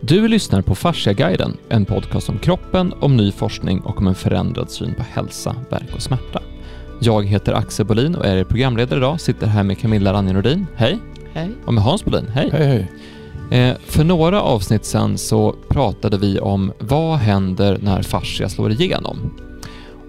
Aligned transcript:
Du 0.00 0.28
lyssnar 0.28 0.62
på 0.62 0.74
Fasciaguiden, 0.74 1.56
en 1.68 1.84
podcast 1.84 2.28
om 2.28 2.38
kroppen, 2.38 2.94
om 3.00 3.16
ny 3.16 3.32
forskning 3.32 3.80
och 3.80 3.98
om 3.98 4.06
en 4.06 4.14
förändrad 4.14 4.70
syn 4.70 4.94
på 4.94 5.02
hälsa, 5.02 5.56
verk 5.70 5.94
och 5.94 6.02
smärta. 6.02 6.42
Jag 7.00 7.26
heter 7.26 7.52
Axel 7.52 7.86
Bolin 7.86 8.14
och 8.14 8.26
är 8.26 8.36
er 8.36 8.44
programledare 8.44 8.98
idag, 8.98 9.20
sitter 9.20 9.46
här 9.46 9.62
med 9.62 9.78
Camilla 9.78 10.12
Ranjen 10.12 10.66
Hej! 10.76 10.98
Hej! 11.32 11.50
Och 11.64 11.74
med 11.74 11.84
Hans 11.84 12.04
Bolin. 12.04 12.28
Hej! 12.28 12.50
Hej, 12.52 12.66
hej. 12.66 13.60
Eh, 13.60 13.76
för 13.84 14.04
några 14.04 14.42
avsnitt 14.42 14.84
sedan 14.84 15.18
så 15.18 15.54
pratade 15.68 16.18
vi 16.18 16.40
om 16.40 16.72
vad 16.78 17.18
händer 17.18 17.78
när 17.82 18.02
fascia 18.02 18.48
slår 18.48 18.72
igenom? 18.72 19.34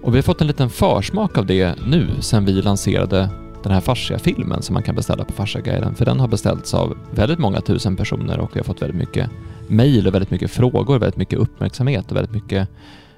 Och 0.02 0.14
vi 0.14 0.18
har 0.18 0.22
fått 0.22 0.40
en 0.40 0.46
liten 0.46 0.70
försmak 0.70 1.38
av 1.38 1.46
det 1.46 1.74
nu 1.86 2.08
sen 2.20 2.44
vi 2.44 2.52
lanserade 2.52 3.28
den 3.62 3.72
här 3.72 3.80
fascia-filmen 3.80 4.62
som 4.62 4.74
man 4.74 4.82
kan 4.82 4.94
beställa 4.94 5.24
på 5.24 5.32
Fasciaguiden, 5.32 5.94
för 5.94 6.04
den 6.04 6.20
har 6.20 6.28
beställts 6.28 6.74
av 6.74 6.96
väldigt 7.10 7.38
många 7.38 7.60
tusen 7.60 7.96
personer 7.96 8.38
och 8.38 8.50
vi 8.56 8.60
har 8.60 8.64
fått 8.64 8.82
väldigt 8.82 8.98
mycket 8.98 9.30
mejl 9.70 10.06
och 10.06 10.14
väldigt 10.14 10.30
mycket 10.30 10.50
frågor, 10.50 10.98
väldigt 10.98 11.16
mycket 11.16 11.38
uppmärksamhet 11.38 12.10
och 12.10 12.16
väldigt 12.16 12.34
mycket 12.34 12.68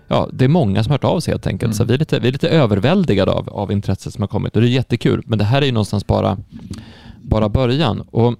Ja, 0.09 0.29
det 0.33 0.45
är 0.45 0.49
många 0.49 0.85
som 0.85 0.91
har 0.91 0.95
hört 0.95 1.05
av 1.05 1.21
sig 1.21 1.33
helt 1.35 1.47
enkelt, 1.47 1.67
Mm. 1.69 1.75
så 1.75 1.85
vi 1.85 1.95
är, 1.95 1.99
lite, 1.99 2.19
vi 2.21 2.29
är 2.29 2.33
lite 2.33 2.49
överväldigade 2.49 3.33
av, 3.33 3.49
av 3.49 3.73
intresset 3.73 4.13
som 4.13 4.23
har 4.23 4.29
kommit 4.29 4.57
och 4.57 4.63
det 4.63 4.69
är 4.69 4.71
jättekul, 4.71 5.23
men 5.27 5.39
det 5.39 5.45
här 5.45 5.63
är 5.63 5.67
ju 5.67 5.73
någonstans 5.73 6.07
bara, 6.07 6.39
bara 7.23 7.49
början. 7.49 8.01
Och 8.01 8.35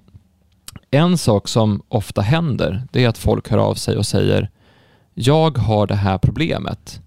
en 0.91 1.19
sak 1.19 1.49
som 1.49 1.83
ofta 1.89 2.21
händer, 2.21 2.83
det 2.93 3.05
är 3.05 3.09
att 3.09 3.19
folk 3.19 3.51
hör 3.51 3.59
av 3.59 3.75
sig 3.75 3.97
och 3.97 4.07
säger 4.07 4.51
Jag 5.15 5.59
har 5.59 5.87
det 5.87 5.95
här 5.95 6.19
problemet. 6.19 7.01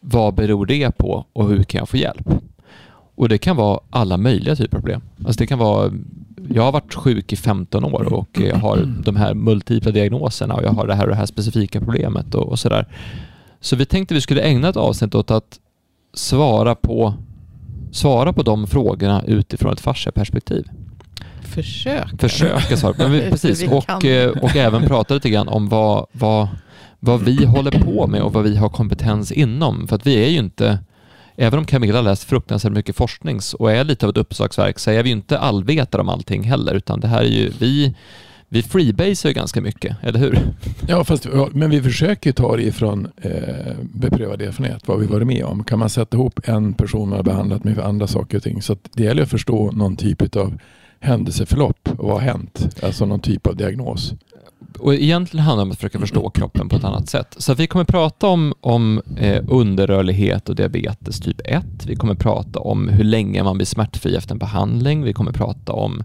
Vad 0.00 0.34
beror 0.34 0.66
det 0.66 0.90
på 0.98 1.24
och 1.32 1.48
hur 1.48 1.62
kan 1.62 1.78
jag 1.78 1.88
få 1.88 1.96
hjälp? 1.96 2.28
Och 3.14 3.28
det 3.28 3.38
kan 3.38 3.56
vara 3.56 3.80
alla 3.90 4.16
möjliga 4.16 4.56
typer 4.56 4.76
av 4.76 4.80
problem. 4.80 5.02
Alltså 5.26 5.38
det 5.38 5.46
kan 5.46 5.58
vara 5.58 5.90
jag 6.48 6.62
har 6.62 6.72
varit 6.72 6.94
sjuk 6.94 7.32
i 7.32 7.36
15 7.36 7.84
år 7.84 8.12
och 8.12 8.28
jag 8.40 8.56
har 8.56 8.76
de 9.04 9.16
här 9.16 9.34
multipla 9.34 9.90
diagnoserna 9.90 10.54
och 10.54 10.62
jag 10.62 10.70
har 10.70 10.86
det 10.86 10.94
här 10.94 11.02
och 11.02 11.10
det 11.10 11.16
här 11.16 11.26
specifika 11.26 11.80
problemet 11.80 12.34
och, 12.34 12.48
och 12.48 12.58
sådär. 12.58 12.86
Så 13.60 13.76
vi 13.76 13.86
tänkte 13.86 14.14
vi 14.14 14.20
skulle 14.20 14.42
ägna 14.42 14.68
ett 14.68 14.76
avsnitt 14.76 15.14
åt 15.14 15.30
att 15.30 15.60
svara 16.14 16.74
på, 16.74 17.14
svara 17.92 18.32
på 18.32 18.42
de 18.42 18.66
frågorna 18.66 19.22
utifrån 19.26 19.72
ett 19.72 19.80
fascia-perspektiv. 19.80 20.68
Försök. 21.42 22.20
Försöka 22.20 22.76
svara 22.76 22.92
på, 22.92 23.06
vi, 23.06 23.20
precis. 23.30 23.68
Och, 23.68 24.04
eh, 24.04 24.30
och 24.30 24.56
även 24.56 24.82
prata 24.82 25.14
lite 25.14 25.30
grann 25.30 25.48
om 25.48 25.68
vad, 25.68 26.06
vad, 26.12 26.48
vad 27.00 27.22
vi 27.22 27.44
håller 27.44 27.70
på 27.70 28.06
med 28.06 28.22
och 28.22 28.32
vad 28.32 28.44
vi 28.44 28.56
har 28.56 28.68
kompetens 28.68 29.32
inom. 29.32 29.88
För 29.88 29.96
att 29.96 30.06
vi 30.06 30.24
är 30.24 30.28
ju 30.28 30.38
inte, 30.38 30.78
även 31.40 31.58
om 31.58 31.64
Camilla 31.64 32.00
läst 32.00 32.24
fruktansvärt 32.24 32.72
mycket 32.72 32.96
forskning 32.96 33.40
och 33.58 33.72
är 33.72 33.84
lite 33.84 34.06
av 34.06 34.10
ett 34.10 34.16
uppslagsverk, 34.16 34.78
så 34.78 34.90
är 34.90 35.02
vi 35.02 35.08
ju 35.08 35.16
inte 35.16 35.38
allvetare 35.38 36.02
om 36.02 36.08
allting 36.08 36.42
heller, 36.42 36.74
utan 36.74 37.00
det 37.00 37.08
här 37.08 37.20
är 37.20 37.28
ju, 37.28 37.52
vi, 37.58 37.94
vi 38.48 38.62
freebasar 38.62 39.28
ju 39.28 39.34
ganska 39.34 39.60
mycket, 39.60 39.96
eller 40.02 40.18
hur? 40.18 40.38
Ja, 40.88 41.04
fast, 41.04 41.24
ja, 41.24 41.48
men 41.52 41.70
vi 41.70 41.82
försöker 41.82 42.32
ta 42.32 42.56
det 42.56 42.62
ifrån 42.62 43.08
eh, 43.22 43.74
beprövad 43.82 44.42
erfarenhet, 44.42 44.88
vad 44.88 45.00
vi 45.00 45.06
varit 45.06 45.26
med 45.26 45.44
om. 45.44 45.64
Kan 45.64 45.78
man 45.78 45.90
sätta 45.90 46.16
ihop 46.16 46.40
en 46.44 46.74
person 46.74 47.08
man 47.08 47.16
har 47.16 47.24
behandlat 47.24 47.64
med 47.64 47.78
andra 47.78 48.06
saker 48.06 48.36
och 48.36 48.42
ting. 48.42 48.62
Så 48.62 48.72
att 48.72 48.88
det 48.92 49.02
gäller 49.02 49.22
att 49.22 49.30
förstå 49.30 49.70
någon 49.70 49.96
typ 49.96 50.36
av 50.36 50.58
händelseförlopp 51.00 51.88
och 51.98 52.08
vad 52.08 52.12
har 52.12 52.20
hänt? 52.20 52.76
Alltså 52.82 53.06
någon 53.06 53.20
typ 53.20 53.46
av 53.46 53.56
diagnos. 53.56 54.14
Och 54.80 54.94
egentligen 54.94 55.44
handlar 55.44 55.64
det 55.64 55.68
om 55.68 55.72
att 55.72 55.78
försöka 55.78 55.98
förstå 55.98 56.30
kroppen 56.30 56.68
på 56.68 56.76
ett 56.76 56.84
annat 56.84 57.08
sätt. 57.08 57.34
Så 57.38 57.54
vi 57.54 57.66
kommer 57.66 57.84
prata 57.84 58.26
om, 58.26 58.54
om 58.60 59.02
eh, 59.16 59.44
underrörlighet 59.48 60.48
och 60.48 60.56
diabetes 60.56 61.20
typ 61.20 61.40
1. 61.44 61.64
Vi 61.86 61.96
kommer 61.96 62.14
prata 62.14 62.58
om 62.58 62.88
hur 62.88 63.04
länge 63.04 63.42
man 63.42 63.56
blir 63.56 63.66
smärtfri 63.66 64.16
efter 64.16 64.32
en 64.32 64.38
behandling. 64.38 65.02
Vi 65.02 65.12
kommer 65.12 65.32
prata 65.32 65.72
om 65.72 66.04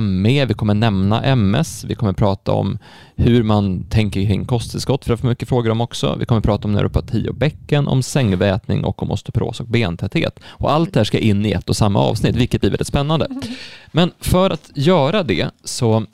ME, 0.00 0.44
vi 0.44 0.54
kommer 0.54 0.74
nämna 0.74 1.22
MS. 1.22 1.84
Vi 1.84 1.94
kommer 1.94 2.12
prata 2.12 2.52
om 2.52 2.78
hur 3.16 3.42
man 3.42 3.84
tänker 3.84 4.26
kring 4.26 4.44
kosttillskott, 4.44 5.04
för 5.04 5.12
det 5.12 5.16
får 5.16 5.28
mycket 5.28 5.48
frågor 5.48 5.70
om 5.70 5.80
också. 5.80 6.16
Vi 6.18 6.26
kommer 6.26 6.40
prata 6.40 6.68
om 6.68 6.72
neuropati 6.72 7.28
och 7.28 7.34
bäcken, 7.34 7.88
om 7.88 8.02
sängvätning 8.02 8.84
och 8.84 9.02
om 9.02 9.10
osteoporos 9.10 9.60
och 9.60 9.66
bentäthet. 9.66 10.40
Och 10.46 10.72
allt 10.72 10.92
det 10.92 11.00
här 11.00 11.04
ska 11.04 11.18
in 11.18 11.46
i 11.46 11.52
ett 11.52 11.68
och 11.68 11.76
samma 11.76 12.00
avsnitt, 12.00 12.36
vilket 12.36 12.60
blir 12.60 12.70
väldigt 12.70 12.86
spännande. 12.86 13.28
Men 13.92 14.10
för 14.20 14.50
att 14.50 14.70
göra 14.74 15.22
det 15.22 15.50
så 15.64 16.06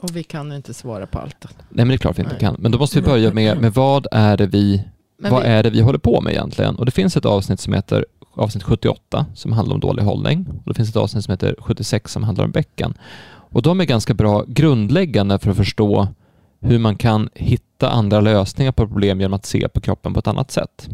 och 0.00 0.16
vi 0.16 0.22
kan 0.22 0.52
inte 0.52 0.74
svara 0.74 1.06
på 1.06 1.18
allt. 1.18 1.44
Nej 1.44 1.58
men 1.68 1.88
det 1.88 1.94
är 1.94 1.98
klart 1.98 2.18
vi 2.18 2.22
inte 2.22 2.32
Nej. 2.32 2.40
kan. 2.40 2.56
Men 2.58 2.72
då 2.72 2.78
måste 2.78 3.00
vi 3.00 3.06
börja 3.06 3.32
med, 3.32 3.60
med 3.60 3.74
vad 3.74 4.06
är 4.12 4.36
det 4.36 4.46
vi, 4.46 4.84
Men 5.18 5.32
vad 5.32 5.42
vi, 5.42 5.48
är 5.48 5.62
det 5.62 5.70
vi 5.70 5.80
håller 5.80 5.98
på 5.98 6.20
med 6.20 6.32
egentligen? 6.32 6.76
Och 6.76 6.86
det 6.86 6.92
finns 6.92 7.16
ett 7.16 7.24
avsnitt 7.24 7.60
som 7.60 7.72
heter 7.72 8.06
avsnitt 8.34 8.62
78 8.62 9.26
som 9.34 9.52
handlar 9.52 9.74
om 9.74 9.80
dålig 9.80 10.02
hållning. 10.02 10.46
Och 10.64 10.72
det 10.72 10.74
finns 10.74 10.90
ett 10.90 10.96
avsnitt 10.96 11.24
som 11.24 11.32
heter 11.32 11.56
76 11.58 12.12
som 12.12 12.22
handlar 12.22 12.44
om 12.44 12.50
bäcken. 12.50 12.94
Och 13.52 13.62
de 13.62 13.80
är 13.80 13.84
ganska 13.84 14.14
bra 14.14 14.44
grundläggande 14.46 15.38
för 15.38 15.50
att 15.50 15.56
förstå 15.56 16.08
hur 16.60 16.78
man 16.78 16.96
kan 16.96 17.28
hitta 17.34 17.90
andra 17.90 18.20
lösningar 18.20 18.72
på 18.72 18.86
problem 18.86 19.20
genom 19.20 19.34
att 19.34 19.46
se 19.46 19.68
på 19.68 19.80
kroppen 19.80 20.14
på 20.14 20.20
ett 20.20 20.26
annat 20.26 20.50
sätt. 20.50 20.88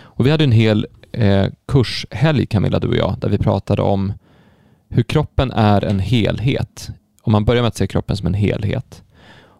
Och 0.00 0.26
vi 0.26 0.30
hade 0.30 0.44
en 0.44 0.52
hel 0.52 0.86
eh, 1.12 1.46
kurshelg 1.68 2.46
Camilla, 2.46 2.78
du 2.78 2.88
och 2.88 2.96
jag, 2.96 3.16
där 3.20 3.28
vi 3.28 3.38
pratade 3.38 3.82
om 3.82 4.12
hur 4.88 5.02
kroppen 5.02 5.50
är 5.50 5.84
en 5.84 5.98
helhet. 5.98 6.90
Och 7.28 7.32
man 7.32 7.44
börjar 7.44 7.62
med 7.62 7.68
att 7.68 7.76
se 7.76 7.86
kroppen 7.86 8.16
som 8.16 8.26
en 8.26 8.34
helhet 8.34 9.02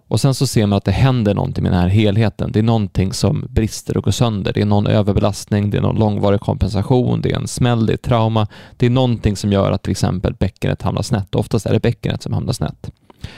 och 0.08 0.20
sen 0.20 0.34
så 0.34 0.46
ser 0.46 0.66
man 0.66 0.76
att 0.76 0.84
det 0.84 0.92
händer 0.92 1.34
någonting 1.34 1.62
med 1.62 1.72
den 1.72 1.80
här 1.80 1.88
helheten. 1.88 2.52
Det 2.52 2.58
är 2.58 2.62
någonting 2.62 3.12
som 3.12 3.46
brister 3.50 3.96
och 3.96 4.04
går 4.04 4.10
sönder. 4.10 4.52
Det 4.52 4.60
är 4.60 4.66
någon 4.66 4.86
överbelastning, 4.86 5.70
det 5.70 5.78
är 5.78 5.82
någon 5.82 5.96
långvarig 5.98 6.40
kompensation, 6.40 7.20
det 7.20 7.30
är 7.30 7.36
en 7.36 7.48
smäll, 7.48 7.86
det 7.86 7.92
är 7.92 7.96
trauma. 7.96 8.46
Det 8.76 8.86
är 8.86 8.90
någonting 8.90 9.36
som 9.36 9.52
gör 9.52 9.72
att 9.72 9.82
till 9.82 9.90
exempel 9.90 10.34
bäckenet 10.34 10.82
hamnar 10.82 11.02
snett. 11.02 11.34
Oftast 11.34 11.66
är 11.66 11.72
det 11.72 11.80
bäckenet 11.80 12.22
som 12.22 12.32
hamnar 12.32 12.52
snett. 12.52 12.90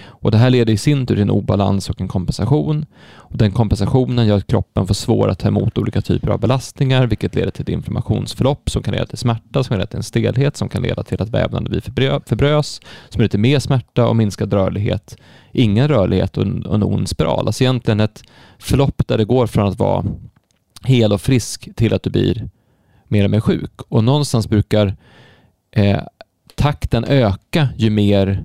Och 0.03 0.31
det 0.31 0.39
här 0.39 0.51
leder 0.51 0.73
i 0.73 0.77
sin 0.77 1.07
tur 1.07 1.15
till 1.15 1.23
en 1.23 1.31
obalans 1.31 1.91
och 1.91 2.01
en 2.01 2.09
kompensation. 2.09 2.87
Och 3.13 3.37
den 3.37 3.53
kompensationen 3.53 4.27
gör 4.27 4.37
att 4.37 4.47
kroppen 4.47 4.87
får 4.87 4.95
svårare 4.95 5.33
att 5.33 5.39
ta 5.39 5.49
emot 5.49 5.79
olika 5.79 6.01
typer 6.01 6.29
av 6.29 6.41
belastningar, 6.41 7.07
vilket 7.07 7.35
leder 7.35 7.51
till 7.51 7.63
ett 7.63 7.69
inflammationsförlopp 7.69 8.71
som 8.71 8.83
kan 8.83 8.95
leda 8.95 9.07
till 9.07 9.19
smärta, 9.19 9.65
som 9.65 9.69
kan 9.69 9.79
leda 9.79 9.87
till 9.87 9.97
en 9.97 10.03
stelhet, 10.03 10.57
som 10.57 10.69
kan 10.69 10.83
leda 10.83 11.03
till 11.03 11.23
att 11.23 11.29
vävnaden 11.29 11.65
blir 11.71 12.21
förbrös, 12.27 12.81
som 13.09 13.21
leder 13.21 13.31
till 13.31 13.41
mer 13.41 13.59
smärta 13.59 14.07
och 14.07 14.17
minskad 14.17 14.53
rörlighet 14.53 15.17
ingen 15.53 15.89
rörlighet 15.89 16.37
och 16.37 16.47
en, 16.47 16.67
och 16.67 16.75
en 16.75 16.83
ond 16.83 17.09
spiral. 17.09 17.47
Alltså 17.47 17.65
egentligen 17.65 18.01
ett 18.01 18.23
förlopp 18.59 19.09
där 19.09 19.19
det 19.19 19.25
går 19.25 19.47
från 19.47 19.69
att 19.69 19.79
vara 19.79 20.05
hel 20.85 21.13
och 21.13 21.21
frisk 21.21 21.69
till 21.77 21.95
att 21.95 22.03
du 22.03 22.11
blir 22.11 22.49
mer 23.09 23.25
och 23.25 23.31
mer 23.31 23.41
sjuk. 23.41 23.81
Och 23.89 24.05
någonstans 24.05 24.49
brukar 24.49 24.97
eh, 25.71 26.01
takten 26.55 27.05
öka 27.05 27.69
ju 27.77 27.91
mer, 27.91 28.45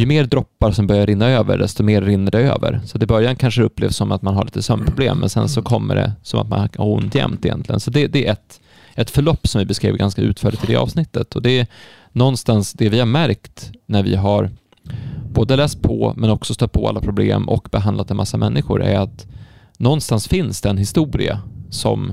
ju 0.00 0.06
mer 0.06 0.24
droppar 0.24 0.72
som 0.72 0.86
börjar 0.86 1.06
rinna 1.06 1.28
över, 1.28 1.58
desto 1.58 1.82
mer 1.82 2.02
rinner 2.02 2.30
det 2.30 2.38
över. 2.38 2.80
Så 2.84 2.98
i 3.02 3.06
början 3.06 3.36
kanske 3.36 3.60
det 3.60 3.64
upplevs 3.64 3.96
som 3.96 4.12
att 4.12 4.22
man 4.22 4.34
har 4.34 4.44
lite 4.44 4.62
sömnproblem, 4.62 5.18
men 5.18 5.28
sen 5.28 5.48
så 5.48 5.62
kommer 5.62 5.94
det 5.94 6.12
som 6.22 6.40
att 6.40 6.48
man 6.48 6.60
har 6.60 6.70
ont 6.78 7.14
jämt 7.14 7.44
egentligen. 7.44 7.80
Så 7.80 7.90
det, 7.90 8.06
det 8.06 8.26
är 8.26 8.32
ett, 8.32 8.60
ett 8.94 9.10
förlopp 9.10 9.48
som 9.48 9.58
vi 9.58 9.64
beskrev 9.64 9.96
ganska 9.96 10.22
utförligt 10.22 10.64
i 10.64 10.66
det 10.66 10.76
avsnittet. 10.76 11.36
Och 11.36 11.42
det 11.42 11.58
är 11.58 11.66
någonstans 12.12 12.72
det 12.72 12.88
vi 12.88 12.98
har 12.98 13.06
märkt 13.06 13.72
när 13.86 14.02
vi 14.02 14.16
har 14.16 14.50
både 15.32 15.56
läst 15.56 15.82
på 15.82 16.14
men 16.16 16.30
också 16.30 16.54
stött 16.54 16.72
på 16.72 16.88
alla 16.88 17.00
problem 17.00 17.48
och 17.48 17.68
behandlat 17.70 18.10
en 18.10 18.16
massa 18.16 18.36
människor 18.36 18.82
är 18.82 18.98
att 18.98 19.26
någonstans 19.78 20.28
finns 20.28 20.60
det 20.60 20.68
en 20.68 20.78
historia 20.78 21.40
som 21.70 22.12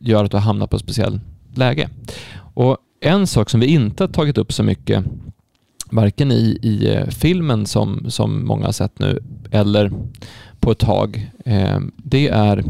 gör 0.00 0.24
att 0.24 0.30
du 0.30 0.36
hamnar 0.36 0.66
på 0.66 0.76
ett 0.76 0.82
speciellt 0.82 1.22
läge. 1.54 1.88
Och 2.54 2.76
en 3.00 3.26
sak 3.26 3.50
som 3.50 3.60
vi 3.60 3.66
inte 3.66 4.02
har 4.02 4.08
tagit 4.08 4.38
upp 4.38 4.52
så 4.52 4.62
mycket, 4.62 5.04
varken 5.90 6.32
i, 6.32 6.58
i 6.62 6.94
eh, 6.94 7.06
filmen 7.06 7.66
som, 7.66 8.10
som 8.10 8.46
många 8.46 8.64
har 8.64 8.72
sett 8.72 8.98
nu 8.98 9.22
eller 9.50 9.92
på 10.60 10.70
ett 10.70 10.78
tag, 10.78 11.30
eh, 11.44 11.80
det 11.96 12.28
är 12.28 12.64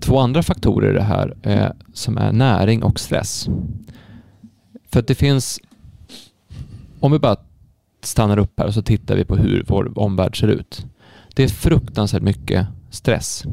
två 0.00 0.18
andra 0.18 0.42
faktorer 0.42 0.90
i 0.90 0.94
det 0.94 1.02
här 1.02 1.36
eh, 1.42 1.68
som 1.92 2.18
är 2.18 2.32
näring 2.32 2.82
och 2.82 3.00
stress. 3.00 3.48
För 4.88 5.00
att 5.00 5.06
det 5.06 5.14
finns, 5.14 5.60
om 7.00 7.12
vi 7.12 7.18
bara 7.18 7.36
stannar 8.02 8.38
upp 8.38 8.58
här 8.58 8.66
och 8.66 8.74
så 8.74 8.82
tittar 8.82 9.16
vi 9.16 9.24
på 9.24 9.36
hur 9.36 9.64
vår 9.68 9.98
omvärld 9.98 10.40
ser 10.40 10.48
ut. 10.48 10.86
Det 11.34 11.44
är 11.44 11.48
fruktansvärt 11.48 12.22
mycket 12.22 12.66
stress 12.90 13.44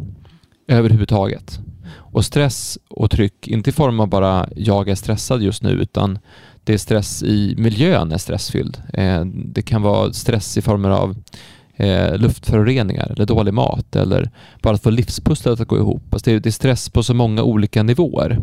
överhuvudtaget. 0.68 1.60
Och 1.94 2.26
stress 2.26 2.80
och 2.90 3.12
tryck, 3.12 3.48
inte 3.48 3.70
i 3.70 3.74
form 3.74 4.00
av 4.00 4.08
bara 4.08 4.50
jag 4.56 4.90
är 4.90 4.96
stressad 4.96 5.42
just 5.42 5.64
nu, 5.64 5.70
utan 5.70 6.20
det 6.64 6.74
är 6.74 6.78
stress 6.78 7.24
i 7.24 7.56
miljön 7.58 8.12
är 8.12 8.18
stressfylld. 8.18 8.82
Eh, 8.94 9.26
det 9.26 9.62
kan 9.62 9.82
vara 9.82 10.14
stress 10.14 10.58
i 10.58 10.62
former 10.62 10.90
av 10.90 11.16
eh, 11.76 12.18
luftföroreningar 12.18 13.12
eller 13.12 13.26
dålig 13.26 13.54
mat 13.54 13.96
eller 13.96 14.32
bara 14.62 14.74
att 14.74 14.84
få 14.84 14.90
livspusslet 14.90 15.60
att 15.60 15.68
gå 15.68 15.78
ihop. 15.78 16.14
Alltså 16.14 16.40
det, 16.40 16.46
är, 16.46 16.52
stress 16.52 16.90
på 16.90 17.04
så 17.04 17.14
många 17.14 17.44
olika 17.44 17.84
nivåer. 17.84 18.40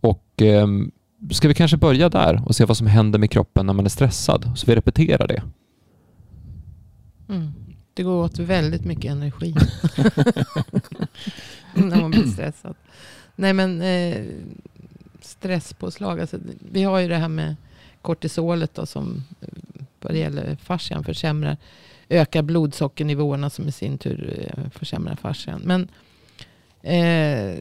Och 0.00 0.42
ehm, 0.42 0.90
ska 1.30 1.48
vi 1.48 1.54
kanske 1.54 1.76
börja 1.76 2.08
där 2.08 2.42
och 2.46 2.56
se 2.56 2.64
vad 2.64 2.76
som 2.76 2.86
händer 2.86 3.18
med 3.18 3.30
kroppen 3.30 3.66
när 3.66 3.72
man 3.72 3.84
är 3.84 3.90
stressad, 3.90 4.50
så 4.56 4.66
vi 4.66 4.74
repeterar 4.74 5.28
det. 5.28 5.42
mm, 7.28 7.52
det 7.94 8.02
går 8.02 8.24
åt 8.24 8.38
väldigt 8.38 8.84
mycket 8.84 9.10
energi. 9.10 9.54
när 11.74 12.00
man 12.00 12.10
blir 12.10 12.26
stressad. 12.26 12.74
Nej 13.36 13.52
men 13.52 13.82
eh, 13.82 14.16
stresspåslag. 15.22 16.20
Alltså, 16.20 16.38
vi 16.72 16.82
har 16.82 16.98
ju 16.98 17.08
det 17.08 17.16
här 17.16 17.28
med 17.28 17.56
kortisolet 18.02 18.74
då, 18.74 18.86
som 18.86 19.24
vad 20.00 20.12
det 20.12 20.18
gäller 20.18 20.56
fascian 20.56 21.04
försämrar, 21.04 21.56
ökar 22.08 22.42
blodsockernivåerna 22.42 23.50
som 23.50 23.68
i 23.68 23.72
sin 23.72 23.98
tur 23.98 24.48
eh, 24.48 24.70
försämrar 24.70 25.16
fascian. 25.16 25.62
Men 25.64 25.88
eh, 26.82 27.58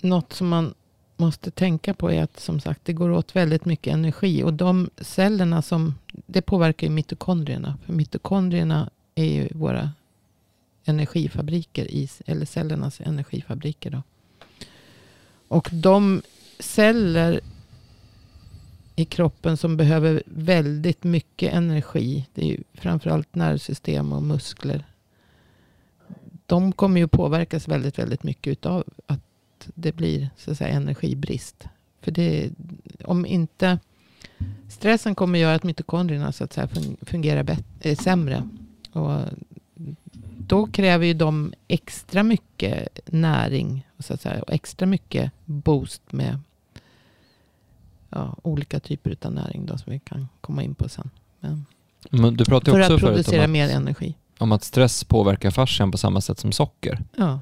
något 0.00 0.32
som 0.32 0.48
man 0.48 0.74
måste 1.16 1.50
tänka 1.50 1.94
på 1.94 2.12
är 2.12 2.22
att 2.22 2.40
som 2.40 2.60
sagt 2.60 2.80
det 2.84 2.92
går 2.92 3.10
åt 3.10 3.36
väldigt 3.36 3.64
mycket 3.64 3.92
energi. 3.92 4.42
Och 4.42 4.54
de 4.54 4.90
cellerna 4.96 5.62
som, 5.62 5.94
det 6.12 6.42
påverkar 6.42 6.86
ju 6.86 6.92
mitokondrierna. 6.92 7.78
För 7.86 7.92
mitokondrierna 7.92 8.90
är 9.14 9.24
ju 9.24 9.48
våra 9.50 9.90
energifabriker, 10.84 11.84
i, 11.84 12.08
eller 12.26 12.46
cellernas 12.46 13.00
energifabriker. 13.00 13.90
Då. 13.90 14.02
Och 15.48 15.68
de 15.72 16.22
celler 16.62 17.40
i 18.96 19.04
kroppen 19.04 19.56
som 19.56 19.76
behöver 19.76 20.22
väldigt 20.26 21.04
mycket 21.04 21.52
energi. 21.52 22.28
Det 22.34 22.42
är 22.42 22.46
ju 22.46 22.62
framförallt 22.74 23.34
nervsystem 23.34 24.12
och 24.12 24.22
muskler. 24.22 24.84
De 26.46 26.72
kommer 26.72 27.00
ju 27.00 27.08
påverkas 27.08 27.68
väldigt, 27.68 27.98
väldigt 27.98 28.22
mycket 28.22 28.66
av 28.66 28.84
att 29.06 29.20
det 29.74 29.92
blir 29.92 30.30
så 30.36 30.50
att 30.50 30.58
säga, 30.58 30.70
energibrist. 30.70 31.68
För 32.00 32.10
det, 32.10 32.50
om 33.04 33.26
inte 33.26 33.78
stressen 34.68 35.14
kommer 35.14 35.38
göra 35.38 35.54
att 35.54 35.62
mitokondrierna 35.62 36.32
så 36.32 36.44
att 36.44 36.52
säga, 36.52 36.68
fungerar 37.02 37.42
bättre, 37.42 37.64
eh, 37.80 37.96
sämre. 37.96 38.48
Och 38.92 39.20
då 40.38 40.66
kräver 40.66 41.06
ju 41.06 41.14
de 41.14 41.54
extra 41.68 42.22
mycket 42.22 43.00
näring 43.06 43.86
så 43.98 44.14
att 44.14 44.20
säga, 44.20 44.42
och 44.42 44.52
extra 44.52 44.86
mycket 44.86 45.32
boost 45.44 46.12
med 46.12 46.38
ja, 48.12 48.36
olika 48.42 48.80
typer 48.80 49.16
av 49.22 49.32
näring 49.32 49.66
då, 49.66 49.78
som 49.78 49.92
vi 49.92 49.98
kan 49.98 50.28
komma 50.40 50.62
in 50.62 50.74
på 50.74 50.88
sen. 50.88 51.10
Men, 51.40 51.66
Men 52.10 52.34
du 52.36 52.44
pratade 52.44 52.70
för 52.70 52.94
också 52.94 52.94
att 52.94 53.00
producera 53.00 53.44
att, 53.44 53.50
mer 53.50 53.68
energi. 53.68 54.14
Om 54.38 54.52
att 54.52 54.64
stress 54.64 55.04
påverkar 55.04 55.50
fascian 55.50 55.90
på 55.90 55.98
samma 55.98 56.20
sätt 56.20 56.38
som 56.38 56.52
socker. 56.52 57.04
Ja. 57.16 57.40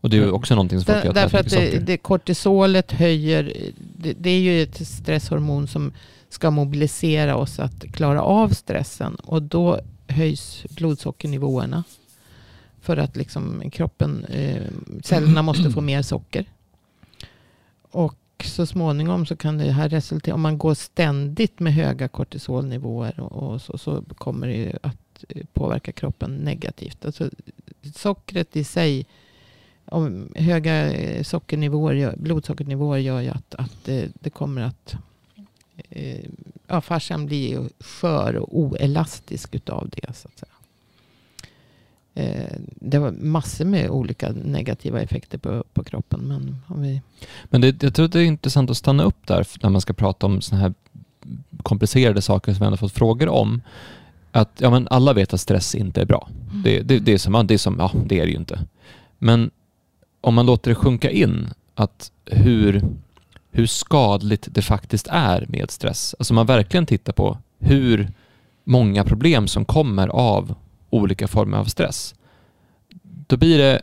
Och 0.00 0.10
det 0.10 0.16
är 0.16 0.20
ju 0.20 0.30
också 0.30 0.54
någonting 0.54 0.80
som 0.80 0.94
folk 0.94 1.04
Där, 1.04 1.12
Därför 1.12 1.38
att 1.38 1.86
det, 1.86 1.96
kortisolet 1.96 2.92
höjer, 2.92 3.72
det, 3.96 4.12
det 4.12 4.30
är 4.30 4.40
ju 4.40 4.62
ett 4.62 4.86
stresshormon 4.86 5.66
som 5.66 5.92
ska 6.28 6.50
mobilisera 6.50 7.36
oss 7.36 7.58
att 7.58 7.84
klara 7.92 8.22
av 8.22 8.48
stressen. 8.48 9.14
Och 9.14 9.42
då 9.42 9.80
höjs 10.08 10.64
blodsockernivåerna. 10.70 11.84
För 12.80 12.96
att 12.96 13.16
liksom 13.16 13.70
kroppen, 13.70 14.24
eh, 14.24 14.62
cellerna 15.04 15.42
måste 15.42 15.70
få 15.70 15.80
mer 15.90 16.02
socker. 16.02 16.44
Och 17.90 18.14
så 18.44 18.66
småningom 18.66 19.26
så 19.26 19.36
kan 19.36 19.58
det 19.58 19.70
här 19.70 19.88
resultera, 19.88 20.34
om 20.34 20.40
man 20.40 20.58
går 20.58 20.74
ständigt 20.74 21.60
med 21.60 21.74
höga 21.74 22.08
kortisolnivåer 22.08 23.20
och, 23.20 23.32
och 23.32 23.62
så, 23.62 23.78
så 23.78 24.02
kommer 24.02 24.46
det 24.46 24.54
ju 24.54 24.72
att 24.82 25.24
eh, 25.28 25.46
påverka 25.52 25.92
kroppen 25.92 26.30
negativt. 26.36 27.04
Alltså, 27.04 27.30
sockret 27.94 28.56
i 28.56 28.64
sig, 28.64 29.06
om 29.84 30.32
höga 30.34 30.92
eh, 30.92 31.22
sockernivåer, 31.22 32.14
blodsockernivåer 32.16 32.98
gör 32.98 33.20
ju 33.20 33.28
att, 33.28 33.54
att 33.54 33.84
det, 33.84 34.08
det 34.20 34.30
kommer 34.30 34.62
att 34.62 34.96
eh, 35.88 36.24
ja, 36.66 36.80
fascian 36.80 37.26
blir 37.26 37.68
skör 37.80 38.36
och 38.36 38.58
oelastisk 38.58 39.54
utav 39.54 39.88
det. 39.88 40.16
Så 40.16 40.28
att 40.28 40.38
säga. 40.38 40.55
Eh, 42.16 42.56
det 42.60 42.98
var 42.98 43.12
massor 43.12 43.64
med 43.64 43.90
olika 43.90 44.32
negativa 44.32 45.00
effekter 45.00 45.38
på, 45.38 45.64
på 45.72 45.84
kroppen. 45.84 46.20
Men 46.20 46.56
om 46.66 46.82
vi, 46.82 47.02
Men 47.44 47.60
det, 47.60 47.82
jag 47.82 47.94
tror 47.94 48.06
att 48.06 48.12
det 48.12 48.20
är 48.20 48.24
intressant 48.24 48.70
att 48.70 48.76
stanna 48.76 49.02
upp 49.02 49.26
där 49.26 49.46
när 49.62 49.70
man 49.70 49.80
ska 49.80 49.92
prata 49.92 50.26
om 50.26 50.40
sådana 50.40 50.62
här 50.62 50.74
komplicerade 51.62 52.22
saker 52.22 52.52
som 52.52 52.60
vi 52.60 52.66
ändå 52.66 52.76
fått 52.76 52.92
frågor 52.92 53.28
om. 53.28 53.62
Att 54.32 54.50
ja, 54.58 54.70
men 54.70 54.88
alla 54.90 55.12
vet 55.12 55.34
att 55.34 55.40
stress 55.40 55.74
inte 55.74 56.00
är 56.00 56.04
bra. 56.04 56.28
Det, 56.64 56.82
det, 56.82 56.98
det, 56.98 57.12
är 57.12 57.18
som, 57.18 57.34
ja, 57.34 57.42
det 57.42 57.54
är 57.54 57.58
som, 57.58 57.76
ja 57.78 57.92
det 58.06 58.20
är 58.20 58.24
det 58.24 58.30
ju 58.30 58.36
inte. 58.36 58.60
Men 59.18 59.50
om 60.20 60.34
man 60.34 60.46
låter 60.46 60.70
det 60.70 60.74
sjunka 60.74 61.10
in 61.10 61.48
att 61.74 62.12
hur, 62.24 62.82
hur 63.50 63.66
skadligt 63.66 64.48
det 64.50 64.62
faktiskt 64.62 65.08
är 65.10 65.46
med 65.48 65.70
stress. 65.70 66.14
Alltså 66.18 66.34
man 66.34 66.46
verkligen 66.46 66.86
tittar 66.86 67.12
på 67.12 67.38
hur 67.58 68.12
många 68.64 69.04
problem 69.04 69.48
som 69.48 69.64
kommer 69.64 70.08
av 70.08 70.54
olika 70.96 71.28
former 71.28 71.58
av 71.58 71.64
stress. 71.64 72.14
Då 73.02 73.36
blir 73.36 73.58
det 73.58 73.82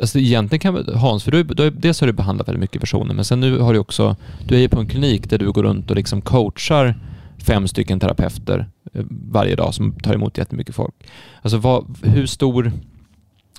Alltså 0.00 0.18
egentligen 0.18 0.60
kan 0.60 0.74
vi- 0.74 0.92
Hans, 0.94 1.24
för 1.24 1.30
du, 1.30 1.42
du, 1.42 1.70
dels 1.70 2.00
har 2.00 2.06
du 2.06 2.12
behandlat 2.12 2.48
väldigt 2.48 2.60
mycket 2.60 2.80
personer, 2.80 3.14
men 3.14 3.24
sen 3.24 3.40
nu 3.40 3.58
har 3.58 3.72
du 3.72 3.78
också, 3.78 4.16
du 4.48 4.54
är 4.54 4.58
ju 4.60 4.68
på 4.68 4.80
en 4.80 4.86
klinik 4.86 5.30
där 5.30 5.38
du 5.38 5.52
går 5.52 5.62
runt 5.62 5.90
och 5.90 5.96
liksom 5.96 6.20
coachar 6.20 6.94
fem 7.38 7.68
stycken 7.68 8.00
terapeuter 8.00 8.68
eh, 8.92 9.04
varje 9.10 9.56
dag 9.56 9.74
som 9.74 9.92
tar 9.92 10.14
emot 10.14 10.38
jättemycket 10.38 10.74
folk. 10.74 10.94
Alltså 11.42 11.58
vad, 11.58 11.96
hur, 12.02 12.26
stor, 12.26 12.72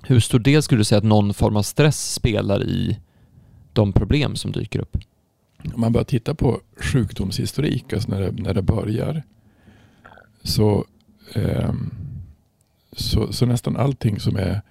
hur 0.04 0.20
stor 0.20 0.40
del 0.40 0.64
skulle 0.64 0.80
du 0.80 0.84
säga 0.86 0.98
att 0.98 1.04
någon 1.04 1.34
form 1.34 1.56
av 1.56 1.64
stress 1.64 2.14
spelar 2.14 2.64
i 2.64 3.00
de 3.74 3.94
problem 3.94 4.36
som 4.36 4.52
dyker 4.52 4.80
upp? 4.80 4.98
Om 5.74 5.82
man 5.82 5.92
börjar 5.94 6.06
titta 6.06 6.36
på 6.36 6.60
sjukdomshistorik, 6.80 7.94
alltså 7.94 8.10
när 8.10 8.22
det, 8.22 8.32
när 8.32 8.54
det 8.54 8.62
börjar, 8.62 9.24
så, 10.44 10.86
ehm, 11.36 11.92
så, 13.00 13.34
så 13.34 13.46
nästan 13.46 13.78
allting 13.78 14.20
som 14.20 14.36
är 14.36 14.62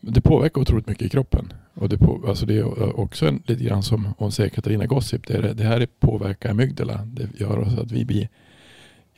det 0.00 0.20
påverkar 0.20 0.60
otroligt 0.60 0.88
mycket 0.88 1.06
i 1.06 1.08
kroppen. 1.08 1.52
Och 1.74 1.88
det, 1.88 1.98
på, 1.98 2.24
alltså 2.28 2.46
det 2.46 2.58
är 2.58 3.00
också 3.00 3.28
en, 3.28 3.42
lite 3.46 3.64
grann 3.64 3.82
som 3.82 4.14
hon 4.18 4.32
säger 4.32 4.50
Katarina 4.50 4.86
Gossip. 4.86 5.26
Det, 5.26 5.34
är, 5.34 5.54
det 5.54 5.64
här 5.64 5.80
är 5.80 5.86
påverkar 5.86 6.50
amygdala. 6.50 7.00
Det 7.04 7.40
gör 7.40 7.58
oss 7.58 7.78
att 7.78 7.92
vi 7.92 8.04
blir 8.04 8.28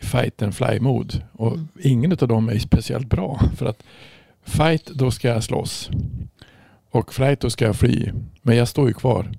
i 0.01 0.05
fight 0.05 0.43
and 0.43 0.55
fly 0.55 0.81
mod. 0.81 1.23
Och 1.33 1.53
Mm. 1.53 1.69
ingen 1.83 2.13
av 2.13 2.29
dem 2.29 2.49
är 2.49 2.59
speciellt 2.59 3.07
bra. 3.09 3.41
För 3.57 3.67
att 3.67 3.83
fight, 4.45 4.87
då 4.87 5.11
ska 5.11 5.29
jag 5.29 5.45
slåss. 5.45 5.91
Och 6.91 7.15
flight, 7.15 7.41
då 7.41 7.51
ska 7.51 7.65
jag 7.65 7.77
fly. 7.77 8.13
Men 8.43 8.57
jag 8.57 8.69
står 8.69 8.89
ju 8.89 8.95
kvar. 8.95 9.31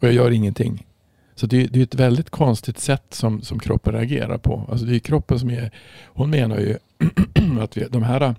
Och 0.00 0.04
jag 0.04 0.12
gör 0.12 0.30
ingenting. 0.30 0.86
Så 1.34 1.46
det 1.46 1.62
är, 1.62 1.68
det 1.68 1.78
är 1.78 1.82
ett 1.82 1.94
väldigt 1.94 2.30
konstigt 2.30 2.78
sätt 2.78 3.04
som, 3.14 3.42
som 3.42 3.58
kroppen 3.58 3.94
reagerar 3.94 4.38
på. 4.38 4.66
Alltså 4.70 4.86
det 4.86 4.96
är 4.96 4.98
kroppen 4.98 5.38
som 5.38 5.50
är... 5.50 5.70
Hon 6.04 6.30
menar 6.30 6.58
ju 6.58 6.76
att 7.60 7.76
vi, 7.76 7.86
de 7.90 8.02
här 8.02 8.34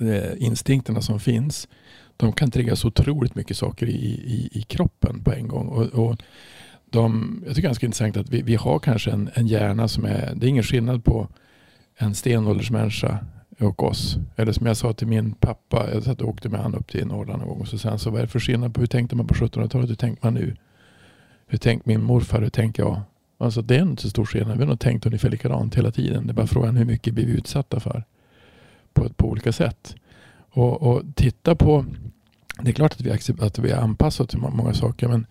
eh, 0.00 0.32
instinkterna 0.38 1.00
som 1.00 1.20
finns, 1.20 1.68
de 2.16 2.32
kan 2.32 2.50
trigga 2.50 2.76
så 2.76 2.88
otroligt 2.88 3.34
mycket 3.34 3.56
saker 3.56 3.86
i, 3.86 4.04
i, 4.06 4.48
i 4.52 4.62
kroppen 4.62 5.24
på 5.24 5.32
en 5.32 5.48
gång. 5.48 5.68
Och, 5.68 5.84
och 5.84 6.16
de, 6.90 7.42
jag 7.46 7.54
tycker 7.54 7.62
det 7.62 7.66
är 7.66 7.68
ganska 7.68 7.86
intressant 7.86 8.16
att 8.16 8.28
vi, 8.28 8.42
vi 8.42 8.54
har 8.54 8.78
kanske 8.78 9.10
en, 9.10 9.30
en 9.34 9.46
hjärna 9.46 9.88
som 9.88 10.04
är, 10.04 10.34
det 10.34 10.46
är 10.46 10.48
ingen 10.48 10.62
skillnad 10.62 11.04
på 11.04 11.28
en 11.96 12.14
stenåldersmänniska 12.14 13.18
och 13.60 13.82
oss. 13.82 14.16
Eller 14.36 14.52
som 14.52 14.66
jag 14.66 14.76
sa 14.76 14.92
till 14.92 15.06
min 15.06 15.32
pappa, 15.32 15.88
jag 15.94 16.02
satt 16.02 16.20
och 16.20 16.28
åkte 16.28 16.48
med 16.48 16.60
han 16.60 16.74
upp 16.74 16.88
till 16.88 17.06
Norrland 17.06 17.42
en 17.42 17.48
gång 17.48 17.60
och 17.60 17.68
så 17.68 17.78
sen 17.78 17.98
så 17.98 18.10
vad 18.10 18.20
är 18.20 18.24
det 18.24 18.30
för 18.32 18.40
skillnad 18.40 18.74
på 18.74 18.80
hur 18.80 18.86
tänkte 18.86 19.16
man 19.16 19.26
på 19.26 19.34
1700-talet, 19.34 19.90
hur 19.90 19.94
tänker 19.94 20.26
man 20.26 20.34
nu? 20.34 20.56
Hur 21.46 21.58
tänkte 21.58 21.88
min 21.88 22.02
morfar, 22.02 22.40
hur 22.40 22.48
tänker 22.48 22.82
jag? 22.82 23.00
Alltså 23.42 23.62
det 23.62 23.76
är 23.76 23.82
inte 23.82 24.02
så 24.02 24.10
stor 24.10 24.24
skillnad, 24.24 24.56
vi 24.56 24.62
har 24.62 24.68
nog 24.68 24.80
tänkt 24.80 25.06
ungefär 25.06 25.30
likadant 25.30 25.74
hela 25.74 25.90
tiden. 25.90 26.26
Det 26.26 26.32
är 26.32 26.34
bara 26.34 26.46
frågan 26.46 26.76
hur 26.76 26.84
mycket 26.84 27.14
blir 27.14 27.26
vi 27.26 27.32
utsatta 27.32 27.80
för 27.80 28.04
på, 28.92 29.08
på 29.08 29.28
olika 29.28 29.52
sätt. 29.52 29.94
Och, 30.50 30.82
och 30.82 31.02
titta 31.14 31.54
på, 31.54 31.84
det 32.60 32.70
är 32.70 32.72
klart 32.72 32.92
att 32.92 33.00
vi, 33.00 33.10
accept- 33.10 33.42
att 33.42 33.58
vi 33.58 33.72
har 33.72 33.82
anpassat 33.82 34.28
till 34.28 34.38
må- 34.38 34.50
många 34.50 34.74
saker 34.74 35.08
men, 35.08 35.26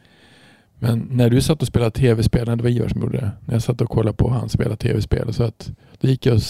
men 0.79 1.07
när 1.11 1.29
du 1.29 1.41
satt 1.41 1.61
och 1.61 1.67
spelade 1.67 1.91
tv-spel, 1.91 2.45
det 2.45 2.55
var 2.55 2.69
Ivar 2.69 2.87
som 2.87 3.01
gjorde 3.01 3.17
det. 3.17 3.31
När 3.45 3.53
jag 3.53 3.63
satt 3.63 3.81
och 3.81 3.89
kollade 3.89 4.17
på 4.17 4.29
han 4.29 4.49
spela 4.49 4.75
tv-spel 4.75 5.33
så 5.33 5.43
att 5.43 5.71
då 5.99 6.07
gick 6.07 6.25
jag 6.25 6.35
och 6.35 6.41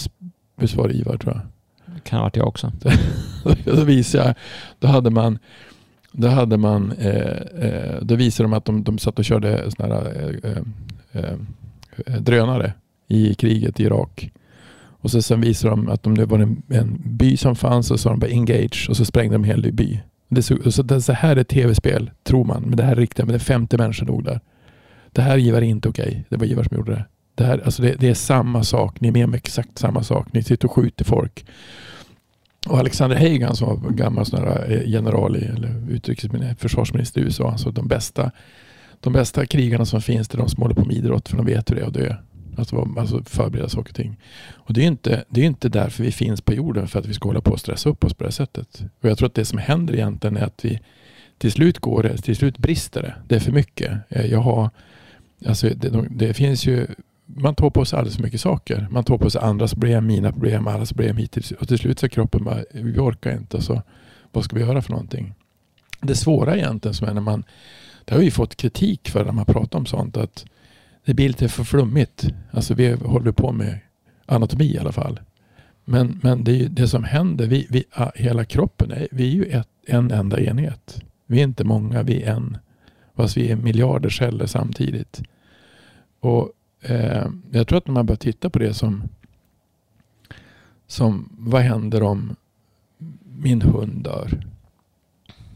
visst 0.56 0.74
var 0.74 0.88
det 0.88 0.94
Ivar 0.94 1.16
tror 1.16 1.34
jag. 1.34 1.42
Det 1.94 2.00
kan 2.04 2.18
ha 2.18 2.24
varit 2.24 2.36
jag 2.36 2.48
också. 2.48 2.72
då 3.64 3.84
visade 3.84 4.24
jag, 4.26 4.34
då 4.78 4.88
hade 4.88 5.10
man 5.10 5.38
då 6.12 6.28
hade 6.28 6.56
man, 6.56 6.92
eh, 6.92 7.66
eh, 7.66 8.00
då 8.02 8.14
visade 8.14 8.44
de 8.44 8.52
att 8.52 8.64
de, 8.64 8.84
de 8.84 8.98
satt 8.98 9.18
och 9.18 9.24
körde 9.24 9.70
såna 9.70 9.94
här, 9.94 10.40
eh, 10.42 10.62
eh, 11.12 11.36
drönare 12.20 12.72
i 13.08 13.34
kriget 13.34 13.80
i 13.80 13.84
Irak. 13.84 14.30
Och 15.02 15.10
så 15.10 15.22
sen 15.22 15.40
visade 15.40 15.70
de 15.70 15.88
att 15.88 16.06
om 16.06 16.14
det 16.14 16.26
var 16.26 16.38
en, 16.38 16.62
en 16.68 17.02
by 17.04 17.36
som 17.36 17.56
fanns 17.56 17.86
så 17.86 17.98
sa 17.98 18.10
de 18.10 18.18
bara 18.18 18.30
engage 18.30 18.86
och 18.90 18.96
så 18.96 19.04
sprängde 19.04 19.34
de 19.34 19.44
en 19.44 19.50
hel 19.50 19.72
by. 19.72 20.00
Det 20.28 20.42
så, 20.42 20.72
så, 20.72 20.82
det, 20.82 21.02
så 21.02 21.12
här 21.12 21.36
är 21.36 21.44
tv-spel, 21.44 22.10
tror 22.22 22.44
man. 22.44 22.62
Men 22.62 22.76
det 22.76 22.82
här 22.82 22.92
är 22.92 22.96
riktigt, 22.96 23.24
men 23.24 23.32
det 23.32 23.36
är 23.36 23.38
50 23.38 23.78
människor 23.78 24.06
dog 24.06 24.24
där. 24.24 24.40
Det 25.12 25.22
här 25.22 25.36
givar 25.36 25.58
är 25.58 25.62
inte 25.62 25.88
okej. 25.88 26.24
Det 26.28 26.36
var 26.36 26.46
Ivar 26.46 26.64
som 26.64 26.76
gjorde 26.76 26.92
det. 26.92 27.04
Det, 27.34 27.44
här, 27.44 27.60
alltså 27.64 27.82
det, 27.82 27.94
det 28.00 28.08
är 28.08 28.14
samma 28.14 28.64
sak. 28.64 29.00
Ni 29.00 29.08
är 29.08 29.12
med 29.12 29.24
om 29.24 29.34
exakt 29.34 29.78
samma 29.78 30.02
sak. 30.02 30.32
Ni 30.32 30.42
sitter 30.42 30.68
och 30.68 30.72
skjuter 30.72 31.04
folk. 31.04 31.44
Och 32.68 32.78
Alexander 32.78 33.16
Hagan 33.16 33.56
som 33.56 33.82
var 33.82 33.90
gammal 33.90 34.26
sån 34.26 34.40
här 34.40 34.72
eh, 34.72 34.90
general 34.90 35.36
i, 35.36 35.44
eller 35.44 35.90
utrikesminister, 35.90 36.54
försvarsminister 36.54 37.20
i 37.20 37.24
USA. 37.24 37.50
Alltså 37.50 37.70
de 37.70 37.88
bästa, 37.88 38.30
de 39.02 39.12
bästa 39.12 39.46
krigarna 39.46 39.86
som 39.86 40.02
finns 40.02 40.28
det 40.28 40.36
är 40.36 40.38
de 40.38 40.48
som 40.48 40.62
håller 40.62 40.74
på 40.74 40.84
med 40.84 40.96
idrott 40.96 41.28
för 41.28 41.36
de 41.36 41.46
vet 41.46 41.70
hur 41.70 41.76
det 41.76 41.82
är 41.82 41.86
att 41.86 41.94
dö. 41.94 42.16
Alltså, 42.56 42.88
alltså 42.98 43.22
förbereda 43.24 43.68
saker 43.68 43.90
och 43.90 43.96
ting. 43.96 44.16
Och 44.52 44.72
det 44.72 44.82
är 44.82 44.86
inte, 44.86 45.24
det 45.28 45.40
är 45.40 45.44
inte 45.44 45.68
därför 45.68 46.04
vi 46.04 46.12
finns 46.12 46.40
på 46.40 46.54
jorden 46.54 46.88
för 46.88 46.98
att 46.98 47.06
vi 47.06 47.14
ska 47.14 47.28
hålla 47.28 47.40
på 47.40 47.50
och 47.50 47.60
stressa 47.60 47.88
upp 47.88 48.04
oss 48.04 48.14
på 48.14 48.24
det 48.24 48.28
här 48.28 48.32
sättet. 48.32 48.82
Och 49.00 49.08
jag 49.08 49.18
tror 49.18 49.26
att 49.26 49.34
det 49.34 49.44
som 49.44 49.58
händer 49.58 49.94
egentligen 49.94 50.36
är 50.36 50.44
att 50.44 50.64
vi 50.64 50.80
till 51.38 51.52
slut 51.52 51.78
går 51.78 52.02
det, 52.02 52.16
till 52.16 52.36
slut 52.36 52.58
brister 52.58 53.02
det. 53.02 53.14
Det 53.28 53.34
är 53.34 53.40
för 53.40 53.52
mycket. 53.52 53.92
Eh, 54.08 54.26
jag 54.26 54.40
har, 54.40 54.70
alltså 55.46 55.68
det, 55.68 56.08
det 56.10 56.34
finns 56.34 56.66
ju 56.66 56.86
man 57.36 57.54
tar 57.54 57.70
på 57.70 57.84
sig 57.84 57.98
alldeles 57.98 58.16
för 58.16 58.22
mycket 58.22 58.40
saker. 58.40 58.86
Man 58.90 59.04
tar 59.04 59.18
på 59.18 59.30
sig 59.30 59.40
andras 59.40 59.72
problem, 59.72 60.06
mina 60.06 60.32
problem, 60.32 60.66
allas 60.66 60.92
problem 60.92 61.16
hittills. 61.16 61.52
Och 61.52 61.68
till 61.68 61.78
slut 61.78 61.98
så 61.98 62.08
kroppen 62.08 62.44
bara, 62.44 62.64
vi 62.72 62.98
orkar 62.98 63.32
inte. 63.32 63.62
Så 63.62 63.82
vad 64.32 64.44
ska 64.44 64.56
vi 64.56 64.62
göra 64.62 64.82
för 64.82 64.90
någonting? 64.90 65.34
Det 66.00 66.14
svåra 66.14 66.56
egentligen 66.56 66.94
som 66.94 67.08
är 67.08 67.14
när 67.14 67.20
man, 67.20 67.44
det 68.04 68.14
har 68.14 68.20
vi 68.20 68.30
fått 68.30 68.56
kritik 68.56 69.08
för 69.08 69.24
när 69.24 69.32
man 69.32 69.44
pratar 69.44 69.78
om 69.78 69.86
sånt, 69.86 70.16
att 70.16 70.44
det 71.04 71.14
blir 71.14 71.28
lite 71.28 71.48
för 71.48 71.64
flummigt. 71.64 72.28
Alltså 72.50 72.74
vi 72.74 72.92
håller 72.92 73.32
på 73.32 73.52
med 73.52 73.78
anatomi 74.26 74.74
i 74.74 74.78
alla 74.78 74.92
fall. 74.92 75.20
Men, 75.84 76.20
men 76.22 76.44
det, 76.44 76.60
är 76.60 76.68
det 76.68 76.88
som 76.88 77.04
händer, 77.04 77.46
vi, 77.46 77.66
vi, 77.70 77.84
ah, 77.92 78.10
hela 78.14 78.44
kroppen, 78.44 78.90
är, 78.90 79.08
vi 79.10 79.24
är 79.26 79.34
ju 79.34 79.44
ett, 79.44 79.68
en 79.86 80.10
enda 80.10 80.40
enhet. 80.40 81.00
Vi 81.26 81.38
är 81.38 81.44
inte 81.44 81.64
många, 81.64 82.02
vi 82.02 82.22
är 82.22 82.32
en. 82.32 82.58
Fast 83.16 83.36
vi 83.36 83.50
är 83.50 83.56
miljarder 83.56 84.10
celler 84.10 84.46
samtidigt. 84.46 85.22
Och 86.20 86.52
eh, 86.82 87.26
Jag 87.50 87.68
tror 87.68 87.78
att 87.78 87.86
när 87.86 87.94
man 87.94 88.06
börjar 88.06 88.16
titta 88.16 88.50
på 88.50 88.58
det 88.58 88.74
som, 88.74 89.02
som 90.86 91.28
vad 91.38 91.62
händer 91.62 92.02
om 92.02 92.36
min 93.24 93.62
hund 93.62 94.04
dör? 94.04 94.51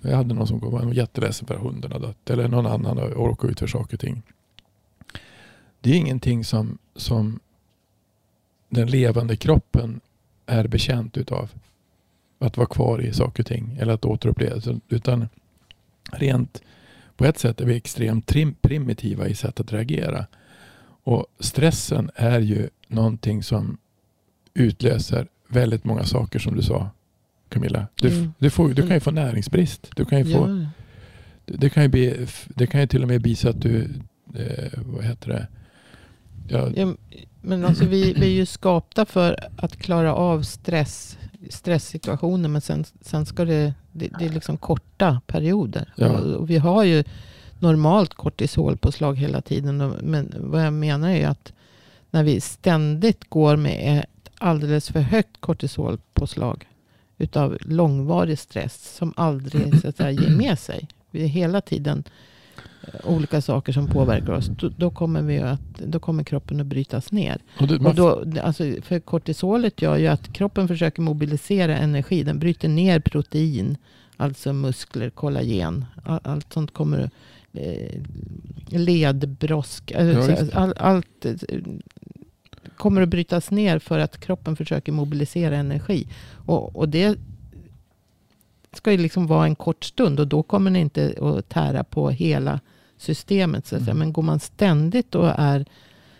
Jag 0.08 0.16
hade 0.16 0.34
någon 0.34 0.46
som 0.46 0.58
var 0.58 0.92
jätteledsen 0.92 1.46
för 1.46 1.54
att 1.54 1.60
hunden 1.60 1.92
har 1.92 1.98
dött. 2.00 2.30
Eller 2.30 2.48
någon 2.48 2.66
annan 2.66 2.98
har 2.98 3.08
råkat 3.08 3.50
ut 3.50 3.58
för 3.58 3.66
saker 3.66 3.96
och 3.96 4.00
ting. 4.00 4.22
Det 5.80 5.90
är 5.90 5.94
ingenting 5.94 6.44
som, 6.44 6.78
som 6.96 7.40
den 8.68 8.90
levande 8.90 9.36
kroppen 9.36 10.00
är 10.46 10.68
bekänt 10.68 11.16
utav. 11.16 11.50
Att 12.38 12.56
vara 12.56 12.66
kvar 12.66 13.00
i 13.00 13.12
saker 13.12 13.42
och 13.42 13.46
ting. 13.46 13.76
Eller 13.80 13.92
att 13.92 14.04
återuppleva. 14.04 14.80
Utan 14.88 15.28
rent 16.12 16.62
på 17.16 17.24
ett 17.24 17.38
sätt 17.38 17.60
är 17.60 17.64
vi 17.64 17.76
extremt 17.76 18.32
primitiva 18.62 19.28
i 19.28 19.34
sätt 19.34 19.60
att 19.60 19.72
reagera. 19.72 20.26
Och 21.02 21.26
stressen 21.38 22.10
är 22.14 22.40
ju 22.40 22.68
någonting 22.86 23.42
som 23.42 23.78
utlöser 24.54 25.28
väldigt 25.48 25.84
många 25.84 26.04
saker 26.04 26.38
som 26.38 26.56
du 26.56 26.62
sa 26.62 26.90
Camilla. 27.48 27.86
Du, 27.94 28.08
mm. 28.08 28.32
du, 28.38 28.50
får, 28.50 28.68
du 28.68 28.82
kan 28.82 28.94
ju 28.94 29.00
få 29.00 29.10
näringsbrist. 29.10 29.90
Du 29.96 30.04
kan 30.04 30.18
ju 30.18 30.34
få, 30.34 30.48
ja. 30.48 31.56
det, 31.58 31.70
kan 31.70 31.82
ju 31.82 31.88
bli, 31.88 32.26
det 32.48 32.66
kan 32.66 32.80
ju 32.80 32.86
till 32.86 33.02
och 33.02 33.08
med 33.08 33.22
bli 33.22 33.34
så 33.34 33.48
att 33.48 33.62
du, 33.62 33.88
eh, 34.34 34.78
vad 34.84 35.04
heter 35.04 35.28
det? 35.28 35.46
Ja. 36.48 36.70
ja 36.76 36.94
men 37.42 37.64
alltså 37.64 37.84
vi, 37.84 38.12
vi 38.12 38.26
är 38.26 38.34
ju 38.34 38.46
skapta 38.46 39.04
för 39.04 39.48
att 39.56 39.76
klara 39.76 40.14
av 40.14 40.42
stress, 40.42 41.18
stresssituationer. 41.50 42.48
Men 42.48 42.60
sen, 42.60 42.84
sen 43.00 43.26
ska 43.26 43.44
det, 43.44 43.74
det, 43.92 44.10
det 44.18 44.24
är 44.24 44.32
liksom 44.32 44.56
korta 44.56 45.20
perioder. 45.26 45.92
Ja. 45.96 46.10
Och, 46.10 46.34
och 46.34 46.50
vi 46.50 46.56
har 46.56 46.84
ju 46.84 47.04
normalt 47.58 48.14
kortisolpåslag 48.14 49.18
hela 49.18 49.40
tiden. 49.40 49.76
Men 50.02 50.34
vad 50.38 50.66
jag 50.66 50.72
menar 50.72 51.10
är 51.10 51.28
att 51.28 51.52
när 52.10 52.24
vi 52.24 52.40
ständigt 52.40 53.30
går 53.30 53.56
med 53.56 54.00
ett 54.00 54.30
alldeles 54.38 54.90
för 54.90 55.00
högt 55.00 55.40
kortisolpåslag 55.40 56.66
utav 57.18 57.58
långvarig 57.60 58.38
stress 58.38 58.94
som 58.96 59.12
aldrig 59.16 59.80
så 59.80 59.88
att 59.88 59.96
säga, 59.96 60.10
ger 60.10 60.30
med 60.36 60.58
sig. 60.58 60.88
Vi 61.10 61.22
är 61.22 61.28
hela 61.28 61.60
tiden 61.60 62.04
eh, 62.82 63.10
olika 63.10 63.40
saker 63.40 63.72
som 63.72 63.86
påverkar 63.86 64.32
oss. 64.32 64.46
Då, 64.46 64.68
då, 64.76 64.90
kommer, 64.90 65.22
vi 65.22 65.38
att, 65.38 65.78
då 65.78 66.00
kommer 66.00 66.24
kroppen 66.24 66.60
att 66.60 66.66
brytas 66.66 67.12
ner. 67.12 67.38
Och 67.60 67.66
det, 67.66 67.76
och 67.76 67.94
då, 67.94 68.24
alltså, 68.42 68.64
för 68.82 69.00
kortisolet 69.00 69.82
gör 69.82 69.96
ju 69.96 70.06
att 70.06 70.32
kroppen 70.32 70.68
försöker 70.68 71.02
mobilisera 71.02 71.76
energi. 71.76 72.22
Den 72.22 72.38
bryter 72.38 72.68
ner 72.68 73.00
protein. 73.00 73.76
Alltså 74.16 74.52
muskler, 74.52 75.10
kollagen. 75.10 75.84
Allt 76.04 76.52
sånt 76.52 76.74
kommer 76.74 77.10
eh, 77.52 78.00
ledbrosk. 78.68 79.92
Alltså, 79.92 80.58
all, 80.58 80.74
allt 80.76 81.26
eh, 81.26 81.34
kommer 82.76 83.02
att 83.02 83.08
brytas 83.08 83.50
ner 83.50 83.78
för 83.78 83.98
att 83.98 84.20
kroppen 84.20 84.56
försöker 84.56 84.92
mobilisera 84.92 85.56
energi. 85.56 86.08
Och, 86.46 86.76
och 86.76 86.88
det 86.88 87.18
ska 88.72 88.92
ju 88.92 88.98
liksom 88.98 89.26
vara 89.26 89.44
en 89.44 89.54
kort 89.54 89.84
stund 89.84 90.20
och 90.20 90.28
då 90.28 90.42
kommer 90.42 90.70
den 90.70 90.80
inte 90.80 91.14
att 91.20 91.48
tära 91.48 91.84
på 91.84 92.10
hela 92.10 92.60
systemet. 92.98 93.66
Så 93.66 93.76
mm. 93.76 93.98
Men 93.98 94.12
går 94.12 94.22
man 94.22 94.40
ständigt 94.40 95.14
och 95.14 95.32
är 95.38 95.64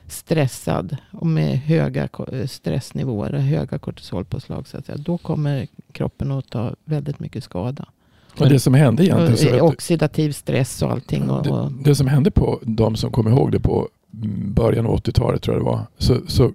stressad 0.08 0.96
och 1.12 1.26
med 1.26 1.58
höga 1.58 2.08
stressnivåer 2.46 3.34
och 3.34 3.40
höga 3.40 3.78
kortisolpåslag. 3.78 4.68
Så 4.68 4.76
att 4.76 4.86
säga, 4.86 4.98
då 4.98 5.18
kommer 5.18 5.66
kroppen 5.92 6.32
att 6.32 6.50
ta 6.50 6.74
väldigt 6.84 7.20
mycket 7.20 7.44
skada. 7.44 7.86
Och 8.40 8.48
det 8.48 8.60
som 8.60 8.74
hände 8.74 9.04
egentligen. 9.04 9.58
Så 9.58 9.66
oxidativ 9.66 10.32
stress 10.32 10.82
och 10.82 10.90
allting. 10.90 11.30
Och, 11.30 11.46
och 11.46 11.72
det, 11.72 11.82
det, 11.84 11.94
som 11.94 12.06
hände 12.06 12.30
på 12.30 12.60
de 12.62 12.96
som 12.96 13.12
kommer 13.12 13.30
ihåg 13.30 13.52
det 13.52 13.60
på 13.60 13.88
början 14.54 14.86
av 14.86 14.96
80-talet 14.96 15.42
tror 15.42 15.56
jag 15.56 15.64
det 15.64 15.70
var. 15.70 15.86
Så, 15.98 16.20
så 16.26 16.52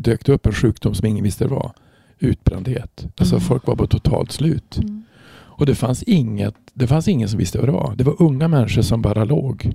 dök 0.00 0.26
det 0.26 0.32
upp 0.32 0.46
en 0.46 0.52
sjukdom 0.52 0.94
som 0.94 1.06
ingen 1.06 1.24
visste 1.24 1.44
det 1.44 1.50
var. 1.50 1.72
Utbrändhet. 2.18 3.06
Alltså 3.16 3.34
mm. 3.34 3.44
folk 3.44 3.66
var 3.66 3.76
på 3.76 3.86
totalt 3.86 4.32
slut. 4.32 4.78
Mm. 4.78 5.02
Och 5.28 5.66
det 5.66 5.74
fanns, 5.74 6.02
inget, 6.02 6.54
det 6.74 6.86
fanns 6.86 7.08
ingen 7.08 7.28
som 7.28 7.38
visste 7.38 7.58
vad 7.58 7.68
det 7.68 7.72
var. 7.72 7.94
Det 7.96 8.04
var 8.04 8.22
unga 8.22 8.48
människor 8.48 8.82
som 8.82 9.02
bara 9.02 9.24
låg. 9.24 9.72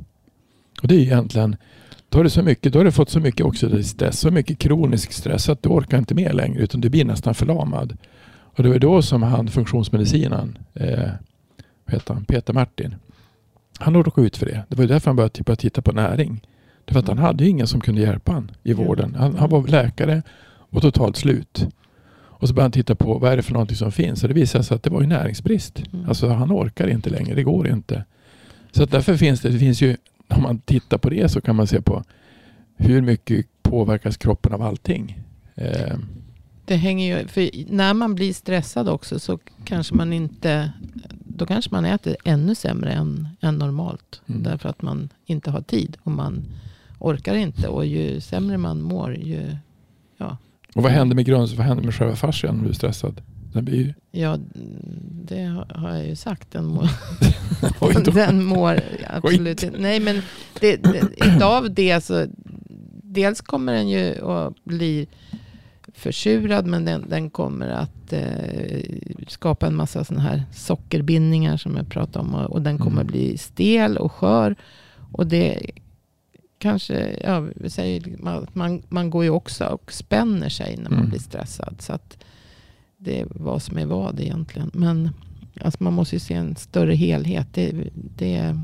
Och 0.82 0.88
det 0.88 0.96
är 0.96 1.00
egentligen 1.00 1.56
då 2.12 2.20
har, 2.20 2.24
du 2.24 2.30
så 2.30 2.44
mycket, 2.44 2.74
då 2.74 2.80
har 2.80 2.84
du 2.86 2.92
fått 2.92 3.10
så 3.10 3.20
mycket 3.20 3.46
oxidativ 3.46 3.84
stress, 3.84 4.20
så 4.20 4.32
mycket 4.32 4.60
kronisk 4.60 5.12
stress 5.12 5.50
att 5.50 5.64
du 5.64 5.70
orkar 5.70 5.98
inte 5.98 6.16
mer 6.16 6.34
längre 6.34 6.62
utan 6.62 6.82
du 6.82 6.90
blir 6.90 7.06
nästan 7.06 7.36
förlamad. 7.36 7.98
Och 8.34 8.64
det 8.64 8.70
var 8.70 8.80
då 8.80 9.02
som 9.02 9.24
han 9.24 9.48
funktionsmedicinen, 9.48 10.58
eh, 10.74 11.10
heter 11.88 12.14
han, 12.14 12.26
Peter 12.26 12.54
Martin, 12.54 12.96
han 13.80 13.94
råkade 13.94 14.28
ut 14.28 14.38
för 14.38 14.46
det. 14.46 14.64
Det 14.70 14.78
var 14.78 14.86
därför 14.86 15.10
han 15.10 15.16
började 15.16 15.34
typ 15.34 15.60
titta 15.60 15.82
på 15.82 15.92
näring. 15.92 16.42
Var 16.92 17.00
att 17.00 17.08
han 17.08 17.18
hade 17.18 17.48
ingen 17.48 17.68
som 17.68 17.82
kunde 17.82 18.02
hjälpa 18.02 18.32
honom 18.32 18.50
i 18.64 18.74
vården. 18.74 19.16
Han, 19.16 19.36
han, 19.36 19.50
var 19.50 19.68
läkare 19.68 20.24
och 20.70 20.82
totalt 20.82 21.18
slut. 21.18 21.68
Och 22.42 22.48
så 22.48 22.54
började 22.54 22.66
han 22.66 22.72
titta 22.72 22.96
på 22.96 23.18
vad 23.18 23.32
är 23.32 23.38
det 23.38 23.44
för 23.44 23.54
någonting 23.54 23.78
som 23.78 23.92
finns. 23.92 24.24
Och 24.24 24.30
det 24.30 24.36
visade 24.36 24.64
sig 24.64 24.76
att 24.76 24.84
det 24.84 24.90
var 24.90 25.02
ju 25.02 25.08
näringsbrist. 25.08 25.84
Mm. 25.94 26.10
Alltså 26.10 26.28
han 26.28 26.52
orkar 26.52 26.88
inte 26.88 27.10
längre. 27.10 27.36
Det 27.36 27.44
går 27.44 27.68
inte. 27.68 28.06
Så 28.72 28.84
att 28.84 28.92
därför 28.92 29.18
finns 29.18 29.42
det, 29.42 29.50
det 29.50 29.60
finns 29.60 29.82
ju, 29.82 29.98
om 30.28 30.44
man 30.44 30.60
tittar 30.60 30.98
på 30.98 31.10
det 31.10 31.30
så 31.30 31.42
kan 31.42 31.56
man 31.56 31.68
se 31.68 31.82
på 31.82 32.04
hur 32.78 33.02
mycket 33.02 33.46
påverkas 33.62 34.18
kroppen 34.18 34.54
av 34.54 34.62
allting. 34.62 35.20
Eh. 35.56 35.98
Det 36.66 36.76
hänger 36.76 37.20
ju, 37.20 37.28
för 37.28 37.50
när 37.74 37.94
man 37.94 38.16
blir 38.16 38.34
stressad 38.34 38.90
också 38.90 39.20
så 39.20 39.40
kanske 39.64 39.96
man 39.96 40.14
inte, 40.14 40.72
då 41.14 41.46
kanske 41.46 41.72
man 41.72 41.86
äter 41.86 42.16
ännu 42.24 42.56
sämre 42.56 42.92
än, 42.92 43.28
än 43.42 43.58
normalt. 43.58 44.22
Mm. 44.28 44.44
Därför 44.44 44.70
att 44.70 44.82
man 44.82 45.10
inte 45.26 45.52
har 45.52 45.62
tid 45.62 45.98
och 46.04 46.12
man 46.12 46.44
orkar 47.02 47.36
inte. 47.36 47.68
Och 47.68 47.86
ju 47.86 48.22
sämre 48.22 48.58
man 48.58 48.82
mår 48.82 49.16
ju, 49.16 49.58
ja. 50.18 50.38
Och 50.76 50.84
vad 50.84 50.92
händer 50.92 51.16
med 51.16 51.26
grund, 51.26 51.50
vad 51.50 51.66
händer 51.66 51.84
med 51.84 51.96
själva 51.96 52.16
fascian 52.16 52.56
om 52.56 52.64
du 52.64 52.70
är 52.70 52.74
stressad? 52.74 53.22
Den 53.54 53.66
blir. 53.66 53.96
Ja, 54.12 54.38
det 55.12 55.64
har 55.70 55.90
jag 55.90 56.08
ju 56.08 56.16
sagt. 56.16 56.52
Den 56.52 56.66
mår, 56.66 56.90
den 58.14 58.44
mår 58.44 58.80
absolut 59.10 59.64
inte. 59.64 59.80
Nej, 59.80 60.00
men 60.00 60.22
det, 60.60 60.76
det, 60.76 61.02
utav 61.26 61.74
det 61.74 62.04
så, 62.04 62.26
dels 63.04 63.42
kommer 63.42 63.74
den 63.74 63.90
ju 63.90 64.32
att 64.32 64.64
bli 64.64 65.08
försurad, 65.94 66.66
men 66.66 66.86
den, 66.86 67.06
den 67.10 67.30
kommer 67.30 67.70
att 67.70 68.14
eh, 68.14 68.82
skapa 69.28 69.68
en 69.68 69.76
massa 69.76 70.04
sådana 70.04 70.24
här 70.24 70.44
sockerbindningar 70.54 71.58
som 71.58 71.78
jag 71.78 71.90
pratade 71.90 72.26
om. 72.26 72.36
Och, 72.36 72.52
och 72.52 72.62
den 72.62 72.78
kommer 72.78 73.02
mm. 73.02 73.08
bli 73.08 73.38
stel 73.38 73.98
och 73.98 74.12
skör. 74.12 74.56
Och 75.12 75.28
det 75.28 75.72
kanske, 76.62 77.18
ja, 77.24 77.40
vi 77.56 77.70
säger 77.70 78.28
att 78.28 78.56
man, 78.56 78.84
man 78.90 79.10
går 79.10 79.24
ju 79.24 79.30
också 79.30 79.66
och 79.66 79.94
spänner 79.94 80.50
sig 80.50 80.78
när 80.78 80.90
man 80.90 81.00
mm. 81.00 81.10
blir 81.10 81.20
stressad. 81.20 81.76
Så 81.80 81.94
att 81.94 82.24
det 82.98 83.20
är 83.20 83.28
vad 83.30 83.62
som 83.62 83.78
är 83.78 83.86
vad 83.86 84.20
egentligen. 84.20 84.72
Men 84.74 85.10
alltså 85.62 85.84
man 85.84 85.94
måste 85.94 86.16
ju 86.16 86.20
se 86.20 86.34
en 86.34 86.56
större 86.56 86.96
helhet. 86.96 87.48
Det, 87.52 87.72
det, 87.94 88.58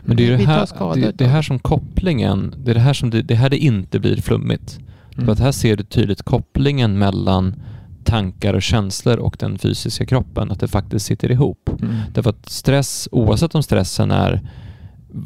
men 0.00 0.16
det 0.16 0.28
är 0.28 0.38
det 0.38 0.44
här, 0.44 0.94
det, 0.94 1.18
det 1.18 1.26
här 1.26 1.42
som 1.42 1.58
kopplingen, 1.58 2.54
det 2.58 2.70
är 2.70 2.74
det 2.74 2.80
här 2.80 2.92
som 2.92 3.10
det, 3.10 3.22
det 3.22 3.34
här 3.34 3.50
det 3.50 3.58
inte 3.58 4.00
blir 4.00 4.16
flummigt. 4.16 4.78
Mm. 5.12 5.24
För 5.24 5.32
att 5.32 5.40
här 5.40 5.52
ser 5.52 5.76
du 5.76 5.84
tydligt 5.84 6.22
kopplingen 6.22 6.98
mellan 6.98 7.62
tankar 8.04 8.54
och 8.54 8.62
känslor 8.62 9.16
och 9.16 9.36
den 9.38 9.58
fysiska 9.58 10.06
kroppen, 10.06 10.50
att 10.50 10.60
det 10.60 10.68
faktiskt 10.68 11.06
sitter 11.06 11.30
ihop. 11.30 11.70
Mm. 11.82 11.96
Därför 12.14 12.30
att 12.30 12.48
stress, 12.48 13.08
oavsett 13.12 13.54
om 13.54 13.62
stressen 13.62 14.10
är 14.10 14.40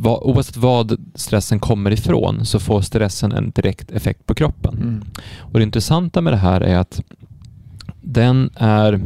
oavsett 0.05 0.57
vad 0.57 1.12
stressen 1.15 1.61
kommer 1.61 1.91
ifrån 1.91 2.47
så 2.47 2.61
får 2.61 2.81
stressen 2.81 3.33
en 3.33 3.51
direkt 3.51 3.91
effekt 3.91 4.27
på 4.27 4.35
kroppen. 4.35 4.75
Mm. 4.75 5.05
Och 5.39 5.59
Det 5.59 5.62
intressanta 5.62 6.21
med 6.21 6.33
det 6.33 6.37
här 6.37 6.61
är 6.61 6.77
att 6.77 7.03
den 8.01 8.51
är 8.55 9.01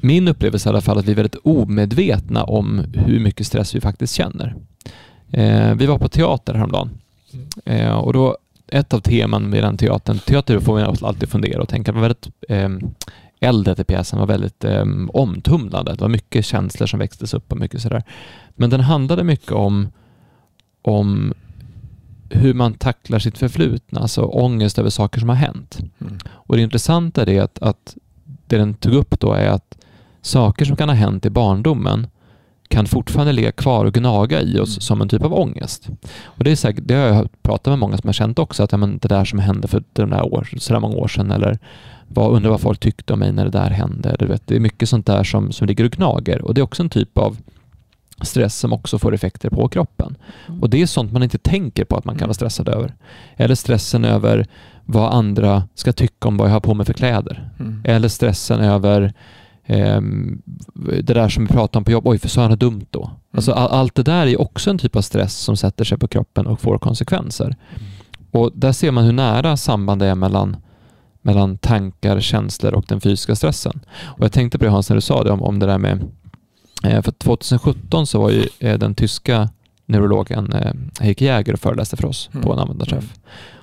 min 0.00 0.28
upplevelse 0.28 0.68
i 0.68 0.70
alla 0.70 0.80
fall 0.80 0.98
att 0.98 1.04
vi 1.04 1.12
är 1.12 1.16
väldigt 1.16 1.40
omedvetna 1.44 2.44
om 2.44 2.84
hur 2.94 3.20
mycket 3.20 3.46
stress 3.46 3.74
vi 3.74 3.80
faktiskt 3.80 4.14
känner. 4.14 4.54
Eh, 5.30 5.74
vi 5.74 5.86
var 5.86 5.98
på 5.98 6.08
teater 6.08 6.54
häromdagen 6.54 6.90
eh, 7.64 7.98
och 7.98 8.12
då 8.12 8.36
ett 8.68 8.94
av 8.94 9.00
teman 9.00 9.50
med 9.50 9.62
den 9.62 9.76
teatern, 9.76 10.18
teater 10.18 10.60
får 10.60 10.76
vi 10.76 10.82
alltid 10.82 11.28
fundera 11.28 11.62
och 11.62 11.68
tänka, 11.68 11.92
var 11.92 12.00
väldigt 12.00 12.28
eh, 12.48 12.68
eldet 13.40 13.78
i 13.78 13.84
pjäsen 13.84 14.18
var 14.18 14.26
väldigt 14.26 14.64
eh, 14.64 14.84
omtumlande. 15.08 15.92
Det 15.92 16.00
var 16.00 16.08
mycket 16.08 16.44
känslor 16.44 16.86
som 16.86 16.98
växtes 16.98 17.34
upp 17.34 17.52
och 17.52 17.58
mycket 17.58 17.82
sådär. 17.82 18.02
Men 18.50 18.70
den 18.70 18.80
handlade 18.80 19.24
mycket 19.24 19.52
om, 19.52 19.88
om 20.82 21.34
hur 22.30 22.54
man 22.54 22.74
tacklar 22.74 23.18
sitt 23.18 23.38
förflutna, 23.38 24.00
alltså 24.00 24.22
ångest 24.22 24.78
över 24.78 24.90
saker 24.90 25.20
som 25.20 25.28
har 25.28 25.36
hänt. 25.36 25.78
Mm. 26.00 26.18
Och 26.28 26.56
det 26.56 26.62
intressanta 26.62 27.22
är 27.22 27.42
att, 27.42 27.58
att 27.58 27.96
det 28.46 28.56
den 28.56 28.74
tog 28.74 28.94
upp 28.94 29.20
då 29.20 29.32
är 29.32 29.48
att 29.48 29.78
saker 30.22 30.64
som 30.64 30.76
kan 30.76 30.88
ha 30.88 30.96
hänt 30.96 31.26
i 31.26 31.30
barndomen 31.30 32.06
kan 32.68 32.86
fortfarande 32.86 33.32
ligga 33.32 33.52
kvar 33.52 33.84
och 33.84 33.94
gnaga 33.94 34.42
i 34.42 34.58
oss 34.58 34.76
Mm. 34.76 34.80
som 34.80 35.00
en 35.00 35.08
typ 35.08 35.22
av 35.22 35.34
ångest. 35.34 35.88
Och 36.24 36.44
Det, 36.44 36.50
är 36.50 36.56
säkert, 36.56 36.84
det 36.86 36.94
har 36.94 37.06
jag 37.06 37.42
pratat 37.42 37.66
med 37.66 37.78
många 37.78 37.96
som 37.96 38.08
har 38.08 38.12
känt 38.12 38.38
också, 38.38 38.62
att 38.62 38.72
ja, 38.72 38.78
men 38.78 38.98
det 38.98 39.08
där 39.08 39.24
som 39.24 39.38
hände 39.38 39.68
för 39.68 39.82
de 39.92 40.10
där 40.10 40.34
år, 40.34 40.48
så 40.58 40.72
där 40.72 40.80
många 40.80 40.96
år 40.96 41.08
sedan, 41.08 41.30
eller 41.30 41.58
vad, 42.08 42.32
undrar 42.32 42.50
vad 42.50 42.60
folk 42.60 42.80
tyckte 42.80 43.12
om 43.12 43.18
mig 43.18 43.32
när 43.32 43.44
det 43.44 43.50
där 43.50 43.70
hände. 43.70 44.16
Du 44.18 44.26
vet, 44.26 44.46
det 44.46 44.56
är 44.56 44.60
mycket 44.60 44.88
sånt 44.88 45.06
där 45.06 45.24
som, 45.24 45.52
som 45.52 45.66
ligger 45.66 45.84
och 45.84 45.90
gnager 45.90 46.42
och 46.42 46.54
det 46.54 46.60
är 46.60 46.62
också 46.62 46.82
en 46.82 46.90
typ 46.90 47.18
av 47.18 47.36
stress 48.22 48.58
som 48.58 48.72
också 48.72 48.98
får 48.98 49.14
effekter 49.14 49.50
på 49.50 49.68
kroppen. 49.68 50.16
Mm. 50.48 50.60
Och 50.60 50.70
det 50.70 50.82
är 50.82 50.86
sånt 50.86 51.12
man 51.12 51.22
inte 51.22 51.38
tänker 51.38 51.84
på 51.84 51.96
att 51.96 52.04
man 52.04 52.14
kan 52.14 52.20
Mm. 52.20 52.28
vara 52.28 52.34
stressad 52.34 52.68
över. 52.68 52.94
Eller 53.36 53.54
stressen 53.54 54.04
över 54.04 54.46
vad 54.84 55.14
andra 55.14 55.68
ska 55.74 55.92
tycka 55.92 56.28
om 56.28 56.36
vad 56.36 56.48
jag 56.48 56.52
har 56.52 56.60
på 56.60 56.74
mig 56.74 56.86
för 56.86 56.92
kläder. 56.92 57.50
Mm. 57.60 57.82
Eller 57.84 58.08
stressen 58.08 58.60
över 58.60 59.12
ehm, 59.66 60.42
det 60.74 61.14
där 61.14 61.28
som 61.28 61.46
vi 61.46 61.52
pratade 61.52 61.78
om 61.78 61.84
på 61.84 61.90
jobb. 61.90 62.06
Oj, 62.06 62.18
för 62.18 62.28
sa 62.28 62.42
jag 62.42 62.50
något 62.50 62.60
dumt 62.60 62.86
då? 62.90 63.10
Alltså, 63.34 63.52
all, 63.52 63.68
allt 63.70 63.94
det 63.94 64.02
där 64.02 64.26
är 64.26 64.40
också 64.40 64.70
en 64.70 64.78
typ 64.78 64.96
av 64.96 65.02
stress 65.02 65.36
som 65.36 65.56
sätter 65.56 65.84
sig 65.84 65.98
på 65.98 66.08
kroppen 66.08 66.46
och 66.46 66.60
får 66.60 66.78
konsekvenser. 66.78 67.56
Och 68.30 68.50
där 68.54 68.72
ser 68.72 68.90
man 68.90 69.04
hur 69.04 69.12
nära 69.12 69.56
samband 69.56 70.00
det 70.02 70.06
är 70.06 70.14
mellan, 70.14 70.56
mellan 71.28 71.58
tankar, 71.58 72.20
känslor 72.20 72.74
och 72.74 72.84
den 72.88 73.00
fysiska 73.00 73.34
stressen. 73.34 73.80
Och 74.04 74.24
jag 74.24 74.32
tänkte 74.32 74.58
på 74.58 74.64
det 74.64 74.70
Hans 74.70 74.88
när 74.90 74.94
du 74.96 75.00
sa 75.00 75.22
det 75.24 75.30
om, 75.30 75.42
om 75.42 75.58
det 75.58 75.66
där 75.66 75.78
med 75.78 76.04
eh, 76.84 77.02
för 77.02 77.12
2017 77.12 78.06
så 78.06 78.20
var 78.20 78.30
ju 78.30 78.46
eh, 78.58 78.78
den 78.78 78.94
tyska 78.94 79.48
neurologen 79.86 80.52
eh, 80.52 80.72
Heike 81.00 81.24
Jäger 81.24 81.52
och 81.52 81.60
föreläste 81.60 81.96
för 81.96 82.06
oss 82.08 82.28
Mm. 82.32 82.44
på 82.44 82.52
en 82.52 82.58
användarträff. 82.58 83.14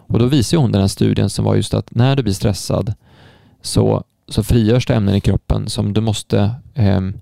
Och 0.07 0.19
då 0.19 0.25
visade 0.25 0.62
hon 0.62 0.72
den 0.72 0.81
här 0.81 0.88
studien 0.88 1.29
som 1.29 1.45
var 1.45 1.55
just 1.55 1.74
att 1.74 1.95
när 1.95 2.15
du 2.15 2.24
blir 2.24 2.34
stressad 2.34 2.93
så, 3.62 4.03
så 4.27 4.43
frigörs 4.43 4.86
det 4.86 4.93
ämnen 4.95 5.15
i 5.15 5.22
kroppen 5.22 5.69
som 5.69 5.93
du 5.93 6.01
måste 6.01 6.51
ehm, 6.74 7.13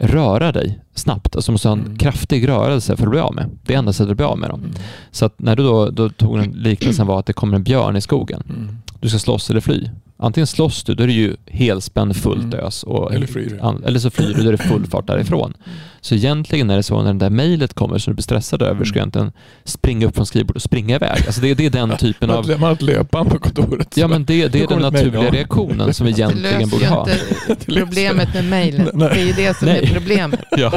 röra 0.00 0.52
dig 0.52 0.78
snabbt. 0.94 1.36
Alltså 1.36 1.52
måste 1.52 1.68
ha 1.68 1.72
en 1.72 1.80
Mm. 1.84 1.98
kraftig 1.98 2.48
rörelse 2.48 2.96
för 2.96 3.04
att 3.04 3.10
bli 3.10 3.20
av 3.20 3.34
med. 3.34 3.50
Det 3.62 3.74
är 3.74 3.78
enda 3.78 3.92
sättet 3.92 4.10
att 4.10 4.16
bli 4.16 4.26
av 4.26 4.38
med 4.38 4.50
dem. 4.50 4.60
Mm. 4.60 4.72
Så 5.10 5.30
när 5.36 5.56
du 5.56 5.62
då, 5.62 5.90
då 5.90 6.08
tog 6.08 6.38
den 6.38 6.50
liknelsen 6.50 7.06
var 7.06 7.18
att 7.18 7.26
det 7.26 7.32
kommer 7.32 7.56
en 7.56 7.62
björn 7.62 7.96
i 7.96 8.00
skogen. 8.00 8.42
Mm. 8.48 8.78
Du 9.00 9.08
ska 9.08 9.18
slåss 9.18 9.50
eller 9.50 9.60
fly. 9.60 9.90
Antingen 10.22 10.46
slåss 10.46 10.84
du, 10.84 10.94
då 10.94 11.02
är 11.02 11.06
det 11.06 11.12
ju 11.12 11.36
helspänd 11.46 12.16
fullt 12.16 12.54
Mm. 12.54 12.66
ös. 12.66 12.82
Och, 12.82 13.14
Eller 13.14 13.26
flyr 13.26 13.50
du. 13.50 13.60
an- 13.60 13.84
eller 13.86 13.98
så 13.98 14.10
flyr 14.10 14.34
du, 14.34 14.42
då 14.42 14.48
är 14.48 14.52
det 14.52 14.58
full 14.58 14.86
fart 14.86 15.06
därifrån. 15.06 15.54
Så 16.00 16.14
egentligen 16.14 16.70
är 16.70 16.76
det 16.76 16.82
så 16.82 17.02
när 17.02 17.12
det 17.12 17.18
där 17.18 17.30
mejlet 17.30 17.74
kommer 17.74 17.98
som 17.98 18.10
du 18.10 18.14
blir 18.14 18.22
stressad 18.22 18.62
över, 18.62 18.84
ska 18.84 18.98
jag 18.98 19.02
egentligen 19.02 19.32
springa 19.64 20.06
upp 20.06 20.16
från 20.16 20.26
skrivbordet 20.26 20.56
och 20.56 20.62
springa 20.62 20.94
iväg. 20.96 21.22
Alltså 21.26 21.40
det, 21.40 21.54
det 21.54 21.66
är 21.66 21.70
den 21.70 21.96
typen 21.96 22.30
av... 22.30 22.46
man 22.48 22.60
har 22.62 22.72
ett 22.72 22.82
löpband 22.82 23.30
på 23.30 23.38
kontoret. 23.38 23.96
Ja 23.96 24.08
men 24.08 24.24
det, 24.24 24.48
det 24.48 24.62
är 24.62 24.66
den 24.66 24.78
naturliga 24.82 25.30
reaktionen 25.30 25.94
som 25.94 26.06
vi 26.06 26.12
Det 26.12 26.18
egentligen 26.18 26.52
löser 26.58 26.66
borde 26.70 26.86
ha. 26.86 27.08
inte 27.50 27.64
problemet 27.80 28.34
med 28.34 28.44
mejlet. 28.44 28.90
Nej. 28.94 29.08
Det 29.14 29.20
är 29.20 29.26
ju 29.26 29.32
det 29.32 29.56
som 29.56 29.68
Nej. 29.68 29.80
är 29.84 29.94
problemet. 29.94 30.40
Ja. 30.56 30.72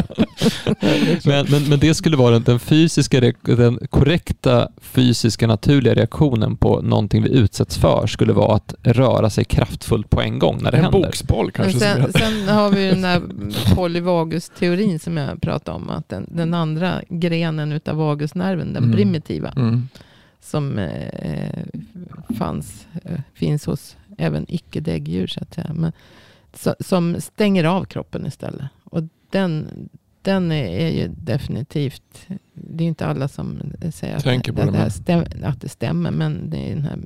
Men, 1.25 1.45
men, 1.50 1.63
men 1.69 1.79
det 1.79 1.93
skulle 1.93 2.17
vara 2.17 2.39
den, 2.39 2.59
fysiska, 2.59 3.31
den 3.41 3.79
korrekta 3.89 4.67
fysiska 4.81 5.47
naturliga 5.47 5.93
reaktionen 5.93 6.55
på 6.57 6.81
någonting 6.81 7.23
vi 7.23 7.29
utsätts 7.29 7.77
för 7.77 8.07
skulle 8.07 8.33
vara 8.33 8.55
att 8.55 8.73
röra 8.83 9.29
sig 9.33 9.43
kraftfullt 9.45 10.09
på 10.09 10.21
en 10.21 10.39
gång 10.39 10.59
när 10.63 10.71
det 10.71 10.77
en 10.77 10.83
händer. 10.83 10.99
boxboll 10.99 11.45
Men 11.45 11.51
kanske. 11.51 11.79
sen, 11.79 12.13
sen 12.13 12.47
har 12.47 12.69
vi 12.69 12.83
ju 12.85 12.89
den 12.91 13.01
där 13.01 13.21
polyvagus-teorin 13.75 14.99
som 14.99 15.17
jag 15.17 15.41
pratade 15.41 15.75
om. 15.77 15.89
Att 15.89 16.09
den, 16.09 16.27
den 16.31 16.53
andra 16.53 17.01
grenen 17.09 17.71
utav 17.71 17.95
vagusnerven, 17.95 18.73
den 18.73 18.83
Mm. 18.83 18.95
primitiva, 18.95 19.49
mm. 19.55 19.87
som 20.41 20.79
eh, 20.79 21.63
fanns, 22.37 22.87
eh, 23.03 23.19
finns 23.33 23.65
hos 23.65 23.97
även 24.17 24.45
icke-däggdjur 24.49 25.27
så 25.27 25.39
att 25.41 25.53
säga. 25.53 25.71
Men, 25.73 25.91
så, 26.53 26.75
som 26.79 27.21
stänger 27.21 27.63
av 27.63 27.85
kroppen 27.85 28.25
istället. 28.25 28.65
Och 28.83 29.01
den, 29.29 29.67
den 30.22 30.51
är, 30.51 30.89
ju 30.89 31.07
definitivt, 31.07 32.27
det 32.53 32.83
är 32.83 32.87
inte 32.87 33.05
alla 33.05 33.27
som 33.27 33.61
säger 33.93 34.15
att, 34.15 34.24
det, 34.24 34.51
det, 34.53 34.72
det 34.72 34.91
stäm, 34.91 35.24
att 35.43 35.61
det 35.61 35.69
stämmer. 35.69 36.11
Men 36.11 36.50
det 36.50 36.72
är 36.72 36.75
den 36.75 36.83
här 36.83 37.00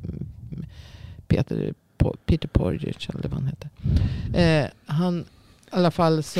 Peter, 1.27 1.73
Peter 2.25 2.47
Porridge 2.47 3.09
eller 3.13 3.29
vad 3.29 3.39
han 3.41 3.47
heter. 3.47 3.69
Eh, 4.63 4.69
han, 4.85 5.19
i 5.19 5.23
alla 5.69 5.91
fall 5.91 6.23
så, 6.23 6.39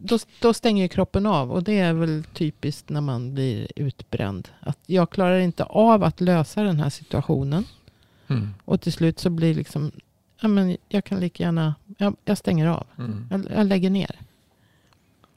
då, 0.00 0.18
då 0.40 0.54
stänger 0.54 0.82
ju 0.82 0.88
kroppen 0.88 1.26
av. 1.26 1.52
Och 1.52 1.62
det 1.62 1.78
är 1.78 1.92
väl 1.92 2.24
typiskt 2.34 2.88
när 2.88 3.00
man 3.00 3.34
blir 3.34 3.66
utbränd. 3.76 4.48
Att 4.60 4.78
jag 4.86 5.10
klarar 5.10 5.38
inte 5.38 5.64
av 5.64 6.04
att 6.04 6.20
lösa 6.20 6.62
den 6.62 6.80
här 6.80 6.90
situationen. 6.90 7.64
Mm. 8.28 8.48
Och 8.64 8.80
till 8.80 8.92
slut 8.92 9.18
så 9.18 9.30
blir 9.30 9.54
liksom, 9.54 9.90
ja 10.40 10.48
men 10.48 10.76
jag 10.88 11.04
kan 11.04 11.20
lika 11.20 11.42
gärna, 11.42 11.74
jag, 11.98 12.16
jag 12.24 12.38
stänger 12.38 12.66
av. 12.66 12.86
Mm. 12.98 13.26
Jag, 13.30 13.46
jag 13.56 13.66
lägger 13.66 13.90
ner. 13.90 14.16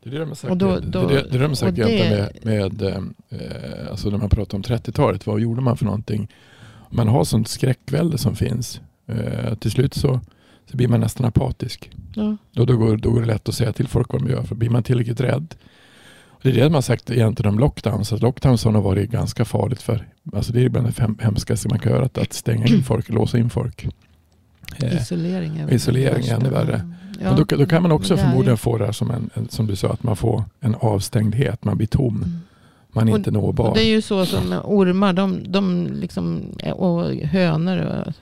Det 0.03 0.09
är 0.09 0.13
det 0.13 0.19
de 0.19 0.27
har 0.27 0.35
sagt, 0.35 0.51
Och 0.51 0.57
då- 0.57 0.79
det, 0.79 0.87
då- 0.87 1.07
det, 1.07 1.19
är 1.19 1.23
det 1.31 1.37
de 1.37 1.55
sagt 1.55 1.75
det- 1.75 2.09
med, 2.43 2.45
med 2.45 2.81
eh, 3.29 3.89
alltså 3.91 4.09
när 4.09 4.17
man 4.17 4.29
pratar 4.29 4.57
om 4.57 4.63
30-talet, 4.63 5.27
vad 5.27 5.39
gjorde 5.39 5.61
man 5.61 5.77
för 5.77 5.85
någonting? 5.85 6.31
Man 6.89 7.07
har 7.07 7.23
sånt 7.23 7.47
skräckvälde 7.47 8.17
som 8.17 8.35
finns. 8.35 8.81
Eh, 9.07 9.55
till 9.55 9.71
slut 9.71 9.93
så, 9.93 10.19
så 10.71 10.77
blir 10.77 10.87
man 10.87 10.99
nästan 10.99 11.25
apatisk. 11.25 11.91
Ja. 12.15 12.37
Då, 12.51 12.65
då, 12.65 12.77
går, 12.77 12.97
då 12.97 13.11
går 13.11 13.21
det 13.21 13.27
lätt 13.27 13.49
att 13.49 13.55
säga 13.55 13.73
till 13.73 13.87
folk 13.87 14.13
vad 14.13 14.21
de 14.23 14.29
gör, 14.31 14.43
för 14.43 14.55
blir 14.55 14.69
man 14.69 14.83
tillräckligt 14.83 15.21
rädd. 15.21 15.55
Och 16.27 16.39
det 16.43 16.49
är 16.49 16.53
det 16.53 16.63
man 16.63 16.73
har 16.73 16.81
sagt 16.81 17.09
egentligen 17.09 17.53
om 17.53 17.59
lockdowns, 17.59 18.13
att 18.13 18.21
lockdowns 18.21 18.63
har 18.65 18.71
varit 18.81 19.09
ganska 19.11 19.45
farligt 19.45 19.81
för, 19.81 20.07
alltså 20.33 20.53
det 20.53 20.63
är 20.65 20.69
bland 20.69 20.87
det 20.87 20.99
hem- 21.01 21.17
hemskaste 21.21 21.67
man 21.69 21.79
kan 21.79 21.91
göra, 21.91 22.05
att, 22.05 22.17
att 22.17 22.33
stänga 22.33 22.65
in 22.65 22.83
folk, 22.83 23.09
låsa 23.09 23.37
in 23.37 23.49
folk. 23.49 23.87
Eh, 24.83 24.95
Isolering 25.01 25.57
är 25.57 25.73
isolering 25.73 26.25
är 26.27 26.35
ännu 26.35 26.49
värre. 26.49 26.89
Ja. 27.19 27.23
men 27.29 27.35
då, 27.47 27.57
då 27.57 27.65
kan 27.65 27.81
man 27.81 27.91
också 27.91 28.15
Det 28.15 28.21
är 28.21 28.23
ju- 28.25 28.29
förmodligen 28.29 28.57
få 28.57 28.77
det 28.77 28.85
här 28.85 28.91
som 28.91 29.11
en, 29.11 29.29
en, 29.33 29.49
som 29.49 29.67
du 29.67 29.75
sa, 29.75 29.89
att 29.89 30.03
man 30.03 30.15
får 30.15 30.43
en 30.59 30.75
avstängdhet, 30.75 31.63
man 31.65 31.77
blir 31.77 31.87
tom, 31.87 32.15
Mm. 32.17 32.39
man 32.91 33.07
är 33.07 33.11
Och- 33.11 33.17
inte 33.17 33.31
nåbar. 33.31 33.67
Och 33.69 33.75
det 33.75 33.83
är 33.83 33.89
ju 33.89 34.01
så 34.01 34.25
som 34.25 34.53
ormar, 34.63 35.13
de, 35.13 35.51
de 35.51 35.87
liksom, 35.93 36.41
och 36.75 37.05
hönor, 37.15 37.77
och, 37.77 38.13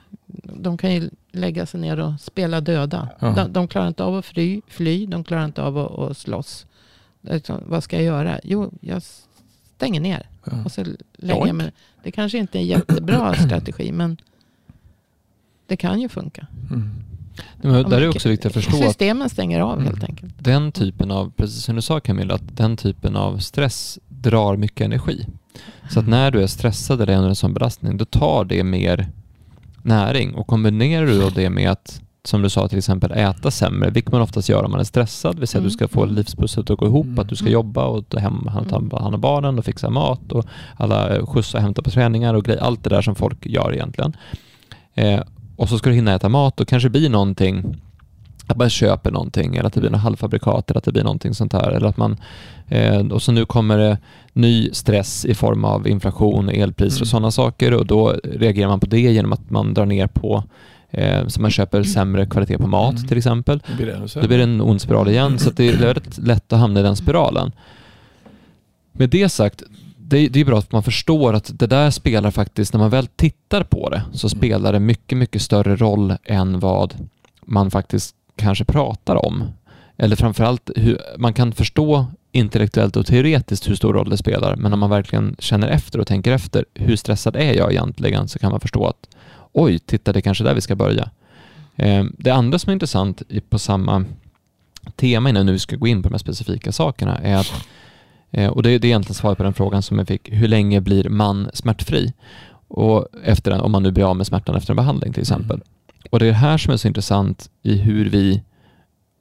de 0.42 0.78
kan 0.78 0.94
ju 0.94 1.10
lägga 1.32 1.66
sig 1.66 1.80
ner 1.80 2.00
och 2.00 2.20
spela 2.20 2.60
döda. 2.60 3.08
Ja. 3.18 3.28
De, 3.36 3.52
de 3.52 3.68
klarar 3.68 3.88
inte 3.88 4.04
av 4.04 4.16
att 4.16 4.24
fly, 4.26 4.60
fly 4.68 5.06
de 5.06 5.24
klarar 5.24 5.44
inte 5.44 5.62
av 5.62 5.78
att, 5.78 5.98
att 5.98 6.16
slåss. 6.16 6.66
Liksom, 7.20 7.62
vad 7.66 7.84
ska 7.84 7.96
jag 7.96 8.04
göra? 8.04 8.40
Jo, 8.44 8.72
jag 8.80 9.02
stänger 9.76 10.00
ner. 10.00 10.26
Ja. 10.44 10.64
Och 10.64 10.72
så 10.72 10.84
lägger 11.18 11.46
jag 11.46 11.54
mig. 11.56 11.72
Det 12.02 12.10
kanske 12.10 12.38
inte 12.38 12.58
är 12.58 12.60
en 12.60 12.66
jättebra 12.66 13.34
strategi, 13.46 13.92
men 13.92 14.16
det 15.66 15.76
kan 15.76 16.00
ju 16.00 16.08
funka. 16.08 16.46
Mm. 16.70 16.90
Men 17.62 17.90
där 17.90 18.00
är 18.00 18.08
också 18.08 18.28
viktigt 18.28 18.46
att 18.46 18.52
förstå 18.52 18.76
att 18.76 18.82
Systemen 18.82 19.30
stänger 19.30 19.60
av 19.60 19.72
Mm. 19.72 19.84
helt 19.86 20.04
enkelt. 20.04 20.34
den 20.38 20.72
typen 20.72 21.10
av, 21.10 21.32
precis 21.36 21.64
som 21.64 21.76
du 21.76 21.82
sa 21.82 22.00
Camilla, 22.00 22.34
att 22.34 22.56
den 22.56 22.76
typen 22.76 23.16
av 23.16 23.38
stress 23.38 23.98
drar 24.08 24.56
mycket 24.56 24.84
energi. 24.84 25.26
Så 25.90 26.00
att 26.00 26.08
när 26.08 26.30
du 26.30 26.42
är 26.42 26.46
stressad 26.46 27.00
eller 27.00 27.16
under 27.16 27.28
en 27.28 27.36
sån 27.36 27.54
belastning, 27.54 27.96
då 27.96 28.04
tar 28.04 28.44
det 28.44 28.64
mer 28.64 29.08
näring. 29.84 30.34
Och 30.34 30.46
kombinerar 30.46 31.06
du 31.06 31.20
då 31.20 31.28
det 31.30 31.50
med 31.50 31.70
att, 31.70 32.00
som 32.24 32.42
du 32.42 32.50
sa, 32.50 32.68
till 32.68 32.78
exempel 32.78 33.12
äta 33.12 33.50
sämre, 33.50 33.90
vilket 33.90 34.12
man 34.12 34.20
oftast 34.22 34.48
gör 34.48 34.64
om 34.64 34.70
man 34.70 34.80
är 34.80 34.84
stressad, 34.84 35.38
vill 35.38 35.48
säga 35.48 35.58
att 35.60 35.64
du 35.66 35.70
ska 35.70 35.88
få 35.88 36.02
Mm. 36.02 36.14
livspusslet 36.14 36.70
att 36.70 36.78
gå 36.78 36.86
ihop, 36.86 37.06
Mm. 37.06 37.18
att 37.18 37.28
du 37.28 37.36
ska 37.36 37.44
Mm. 37.46 37.52
jobba 37.52 37.84
och 37.84 38.08
ta 38.08 38.18
hem, 38.18 38.46
han 38.52 38.64
tar 38.64 38.98
hand 39.00 39.14
om 39.14 39.20
barnen 39.20 39.58
och 39.58 39.64
fixa 39.64 39.90
mat 39.90 40.32
och 40.32 40.44
alla 40.76 41.16
eh, 41.16 41.26
skjutsa 41.26 41.58
och 41.58 41.62
hämta 41.62 41.82
på 41.82 41.90
träningar 41.90 42.34
och 42.34 42.44
grejer, 42.44 42.60
allt 42.62 42.84
det 42.84 42.90
där 42.90 43.02
som 43.02 43.14
folk 43.14 43.46
gör 43.46 43.72
egentligen. 43.74 44.16
Eh, 44.94 45.20
och 45.56 45.68
så 45.68 45.78
ska 45.78 45.90
du 45.90 45.96
hinna 45.96 46.14
äta 46.14 46.28
mat 46.28 46.60
och 46.60 46.68
kanske 46.68 46.88
blir 46.88 47.10
någonting 47.10 47.76
att 48.46 48.56
man 48.56 48.70
köper 48.70 49.10
någonting 49.10 49.56
eller 49.56 49.66
att 49.66 49.72
det 49.72 49.80
blir 49.80 49.90
något 49.90 50.00
halvfabrikat 50.00 50.70
eller 50.70 50.78
att 50.78 50.84
det 50.84 50.92
blir 50.92 51.02
någonting 51.04 51.34
sånt 51.34 51.52
här. 51.52 51.70
Eller 51.70 51.86
att 51.86 51.96
man, 51.96 52.16
eh, 52.68 52.98
och 53.06 53.22
så 53.22 53.32
nu 53.32 53.44
kommer 53.44 53.78
det 53.78 53.98
ny 54.32 54.70
stress 54.72 55.24
i 55.24 55.34
form 55.34 55.64
av 55.64 55.88
inflation, 55.88 56.48
elpriser 56.48 56.96
Mm. 56.98 57.02
och 57.02 57.08
sådana 57.08 57.30
saker 57.30 57.74
och 57.74 57.86
då 57.86 58.14
reagerar 58.24 58.68
man 58.68 58.80
på 58.80 58.86
det 58.86 59.00
genom 59.00 59.32
att 59.32 59.50
man 59.50 59.74
drar 59.74 59.86
ner 59.86 60.06
på 60.06 60.44
eh, 60.90 61.26
så 61.26 61.40
man 61.40 61.50
köper 61.50 61.82
sämre 61.82 62.26
kvalitet 62.26 62.58
på 62.58 62.66
mat 62.66 62.94
Mm. 62.94 63.08
till 63.08 63.18
exempel. 63.18 63.62
Det 63.66 63.76
blir 63.76 63.86
det 63.86 64.20
Då 64.20 64.26
blir 64.28 64.38
det 64.38 64.44
en 64.44 64.60
ond 64.60 64.80
spiral 64.80 65.08
igen 65.08 65.38
så 65.38 65.50
det 65.50 65.68
är 65.68 65.76
väldigt 65.78 66.18
lätt 66.18 66.52
att 66.52 66.58
hamna 66.58 66.80
i 66.80 66.82
den 66.82 66.96
spiralen. 66.96 67.52
Med 68.92 69.10
det 69.10 69.28
sagt, 69.28 69.62
det, 69.98 70.28
det 70.28 70.40
är 70.40 70.44
bra 70.44 70.58
att 70.58 70.72
man 70.72 70.82
förstår 70.82 71.34
att 71.34 71.58
det 71.58 71.66
där 71.66 71.90
spelar 71.90 72.30
faktiskt, 72.30 72.72
när 72.72 72.80
man 72.80 72.90
väl 72.90 73.06
tittar 73.06 73.62
på 73.62 73.90
det, 73.90 74.02
så 74.12 74.26
Mm. 74.26 74.38
spelar 74.38 74.72
det 74.72 74.80
mycket, 74.80 75.18
mycket 75.18 75.42
större 75.42 75.76
roll 75.76 76.14
än 76.24 76.60
vad 76.60 76.94
man 77.46 77.70
faktiskt 77.70 78.14
kanske 78.36 78.64
pratar 78.64 79.26
om. 79.26 79.44
Eller 79.96 80.16
framförallt, 80.16 80.70
hur, 80.76 80.98
man 81.18 81.34
kan 81.34 81.52
förstå 81.52 82.06
intellektuellt 82.32 82.96
och 82.96 83.06
teoretiskt 83.06 83.68
hur 83.68 83.74
stor 83.74 83.92
roll 83.92 84.10
det 84.10 84.16
spelar, 84.16 84.56
men 84.56 84.72
om 84.72 84.78
man 84.78 84.90
verkligen 84.90 85.36
känner 85.38 85.68
efter 85.68 85.98
och 85.98 86.06
tänker 86.06 86.32
efter, 86.32 86.64
hur 86.74 86.96
stressad 86.96 87.36
är 87.36 87.54
jag 87.54 87.72
egentligen, 87.72 88.28
så 88.28 88.38
kan 88.38 88.50
man 88.50 88.60
förstå 88.60 88.86
att 88.86 89.08
oj, 89.52 89.78
titta 89.78 90.12
det 90.12 90.18
är 90.18 90.20
kanske 90.20 90.44
där 90.44 90.54
vi 90.54 90.60
ska 90.60 90.76
börja. 90.76 91.10
Ehm, 91.76 92.16
det 92.18 92.30
andra 92.30 92.58
som 92.58 92.70
är 92.70 92.72
intressant 92.72 93.22
på 93.48 93.58
samma 93.58 94.04
tema 94.96 95.30
innan 95.30 95.46
nu 95.46 95.52
vi 95.52 95.58
ska 95.58 95.76
gå 95.76 95.86
in 95.86 96.02
på 96.02 96.08
de 96.08 96.12
här 96.12 96.18
specifika 96.18 96.72
sakerna 96.72 97.18
är 97.18 97.36
att 97.36 97.66
eh, 98.30 98.50
och 98.50 98.62
det, 98.62 98.70
är 98.70 98.84
egentligen 98.84 99.14
svaret 99.14 99.38
på 99.38 99.44
den 99.44 99.54
frågan 99.54 99.82
som 99.82 99.98
jag 99.98 100.08
fick. 100.08 100.32
Hur 100.32 100.48
länge 100.48 100.80
blir 100.80 101.08
man 101.08 101.50
smärtfri? 101.54 102.12
Och 102.68 103.06
efter 103.24 103.62
om 103.62 103.72
man 103.72 103.82
nu 103.82 103.90
blir 103.90 104.10
av 104.10 104.16
med 104.16 104.26
smärtan 104.26 104.56
efter 104.56 104.72
en 104.72 104.76
behandling 104.76 105.12
till 105.12 105.22
exempel. 105.22 105.56
Mm. 105.56 105.66
Och 106.10 106.18
det 106.18 106.24
är 106.24 106.28
det 106.28 106.34
här 106.34 106.58
som 106.58 106.72
är 106.72 106.76
så 106.76 106.88
intressant 106.88 107.50
i 107.62 107.76
hur 107.76 108.10
vi 108.10 108.42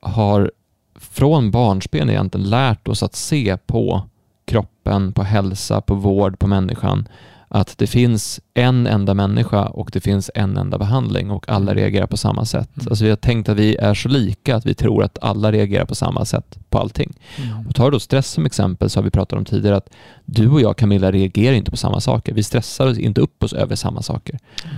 har 0.01 0.51
från 0.99 1.51
barnsben 1.51 2.09
egentligen 2.09 2.49
lärt 2.49 2.87
oss 2.87 3.03
att 3.03 3.15
se 3.15 3.57
på 3.57 4.03
kroppen, 4.45 5.13
på 5.13 5.23
hälsa, 5.23 5.81
på 5.81 5.95
vård, 5.95 6.39
på 6.39 6.47
människan. 6.47 7.07
Att 7.53 7.77
det 7.77 7.87
finns 7.87 8.39
en 8.53 8.87
enda 8.87 9.13
människa 9.13 9.65
och 9.65 9.89
det 9.93 10.01
finns 10.01 10.31
en 10.35 10.57
enda 10.57 10.77
behandling 10.77 11.31
och 11.31 11.49
alla 11.49 11.73
reagerar 11.73 12.07
på 12.07 12.17
samma 12.17 12.45
sätt. 12.45 12.69
Mm. 12.75 12.87
Alltså 12.89 13.03
vi 13.03 13.09
har 13.09 13.17
tänkt 13.17 13.49
att 13.49 13.57
vi 13.57 13.75
är 13.75 13.93
så 13.93 14.09
lika 14.09 14.55
att 14.55 14.65
vi 14.65 14.73
tror 14.73 15.03
att 15.03 15.17
alla 15.21 15.51
reagerar 15.51 15.85
på 15.85 15.95
samma 15.95 16.25
sätt 16.25 16.59
på 16.69 16.79
allting. 16.79 17.13
Mm. 17.37 17.67
Och 17.67 17.75
tar 17.75 17.85
du 17.85 17.91
då 17.91 17.99
stress 17.99 18.27
som 18.27 18.45
exempel 18.45 18.89
så 18.89 18.99
har 18.99 19.03
vi 19.03 19.11
pratat 19.11 19.39
om 19.39 19.45
tidigare 19.45 19.77
att 19.77 19.89
du 20.25 20.49
och 20.49 20.61
jag 20.61 20.77
Camilla 20.77 21.11
reagerar 21.11 21.55
inte 21.55 21.71
på 21.71 21.77
samma 21.77 21.99
saker. 21.99 22.33
Vi 22.33 22.43
stressar 22.43 22.87
oss 22.87 22.97
inte 22.97 23.21
upp 23.21 23.43
oss 23.43 23.53
över 23.53 23.75
samma 23.75 24.01
saker. 24.01 24.39
Eh, 24.63 24.69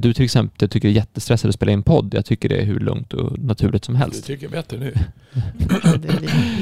Du 0.00 0.14
till 0.14 0.24
exempel 0.24 0.68
tycker 0.68 0.88
det 0.88 0.92
är 0.92 0.96
jättestressigt 0.96 1.48
att 1.48 1.54
spela 1.54 1.72
in 1.72 1.82
podd. 1.82 2.14
Jag 2.14 2.24
tycker 2.24 2.48
det 2.48 2.56
är 2.56 2.64
hur 2.64 2.80
lugnt 2.80 3.12
och 3.12 3.38
naturligt 3.38 3.84
som 3.84 3.94
Du 3.94 3.98
helst. 4.00 4.26
tycker 4.26 4.48
bättre 4.48 4.78
nu. 4.78 4.94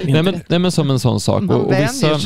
Nej 0.04 0.22
men, 0.22 0.40
nej 0.48 0.58
men 0.58 0.72
som 0.72 0.90
en 0.90 0.98
sån 0.98 1.20
sak. 1.20 1.42
Och, 1.42 1.66
och 1.66 1.72
vissa, 1.72 2.18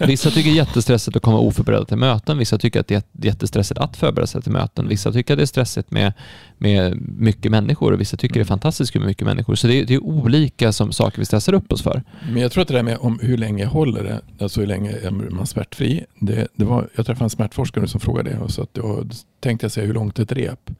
vissa 0.06 0.30
tycker 0.30 0.50
det 0.50 0.54
är 0.56 0.56
jättestressigt 0.56 1.16
att 1.16 1.22
komma 1.22 1.38
oförberedda 1.38 1.84
till 1.84 1.96
möten. 1.96 2.38
Vissa 2.38 2.58
tycker 2.58 2.80
att 2.80 2.88
det 2.88 2.94
är 2.94 3.02
jättestressigt 3.26 3.80
att 3.80 3.96
förbereda 3.96 4.26
sig 4.26 4.42
till 4.42 4.52
möten. 4.52 4.88
Vissa 4.88 5.12
tycker 5.12 5.34
att 5.34 5.38
det 5.38 5.44
är 5.44 5.46
stressigt 5.46 5.90
med, 5.90 6.12
med 6.58 6.98
mycket 7.18 7.50
människor 7.50 7.92
och 7.92 8.00
vissa 8.00 8.16
tycker 8.16 8.34
det 8.34 8.40
är 8.40 8.44
fantastiskt 8.44 8.94
med 8.94 9.06
mycket 9.06 9.26
människor. 9.26 9.54
Så 9.54 9.66
det 9.66 9.80
är, 9.80 9.84
det 9.84 9.94
är 9.94 10.04
olika 10.04 10.72
som 10.72 10.92
saker 10.92 11.18
vi 11.18 11.24
stressar 11.24 11.52
upp 11.52 11.72
oss 11.72 11.82
för. 11.82 12.02
Men 12.32 12.42
jag 12.42 12.52
tror 12.52 12.62
att 12.62 12.68
det 12.68 12.74
där 12.74 12.82
med 12.82 12.98
om 13.00 13.18
hur 13.22 13.36
länge 13.36 13.66
håller 13.66 14.04
det, 14.04 14.20
alltså 14.38 14.60
hur 14.60 14.66
länge 14.66 14.92
är 14.92 15.10
man 15.10 15.46
smärtfri. 15.46 16.04
Det, 16.20 16.48
det 16.56 16.64
var, 16.64 16.88
jag 16.94 17.06
träffade 17.06 17.24
en 17.24 17.30
smärtforskare 17.30 17.88
som 17.88 18.00
frågade 18.00 18.30
det 18.30 18.38
och 18.38 18.50
så 18.50 18.62
att 18.62 18.70
jag 18.72 19.12
tänkte 19.40 19.64
jag 19.64 19.72
säga 19.72 19.86
hur 19.86 19.94
långt 19.94 20.18
ett 20.18 20.32
rep? 20.32 20.70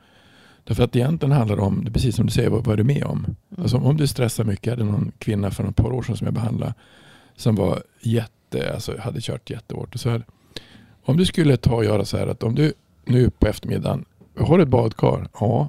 Därför 0.64 0.84
att 0.84 0.96
egentligen 0.96 1.32
handlar 1.32 1.56
det 1.56 1.62
om, 1.62 1.88
precis 1.92 2.16
som 2.16 2.26
du 2.26 2.32
säger, 2.32 2.50
vad, 2.50 2.64
vad 2.64 2.72
är 2.72 2.76
du 2.76 2.84
med 2.84 3.04
om? 3.04 3.26
Alltså 3.58 3.76
om 3.76 3.96
du 3.96 4.06
stressar 4.06 4.44
mycket, 4.44 4.66
jag 4.66 4.72
hade 4.72 4.84
någon 4.84 5.12
kvinna 5.18 5.50
för 5.50 5.68
ett 5.68 5.76
par 5.76 5.92
år 5.92 6.02
sedan 6.02 6.16
som 6.16 6.24
jag 6.24 6.34
behandlade 6.34 6.74
som 7.36 7.54
var 7.54 7.82
jätte, 8.00 8.72
alltså 8.74 8.98
hade 8.98 9.20
kört 9.20 9.50
jättehårt. 9.50 9.94
Och 9.94 10.00
så 10.00 10.10
här, 10.10 10.24
om 11.04 11.16
du 11.16 11.26
skulle 11.26 11.56
ta 11.56 11.74
och 11.74 11.84
göra 11.84 12.04
så 12.04 12.16
här 12.16 12.26
att 12.26 12.42
om 12.42 12.54
du 12.54 12.72
nu 13.04 13.30
på 13.30 13.46
eftermiddagen 13.46 14.04
har 14.38 14.58
ett 14.58 14.68
badkar, 14.68 15.28
ja. 15.40 15.68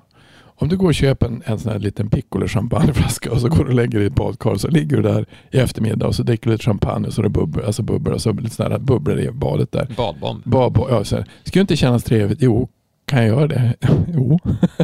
Om 0.57 0.69
du 0.69 0.77
går 0.77 0.87
och 0.87 0.95
köper 0.95 1.27
en, 1.27 1.43
en 1.45 1.59
sån 1.59 1.71
här 1.71 1.79
liten 1.79 2.09
piccolo 2.09 2.47
champagneflaska 2.47 3.31
och 3.31 3.41
så 3.41 3.49
går 3.49 3.63
du 3.63 3.69
och 3.69 3.75
lägger 3.75 3.99
dig 3.99 4.03
i 4.03 4.07
ett 4.07 4.15
badkar 4.15 4.55
så 4.55 4.67
ligger 4.67 4.97
du 4.97 5.03
där 5.03 5.25
i 5.51 5.57
eftermiddag 5.57 6.07
och 6.07 6.15
så 6.15 6.23
dricker 6.23 6.45
du 6.45 6.51
lite 6.51 6.63
champagne 6.63 7.07
och 7.07 7.13
så 7.13 7.21
är 7.21 7.23
det 7.23 7.29
bubbel, 7.29 7.65
alltså 7.65 7.83
bubbel 7.83 8.13
och 8.13 8.21
så 8.21 8.31
lite 8.31 8.55
sådana 8.55 8.75
här 8.75 8.81
bubblor 8.81 9.19
i 9.19 9.31
badet 9.31 9.71
där. 9.71 9.87
Badbomb. 9.97 10.43
Bad, 10.45 10.73
bad, 10.73 10.87
ja, 10.89 11.03
så 11.03 11.15
här. 11.15 11.25
Ska 11.43 11.59
inte 11.59 11.75
kännas 11.75 12.03
trevligt? 12.03 12.41
Jo, 12.41 12.69
kan 13.05 13.19
jag 13.19 13.27
göra 13.27 13.47
det? 13.47 13.73
jo, 14.13 14.39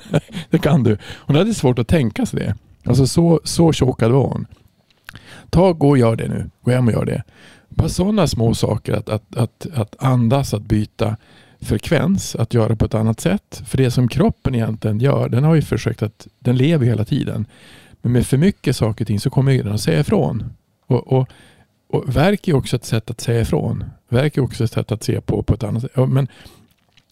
det 0.50 0.58
kan 0.58 0.84
du. 0.84 0.98
Hon 1.04 1.36
hade 1.36 1.54
svårt 1.54 1.80
att 1.80 1.88
tänka 1.88 2.26
sig 2.26 2.40
det. 2.40 2.56
Alltså 2.86 3.08
så, 3.08 3.42
så 3.44 3.74
chockad 3.74 4.12
var 4.12 4.28
hon. 4.28 4.46
Ta, 5.50 5.74
gå 5.74 5.90
och 5.90 5.98
gör 5.98 6.16
det 6.16 6.28
nu. 6.28 6.50
Gå 6.62 6.72
hem 6.72 6.88
och 6.88 6.94
gör 6.94 7.06
det. 7.06 7.24
Bara 7.70 7.90
sådana 7.90 8.28
små 8.28 8.54
saker 8.54 8.94
att, 8.94 9.10
att, 9.10 9.36
att, 9.36 9.68
att 9.74 9.96
andas, 10.00 10.54
att 10.54 10.62
byta 10.62 11.18
frekvens, 11.62 12.36
att 12.36 12.54
göra 12.54 12.76
på 12.76 12.86
ett 12.86 12.94
annat 12.94 13.20
sätt. 13.20 13.64
För 13.66 13.78
det 13.78 13.92
som 13.92 14.08
kroppen 14.08 14.56
egentligen 14.56 15.00
gör, 15.00 15.30
den 15.30 15.44
har 15.44 15.56
ju 15.56 15.62
försökt 15.62 16.04
att, 16.04 16.28
den 16.40 16.58
lever 16.58 16.86
hela 16.86 17.06
tiden. 17.06 17.46
Men 18.02 18.12
med 18.12 18.28
för 18.28 18.38
mycket 18.38 18.76
saker 18.76 19.04
och 19.04 19.08
ting 19.08 19.20
så 19.20 19.30
kommer 19.30 19.64
den 19.64 19.74
att 19.74 19.82
säga 19.82 20.00
ifrån. 20.00 20.54
Och, 20.88 21.14
och, 21.14 21.30
och 21.90 22.16
verk 22.16 22.48
är 22.48 22.56
också 22.56 22.76
ett 22.76 22.86
sätt 22.86 23.10
att 23.10 23.22
säga 23.22 23.42
ifrån. 23.42 23.84
Verk 24.10 24.38
är 24.38 24.42
också 24.42 24.64
ett 24.64 24.72
sätt 24.72 24.92
att 24.92 25.04
se 25.04 25.22
på 25.22 25.44
på 25.44 25.54
ett 25.54 25.64
annat 25.64 25.82
sätt. 25.82 25.92
Ja, 25.96 26.06
Men, 26.06 26.28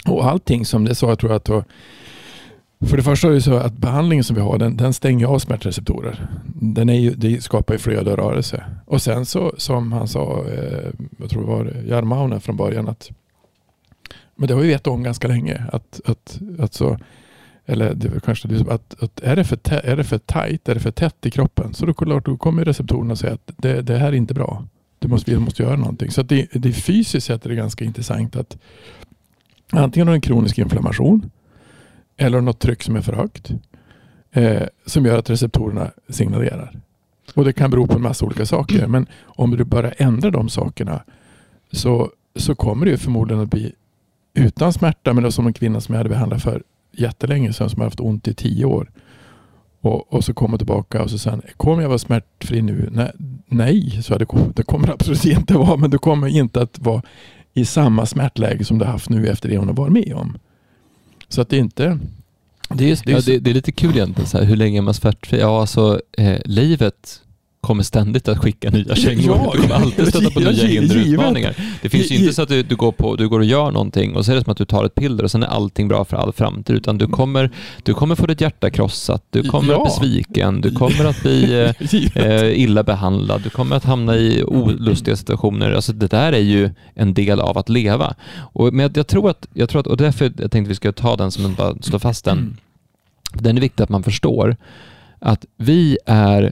och 0.06 0.26
allting 0.26 0.66
som 0.66 0.86
det 0.86 0.96
sa, 0.96 1.10
jag 1.10 1.20
tror 1.20 1.34
att 1.34 1.46
då, 1.46 1.64
för 2.86 2.98
det 2.98 3.04
första 3.04 3.28
är 3.28 3.32
det 3.32 3.42
så 3.42 3.54
att 3.54 3.74
behandlingen 3.74 4.24
som 4.24 4.36
vi 4.36 4.42
har, 4.42 4.58
den, 4.58 4.78
den 4.78 4.94
stänger 4.94 5.26
av 5.26 5.40
smärtreceptorer. 5.40 6.28
Den 6.46 6.90
är 6.90 7.00
ju, 7.00 7.14
det 7.16 7.44
skapar 7.44 7.74
ju 7.74 7.78
flöde 7.78 8.12
och 8.12 8.18
rörelse. 8.18 8.64
Och 8.86 9.02
sen 9.02 9.26
så 9.26 9.54
som 9.58 9.92
han 9.92 10.08
sa, 10.08 10.46
eh, 10.48 10.90
jag 11.18 11.30
tror 11.30 11.42
det 11.42 11.48
var 11.48 11.74
Jarmaunen 11.88 12.42
från 12.42 12.58
början, 12.58 12.88
att 12.88 13.12
men 14.40 14.48
det 14.48 14.54
har 14.54 14.62
vi 14.62 14.68
vetat 14.68 14.88
om 14.88 15.04
ganska 15.04 15.28
länge. 15.28 15.64
Att, 15.72 16.02
att, 16.06 16.40
att 16.60 16.74
så, 16.74 16.98
eller 17.66 17.94
det 17.94 18.10
var 18.10 18.20
kanske 18.20 18.48
det, 18.48 18.72
att, 18.72 19.04
att 19.04 19.20
är, 19.20 19.36
det 19.36 19.44
för 19.44 19.56
te, 19.56 19.76
är 19.84 19.96
det 19.96 20.04
för 20.04 20.18
tajt, 20.18 20.70
är 20.70 20.74
det 20.74 20.80
för 20.80 20.92
tätt 20.92 21.26
i 21.26 21.32
kroppen 21.32 21.74
så 21.74 21.86
då, 21.86 21.94
klart, 21.94 22.26
då 22.26 22.38
kommer 22.38 22.66
receptorerna 22.66 23.16
säga 23.16 23.34
att 23.34 23.52
det, 23.58 23.82
det 23.82 23.98
här 23.98 24.08
är 24.08 24.14
inte 24.16 24.34
bra. 24.34 24.66
Du 25.00 25.08
måste, 25.08 25.32
vi 25.32 25.40
måste 25.40 25.64
göra 25.64 25.76
någonting. 25.76 26.12
Så 26.12 26.22
att 26.22 26.30
det, 26.30 26.48
det 26.52 26.74
fysiskt 26.74 27.28
sett 27.28 27.46
är 27.46 27.50
det 27.50 27.56
ganska 27.56 27.86
intressant 27.86 28.36
att 28.36 28.58
antingen 29.72 30.08
har 30.08 30.14
du 30.14 30.16
en 30.16 30.22
kronisk 30.22 30.58
inflammation 30.58 31.32
eller 32.18 32.42
något 32.42 32.60
tryck 32.60 32.84
som 32.84 32.96
är 32.96 33.02
för 33.02 33.14
högt 33.14 33.52
eh, 34.32 34.64
som 34.86 35.06
gör 35.06 35.20
att 35.20 35.30
receptorerna 35.30 35.92
signalerar. 36.10 36.80
Och 37.36 37.46
det 37.46 37.54
kan 37.54 37.72
bero 37.72 37.88
på 37.88 37.94
en 37.94 38.02
massa 38.02 38.26
olika 38.26 38.46
saker. 38.46 38.88
Men 38.88 39.08
om 39.24 39.52
du 39.52 39.64
börjar 39.64 39.94
ändra 39.98 40.32
de 40.32 40.50
sakerna 40.50 41.04
så, 41.72 42.12
så 42.36 42.56
kommer 42.56 42.86
det 42.86 42.92
ju 42.92 42.98
förmodligen 42.98 43.44
att 43.44 43.50
bli 43.50 43.74
utan 44.34 44.74
smärta. 44.74 45.14
Men 45.14 45.24
det 45.24 45.28
var 45.28 45.32
som 45.32 45.48
en 45.48 45.54
kvinna 45.54 45.82
som 45.82 45.94
jag 45.94 46.00
hade 46.00 46.10
behandlat 46.10 46.44
för 46.44 46.64
jättelänge 46.92 47.54
sedan 47.54 47.70
som 47.70 47.80
har 47.80 47.86
haft 47.86 48.00
ont 48.00 48.28
i 48.28 48.34
tio 48.34 48.66
år. 48.66 48.92
Och, 49.82 50.14
och 50.14 50.24
så 50.24 50.34
kommer 50.34 50.58
tillbaka 50.58 51.04
och 51.04 51.10
så 51.10 51.18
sen, 51.18 51.42
kommer 51.58 51.82
jag 51.82 51.90
vara 51.90 52.00
smärtfri 52.00 52.62
nu? 52.62 52.90
Nej, 52.92 53.12
nej 53.48 54.02
så 54.04 54.18
det, 54.18 54.26
kommer, 54.26 54.52
det 54.56 54.64
kommer 54.64 54.90
absolut 54.90 55.26
inte 55.26 55.54
vara. 55.54 55.78
Men 55.78 55.90
du 55.90 55.98
kommer 55.98 56.28
inte 56.28 56.62
att 56.62 56.80
vara 56.80 57.02
i 57.54 57.66
samma 57.66 58.06
smärtläge 58.06 58.66
som 58.66 58.78
du 58.78 58.86
haft 58.86 59.10
nu 59.10 59.28
efter 59.28 59.50
det 59.50 59.58
hon 59.58 59.68
har 59.68 59.76
varit 59.76 59.94
med 59.94 60.14
om. 60.14 60.38
Så 61.28 61.42
att 61.42 61.50
det 61.50 61.56
är 61.56 61.60
inte... 61.60 62.00
Det 62.70 62.92
är, 62.92 63.00
det 63.06 63.12
är, 63.12 63.16
Ja, 63.16 63.22
det, 63.26 63.40
det 63.40 63.50
är 63.50 63.54
lite 63.54 63.72
kul 63.72 63.96
egentligen, 63.96 64.28
så 64.28 64.38
här, 64.38 64.46
hur 64.46 64.56
länge 64.56 64.78
är 64.78 64.82
man 64.82 64.94
smärtfri? 64.94 65.40
Ja, 65.40 65.62
alltså 65.62 66.02
eh, 66.18 66.40
livet 66.46 67.22
kommer 67.62 67.84
ständigt 67.84 68.28
att 68.28 68.38
skicka 68.38 68.70
nya 68.70 68.96
kängor. 68.96 69.38
Ja, 69.38 69.52
du 69.54 69.62
kommer 69.62 69.76
alltid 69.76 70.08
stöta 70.08 70.30
på 70.30 70.40
nya 70.40 70.52
hinder 70.52 70.96
och 70.98 71.06
utmaningar. 71.06 71.56
Det 71.82 71.90
finns 71.90 72.12
ju 72.12 72.16
inte 72.16 72.34
så 72.34 72.42
att 72.42 72.50
du, 72.50 72.64
du, 72.64 72.76
går 72.76 72.92
på, 72.92 73.16
du 73.16 73.30
går 73.30 73.40
och 73.40 73.46
gör 73.46 73.72
någonting 73.72 74.16
och 74.16 74.26
så 74.26 74.32
är 74.32 74.36
det 74.36 74.44
som 74.44 74.52
att 74.52 74.58
du 74.58 74.66
tar 74.66 74.86
ett 74.86 74.96
piller 74.96 75.24
och 75.24 75.32
sen 75.32 75.44
är 75.44 75.48
allting 75.48 75.88
bra 75.88 76.06
för 76.06 76.18
all 76.18 76.34
framtid. 76.34 76.76
Utan 76.76 76.98
du 76.98 77.08
kommer, 77.08 77.52
du 77.84 77.94
kommer 77.94 78.16
få 78.16 78.26
ditt 78.28 78.42
hjärta 78.42 78.70
krossat, 78.70 79.24
du 79.30 79.44
kommer 79.44 79.74
Ja. 79.74 79.88
att 79.88 80.00
bli 80.00 80.10
besviken, 80.10 80.62
du 80.62 80.72
kommer 80.72 81.06
att 81.06 81.22
bli 81.22 81.74
eh, 82.16 82.26
eh, 82.26 82.60
illa 82.60 82.84
behandlad, 82.84 83.42
du 83.44 83.50
kommer 83.50 83.76
att 83.76 83.84
hamna 83.86 84.16
i 84.16 84.44
olustiga 84.44 85.16
situationer. 85.16 85.72
Alltså 85.72 85.94
det 85.94 86.08
där 86.08 86.34
är 86.34 86.38
ju 86.40 86.70
en 86.94 87.14
del 87.14 87.40
av 87.40 87.58
att 87.58 87.70
leva. 87.70 88.16
Och, 88.38 88.74
men 88.74 88.80
jag, 88.80 88.98
jag, 88.98 89.08
tror 89.08 89.30
att, 89.30 89.48
jag 89.54 89.70
tror 89.70 89.80
att, 89.80 89.88
och 89.88 89.98
därför 89.98 90.34
jag 90.38 90.52
tänkte 90.52 90.70
vi 90.70 90.76
ska 90.76 90.92
ta 90.92 91.16
den 91.16 91.32
som 91.32 91.46
en, 91.46 91.56
bara 91.56 91.76
slå 91.82 92.00
fast 92.00 92.26
den. 92.26 92.38
Mm. 92.38 92.58
Den 93.34 93.58
är 93.58 93.62
viktig 93.62 93.84
att 93.84 93.90
man 93.90 94.04
förstår 94.04 94.56
att 95.20 95.46
vi 95.58 95.98
är 96.06 96.52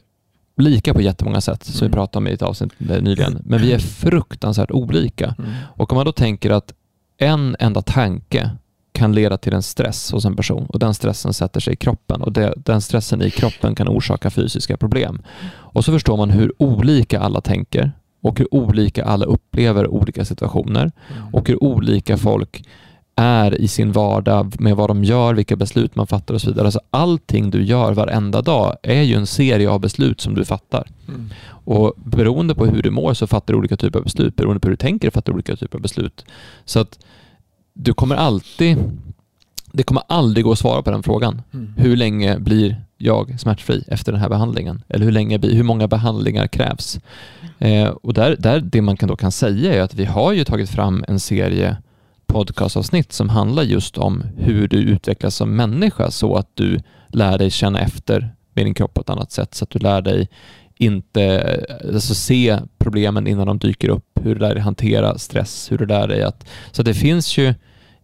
lika 0.57 0.93
på 0.93 1.01
jättemånga 1.01 1.41
sätt, 1.41 1.63
som 1.63 1.79
vi 1.79 1.85
Mm. 1.85 1.91
pratade 1.91 2.17
om 2.17 2.27
i 2.27 2.33
ett 2.33 2.41
avsnitt 2.41 2.71
nyligen, 2.79 3.41
men 3.45 3.61
vi 3.61 3.73
är 3.73 3.79
fruktansvärt 3.79 4.71
olika. 4.71 5.35
Mm. 5.39 5.51
Och 5.75 5.91
om 5.91 5.95
man 5.95 6.05
då 6.05 6.11
tänker 6.11 6.51
att 6.51 6.73
en 7.17 7.55
enda 7.59 7.81
tanke 7.81 8.49
kan 8.91 9.13
leda 9.15 9.37
till 9.37 9.53
en 9.53 9.63
stress 9.63 10.11
hos 10.11 10.25
en 10.25 10.35
person 10.35 10.65
och 10.69 10.79
den 10.79 10.93
stressen 10.93 11.33
sätter 11.33 11.59
sig 11.59 11.73
i 11.73 11.75
kroppen 11.75 12.21
och 12.21 12.31
det, 12.31 12.53
den 12.57 12.81
stressen 12.81 13.21
i 13.21 13.29
kroppen 13.31 13.75
kan 13.75 13.87
orsaka 13.87 14.29
fysiska 14.29 14.77
problem. 14.77 15.21
Och 15.49 15.85
så 15.85 15.91
förstår 15.91 16.17
man 16.17 16.29
hur 16.29 16.53
olika 16.57 17.19
alla 17.19 17.41
tänker 17.41 17.91
och 18.21 18.39
hur 18.39 18.53
olika 18.53 19.05
alla 19.05 19.25
upplever 19.25 19.87
olika 19.87 20.25
situationer 20.25 20.91
och 21.33 21.47
hur 21.47 21.63
olika 21.63 22.17
folk 22.17 22.63
är 23.17 23.61
i 23.61 23.67
sin 23.67 23.91
vardag 23.91 24.61
med 24.61 24.75
vad 24.75 24.89
de 24.89 25.03
gör, 25.03 25.33
vilka 25.33 25.55
beslut 25.55 25.95
man 25.95 26.07
fattar 26.07 26.33
och 26.33 26.41
så 26.41 26.49
vidare. 26.49 26.65
Alltså 26.65 26.81
allting 26.89 27.49
du 27.49 27.63
gör 27.63 27.93
varenda 27.93 28.41
dag 28.41 28.75
är 28.83 29.01
ju 29.01 29.15
en 29.15 29.27
serie 29.27 29.69
av 29.69 29.79
beslut 29.79 30.21
som 30.21 30.35
du 30.35 30.45
fattar. 30.45 30.87
Mm. 31.07 31.29
Och 31.49 31.93
beroende 31.97 32.55
på 32.55 32.65
hur 32.65 32.81
du 32.81 32.91
mår 32.91 33.13
så 33.13 33.27
fattar 33.27 33.53
du 33.53 33.57
olika 33.57 33.77
typer 33.77 33.99
av 33.99 34.03
beslut. 34.03 34.35
Beroende 34.35 34.59
på 34.59 34.67
hur 34.67 34.73
du 34.73 34.77
tänker 34.77 35.09
fattar 35.09 35.33
du 35.33 35.35
olika 35.35 35.55
typer 35.55 35.77
av 35.77 35.81
beslut. 35.81 36.25
Så 36.65 36.79
att 36.79 36.99
du 37.73 37.93
kommer 37.93 38.15
alltid, 38.15 38.77
det 39.71 39.83
kommer 39.83 40.03
aldrig 40.07 40.45
gå 40.45 40.51
att 40.51 40.59
svara 40.59 40.81
på 40.81 40.91
den 40.91 41.03
frågan. 41.03 41.41
Mm. 41.53 41.73
Hur 41.77 41.95
länge 41.95 42.39
blir 42.39 42.81
jag 42.97 43.39
smärtfri 43.39 43.83
efter 43.87 44.11
den 44.11 44.21
här 44.21 44.29
behandlingen? 44.29 44.83
Eller 44.87 45.05
hur, 45.05 45.11
länge, 45.11 45.39
hur 45.41 45.63
många 45.63 45.87
behandlingar 45.87 46.47
krävs? 46.47 46.99
Eh, 47.59 47.87
och 47.87 48.13
där, 48.13 48.35
där, 48.39 48.59
det 48.59 48.81
man 48.81 48.97
kan 48.97 49.09
då 49.09 49.15
kan 49.15 49.31
säga 49.31 49.73
är 49.73 49.81
att 49.81 49.93
vi 49.93 50.05
har 50.05 50.33
ju 50.33 50.43
tagit 50.43 50.69
fram 50.69 51.05
en 51.07 51.19
serie 51.19 51.77
podcastavsnitt 52.27 53.13
som 53.13 53.29
handlar 53.29 53.63
just 53.63 53.97
om 53.97 54.23
hur 54.37 54.67
du 54.67 54.77
utvecklas 54.77 55.35
som 55.35 55.55
människa 55.55 56.11
så 56.11 56.35
att 56.35 56.49
du 56.53 56.79
lär 57.07 57.37
dig 57.37 57.51
känna 57.51 57.79
efter 57.79 58.35
med 58.53 58.65
din 58.65 58.73
kropp 58.73 58.93
på 58.93 59.01
ett 59.01 59.09
annat 59.09 59.31
sätt. 59.31 59.55
Så 59.55 59.63
att 59.63 59.69
du 59.69 59.79
lär 59.79 60.01
dig 60.01 60.29
inte 60.77 61.23
eh, 61.23 61.95
alltså 61.95 62.15
se 62.15 62.59
problemen 62.77 63.27
innan 63.27 63.47
de 63.47 63.57
dyker 63.57 63.89
upp, 63.89 64.19
hur 64.21 64.35
du 64.35 64.41
lär 64.41 64.53
dig 64.53 64.63
hantera 64.63 65.17
stress, 65.17 65.71
hur 65.71 65.77
du 65.77 65.85
lär 65.85 66.07
dig 66.07 66.23
att... 66.23 66.47
Så 66.71 66.83
det 66.83 66.93
finns 66.93 67.37
ju 67.37 67.53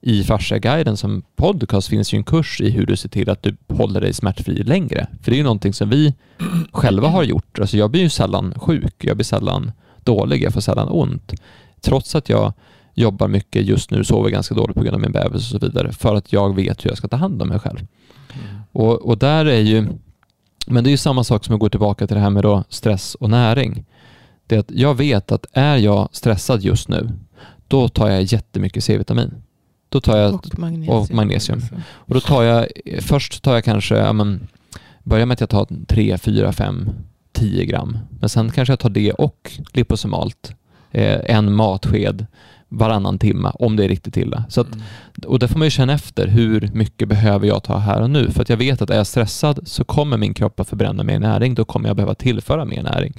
i 0.01 0.23
Fasciaguiden 0.23 0.97
som 0.97 1.23
podcast 1.35 1.87
finns 1.87 2.13
ju 2.13 2.17
en 2.17 2.23
kurs 2.23 2.61
i 2.61 2.69
hur 2.69 2.85
du 2.85 2.95
ser 2.95 3.09
till 3.09 3.29
att 3.29 3.43
du 3.43 3.55
håller 3.67 4.01
dig 4.01 4.13
smärtfri 4.13 4.63
längre. 4.63 5.07
För 5.21 5.31
det 5.31 5.35
är 5.35 5.37
ju 5.37 5.43
någonting 5.43 5.73
som 5.73 5.89
vi 5.89 6.13
själva 6.71 7.07
har 7.07 7.23
gjort. 7.23 7.59
Alltså 7.59 7.77
jag 7.77 7.91
blir 7.91 8.01
ju 8.01 8.09
sällan 8.09 8.53
sjuk, 8.59 8.95
jag 8.97 9.17
blir 9.17 9.25
sällan 9.25 9.71
dålig, 10.03 10.43
jag 10.43 10.53
får 10.53 10.61
sällan 10.61 10.89
ont. 10.89 11.33
Trots 11.81 12.15
att 12.15 12.29
jag 12.29 12.53
jobbar 12.93 13.27
mycket 13.27 13.65
just 13.65 13.91
nu, 13.91 14.03
sover 14.03 14.29
ganska 14.29 14.55
dåligt 14.55 14.75
på 14.75 14.83
grund 14.83 14.95
av 14.95 15.01
min 15.01 15.11
bebis 15.11 15.53
och 15.53 15.61
så 15.61 15.65
vidare, 15.65 15.91
för 15.91 16.15
att 16.15 16.33
jag 16.33 16.55
vet 16.55 16.85
hur 16.85 16.89
jag 16.89 16.97
ska 16.97 17.07
ta 17.07 17.17
hand 17.17 17.41
om 17.41 17.47
mig 17.47 17.59
själv. 17.59 17.79
Mm. 17.79 18.61
Och, 18.71 19.01
och 19.01 19.17
där 19.17 19.45
är 19.45 19.59
ju, 19.59 19.87
men 20.67 20.83
det 20.83 20.89
är 20.89 20.91
ju 20.91 20.97
samma 20.97 21.23
sak 21.23 21.45
som 21.45 21.55
att 21.55 21.59
gå 21.59 21.69
tillbaka 21.69 22.07
till 22.07 22.15
det 22.15 22.21
här 22.21 22.29
med 22.29 22.43
då 22.43 22.63
stress 22.69 23.15
och 23.15 23.29
näring. 23.29 23.85
Det 24.47 24.55
är 24.55 24.59
att 24.59 24.71
jag 24.71 24.95
vet 24.95 25.31
att 25.31 25.45
är 25.53 25.77
jag 25.77 26.09
stressad 26.11 26.61
just 26.61 26.89
nu, 26.89 27.09
då 27.67 27.89
tar 27.89 28.09
jag 28.09 28.23
jättemycket 28.23 28.83
C-vitamin. 28.83 29.33
Då 29.89 30.01
tar 30.01 30.17
jag 30.17 30.33
Och 30.33 30.59
magnesium. 30.59 30.97
och 30.97 31.11
magnesium. 31.11 31.61
Och 31.85 32.13
då 32.13 32.19
tar 32.19 32.43
jag, 32.43 32.67
först 33.01 33.43
tar 33.43 33.53
jag 33.53 33.63
kanske, 33.63 33.95
ja 33.95 34.13
men, 34.13 34.47
börjar 35.03 35.25
med 35.25 35.33
att 35.33 35.39
jag 35.39 35.49
tar 35.49 35.67
3, 35.87 36.17
4, 36.17 36.51
5, 36.51 36.89
10 37.31 37.65
gram. 37.65 37.97
Men 38.19 38.29
sen 38.29 38.51
kanske 38.51 38.71
jag 38.71 38.79
tar 38.79 38.89
det 38.89 39.11
och 39.11 39.51
liposomalt. 39.73 40.55
Eh, 40.91 41.35
en 41.35 41.53
matsked 41.53 42.25
varannan 42.73 43.19
timme 43.19 43.51
om 43.53 43.75
det 43.75 43.83
är 43.83 43.89
riktigt 43.89 44.17
illa. 44.17 44.45
Så 44.49 44.61
att, 44.61 44.67
och 45.25 45.39
där 45.39 45.47
får 45.47 45.59
man 45.59 45.65
ju 45.65 45.71
känna 45.71 45.93
efter 45.93 46.27
hur 46.27 46.69
mycket 46.73 47.07
behöver 47.07 47.47
jag 47.47 47.63
ta 47.63 47.77
här 47.77 48.01
och 48.01 48.09
nu. 48.09 48.31
För 48.31 48.41
att 48.41 48.49
jag 48.49 48.57
vet 48.57 48.81
att 48.81 48.89
är 48.89 48.97
jag 48.97 49.07
stressad 49.07 49.59
så 49.67 49.83
kommer 49.83 50.17
min 50.17 50.33
kropp 50.33 50.59
att 50.59 50.69
förbränna 50.69 51.03
mer 51.03 51.19
näring. 51.19 51.55
Då 51.55 51.65
kommer 51.65 51.89
jag 51.89 51.95
behöva 51.95 52.15
tillföra 52.15 52.65
mer 52.65 52.83
näring. 52.83 53.13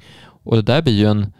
Och 0.44 0.56
det 0.56 0.62
där 0.62 0.82
blir 0.82 0.92
ju 0.92 1.06
en... 1.06 1.32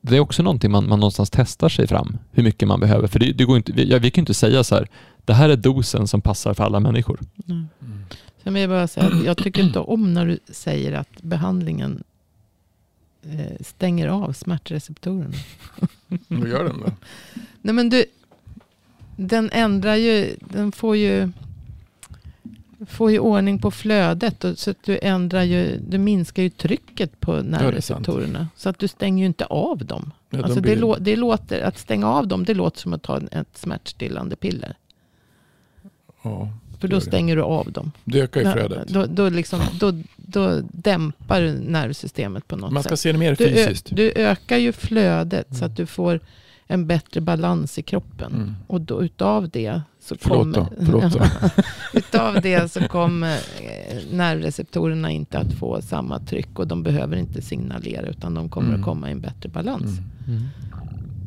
Det 0.00 0.16
är 0.16 0.20
också 0.20 0.42
någonting 0.42 0.70
man, 0.70 0.88
man 0.88 1.00
någonstans 1.00 1.30
testar 1.30 1.68
sig 1.68 1.86
fram, 1.86 2.18
hur 2.30 2.42
mycket 2.42 2.68
man 2.68 2.80
behöver. 2.80 3.08
För 3.08 3.18
det, 3.18 3.32
det 3.32 3.44
går 3.44 3.56
inte, 3.56 3.72
vi, 3.72 3.90
ja, 3.90 3.98
vi 3.98 4.10
kan 4.10 4.20
ju 4.20 4.22
inte 4.22 4.34
säga 4.34 4.64
så 4.64 4.74
här, 4.74 4.88
det 5.24 5.34
här 5.34 5.48
är 5.48 5.56
dosen 5.56 6.08
som 6.08 6.20
passar 6.20 6.54
för 6.54 6.64
alla 6.64 6.80
människor. 6.80 7.20
Mm. 7.48 7.68
Sen 8.44 8.54
vill 8.54 8.60
jag 8.60 8.70
bara 8.70 8.88
säga 8.88 9.06
att 9.06 9.24
jag 9.24 9.36
tycker 9.36 9.62
inte 9.62 9.78
om 9.78 10.14
när 10.14 10.26
du 10.26 10.38
säger 10.50 10.92
att 10.92 11.22
behandlingen 11.22 12.02
eh, 13.22 13.56
stänger 13.60 14.08
av 14.08 14.32
smärtreceptorerna. 14.32 15.34
Vad 16.28 16.48
gör 16.48 16.64
den 16.64 16.80
då? 16.80 16.92
Nej 17.62 17.74
men 17.74 17.88
du, 17.88 18.04
den 19.16 19.50
ändrar 19.52 19.94
ju, 19.94 20.36
den 20.40 20.72
får 20.72 20.96
ju, 20.96 21.30
får 22.86 23.10
ju 23.10 23.18
ordning 23.18 23.58
på 23.58 23.70
flödet. 23.70 24.44
Och, 24.44 24.58
så 24.58 24.70
att 24.70 24.82
du 24.84 24.98
ändrar 25.02 25.42
ju, 25.42 25.78
du 25.88 25.98
minskar 25.98 26.42
ju 26.42 26.50
trycket 26.50 27.20
på 27.20 27.36
det 27.36 27.42
nervreceptorerna. 27.42 28.48
Så 28.56 28.68
att 28.68 28.78
du 28.78 28.88
stänger 28.88 29.18
ju 29.22 29.26
inte 29.26 29.44
av 29.44 29.84
dem. 29.84 30.12
Ja, 30.30 30.38
de 30.38 30.44
Alltså 30.44 30.54
det, 30.60 30.62
blir- 30.62 30.76
lå, 30.76 30.96
det 31.00 31.16
låter, 31.16 31.62
att 31.62 31.78
stänga 31.78 32.06
av 32.08 32.26
dem, 32.28 32.44
det 32.44 32.54
låter 32.54 32.80
som 32.80 32.92
att 32.92 33.02
ta 33.02 33.20
ett 33.32 33.58
smärtstillande 33.58 34.36
piller. 34.36 34.76
Ja, 36.22 36.52
För 36.80 36.88
det 36.88 36.94
då 36.94 36.98
det. 37.00 37.06
stänger 37.06 37.36
du 37.36 37.42
av 37.42 37.72
dem. 37.72 37.92
Det 38.04 38.20
ökar 38.20 38.40
ju 38.40 38.52
flödet. 38.52 38.88
Då, 38.88 39.06
då, 39.06 39.28
liksom, 39.28 39.60
då, 39.80 39.92
då 40.16 40.60
dämpar 40.72 41.40
du 41.40 41.52
nervsystemet 41.52 42.48
på 42.48 42.56
något 42.56 42.72
Man 42.72 42.82
ska 42.82 42.90
sätt. 42.90 43.00
se 43.00 43.12
det 43.12 43.18
mer 43.18 43.36
Du, 43.38 43.44
ö, 43.46 43.54
fysiskt. 43.54 43.86
du 43.96 44.12
ökar 44.16 44.56
ju 44.56 44.72
flödet 44.72 45.46
så 45.50 45.56
Mm. 45.56 45.70
att 45.70 45.76
du 45.76 45.86
får 45.86 46.20
en 46.70 46.86
bättre 46.86 47.20
balans 47.20 47.78
i 47.78 47.82
kroppen. 47.82 48.32
Mm. 48.34 48.54
Och 48.66 48.80
då, 48.80 49.02
utav 49.02 49.48
det 49.48 49.80
så 50.00 50.16
Förlåt 50.20 50.54
då, 50.54 50.64
kommer... 50.64 50.84
förlåt 50.84 51.12
då. 51.12 51.62
utav 51.98 52.40
det 52.42 52.72
så 52.72 52.80
kommer 52.80 53.34
eh, 53.36 53.96
nervreceptorerna 54.12 55.10
inte 55.10 55.38
att 55.38 55.52
få 55.52 55.82
samma 55.82 56.18
tryck. 56.18 56.58
Och 56.58 56.66
de 56.66 56.82
behöver 56.82 57.16
inte 57.16 57.42
signalera 57.42 58.06
utan 58.06 58.34
de 58.34 58.48
kommer 58.48 58.68
Mm. 58.68 58.80
att 58.80 58.84
komma 58.84 59.08
i 59.08 59.12
en 59.12 59.20
bättre 59.20 59.48
balans. 59.48 59.98
Mm. 60.26 60.42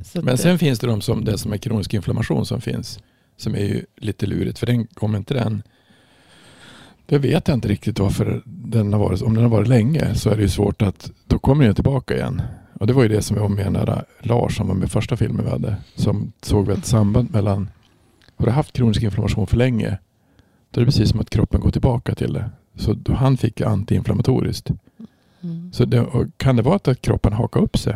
Så 0.06 0.20
att, 0.20 0.26
Men 0.26 0.38
sen 0.38 0.60
finns 0.60 0.80
det 0.80 0.88
de 0.88 1.02
som, 1.02 1.26
det 1.26 1.38
som 1.38 1.54
är 1.54 1.58
kronisk 1.58 1.94
inflammation 1.94 2.46
som 2.46 2.62
finns. 2.62 3.00
Som 3.42 3.56
är 3.56 3.60
ju 3.60 3.86
lite 3.98 4.26
lurigt. 4.26 4.60
För 4.60 4.66
den, 4.66 4.88
om 4.96 5.16
inte 5.16 5.34
den... 5.34 5.64
Det 7.06 7.18
vet 7.18 7.48
jag 7.48 7.58
inte 7.58 7.68
riktigt 7.68 8.00
varför 8.00 8.42
den 8.46 8.94
har 8.94 9.00
varit. 9.00 9.22
Om 9.22 9.34
den 9.34 9.44
har 9.44 9.52
varit 9.52 9.68
länge 9.68 10.16
så 10.16 10.30
är 10.30 10.36
det 10.36 10.42
ju 10.42 10.50
svårt 10.50 10.82
att... 10.82 11.12
Då 11.28 11.40
kommer 11.40 11.66
den 11.66 11.76
tillbaka 11.76 12.16
igen. 12.16 12.42
Och 12.74 12.88
det 12.88 12.94
var 12.94 13.04
ju 13.04 13.10
det 13.10 13.22
som 13.22 13.38
jag 13.38 13.52
menade. 13.52 14.06
Lars 14.20 14.58
som 14.58 14.68
var 14.68 14.76
med 14.76 14.92
första 14.92 15.18
filmen 15.18 15.46
vi 15.46 15.52
hade. 15.52 15.76
Som 15.96 16.32
såg 16.42 16.68
vi 16.68 16.74
ett 16.74 16.86
samband 16.86 17.32
mellan... 17.32 17.70
Har 18.38 18.46
du 18.46 18.52
haft 18.52 18.74
kronisk 18.74 19.04
inflammation 19.04 19.48
för 19.48 19.58
länge. 19.58 19.98
Då 20.72 20.82
är 20.82 20.86
det 20.86 20.92
precis 20.92 21.10
som 21.10 21.20
att 21.20 21.30
kroppen 21.30 21.62
går 21.62 21.72
tillbaka 21.72 22.16
till 22.16 22.34
det. 22.34 22.50
Så 22.76 22.94
då 22.94 23.14
han 23.14 23.38
fick 23.38 23.62
antiinflammatoriskt. 23.62 24.72
mm. 25.42 25.74
Så 25.74 25.86
det, 25.86 26.06
kan 26.38 26.56
det 26.56 26.62
vara 26.62 26.76
att 26.76 27.02
kroppen 27.02 27.34
hakar 27.34 27.60
upp 27.62 27.78
sig? 27.78 27.96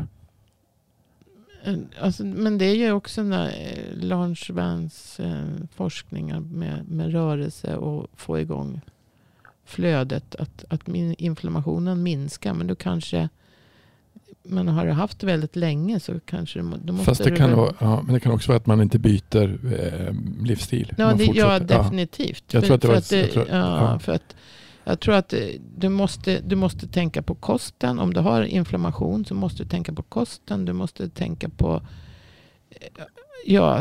Eh, 1.65 1.75
Alltså, 1.99 2.25
men 2.25 2.58
det 2.58 2.65
är 2.65 2.75
ju 2.75 2.91
också 2.91 3.23
när 3.23 3.47
eh, 3.47 4.04
Lars 4.06 4.49
Vans 4.49 5.19
eh, 5.19 5.43
forskningar 5.75 6.39
med, 6.39 6.89
med 6.89 7.12
rörelse 7.12 7.75
och 7.75 8.08
få 8.15 8.39
igång 8.39 8.82
flödet. 9.65 10.36
Att, 10.36 10.65
att 10.69 10.88
min, 10.88 11.15
inflammationen 11.17 12.04
minskar. 12.04 12.54
Men 12.54 12.67
du 12.67 12.75
kanske, 12.75 13.30
men 14.43 14.67
har 14.67 14.86
du 14.86 14.91
haft 14.91 15.19
det 15.19 15.25
väldigt 15.28 15.56
länge 15.56 15.99
så 15.99 16.19
kanske 16.25 16.60
du, 16.60 16.71
då 16.84 16.93
måste 16.93 17.06
Fast 17.06 17.23
det 17.23 17.30
du 17.30 17.36
kan, 17.36 17.49
väl- 17.49 17.73
ja, 17.80 18.01
men 18.01 18.13
det 18.13 18.19
kan 18.19 18.32
också 18.32 18.47
vara 18.51 18.58
att 18.58 18.65
man 18.65 18.82
inte 18.82 18.99
byter 18.99 19.60
eh, 19.73 20.13
livsstil. 20.45 20.93
Ja, 20.97 21.13
det, 21.13 21.23
ja 21.23 21.60
definitivt. 21.60 22.54
Jag 22.54 22.63
tror 22.65 22.75
att 22.75 22.82
det 22.82 22.88
var- 22.88 22.95
att 22.95 23.10
det, 23.10 23.19
jag 23.19 23.32
tror- 23.32 23.47
ja, 23.49 23.91
ja. 23.91 23.99
för 23.99 24.12
att 24.13 24.36
jag 24.85 24.99
tror 24.99 25.15
att 25.15 25.33
eh, 25.33 25.39
du 25.77 25.89
måste, 25.89 26.41
du 26.41 26.55
måste 26.55 26.87
tänka 26.87 27.21
på 27.21 27.35
kosten. 27.35 27.99
Om 27.99 28.13
du 28.13 28.19
har 28.19 28.43
inflammation 28.43 29.25
så 29.25 29.33
måste 29.33 29.63
du 29.63 29.69
tänka 29.69 29.93
på 29.93 30.03
kosten. 30.03 30.65
Du 30.65 30.73
måste 30.73 31.09
tänka 31.09 31.49
på 31.49 31.81
eh, 32.69 33.03
ja, 33.45 33.79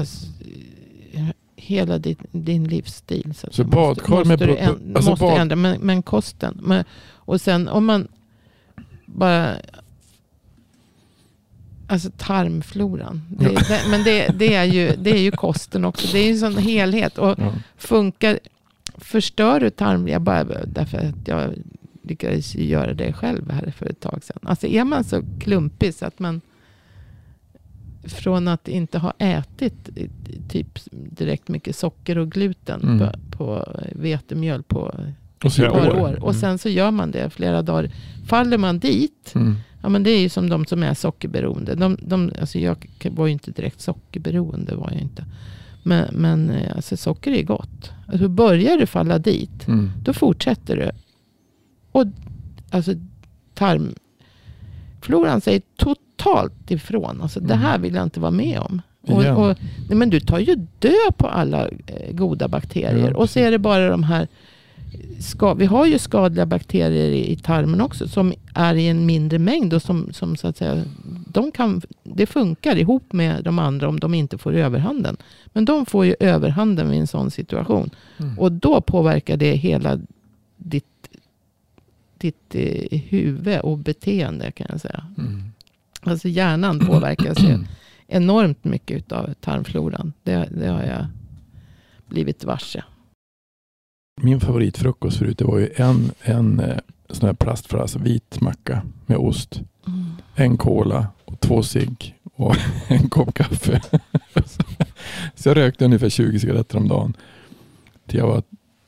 eh, 1.12 1.24
hela 1.56 1.98
din, 1.98 2.16
din 2.32 2.64
livsstil. 2.68 3.34
Så, 3.34 3.48
Så 3.50 3.64
badkar 3.64 4.24
med 4.24 4.38
du 4.38 4.46
änd- 4.56 4.96
alltså 4.96 5.10
måste 5.10 5.24
bad- 5.24 5.40
ändra. 5.40 5.56
Men, 5.56 5.80
men 5.80 6.02
kosten. 6.02 6.58
Men, 6.62 6.84
och 7.12 7.40
sen 7.40 7.68
om 7.68 7.84
man 7.84 8.08
bara... 9.06 9.54
Alltså 11.86 12.10
tarmfloran. 12.16 13.22
Det, 13.30 13.48
det, 13.48 13.80
men 13.90 14.04
det, 14.04 14.28
det, 14.38 14.54
är 14.54 14.64
ju, 14.64 14.96
det 14.96 15.10
är 15.10 15.18
ju 15.20 15.30
kosten 15.30 15.84
också. 15.84 16.08
Det 16.12 16.18
är 16.18 16.24
ju 16.24 16.30
en 16.32 16.38
sån 16.38 16.56
helhet. 16.56 17.18
Och 17.18 17.34
Ja. 17.38 17.52
funkar, 17.76 18.38
förstör 18.94 19.60
du 19.60 19.70
tarm, 19.70 20.08
jag 20.08 20.22
bara, 20.22 20.44
därför 20.66 20.98
att 20.98 21.28
jag 21.28 21.54
lyckades 22.02 22.54
ju 22.54 22.64
göra 22.64 22.94
det 22.94 23.12
själv 23.12 23.50
här 23.50 23.70
för 23.76 23.86
ett 23.86 24.00
tag 24.00 24.24
sedan. 24.24 24.38
Alltså 24.42 24.66
är 24.66 24.84
man 24.84 25.04
så 25.04 25.22
klumpig 25.40 25.94
så 25.94 26.06
att 26.06 26.18
man 26.18 26.40
från 28.04 28.48
att 28.48 28.68
inte 28.68 28.98
ha 28.98 29.12
ätit 29.18 29.88
typ 30.48 30.78
direkt 30.92 31.48
mycket 31.48 31.76
socker 31.76 32.18
och 32.18 32.30
gluten 32.32 32.80
Mm. 32.82 32.98
på, 32.98 33.36
på 33.36 33.68
vetemjöl 33.92 34.62
på 34.62 34.94
ett 35.44 35.56
par 35.56 35.90
år. 35.90 36.00
år. 36.00 36.24
Och 36.24 36.34
sen 36.34 36.58
så 36.58 36.68
gör 36.68 36.90
man 36.90 37.10
det 37.10 37.30
flera 37.30 37.62
dagar. 37.62 37.90
Faller 38.26 38.58
man 38.58 38.78
dit, 38.78 39.32
Mm. 39.34 39.54
ja 39.82 39.88
men 39.88 40.02
det 40.02 40.10
är 40.10 40.20
ju 40.20 40.28
som 40.28 40.48
de 40.48 40.64
som 40.66 40.82
är 40.82 40.94
sockerberoende. 40.94 41.74
De, 41.74 41.96
de, 42.02 42.32
alltså 42.40 42.58
jag 42.58 42.86
var 43.10 43.26
ju 43.26 43.32
inte 43.32 43.50
direkt 43.50 43.80
sockerberoende, 43.80 44.74
var 44.74 44.90
jag 44.92 45.00
inte. 45.00 45.24
Men, 45.86 46.08
men 46.12 46.50
eh, 46.50 46.76
alltså 46.76 46.96
socker 46.96 47.30
är 47.32 47.42
gott. 47.42 47.90
Alltså 48.08 48.28
börjar 48.28 48.76
du 48.78 48.86
falla 48.86 49.18
dit, 49.18 49.68
Mm. 49.68 49.90
då 50.02 50.12
fortsätter 50.12 50.76
du. 50.76 50.90
Och 51.92 52.06
alltså 52.70 52.92
tarmfloran 55.00 55.40
säger 55.40 55.62
totalt 55.76 56.70
ifrån. 56.70 57.20
Alltså 57.22 57.40
det 57.40 57.54
här 57.54 57.78
vill 57.78 57.94
jag 57.94 58.02
inte 58.04 58.20
vara 58.20 58.30
med 58.30 58.58
om. 58.58 58.82
Och, 59.06 59.24
och, 59.50 59.56
nej, 59.88 59.98
men 59.98 60.10
du 60.10 60.20
tar 60.20 60.38
ju 60.38 60.54
död 60.78 61.16
på 61.16 61.26
alla 61.26 61.68
eh, 61.68 62.12
goda 62.12 62.48
bakterier. 62.48 63.10
Ja, 63.10 63.16
och 63.16 63.30
så 63.30 63.38
är 63.38 63.50
det 63.50 63.58
bara 63.58 63.88
de 63.90 64.02
här 64.02 64.28
ska, 65.20 65.54
vi 65.54 65.66
har 65.66 65.86
ju 65.86 65.98
skadliga 65.98 66.46
bakterier 66.46 67.10
i, 67.10 67.32
i 67.32 67.36
tarmen 67.36 67.80
också 67.80 68.08
som 68.08 68.32
är 68.54 68.74
i 68.74 68.88
en 68.88 69.06
mindre 69.06 69.38
mängd 69.38 69.74
och 69.74 69.82
som, 69.82 70.12
som 70.12 70.36
så 70.36 70.48
att 70.48 70.56
säga, 70.56 70.84
de 71.26 71.52
kan, 71.52 71.82
det 72.02 72.26
funkar 72.26 72.76
ihop 72.76 73.12
med 73.12 73.44
de 73.44 73.58
andra 73.58 73.88
om 73.88 74.00
de 74.00 74.14
inte 74.14 74.38
får 74.38 74.54
överhanden. 74.54 75.16
Men 75.46 75.64
de 75.64 75.86
får 75.86 76.04
ju 76.04 76.14
överhanden 76.20 76.90
vid 76.90 77.00
en 77.00 77.06
sån 77.06 77.30
situation. 77.30 77.90
Mm. 78.18 78.38
Och 78.38 78.52
då 78.52 78.80
påverkar 78.80 79.36
det 79.36 79.54
hela 79.54 80.00
ditt, 80.56 81.08
ditt 82.18 82.54
eh, 82.54 82.98
huvud 82.98 83.60
och 83.60 83.78
beteende 83.78 84.50
kan 84.50 84.66
jag 84.70 84.80
säga. 84.80 85.06
Mm. 85.18 85.42
Alltså 86.02 86.28
hjärnan 86.28 86.78
påverkas 86.78 87.38
ju 87.38 87.58
enormt 88.06 88.64
mycket 88.64 89.12
av 89.12 89.34
tarmfloran. 89.40 90.12
Det, 90.22 90.48
det 90.50 90.66
har 90.66 90.82
jag 90.82 91.06
blivit 92.06 92.44
varse. 92.44 92.84
Min 94.16 94.40
favoritfrukost 94.40 95.18
förut 95.18 95.38
det 95.38 95.44
var 95.44 95.58
ju 95.58 95.68
en, 95.76 96.10
en 96.22 96.60
eh, 96.60 96.78
sån 97.10 97.26
här 97.26 97.34
plastfras, 97.34 97.96
vit 97.96 98.40
macka 98.40 98.82
med 99.06 99.18
ost. 99.18 99.60
En 100.34 100.56
cola 100.56 101.06
och 101.24 101.40
två 101.40 101.62
cigg 101.62 102.14
och 102.34 102.56
en 102.88 103.08
kopp 103.08 103.34
kaffe. 103.34 103.80
så 105.34 105.48
jag 105.48 105.56
rökte 105.56 105.84
ungefär 105.84 106.08
20 106.08 106.40
cigaretter 106.40 106.78
om 106.78 106.88
dagen. 106.88 107.16
Till 108.06 108.18
jag 108.18 108.26
var 108.26 108.42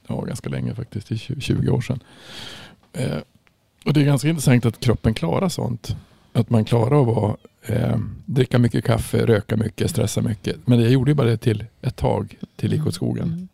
ja, 0.06 0.20
ganska 0.20 0.48
länge 0.48 0.74
faktiskt, 0.74 1.06
till 1.06 1.18
20 1.18 1.40
20 1.40 1.70
år 1.70 1.80
sedan. 1.80 2.00
Eh, 2.92 3.18
och 3.84 3.92
det 3.92 4.00
är 4.00 4.04
ganska 4.04 4.28
intressant 4.28 4.66
att 4.66 4.80
kroppen 4.80 5.14
klarar 5.14 5.48
sånt. 5.48 5.96
Att 6.32 6.50
man 6.50 6.64
klarar 6.64 7.00
att 7.00 7.06
vara 7.06 7.36
eh, 7.62 7.98
dricka 8.24 8.58
mycket 8.58 8.84
kaffe, 8.84 9.26
röka 9.26 9.56
mycket, 9.56 9.90
stressa 9.90 10.22
mycket. 10.22 10.66
Men 10.66 10.80
jag 10.80 10.90
gjorde 10.90 11.10
ju 11.10 11.14
bara 11.14 11.28
det 11.28 11.36
till 11.36 11.64
ett 11.82 11.96
tag, 11.96 12.36
till 12.56 12.72
gick 12.72 12.86
åt 12.86 12.94
skogen. 12.94 13.28
Mm. 13.28 13.48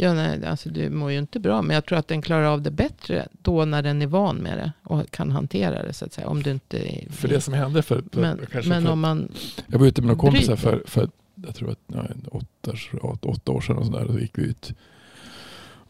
Ja, 0.00 0.14
nej, 0.14 0.46
alltså 0.46 0.68
du 0.68 0.90
mår 0.90 1.12
ju 1.12 1.18
inte 1.18 1.40
bra. 1.40 1.62
Men 1.62 1.74
jag 1.74 1.84
tror 1.86 1.98
att 1.98 2.08
den 2.08 2.22
klarar 2.22 2.44
av 2.44 2.62
det 2.62 2.70
bättre 2.70 3.28
då 3.42 3.64
när 3.64 3.82
den 3.82 4.02
är 4.02 4.06
van 4.06 4.36
med 4.36 4.58
det. 4.58 4.72
Och 4.82 5.10
kan 5.10 5.30
hantera 5.30 5.82
det 5.82 5.92
så 5.92 6.04
att 6.04 6.12
säga. 6.12 6.28
Om 6.28 6.42
du 6.42 6.50
inte... 6.50 6.78
är- 6.78 7.12
För 7.12 7.28
det 7.28 7.40
som 7.40 7.54
hände 7.54 7.82
för, 7.82 8.02
men 8.12 8.40
kanske 8.52 8.68
men 8.68 8.82
för 8.84 8.92
om 8.92 9.00
man... 9.00 9.28
Jag 9.66 9.78
var 9.78 9.86
ute 9.86 10.02
med 10.02 10.06
några 10.08 10.20
kompisar 10.20 10.56
för, 10.56 10.82
för 10.86 11.08
jag 11.34 11.54
tror 11.54 11.70
att, 11.70 11.78
ja, 11.86 12.04
åtta, 12.30 12.72
åtta, 13.22 13.52
år 13.52 13.60
sedan 13.60 13.76
och 13.78 13.86
sådär. 13.86 14.04
Då 14.08 14.18
gick 14.20 14.38
vi 14.38 14.42
ut 14.42 14.72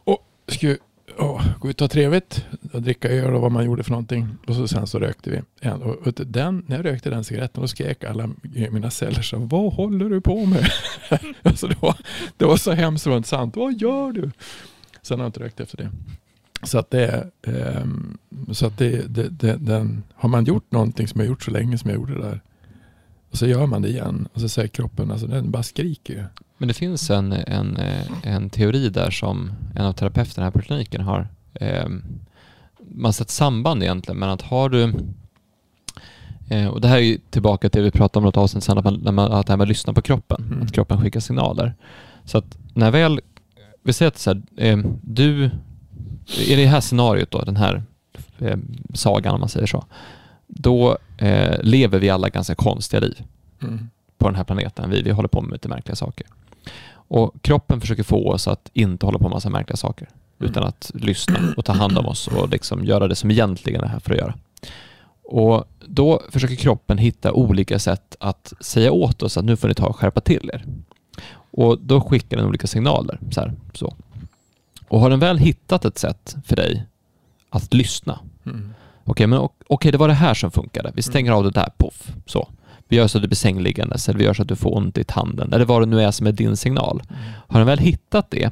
och 0.04 0.26
skulle 0.48 0.76
ja, 1.18 1.44
gå 1.60 1.70
ut 1.70 1.80
och 1.80 1.84
ha 1.84 1.88
trevligt. 1.88 2.46
Och 2.72 2.82
dricka 2.82 3.08
öl 3.08 3.34
och 3.34 3.40
vad 3.40 3.52
man 3.52 3.64
gjorde 3.64 3.82
för 3.82 3.90
någonting. 3.90 4.28
Och 4.46 4.54
så, 4.54 4.68
sen 4.68 4.86
så 4.86 4.98
rökte 4.98 5.30
vi. 5.30 5.42
En, 5.60 5.82
och, 5.82 6.12
den, 6.14 6.64
när 6.66 6.76
jag 6.76 6.84
rökte 6.84 7.10
den 7.10 7.24
cigaretten 7.24 7.60
då 7.60 7.68
skrek 7.68 8.04
alla 8.04 8.30
mina 8.70 8.90
celler 8.90 9.22
så 9.22 9.38
Vad 9.38 9.72
håller 9.72 10.10
du 10.10 10.20
på 10.20 10.46
med? 10.46 10.70
alltså 11.42 11.66
det, 11.66 11.82
var, 11.82 11.96
det 12.36 12.44
var 12.44 12.56
så 12.56 12.72
hemskt 12.72 13.06
och 13.06 13.16
inte 13.16 13.28
sant. 13.28 13.56
Vad 13.56 13.80
gör 13.80 14.12
du? 14.12 14.30
Sen 15.02 15.18
har 15.18 15.24
jag 15.24 15.28
inte 15.28 15.40
rökt 15.40 15.60
efter 15.60 15.76
det. 15.76 15.90
Så 16.62 16.78
att 16.78 16.90
det, 16.90 17.30
ehm, 17.42 18.18
så 18.52 18.66
att 18.66 18.78
det, 18.78 19.14
det, 19.14 19.28
det 19.28 19.56
den, 19.56 20.02
har 20.14 20.28
man 20.28 20.44
gjort 20.44 20.72
någonting 20.72 21.08
som 21.08 21.20
jag 21.20 21.28
gjort 21.28 21.42
så 21.42 21.50
länge 21.50 21.78
som 21.78 21.90
jag 21.90 21.96
gjorde 21.96 22.14
det 22.14 22.22
där 22.22 22.40
och 23.30 23.38
så 23.38 23.46
gör 23.46 23.66
man 23.66 23.82
det 23.82 23.88
igen 23.88 24.28
och 24.32 24.40
så 24.40 24.48
säger 24.48 24.68
kroppen, 24.68 25.10
alltså 25.10 25.26
den 25.26 25.50
bara 25.50 25.62
skriker. 25.62 26.28
Men 26.58 26.68
det 26.68 26.74
finns 26.74 27.10
en, 27.10 27.32
en, 27.32 27.78
en 28.22 28.50
teori 28.50 28.88
där 28.88 29.10
som 29.10 29.50
en 29.76 29.84
av 29.86 29.92
terapeuterna 29.92 30.44
här 30.44 30.50
på 30.50 30.60
kliniken 30.60 31.00
har 31.00 31.28
eh, 31.54 31.88
man 32.90 33.04
har 33.04 33.12
sett 33.12 33.30
samband 33.30 33.82
egentligen, 33.82 34.18
men 34.18 34.28
att 34.30 34.42
har 34.42 34.68
du 34.68 34.94
eh, 36.48 36.66
och 36.66 36.80
det 36.80 36.88
här 36.88 36.96
är 36.96 37.00
ju 37.02 37.18
tillbaka 37.30 37.68
till 37.68 37.78
det 37.80 37.84
vi 37.84 37.90
pratade 37.90 38.18
om 38.18 38.24
något 38.24 38.36
avsnitt 38.36 38.64
sen, 38.64 38.78
att, 38.78 38.84
man, 38.84 38.94
när 38.94 39.12
man, 39.12 39.32
att 39.32 39.46
det 39.46 39.52
här 39.52 39.56
med 39.56 39.64
att 39.64 39.68
lyssna 39.68 39.92
på 39.92 40.02
kroppen, 40.02 40.44
Mm. 40.52 40.62
att 40.62 40.72
kroppen 40.72 41.00
skickar 41.00 41.20
signaler. 41.20 41.74
Så 42.24 42.38
att 42.38 42.58
när 42.74 42.90
väl, 42.90 43.20
vi 43.82 43.92
säger 43.92 44.08
att 44.08 44.18
så 44.18 44.30
här, 44.30 44.42
eh, 44.56 44.78
du, 45.02 45.50
i 46.46 46.54
det 46.56 46.66
här 46.66 46.80
scenariot 46.80 47.30
då, 47.30 47.42
den 47.42 47.56
här 47.56 47.82
eh, 48.38 48.56
sagan 48.94 49.34
om 49.34 49.40
man 49.40 49.48
säger 49.48 49.66
så, 49.66 49.84
då 50.46 50.98
eh, 51.18 51.56
lever 51.62 51.98
vi 51.98 52.10
alla 52.10 52.28
ganska 52.28 52.54
konstiga 52.54 53.00
liv 53.00 53.22
Mm. 53.62 53.90
på 54.18 54.26
den 54.28 54.34
här 54.34 54.44
planeten. 54.44 54.90
Vi, 54.90 55.02
vi 55.02 55.10
håller 55.10 55.28
på 55.28 55.40
med 55.40 55.52
lite 55.52 55.68
märkliga 55.68 55.96
saker. 55.96 56.26
Och 56.92 57.42
kroppen 57.42 57.80
försöker 57.80 58.02
få 58.02 58.30
oss 58.32 58.48
att 58.48 58.70
inte 58.72 59.06
hålla 59.06 59.18
på 59.18 59.24
med 59.24 59.30
massa 59.30 59.50
märkliga 59.50 59.76
saker. 59.76 60.08
Mm. 60.40 60.50
Utan 60.50 60.64
att 60.64 60.90
lyssna 60.94 61.38
och 61.56 61.64
ta 61.64 61.72
hand 61.72 61.98
om 61.98 62.06
oss 62.06 62.28
och 62.28 62.48
liksom 62.48 62.84
göra 62.84 63.08
det 63.08 63.14
som 63.14 63.30
egentligen 63.30 63.84
är 63.84 63.88
här 63.88 64.00
för 64.00 64.12
att 64.12 64.18
göra. 64.18 64.34
Och 65.22 65.64
då 65.86 66.22
försöker 66.30 66.54
kroppen 66.54 66.98
hitta 66.98 67.32
olika 67.32 67.78
sätt 67.78 68.16
att 68.20 68.52
säga 68.60 68.92
åt 68.92 69.22
oss 69.22 69.36
att 69.36 69.44
nu 69.44 69.56
får 69.56 69.68
ni 69.68 69.74
ta 69.74 69.86
och 69.86 69.96
skärpa 69.96 70.20
till 70.20 70.50
er. 70.54 70.64
Och 71.50 71.78
då 71.80 72.00
skickar 72.00 72.36
den 72.36 72.46
olika 72.46 72.66
signaler. 72.66 73.18
Så 73.30 73.40
här, 73.40 73.54
så. 73.74 73.94
Och 74.88 75.00
har 75.00 75.10
den 75.10 75.18
väl 75.20 75.38
hittat 75.38 75.84
ett 75.84 75.98
sätt 75.98 76.36
för 76.44 76.56
dig 76.56 76.86
att 77.50 77.74
lyssna. 77.74 78.18
Mm. 78.46 78.74
Okej, 79.04 79.26
men 79.26 79.38
o- 79.38 79.52
okej, 79.66 79.92
det 79.92 79.98
var 79.98 80.08
det 80.08 80.14
här 80.14 80.34
som 80.34 80.50
funkade. 80.50 80.92
Vi 80.94 81.02
stänger 81.02 81.32
av 81.32 81.44
det 81.44 81.50
där, 81.50 81.70
poff, 81.76 82.12
så. 82.26 82.48
Vi 82.88 82.96
gör 82.96 83.06
så 83.06 83.18
att 83.18 83.22
du 83.22 83.28
blir 83.28 83.36
sängliggandes 83.36 84.08
eller 84.08 84.18
vi 84.18 84.24
gör 84.24 84.34
så 84.34 84.42
att 84.42 84.48
du 84.48 84.56
får 84.56 84.76
ont 84.76 84.98
i 84.98 85.04
tanden 85.04 85.52
eller 85.52 85.64
vad 85.64 85.82
det 85.82 85.86
nu 85.86 86.02
är 86.02 86.10
som 86.10 86.26
är 86.26 86.32
din 86.32 86.56
signal. 86.56 87.02
Har 87.48 87.60
den 87.60 87.66
väl 87.66 87.78
hittat 87.78 88.30
det, 88.30 88.50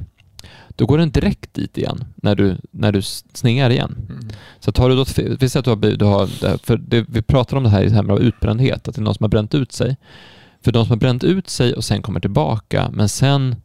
då 0.69 0.85
går 0.85 0.97
den 0.97 1.11
direkt 1.11 1.53
dit 1.53 1.77
igen 1.77 2.05
när 2.15 2.35
du, 2.35 2.57
när 2.71 2.91
du 2.91 3.01
sningar 3.01 3.69
igen. 3.69 4.07
Mm. 4.09 4.27
Så 4.59 4.71
tar 4.71 4.89
du 4.89 4.95
då, 4.95 5.05
vi 5.39 5.49
säger 5.49 5.59
att 5.59 5.81
du 5.81 5.87
har, 5.87 5.97
du 5.97 6.05
har 6.05 6.27
för 6.57 6.77
det, 6.77 7.05
vi 7.09 7.21
pratar 7.21 7.57
om 7.57 7.63
det 7.63 7.69
här 7.69 7.83
i 7.83 7.89
termer 7.89 8.13
av 8.13 8.21
utbrändhet, 8.21 8.87
att 8.87 8.95
det 8.95 9.01
är 9.01 9.03
någon 9.03 9.15
som 9.15 9.23
har 9.23 9.29
bränt 9.29 9.55
ut 9.55 9.71
sig. 9.71 9.97
För 10.61 10.71
de 10.71 10.85
som 10.85 10.91
har 10.91 10.97
bränt 10.97 11.23
ut 11.23 11.49
sig 11.49 11.73
och 11.73 11.83
sen 11.83 12.01
kommer 12.01 12.19
tillbaka, 12.19 12.89
men 12.93 13.09
sen 13.09 13.55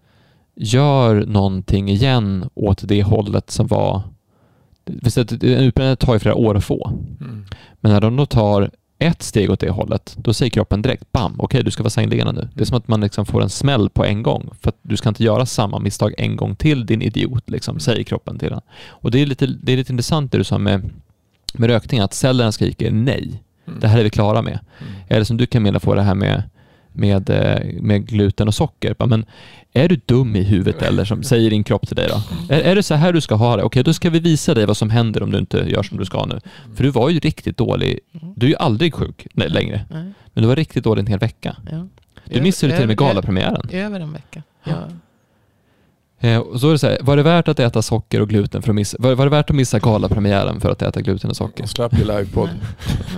gör 0.55 1.27
någonting 1.27 1.89
igen 1.89 2.49
åt 2.55 2.89
det 2.89 3.03
hållet 3.03 3.51
som 3.51 3.67
var... 3.67 4.03
En 4.87 5.43
utbrändhet 5.43 5.99
tar 5.99 6.13
ju 6.13 6.19
flera 6.19 6.35
år 6.35 6.57
att 6.57 6.65
få. 6.65 6.89
Mm. 7.21 7.45
Men 7.81 7.93
när 7.93 8.01
de 8.01 8.17
då 8.17 8.27
tar 8.27 8.71
ett 9.03 9.23
steg 9.23 9.51
åt 9.51 9.61
det 9.61 9.71
hållet, 9.71 10.15
då 10.19 10.35
säger 10.35 10.51
kroppen 10.51 10.83
direkt 10.83 11.12
bam, 11.12 11.35
okej 11.38 11.62
du 11.62 11.71
ska 11.71 11.83
vara 11.83 11.91
sängliggande 11.91 12.33
nu. 12.33 12.49
Det 12.55 12.61
är 12.61 12.65
som 12.65 12.77
att 12.77 12.88
man 12.88 13.01
liksom 13.01 13.27
får 13.27 13.43
en 13.43 13.51
smäll 13.51 13.91
på 13.91 14.05
en 14.05 14.23
gång. 14.23 14.51
För 14.61 14.69
att 14.69 14.77
du 14.83 14.97
ska 14.97 15.09
inte 15.09 15.25
göra 15.25 15.47
samma 15.47 15.79
misstag 15.79 16.15
en 16.19 16.37
gång 16.37 16.57
till 16.57 16.87
din 16.87 17.03
idiot, 17.03 17.51
liksom, 17.51 17.81
säger 17.81 18.03
kroppen 18.03 18.38
till 18.38 18.51
den. 18.51 18.61
Och 18.88 19.11
det 19.11 19.23
är 19.23 19.27
lite, 19.27 19.47
det 19.47 19.73
är 19.73 19.77
lite 19.77 19.93
intressant 19.93 20.33
det 20.33 20.38
du 20.38 20.45
sa 20.45 20.59
med, 20.59 20.91
med 21.55 21.71
rökning, 21.71 22.01
att 22.01 22.15
cellerna 22.15 22.53
skriker 22.53 22.91
nej. 22.91 23.43
Mm. 23.67 23.81
Det 23.81 23.88
här 23.88 23.99
är 23.99 24.05
vi 24.05 24.11
klara 24.11 24.43
med. 24.43 24.59
Mm. 24.81 24.93
Eller 25.09 25.25
som 25.25 25.37
du 25.37 25.47
Camilla 25.47 25.81
får 25.81 25.97
det 25.97 26.03
här 26.03 26.15
med, 26.15 26.43
med, 26.93 27.31
eh, 27.31 27.83
med 27.83 28.07
gluten 28.07 28.49
och 28.49 28.55
socker. 28.55 28.95
Men 29.07 29.27
är 29.73 29.89
du 29.89 30.01
dum 30.07 30.37
i 30.37 30.43
huvudet 30.43 30.83
eller 30.83 31.05
som 31.05 31.23
säger 31.23 31.51
din 31.51 31.65
kropp 31.65 31.87
till 31.87 31.97
dig 31.97 32.09
då? 32.09 32.23
Är, 32.55 32.61
är 32.61 32.75
det 32.75 32.83
så 32.83 32.95
här 32.95 33.13
du 33.13 33.21
ska 33.21 33.35
ha 33.35 33.57
det? 33.57 33.63
Okej, 33.63 33.83
då 33.85 33.93
ska 33.93 34.11
vi 34.11 34.21
visa 34.21 34.55
dig 34.55 34.67
vad 34.67 34.77
som 34.77 34.91
händer 34.91 35.23
om 35.23 35.31
du 35.31 35.39
inte 35.39 35.59
gör 35.59 35.83
som 35.83 35.99
du 35.99 36.05
ska 36.05 36.27
nu. 36.27 36.41
För 36.75 36.85
du 36.85 36.91
var 36.91 37.11
ju 37.11 37.19
riktigt 37.19 37.57
dålig. 37.57 37.99
Du 38.37 38.47
är 38.47 38.51
ju 38.51 38.57
aldrig 38.57 38.95
sjuk 38.95 39.27
nej, 39.33 39.49
längre. 39.49 39.85
Men 40.35 40.43
du 40.43 40.47
var 40.47 40.57
riktigt 40.57 40.85
dålig 40.85 41.01
en 41.01 41.07
hel 41.07 41.19
vecka. 41.19 41.57
ja. 41.71 41.89
Du 42.25 42.41
missade 42.41 42.73
till 42.73 42.83
och 42.83 42.89
med 42.89 42.99
galapremiären. 42.99 43.69
Över 43.73 44.01
en 44.01 44.13
vecka. 44.13 44.43
Ja. 44.65 44.75
Eh, 46.23 46.39
och 46.39 46.61
så 46.61 46.69
är 46.69 46.73
det 46.73 46.79
så 46.79 46.87
här, 46.87 46.99
var 47.01 47.17
det 47.17 47.23
värt 47.23 47.49
att 47.49 47.59
äta 47.59 47.83
socker 47.83 48.21
och 48.21 48.29
gluten 48.29 48.63
för 48.63 48.71
att 48.71 48.75
missa, 48.75 48.97
var, 49.01 49.15
var 49.15 49.25
det 49.25 49.31
värt 49.31 49.51
att 49.51 49.57
missa 49.57 49.79
galapremiären 49.79 50.61
för 50.61 50.71
att 50.71 50.83
äta 50.83 51.01
gluten 51.01 51.31
och 51.31 51.37
socker? 51.37 51.63
Och 51.63 51.71
slapp 51.71 51.99
ju 51.99 52.05
livepodd. 52.05 52.51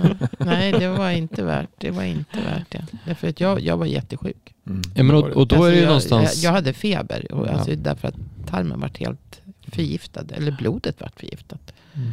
Nej. 0.03 0.15
Nej, 0.37 0.71
det 0.71 0.87
var 0.87 1.09
inte 1.09 1.43
värt 1.43 1.69
det. 1.77 1.91
var 1.91 2.03
inte 2.03 2.37
värt 2.37 2.71
det. 2.71 2.85
Därför 3.05 3.29
att 3.29 3.39
jag, 3.39 3.61
jag 3.61 3.77
var 3.77 3.85
jättesjuk. 3.85 4.53
Mm. 4.67 4.81
Ja, 4.95 5.03
men 5.03 5.15
och, 5.15 5.21
Det 5.21 5.29
var 5.29 5.37
och 5.37 5.47
då 5.47 5.63
är 5.63 5.69
det 5.69 5.75
ju 5.75 5.81
jag, 5.81 5.87
någonstans... 5.87 6.43
Jag, 6.43 6.49
jag 6.49 6.55
hade 6.55 6.73
feber. 6.73 7.31
Och 7.31 7.47
alltså 7.47 7.71
Ja. 7.71 7.75
Därför 7.77 8.07
att 8.07 8.15
tarmen 8.47 8.79
vart 8.79 8.97
helt 8.97 9.41
förgiftad. 9.67 10.25
Eller 10.33 10.51
blodet 10.51 11.01
vart 11.01 11.19
förgiftat. 11.19 11.73
Mm. 11.93 12.11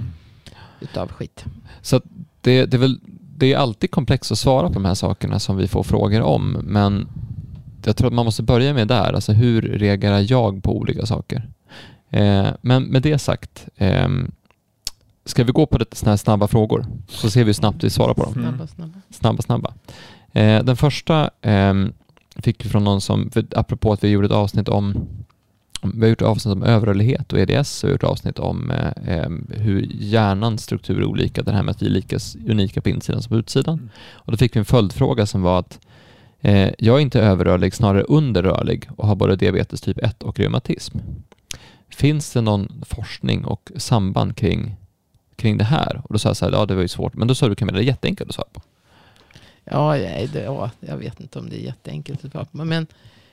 Utav 0.80 1.12
skit. 1.12 1.44
Så 1.82 2.00
det, 2.40 2.66
det, 2.66 2.76
är 2.76 2.78
väl, 2.78 3.00
det 3.36 3.52
är 3.52 3.56
alltid 3.56 3.90
komplext 3.90 4.32
att 4.32 4.38
svara 4.38 4.68
på 4.68 4.74
de 4.74 4.84
här 4.84 4.94
sakerna 4.94 5.38
som 5.38 5.56
vi 5.56 5.68
får 5.68 5.82
frågor 5.82 6.20
om, 6.20 6.50
men 6.62 7.08
jag 7.86 7.96
tror 7.96 8.08
att 8.08 8.14
man 8.14 8.24
måste 8.24 8.42
börja 8.42 8.74
med 8.74 8.88
där. 8.88 9.12
Alltså 9.12 9.32
hur 9.32 9.62
reagerar 9.62 10.32
jag 10.32 10.62
på 10.62 10.76
olika 10.76 11.06
saker? 11.06 11.48
Eh, 12.10 12.48
men 12.60 12.82
med 12.82 13.02
det 13.02 13.18
sagt, 13.18 13.68
eh, 13.76 14.08
ska 15.24 15.44
vi 15.44 15.52
gå 15.52 15.66
på 15.66 15.78
lite 15.78 15.96
såna 15.96 16.12
här 16.12 16.16
snabba 16.16 16.48
frågor? 16.48 16.86
Så 17.08 17.30
ser 17.30 17.40
vi 17.40 17.46
hur 17.46 17.52
snabbt 17.52 17.84
vi 17.84 17.90
svarar 17.90 18.14
på 18.14 18.24
dem. 18.24 18.32
Snabba, 18.32 18.66
snabba. 18.66 18.98
Snabba, 19.10 19.42
snabba. 19.42 19.74
Eh, 20.32 20.64
den 20.64 20.76
första 20.76 21.30
ehm, 21.42 21.92
fick 22.36 22.64
vi 22.64 22.68
från 22.68 22.84
någon 22.84 23.00
som, 23.00 23.30
för 23.30 23.46
apropå 23.56 23.92
att 23.92 24.04
vi 24.04 24.08
gjorde 24.08 24.26
ett 24.26 24.32
avsnitt 24.32 24.68
om 24.68 25.08
vi 25.82 26.00
har 26.00 26.08
gjort 26.08 26.22
avsnitt 26.22 26.52
om 26.52 26.62
överrörlighet 26.62 27.32
och 27.32 27.38
EDS 27.38 27.84
och 27.84 27.88
vi 27.88 27.92
har 27.92 27.94
gjort 27.94 28.04
avsnitt 28.04 28.38
om 28.38 28.70
eh, 28.70 29.18
em, 29.18 29.46
hur 29.50 29.86
hjärnans 29.90 30.62
struktur 30.62 31.00
är 31.00 31.04
olika, 31.04 31.42
det 31.42 31.52
här 31.52 31.62
med 31.62 31.72
att 31.72 31.82
vi 31.82 31.86
är 31.86 31.90
lika 31.90 32.18
unika 32.48 32.80
på 32.80 32.88
insidan 32.88 33.22
som 33.22 33.30
på 33.30 33.36
utsidan. 33.36 33.74
Mm. 33.74 33.90
Och 34.12 34.32
då 34.32 34.38
fick 34.38 34.56
vi 34.56 34.58
en 34.58 34.64
följdfråga 34.64 35.26
som 35.26 35.42
var 35.42 35.58
att 35.58 35.72
eh, 35.74 35.91
Eh, 36.44 36.70
jag 36.78 36.96
är 36.96 37.00
inte 37.00 37.20
överrörlig, 37.20 37.74
snarare 37.74 38.02
underrörlig 38.02 38.88
och 38.96 39.08
har 39.08 39.14
både 39.14 39.36
diabetes 39.36 39.80
typ 39.80 39.98
1 39.98 40.22
och 40.22 40.38
reumatism. 40.38 40.98
Finns 41.88 42.32
det 42.32 42.40
någon 42.40 42.82
forskning 42.86 43.44
och 43.44 43.72
samband 43.76 44.36
kring, 44.36 44.76
kring 45.36 45.58
det 45.58 45.64
här? 45.64 46.02
Och 46.04 46.12
då 46.12 46.18
sa 46.18 46.28
jag 46.28 46.36
så 46.36 46.44
här, 46.44 46.52
ja 46.52 46.66
det 46.66 46.74
var 46.74 46.82
ju 46.82 46.88
svårt, 46.88 47.14
men 47.14 47.28
då 47.28 47.34
sa 47.34 47.48
du 47.48 47.54
Camilla, 47.54 47.78
det 47.78 47.84
är 47.84 47.86
jätteenkelt 47.86 48.30
att 48.30 48.34
svara 48.34 48.48
på. 48.52 48.62
Ja, 49.64 49.96
det, 50.32 50.42
ja, 50.44 50.70
jag 50.80 50.96
vet 50.96 51.20
inte 51.20 51.38
om 51.38 51.48
det 51.48 51.56
är 51.56 51.64
jätteenkelt 51.64 52.24
att 52.24 52.32
svara 52.32 52.44
på. 52.44 52.64
Men 52.64 52.86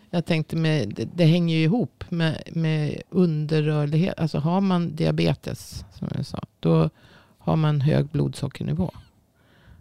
jag 0.10 0.26
tänkte, 0.26 0.56
med, 0.56 0.93
det, 0.95 1.10
det 1.15 1.26
hänger 1.26 1.56
ju 1.56 1.63
ihop 1.63 2.04
med, 2.10 2.43
med 2.52 3.02
underrörlighet. 3.10 4.19
Alltså 4.19 4.38
har 4.38 4.62
man 4.62 4.95
diabetes, 4.95 5.86
som 5.93 6.08
jag 6.15 6.26
sa, 6.26 6.39
då 6.60 6.89
har 7.38 7.56
man 7.56 7.82
hög 7.82 8.06
blodsockernivå. 8.08 8.91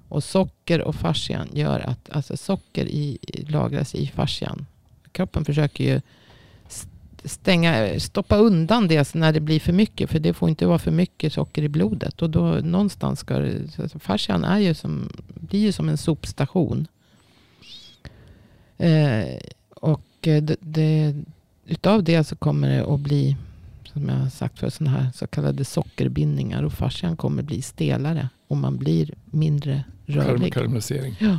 Och 0.09 0.25
socker 0.25 0.81
och 0.81 0.95
fascian 0.95 1.49
gör 1.53 1.81
att, 1.81 2.11
alltså 2.11 2.37
socker 2.37 2.87
i, 2.87 3.19
lagras 3.49 3.95
i 3.95 4.07
fascian. 4.07 4.67
Kroppen 5.13 5.45
försöker 5.45 5.85
ju 5.85 6.01
stänga, 7.25 8.01
stoppa 8.01 8.37
undan 8.37 8.89
det 8.89 9.15
när 9.15 9.33
det 9.33 9.41
blir 9.41 9.61
för 9.61 9.73
mycket. 9.73 10.11
För 10.11 10.19
det 10.19 10.35
får 10.35 10.49
inte 10.49 10.67
vara 10.67 10.79
för 10.79 10.91
mycket 10.91 11.33
socker 11.33 11.63
i 11.63 11.69
blodet. 11.69 12.23
Och 12.23 12.31
då 12.31 12.41
någonstans 12.43 13.21
ska 13.21 13.39
det, 13.39 13.89
fascian 13.99 14.45
är 14.45 14.59
ju 14.59 14.75
som, 14.75 15.13
blir 15.35 15.61
ju 15.61 15.73
som 15.73 15.89
en 15.89 15.99
sopstation. 15.99 16.87
Eh, 18.77 19.39
och 19.71 20.03
det, 20.21 20.57
det, 20.61 21.15
utav 21.67 22.05
det 22.05 22.25
så 22.25 22.37
kommer 22.37 22.69
det 22.69 22.95
att 22.95 23.01
bli, 23.01 23.37
som 23.93 24.09
jag 24.09 24.17
har 24.17 24.31
sagt 24.31 24.59
för 24.59 24.71
sådana 24.71 24.99
här 24.99 25.11
så 25.15 25.27
kallade 25.27 25.65
sockerbindningar. 25.65 26.63
Och 26.63 26.73
fascian 26.73 27.17
kommer 27.17 27.43
bli 27.43 27.63
stelare. 27.63 28.29
Och 28.49 28.57
man 28.57 28.77
blir 28.77 29.15
mindre 29.25 29.85
rörlig. 30.09 30.53
Karamellisering. 30.55 31.17
Ja. 31.21 31.39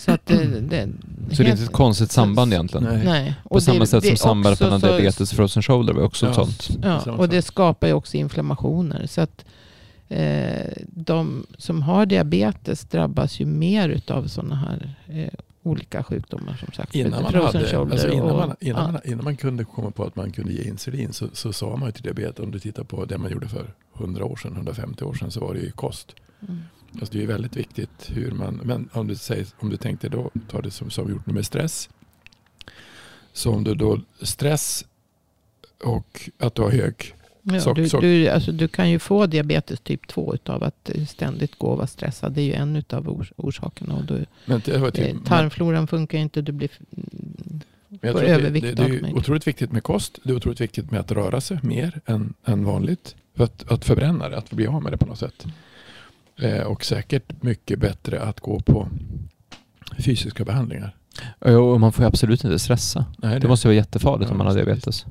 Så 0.00 0.12
att 0.12 0.26
det, 0.26 0.60
det, 0.60 0.88
Så 1.32 1.42
det 1.42 1.48
är 1.48 1.50
inte 1.52 1.62
ett 1.64 1.72
konstigt 1.72 2.10
samband 2.10 2.52
egentligen? 2.52 2.84
Nej. 2.84 3.02
Nej. 3.04 3.34
På 3.50 3.60
samma 3.60 3.86
sätt 3.86 4.06
som 4.06 4.16
sambandet 4.16 4.60
mellan 4.60 4.80
diabetes 4.80 5.30
och 5.30 5.36
frozen 5.36 5.62
shoulder 5.62 5.92
var 5.94 6.02
också 6.02 6.26
Ja. 6.26 6.32
sånt. 6.34 6.68
Ja, 6.82 7.12
och 7.12 7.28
det 7.28 7.42
skapar 7.42 7.86
ju 7.86 7.92
också 7.92 8.16
inflammationer. 8.16 9.06
Så 9.06 9.20
att 9.20 9.44
eh, 10.08 10.72
de 10.86 11.46
som 11.58 11.82
har 11.82 12.06
diabetes 12.06 12.84
drabbas 12.84 13.40
ju 13.40 13.46
mer 13.46 14.00
av 14.08 14.26
sådana 14.26 14.54
här 14.54 14.94
eh, 15.08 15.28
olika 15.62 16.02
sjukdomar 16.02 16.56
som 16.64 16.72
sagt. 16.72 16.94
Innan 16.94 17.10
man, 17.22 17.24
hade, 17.24 17.46
alltså 17.46 18.08
innan, 18.08 18.30
och- 18.30 18.36
man, 18.36 18.56
innan, 18.60 18.84
ja. 18.86 18.92
man, 18.92 19.00
innan 19.04 19.24
man 19.24 19.36
kunde 19.36 19.64
komma 19.64 19.90
på 19.90 20.04
att 20.04 20.16
man 20.16 20.32
kunde 20.32 20.52
ge 20.52 20.62
insulin 20.68 21.12
så, 21.12 21.26
så 21.32 21.52
sa 21.52 21.76
man 21.76 21.88
ju 21.88 21.92
till 21.92 22.02
diabetes, 22.02 22.38
om 22.44 22.50
du 22.50 22.58
tittar 22.58 22.84
på 22.84 23.04
det 23.04 23.18
man 23.18 23.30
gjorde 23.30 23.48
för 23.48 23.74
100 23.98 24.24
år 24.24 24.36
sedan, 24.36 24.52
150 24.56 25.04
år 25.04 25.14
sedan, 25.14 25.30
så 25.30 25.40
var 25.40 25.54
det 25.54 25.60
ju 25.60 25.70
kost. 25.70 26.14
Mm. 26.48 26.60
Alltså 27.00 27.12
det 27.18 27.22
är 27.22 27.26
väldigt 27.26 27.56
viktigt 27.56 28.10
hur 28.14 28.30
man, 28.30 28.60
men 28.64 28.88
om 28.92 29.06
du, 29.06 29.16
säger, 29.16 29.46
om 29.58 29.70
du 29.70 29.76
tänkte 29.76 30.08
då, 30.08 30.30
ta 30.48 30.60
det 30.60 30.70
som, 30.70 30.90
som 30.90 31.10
gjort 31.10 31.26
med 31.26 31.46
stress. 31.46 31.88
Så 33.32 33.52
om 33.52 33.64
du 33.64 33.74
då 33.74 34.00
stress 34.22 34.84
och 35.84 36.30
att 36.38 36.54
du 36.54 36.62
har 36.62 36.70
hög, 36.70 37.14
Ja, 37.44 37.60
Sock- 37.60 37.74
du, 37.76 37.88
sock- 37.88 38.00
du, 38.00 38.28
alltså, 38.28 38.52
du 38.52 38.68
kan 38.68 38.90
ju 38.90 38.98
få 38.98 39.26
diabetes 39.26 39.80
typ 39.80 40.06
2 40.08 40.34
utav 40.34 40.62
att 40.64 40.90
ständigt 41.08 41.58
gå 41.58 41.66
och 41.66 41.76
vara 41.76 41.86
stressad. 41.86 42.32
Det 42.32 42.40
är 42.40 42.44
ju 42.44 42.52
en 42.52 42.76
utav 42.76 43.08
ors- 43.08 43.32
orsakerna. 43.36 43.94
Och 43.94 44.04
du, 44.04 44.26
men 44.46 44.60
till, 44.60 44.74
eh, 44.74 45.16
tarmfloran 45.24 45.86
funkar 45.86 46.18
inte. 46.18 46.42
Du 46.42 46.52
blir 46.52 46.70
jag 48.00 48.12
får 48.12 48.22
övervikt 48.22 48.66
det, 48.66 48.74
det, 48.74 48.88
det 49.00 49.08
är 49.08 49.16
otroligt 49.16 49.46
viktigt 49.46 49.72
med 49.72 49.82
kost, 49.82 50.18
det 50.22 50.30
är 50.30 50.36
otroligt 50.36 50.60
viktigt 50.60 50.90
med 50.90 51.00
att 51.00 51.12
röra 51.12 51.40
sig 51.40 51.58
mer 51.62 52.00
än, 52.06 52.34
än 52.44 52.64
vanligt. 52.64 53.14
För 53.34 53.44
att, 53.44 53.72
att 53.72 53.84
förbränna 53.84 54.28
det, 54.28 54.38
att 54.38 54.50
bli 54.50 54.66
av 54.66 54.82
med 54.82 54.92
det 54.92 54.96
på 54.98 55.06
något 55.06 55.18
sätt. 55.18 55.46
Eh, 56.40 56.62
och 56.62 56.84
säkert 56.84 57.42
mycket 57.42 57.78
bättre 57.78 58.20
att 58.22 58.40
gå 58.40 58.60
på 58.60 58.88
fysiska 59.98 60.44
behandlingar. 60.44 60.96
Och 61.38 61.80
man 61.80 61.92
får 61.92 62.02
ju 62.02 62.06
absolut 62.08 62.44
inte 62.44 62.58
stressa. 62.58 63.04
Nej, 63.18 63.40
Det 63.40 63.48
måste 63.48 63.68
ju 63.68 63.70
vara 63.70 63.76
jättefarligt 63.76 64.28
Ja, 64.28 64.32
om 64.32 64.38
man 64.38 64.46
har 64.46 64.54
diabetes. 64.54 65.06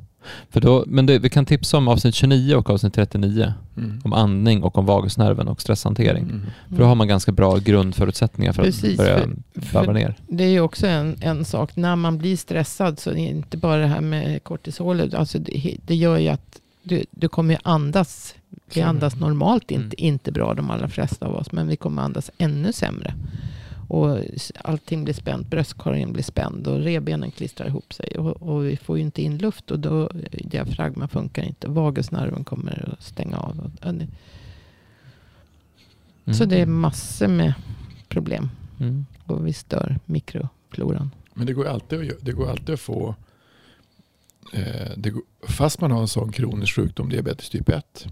För 0.50 0.62
då, 0.62 0.84
men 0.88 1.06
det, 1.06 1.20
vi 1.20 1.30
kan 1.30 1.46
tipsa 1.46 1.78
om 1.78 1.88
avsnitt 1.88 2.16
29 2.16 2.56
och 2.56 2.70
avsnitt 2.70 2.94
39 2.94 3.54
Mm. 3.78 4.02
om 4.04 4.14
andning 4.14 4.64
och 4.64 4.78
om 4.78 4.86
vagusnerven 4.86 5.48
och 5.48 5.62
stresshantering. 5.62 6.24
Mm. 6.24 6.42
För 6.70 6.76
då 6.76 6.86
har 6.86 6.96
man 6.96 7.08
ganska 7.08 7.32
bra 7.32 7.58
grundförutsättningar 7.58 8.54
för 8.54 8.64
Precis, 8.64 8.92
att 8.92 8.98
börja 8.98 9.28
varva 9.74 9.94
ner. 9.94 10.16
Det 10.28 10.44
är 10.44 10.50
ju 10.50 10.62
också 10.62 10.88
en, 10.88 11.16
en 11.22 11.46
sak. 11.46 11.76
När 11.76 11.96
man 11.96 12.18
blir 12.18 12.38
stressad 12.38 13.00
så 13.00 13.10
är 13.10 13.14
det 13.14 13.20
inte 13.20 13.58
bara 13.58 13.78
det 13.82 13.88
här 13.88 14.02
med 14.02 14.44
kortisolet. 14.44 15.14
Alltså 15.14 15.40
det, 15.40 15.78
det 15.86 15.96
gör 15.96 16.18
ju 16.18 16.28
att 16.28 16.62
du, 16.84 17.04
du 17.12 17.30
kommer 17.30 17.54
ju 17.54 17.60
andas. 17.64 18.36
Vi 18.72 18.82
Sämre. 18.82 18.90
andas 18.90 19.16
normalt 19.16 19.72
inte, 19.72 19.84
Mm. 20.02 20.14
inte 20.14 20.32
bra 20.32 20.54
de 20.54 20.70
allra 20.70 20.88
flesta 20.90 21.28
av 21.28 21.36
oss. 21.36 21.52
Men 21.52 21.68
vi 21.68 21.76
kommer 21.76 22.02
andas 22.02 22.32
ännu 22.38 22.74
sämre. 22.74 23.14
Och 23.88 24.18
allting 24.64 25.04
blir 25.04 25.14
spänt. 25.14 25.48
Bröstkorgen 25.48 26.14
blir 26.14 26.24
spänd. 26.24 26.68
Och 26.68 26.80
revbenen 26.80 27.32
klistrar 27.32 27.68
ihop 27.68 27.94
sig. 27.94 28.18
Och, 28.18 28.42
och 28.42 28.66
vi 28.66 28.78
får 28.78 28.98
ju 28.98 29.04
inte 29.04 29.22
in 29.22 29.38
luft. 29.38 29.72
Och 29.72 29.80
då 29.80 30.10
diafragma 30.32 31.08
funkar 31.08 31.44
inte. 31.44 31.68
Vagusnerven 31.68 32.44
kommer 32.44 32.94
att 32.98 33.04
stänga 33.04 33.38
av. 33.38 33.72
Mm. 33.84 34.08
Så 36.34 36.46
det 36.46 36.62
är 36.62 36.66
massor 36.66 37.28
med 37.28 37.54
problem. 38.10 38.50
Mm. 38.80 39.06
Och 39.26 39.48
vi 39.48 39.54
stör 39.54 40.00
mikrofloran. 40.06 41.12
Men 41.34 41.48
det 41.48 41.54
går 41.54 41.68
alltid 41.68 42.12
att, 42.12 42.18
det 42.26 42.32
går 42.32 42.50
alltid 42.50 42.74
att 42.74 42.80
få, 42.80 43.16
eh, 44.54 44.92
det 44.98 45.10
går, 45.10 45.24
fast 45.48 45.82
man 45.82 45.92
har 45.92 46.02
en 46.02 46.08
sån 46.08 46.32
kronisk 46.32 46.76
sjukdom, 46.76 47.10
diabetes 47.10 47.50
typ 47.50 47.70
1. 47.70 48.08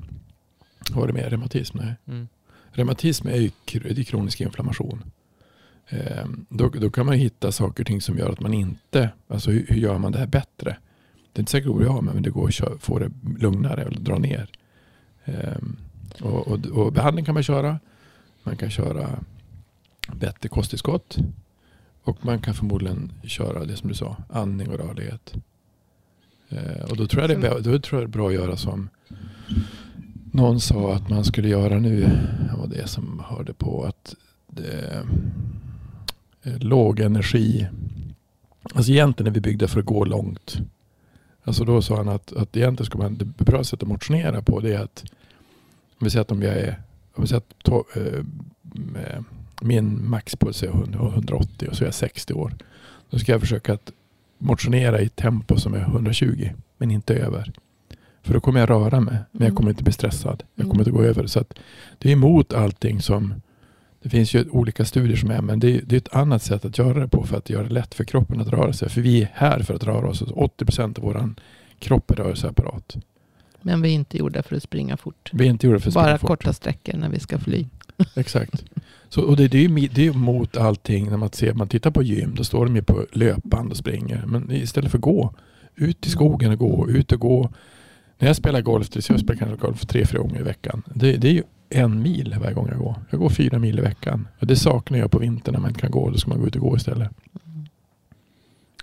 Har 0.92 1.08
det 1.08 1.14
med 1.14 1.30
reumatism? 1.30 1.78
Nej. 1.78 1.94
Mm. 2.08 2.28
Reumatism 2.72 3.28
är 3.28 3.36
ju 3.36 3.52
är 3.74 4.04
kronisk 4.04 4.42
inflammation. 4.42 5.04
Eh, 5.90 6.26
då, 6.50 6.70
då 6.70 6.90
kan 6.90 7.06
man 7.06 7.16
hitta 7.16 7.52
saker 7.52 7.84
och 7.84 7.88
ting 7.88 8.02
som 8.02 8.18
gör 8.18 8.30
att 8.30 8.40
man 8.40 8.54
inte, 8.54 9.10
alltså 9.28 9.52
hur, 9.52 9.66
hur 9.70 9.76
gör 9.76 9.98
man 9.98 10.12
det 10.12 10.20
här 10.20 10.28
bättre? 10.28 10.78
Det 11.34 11.40
är 11.40 11.42
inte 11.42 11.52
säkert 11.52 11.70
att 11.70 11.82
med, 12.02 12.14
men 12.14 12.24
det 12.24 12.30
går 12.30 12.48
att 12.48 12.54
kö- 12.54 12.78
få 12.80 13.00
det 13.00 13.12
lugnare 13.40 13.82
eller 13.82 14.00
dra 14.00 14.18
ner. 14.18 14.50
Eh, 15.26 15.58
och, 16.22 16.48
och, 16.48 16.66
och 16.66 16.94
behandling 16.94 17.26
kan 17.26 17.34
man 17.34 17.44
köra. 17.44 17.80
Man 18.44 18.58
kan 18.58 18.70
köra 18.70 19.20
bättre 20.14 20.50
kosttillskott. 20.50 21.18
Och 22.04 22.26
man 22.26 22.40
kan 22.42 22.54
förmodligen 22.54 23.12
köra 23.24 23.66
det 23.66 23.76
som 23.76 23.90
du 23.90 23.96
sa, 23.96 24.18
andning 24.30 24.70
och 24.70 24.78
rörlighet. 24.78 25.34
Eh, 26.50 26.84
och 26.92 26.98
då 26.98 27.08
tror, 27.08 27.22
jag 27.24 27.42
det 27.42 27.48
är, 27.48 27.60
då 27.60 27.80
tror 27.80 28.02
jag 28.02 28.10
det 28.10 28.12
är 28.12 28.18
bra 28.18 28.28
att 28.28 28.34
göra 28.34 28.58
som 28.58 28.90
någon 30.40 30.60
sa 30.60 30.94
att 30.94 31.10
man 31.10 31.26
skulle 31.26 31.50
göra 31.50 31.80
nu. 31.80 32.00
Det 32.50 32.58
var 32.58 32.68
det 32.68 32.88
som 32.88 33.24
hörde 33.28 33.54
på 33.54 33.84
att 33.84 34.16
det, 34.48 35.04
eh, 36.44 36.58
låg 36.58 37.00
energi. 37.00 37.68
Alltså 38.74 38.92
egentligen 38.92 39.28
är 39.28 39.34
vi 39.34 39.42
byggda 39.42 39.68
för 39.68 39.80
att 39.80 39.86
gå 39.86 40.06
långt. 40.06 40.58
Alltså 41.44 41.66
då 41.66 41.82
sa 41.82 41.96
han 41.96 42.10
att, 42.10 42.34
att 42.34 42.58
egentligen 42.58 42.86
ska 42.86 42.98
man, 42.98 43.16
det 43.16 43.26
bra 43.26 43.64
sätt 43.64 43.84
att 43.84 43.90
motionera 43.90 44.42
på 44.42 44.60
det 44.60 44.74
är 44.74 44.80
att 44.80 45.04
om 46.00 46.06
vi 46.06 46.10
säger 46.10 46.22
att 46.22 46.32
om 46.32 46.42
jag 46.42 46.54
är, 46.54 46.82
om 47.16 47.22
vi 47.22 47.28
säger 47.28 47.38
att 47.42 47.64
to, 47.64 47.84
eh, 47.96 48.24
med, 48.62 49.24
min 49.62 50.10
maxpuls 50.10 50.64
är 50.64 50.68
180 50.68 51.70
och 51.70 51.76
så 51.76 51.84
är 51.84 51.88
jag 51.88 51.94
60 51.94 52.34
år. 52.34 52.54
Då 53.10 53.20
ska 53.20 53.32
jag 53.32 53.42
försöka 53.42 53.74
att 53.74 53.92
motionera 54.38 55.02
i 55.02 55.06
ett 55.06 55.16
tempo 55.16 55.58
som 55.58 55.74
är 55.74 55.80
120 55.80 56.50
men 56.78 56.92
inte 56.92 57.16
över. 57.16 57.54
För 58.30 58.34
då 58.34 58.40
kommer 58.40 58.60
jag 58.60 58.70
röra 58.70 59.00
mig 59.00 59.14
men 59.32 59.42
jag 59.42 59.42
Mm. 59.42 59.56
kommer 59.56 59.70
inte 59.72 59.84
bli 59.84 59.94
stressad. 59.94 60.44
Jag 60.56 60.64
Mm. 60.66 60.70
kommer 60.70 60.82
inte 60.82 60.92
gå 60.92 61.04
över. 61.04 61.28
Så 61.28 61.44
det 61.98 62.10
är 62.10 62.14
emot 62.14 62.54
allting 62.54 63.02
som 63.02 63.34
det 64.02 64.10
finns 64.10 64.34
ju 64.34 64.50
olika 64.50 64.86
studier 64.86 65.18
som 65.18 65.32
är 65.32 65.42
men 65.42 65.60
det 65.60 65.76
är, 65.76 65.82
det 65.86 65.96
är 65.96 65.98
ett 65.98 66.14
annat 66.16 66.44
sätt 66.44 66.66
att 66.66 66.78
göra 66.78 67.00
det 67.00 67.08
på 67.08 67.24
för 67.24 67.38
att 67.38 67.50
göra 67.50 67.64
det 67.64 67.74
lätt 67.74 67.94
för 67.96 68.04
kroppen 68.04 68.42
att 68.42 68.48
röra 68.48 68.74
sig. 68.74 68.90
För 68.90 69.02
vi 69.02 69.22
är 69.22 69.30
här 69.34 69.60
för 69.60 69.74
att 69.74 69.84
röra 69.84 70.08
oss. 70.10 70.22
80% 70.22 70.98
av 71.00 71.04
vår 71.04 71.34
kropp 71.80 72.12
är 72.12 72.16
rörelseapparat. 72.16 72.98
Men 73.62 73.82
vi 73.82 73.90
är 73.90 73.94
inte 73.94 74.18
gjorda 74.18 74.44
för 74.44 74.56
att 74.56 74.64
springa 74.64 74.98
fort. 74.98 75.30
Vi 75.34 75.46
är 75.46 75.50
inte 75.50 75.68
gjorda 75.68 75.80
för 75.80 75.88
att 75.90 75.94
Bara 75.94 76.04
springa 76.04 76.18
fort. 76.18 76.28
korta 76.28 76.54
sträckor 76.54 76.98
när 76.98 77.10
vi 77.10 77.20
ska 77.20 77.40
fly. 77.40 77.66
Exakt. 78.16 78.64
Så, 79.10 79.22
och 79.22 79.38
det, 79.38 79.48
det, 79.48 79.58
är 79.58 79.68
ju, 79.70 79.88
det 79.88 80.08
är 80.08 80.14
mot 80.14 80.58
allting 80.58 81.10
när 81.10 81.18
man, 81.18 81.30
ser, 81.32 81.54
man 81.54 81.68
tittar 81.68 81.92
på 81.92 82.04
gym. 82.04 82.34
Då 82.36 82.44
står 82.44 82.66
de 82.66 82.76
ju 82.76 82.82
på 82.82 83.06
löpband 83.12 83.72
och 83.72 83.78
springer. 83.78 84.24
Men 84.28 84.52
istället 84.52 84.92
för 84.92 84.98
att 84.98 85.02
gå. 85.02 85.34
Ut 85.76 86.08
i 86.08 86.10
skogen 86.10 86.52
och 86.52 86.58
gå. 86.60 86.90
Ut 86.90 87.12
och 87.12 87.20
gå. 87.20 87.50
När 88.20 88.28
jag 88.30 88.36
spelar 88.36 88.62
golf, 88.62 88.90
det 88.90 89.10
jag 89.10 89.20
spelar 89.20 89.40
kanske 89.40 89.58
golf 89.66 89.86
tre, 89.86 90.06
fyra 90.06 90.22
gånger 90.22 90.40
i 90.40 90.44
veckan. 90.44 90.84
Det, 90.94 91.18
det 91.18 91.28
är 91.28 91.34
ju 91.34 91.44
en 91.70 92.02
mil 92.02 92.36
varje 92.42 92.54
gång 92.54 92.68
jag 92.70 92.78
går. 92.78 92.96
Jag 93.10 93.20
går 93.20 93.30
fyra 93.30 93.60
mil 93.60 93.80
i 93.80 93.82
veckan. 93.82 94.28
Och 94.40 94.48
det 94.48 94.56
saknar 94.56 94.98
jag 94.98 95.12
på 95.12 95.20
vintern 95.20 95.54
när 95.54 95.60
man 95.62 95.70
inte 95.70 95.82
kan 95.82 95.92
gå. 95.92 96.10
Då 96.10 96.18
ska 96.18 96.30
man 96.30 96.40
gå 96.40 96.48
ut 96.48 96.56
och 96.56 96.62
gå 96.62 96.76
istället. 96.78 97.10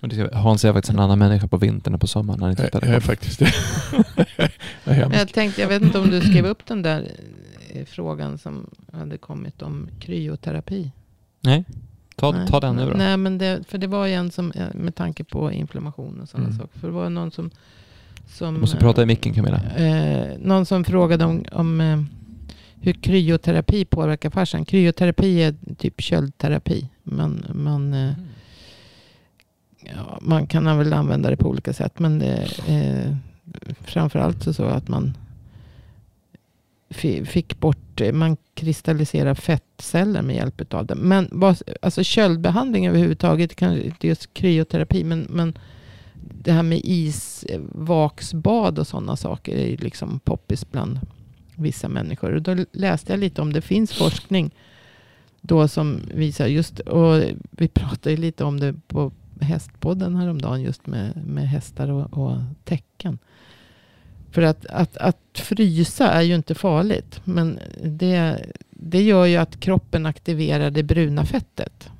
Och 0.00 0.08
det- 0.08 0.34
Hans 0.34 0.64
är 0.64 0.72
faktiskt 0.72 0.92
en 0.92 0.98
annan 0.98 1.18
människa 1.18 1.48
på 1.48 1.56
vintern 1.56 1.94
än 1.94 2.00
på 2.00 2.06
sommaren 2.06 2.40
när 2.40 2.46
han 2.46 2.50
inte 2.50 2.68
Jag, 2.72 2.82
jag 2.82 2.94
är 2.94 3.00
faktiskt 3.00 3.38
det. 3.38 3.52
jag 4.84 5.14
jag 5.14 5.28
tänkte, 5.32 5.60
jag 5.60 5.68
vet 5.68 5.82
inte 5.82 5.98
om 5.98 6.10
du 6.10 6.20
skrev 6.20 6.46
upp 6.46 6.66
den 6.66 6.82
där 6.82 7.10
eh, 7.70 7.84
frågan 7.84 8.38
som 8.38 8.70
hade 8.92 9.18
kommit 9.18 9.62
om 9.62 9.88
kryoterapi. 10.00 10.92
Nej, 11.40 11.64
ta, 12.16 12.30
Nej. 12.32 12.46
ta 12.48 12.60
den 12.60 12.76
nu 12.76 12.86
då. 12.90 12.96
Nej, 12.96 13.16
men 13.16 13.38
det, 13.38 13.60
för 13.68 13.78
det 13.78 13.86
var 13.86 14.06
ju 14.06 14.14
en 14.14 14.30
som, 14.30 14.52
eh, 14.52 14.66
med 14.74 14.94
tanke 14.94 15.24
på 15.24 15.52
inflammation 15.52 16.20
och 16.20 16.28
sådana 16.28 16.46
Mm. 16.48 16.58
saker. 16.58 16.78
För 16.78 16.88
det 16.88 16.94
var 16.94 17.10
någon 17.10 17.30
som... 17.30 17.50
som 18.26 18.54
Du 18.54 18.60
måste 18.60 18.76
prata 18.76 19.02
i 19.02 19.06
micken 19.06 19.34
Camilla. 19.34 19.60
Eh, 19.76 20.38
någon 20.38 20.66
som 20.66 20.84
frågade 20.84 21.24
om, 21.24 21.44
om 21.52 21.80
eh, 21.80 22.02
hur 22.80 22.92
kryoterapi 22.92 23.84
påverkar 23.84 24.30
fascian. 24.30 24.64
Kryoterapi 24.64 25.42
är 25.42 25.54
typ 25.78 26.00
köldterapi. 26.00 26.88
Men 27.02 27.44
man, 27.54 27.94
eh, 27.94 28.12
ja, 29.96 30.18
man 30.20 30.46
kan 30.46 30.78
väl 30.78 30.92
använda 30.92 31.30
det 31.30 31.36
på 31.36 31.48
olika 31.48 31.72
sätt. 31.72 31.98
Men 31.98 32.22
eh, 32.22 33.16
framförallt 33.80 34.42
så, 34.42 34.52
så 34.52 34.64
att 34.64 34.88
man 34.88 35.16
fi- 36.90 37.24
fick 37.24 37.60
bort, 37.60 38.00
eh, 38.00 38.12
man 38.12 38.36
kristalliserar 38.54 39.34
fettceller 39.34 40.22
med 40.22 40.36
hjälp 40.36 40.74
av 40.74 40.86
det. 40.86 40.94
Men 40.94 41.42
alltså 41.82 42.02
köldbehandling 42.02 42.86
överhuvudtaget, 42.88 43.56
kanske 43.56 43.86
inte 43.86 44.08
just 44.08 44.34
kryoterapi, 44.34 45.04
men, 45.04 45.26
men 45.30 45.58
det 46.42 46.52
här 46.52 46.62
med 46.62 46.80
isvaksbad 46.84 48.78
eh, 48.78 48.80
och 48.80 48.86
sådana 48.86 49.16
saker 49.16 49.56
är 49.56 49.66
ju 49.66 49.76
liksom 49.76 50.18
poppis 50.18 50.70
bland 50.70 51.00
vissa 51.54 51.88
människor. 51.88 52.34
Och 52.34 52.42
då 52.42 52.56
läste 52.72 53.12
jag 53.12 53.20
lite 53.20 53.42
om 53.42 53.52
det 53.52 53.60
finns 53.60 53.92
forskning 53.92 54.50
då 55.40 55.68
som 55.68 56.00
visar 56.14 56.46
just, 56.46 56.80
och 56.80 57.22
vi 57.50 57.68
pratade 57.68 58.10
ju 58.10 58.16
lite 58.16 58.44
om 58.44 58.60
det 58.60 58.74
på 58.88 59.12
hästpodden 59.40 60.16
häromdagen 60.16 60.62
just 60.62 60.86
med, 60.86 61.26
med 61.26 61.48
hästar 61.48 61.90
och, 61.90 62.18
och 62.18 62.36
tecken. 62.64 63.18
För 64.30 64.42
att, 64.42 64.66
att, 64.66 64.96
att 64.96 65.18
frysa 65.34 66.10
är 66.10 66.22
ju 66.22 66.34
inte 66.34 66.54
farligt. 66.54 67.20
Men 67.24 67.58
det, 67.84 68.46
det 68.70 69.02
gör 69.02 69.26
ju 69.26 69.36
att 69.36 69.60
kroppen 69.60 70.06
aktiverar 70.06 70.70
det 70.70 70.82
bruna 70.82 71.24
fettet. 71.24 71.90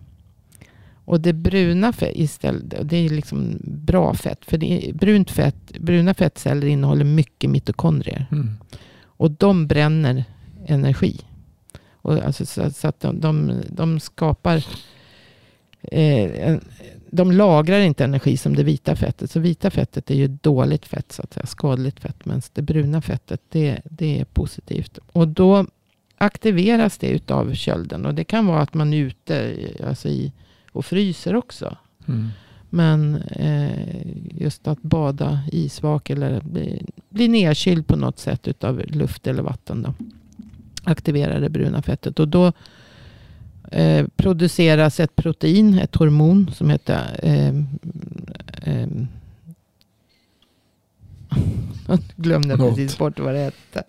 Och 1.07 1.21
det 1.21 1.33
bruna 1.33 1.93
fett 1.93 2.17
istället, 2.17 2.89
det 2.89 2.97
är 2.97 3.09
liksom 3.09 3.59
bra 3.63 4.15
fett. 4.15 4.45
För 4.45 4.59
det 4.59 4.89
är, 4.89 4.93
brunt 4.93 5.31
fett, 5.31 5.79
bruna 5.81 6.15
fettceller 6.15 6.67
innehåller 6.67 7.05
mycket 7.05 7.51
mitokondrier. 7.51 8.27
Mm. 8.33 8.57
Och 9.05 9.31
de 9.31 9.67
bränner 9.67 10.25
energi. 10.67 11.21
Och 11.93 12.19
alltså 12.19 12.47
så, 12.47 12.71
så 12.71 12.89
att 12.89 13.01
de, 13.01 13.21
de, 13.21 13.63
de 13.69 14.01
skapar... 14.01 14.57
Eh, 15.83 16.49
en, 16.49 16.61
de 17.11 17.33
lagrar 17.33 17.81
inte 17.81 18.05
energi 18.05 18.37
som 18.37 18.57
det 18.57 18.63
vita 18.63 18.97
fettet. 18.97 19.31
Så 19.31 19.41
vita 19.41 19.71
fettet 19.71 20.11
är 20.11 20.15
ju 20.15 20.29
dåligt 20.29 20.87
fett, 20.87 21.13
så 21.13 21.23
att 21.23 21.35
säga, 21.35 21.47
skadligt 21.47 22.01
fett. 22.01 22.25
Medan 22.25 22.43
det 22.53 22.63
bruna 22.63 23.03
fettet, 23.03 23.41
det, 23.49 23.81
det 23.85 24.21
är 24.21 24.25
positivt. 24.25 24.99
Och 25.13 25.29
då 25.29 25.67
aktiveras 26.19 26.99
det 26.99 27.09
utav 27.09 27.55
kölden. 27.55 28.07
Och 28.07 28.15
det 28.15 28.25
kan 28.25 28.47
vara 28.47 28.61
att 28.61 28.75
man 28.75 28.93
är 28.93 28.99
ute 28.99 29.57
alltså 29.87 30.09
i, 30.09 30.33
och 30.77 30.85
fryser 30.85 31.37
också. 31.37 31.77
Mm. 32.09 32.29
Men 32.71 33.17
eh, 33.17 34.07
just 34.41 34.69
att 34.69 34.83
bada 34.83 35.41
isvak 35.53 36.11
eller 36.11 36.41
bli, 36.41 36.87
bli 37.09 37.29
nedkyld 37.29 37.87
på 37.87 37.97
något 37.97 38.19
sätt 38.19 38.49
utav 38.49 38.83
luft 38.87 39.27
eller 39.27 39.43
vatten. 39.43 39.83
Då, 39.83 39.95
aktiverar 40.85 41.41
det 41.41 41.51
bruna 41.51 41.83
fettet. 41.83 42.19
Och 42.19 42.29
då 42.29 42.53
eh, 43.73 44.07
produceras 44.17 45.01
ett 45.01 45.17
protein, 45.17 45.79
ett 45.79 45.95
hormon 45.95 46.51
som 46.55 46.71
heter 46.71 47.21
eh, 47.23 47.55
eh, 48.63 48.89
glömde 52.17 52.57
precis 52.57 52.99
bort 52.99 53.19
vad 53.19 53.35
det 53.35 53.41
hette. 53.41 53.83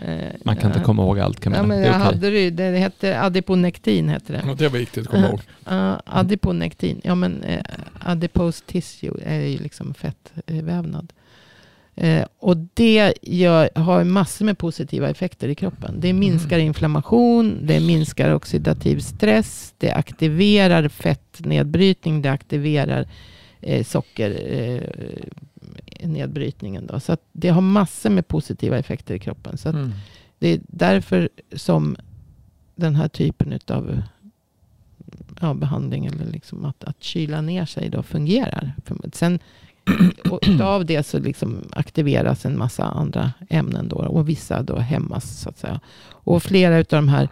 Eh, 0.00 0.32
Man 0.44 0.56
kan 0.56 0.70
inte 0.70 0.84
komma 0.84 1.02
ihåg 1.02 1.18
allt 1.20 1.40
Camilla. 1.40 1.62
Ja, 1.62 1.66
men 1.66 1.80
det 1.80 1.86
jag 1.86 1.96
okej. 1.96 2.04
hade 2.04 2.30
det, 2.30 2.40
ju. 2.40 2.50
det 2.50 2.78
hette 2.78 3.20
adiponektin. 3.20 4.08
Hette 4.08 4.32
det. 4.32 4.42
Ja, 4.46 4.54
det 4.54 4.68
var 4.68 4.78
viktigt 4.78 5.06
att 5.06 5.10
komma 5.10 5.28
ihåg. 5.28 5.40
Uh, 5.70 5.98
adiponektin. 6.04 7.00
Ja, 7.04 7.14
men 7.14 7.44
uh, 7.44 7.60
adipose 8.00 8.64
tissue 8.66 9.20
är 9.24 9.40
ju 9.40 9.58
liksom 9.58 9.94
fettvävnad. 9.94 11.12
Eh, 12.00 12.24
och 12.38 12.56
det 12.56 13.14
gör, 13.22 13.70
har 13.74 14.04
massor 14.04 14.44
med 14.44 14.58
positiva 14.58 15.10
effekter 15.10 15.48
i 15.48 15.54
kroppen. 15.54 16.00
Det 16.00 16.12
minskar 16.12 16.58
inflammation, 16.58 17.66
det 17.66 17.80
minskar 17.80 18.34
oxidativ 18.34 19.00
stress, 19.00 19.74
det 19.78 19.92
aktiverar 19.92 20.88
fettnedbrytning, 20.88 22.22
det 22.22 22.30
aktiverar 22.30 23.06
eh, 23.60 23.84
sockernedbrytningen. 26.00 26.86
Då. 26.86 27.00
Så 27.00 27.16
det 27.32 27.48
har 27.48 27.60
massor 27.60 28.10
med 28.10 28.28
positiva 28.28 28.78
effekter 28.78 29.14
i 29.14 29.18
kroppen. 29.18 29.56
Så 29.58 29.68
Mm. 29.68 29.92
det 30.38 30.48
är 30.48 30.60
därför 30.68 31.28
som 31.56 31.96
den 32.76 32.96
här 32.96 33.08
typen 33.08 33.58
av 33.68 34.02
ja, 35.40 35.54
behandling 35.54 36.06
eller 36.06 36.26
liksom 36.32 36.64
att, 36.64 36.84
att 36.84 37.02
kyla 37.02 37.40
ner 37.40 37.66
sig 37.66 37.88
då 37.90 38.02
fungerar. 38.02 38.74
Sen 39.12 39.38
och 40.30 40.60
av 40.60 40.84
det 40.84 41.06
så 41.06 41.18
liksom 41.18 41.64
aktiveras 41.72 42.44
en 42.46 42.58
massa 42.58 42.84
andra 42.84 43.32
ämnen 43.50 43.88
då 43.88 43.96
och 43.96 44.28
vissa 44.28 44.62
då 44.62 44.78
hämmas 44.78 45.40
så 45.40 45.48
att 45.48 45.58
säga. 45.58 45.80
Och 46.26 46.42
flera 46.42 46.76
av 46.78 46.84
de 46.88 47.08
här 47.08 47.28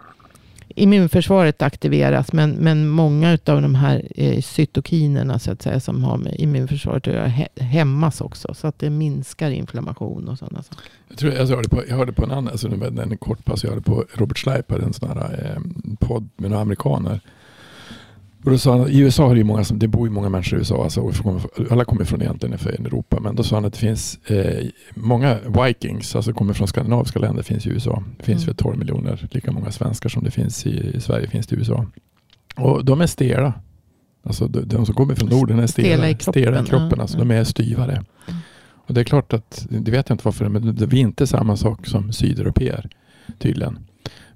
immunförsvaret 0.79 1.61
aktiveras 1.61 2.33
men, 2.33 2.51
men 2.51 2.87
många 2.87 3.31
av 3.45 3.61
de 3.61 3.75
här 3.75 4.07
eh, 4.15 4.41
cytokinerna 4.41 5.39
så 5.39 5.51
att 5.51 5.61
säga 5.61 5.79
som 5.79 6.03
har 6.03 6.17
med 6.17 6.35
immunförsvaret 6.39 7.07
att 7.07 7.13
göra 7.13 7.27
hä- 7.27 7.61
hämmas 7.63 8.21
också. 8.21 8.53
Så 8.53 8.67
att 8.67 8.79
det 8.79 8.89
minskar 8.89 9.51
inflammation 9.51 10.27
och 10.27 10.37
sådana 10.37 10.63
saker. 10.63 10.83
Jag, 11.07 11.17
tror, 11.17 11.33
jag, 11.33 11.47
hörde 11.47 11.69
på, 11.69 11.83
jag 11.89 11.95
hörde 11.97 12.13
på 12.13 12.23
en 12.23 12.31
annan, 12.31 12.47
alltså 12.47 12.67
en, 12.67 12.99
en 12.99 13.17
kort 13.17 13.45
pass, 13.45 13.63
jag 13.63 13.69
hörde 13.69 13.83
på 13.83 14.05
Robert 14.13 14.37
Schleiper, 14.37 14.79
en 14.79 14.93
sån 14.93 15.09
här 15.09 15.53
eh, 15.55 15.61
podd 16.07 16.29
med 16.37 16.49
några 16.49 16.61
amerikaner. 16.61 17.19
Och 18.45 18.51
då 18.51 18.57
sa 18.57 18.77
han, 18.77 18.89
I 18.89 18.99
USA 18.99 19.27
har 19.27 19.35
det, 19.35 19.43
många 19.43 19.63
det 19.71 19.87
bor 19.87 20.07
ju 20.07 20.13
många 20.13 20.29
människor 20.29 20.57
i 20.57 20.59
USA, 20.59 20.83
alltså, 20.83 21.11
alla 21.71 21.85
kommer 21.85 22.05
från 22.05 22.21
egentligen 22.21 22.57
från 22.57 22.85
Europa, 22.85 23.19
men 23.19 23.35
då 23.35 23.43
sa 23.43 23.55
han 23.55 23.65
att 23.65 23.73
det 23.73 23.79
finns 23.79 24.19
eh, 24.25 24.67
många 24.93 25.37
vikings, 25.65 26.15
alltså 26.15 26.33
kommer 26.33 26.53
från 26.53 26.67
skandinaviska 26.67 27.19
länder, 27.19 27.43
finns 27.43 27.67
i 27.67 27.69
USA. 27.69 28.03
Det 28.17 28.23
finns 28.23 28.43
Mm. 28.43 28.47
väl 28.47 28.55
12 28.55 28.77
miljoner, 28.77 29.27
lika 29.31 29.51
många 29.51 29.71
svenskar 29.71 30.09
som 30.09 30.23
det 30.23 30.31
finns 30.31 30.65
i, 30.65 30.91
i 30.95 31.01
Sverige 31.01 31.27
finns 31.27 31.47
det 31.47 31.55
i 31.55 31.59
USA. 31.59 31.85
Och 32.55 32.85
de 32.85 33.01
är 33.01 33.07
stela. 33.07 33.53
Alltså 34.23 34.47
de, 34.47 34.61
de 34.61 34.85
som 34.85 34.95
kommer 34.95 35.15
från 35.15 35.29
Norden 35.29 35.59
är 35.59 35.67
stela, 35.67 35.87
Stela 35.87 36.09
i 36.09 36.13
kroppen, 36.13 36.41
stela 36.41 36.63
i 36.63 36.65
kroppen 36.65 37.01
alltså 37.01 37.17
ja. 37.17 37.23
de 37.23 37.31
är 37.31 37.43
styvare. 37.43 37.93
Mm. 37.93 38.05
Och 38.87 38.93
det 38.93 39.01
är 39.01 39.05
klart 39.05 39.33
att, 39.33 39.67
det 39.69 39.91
vet 39.91 40.09
jag 40.09 40.13
inte 40.13 40.25
varför, 40.25 40.49
men 40.49 40.75
vi 40.75 40.97
är 40.97 41.01
inte 41.01 41.27
samma 41.27 41.57
sak 41.57 41.87
som 41.87 42.13
sydeuropeer 42.13 42.89
tydligen. 43.39 43.79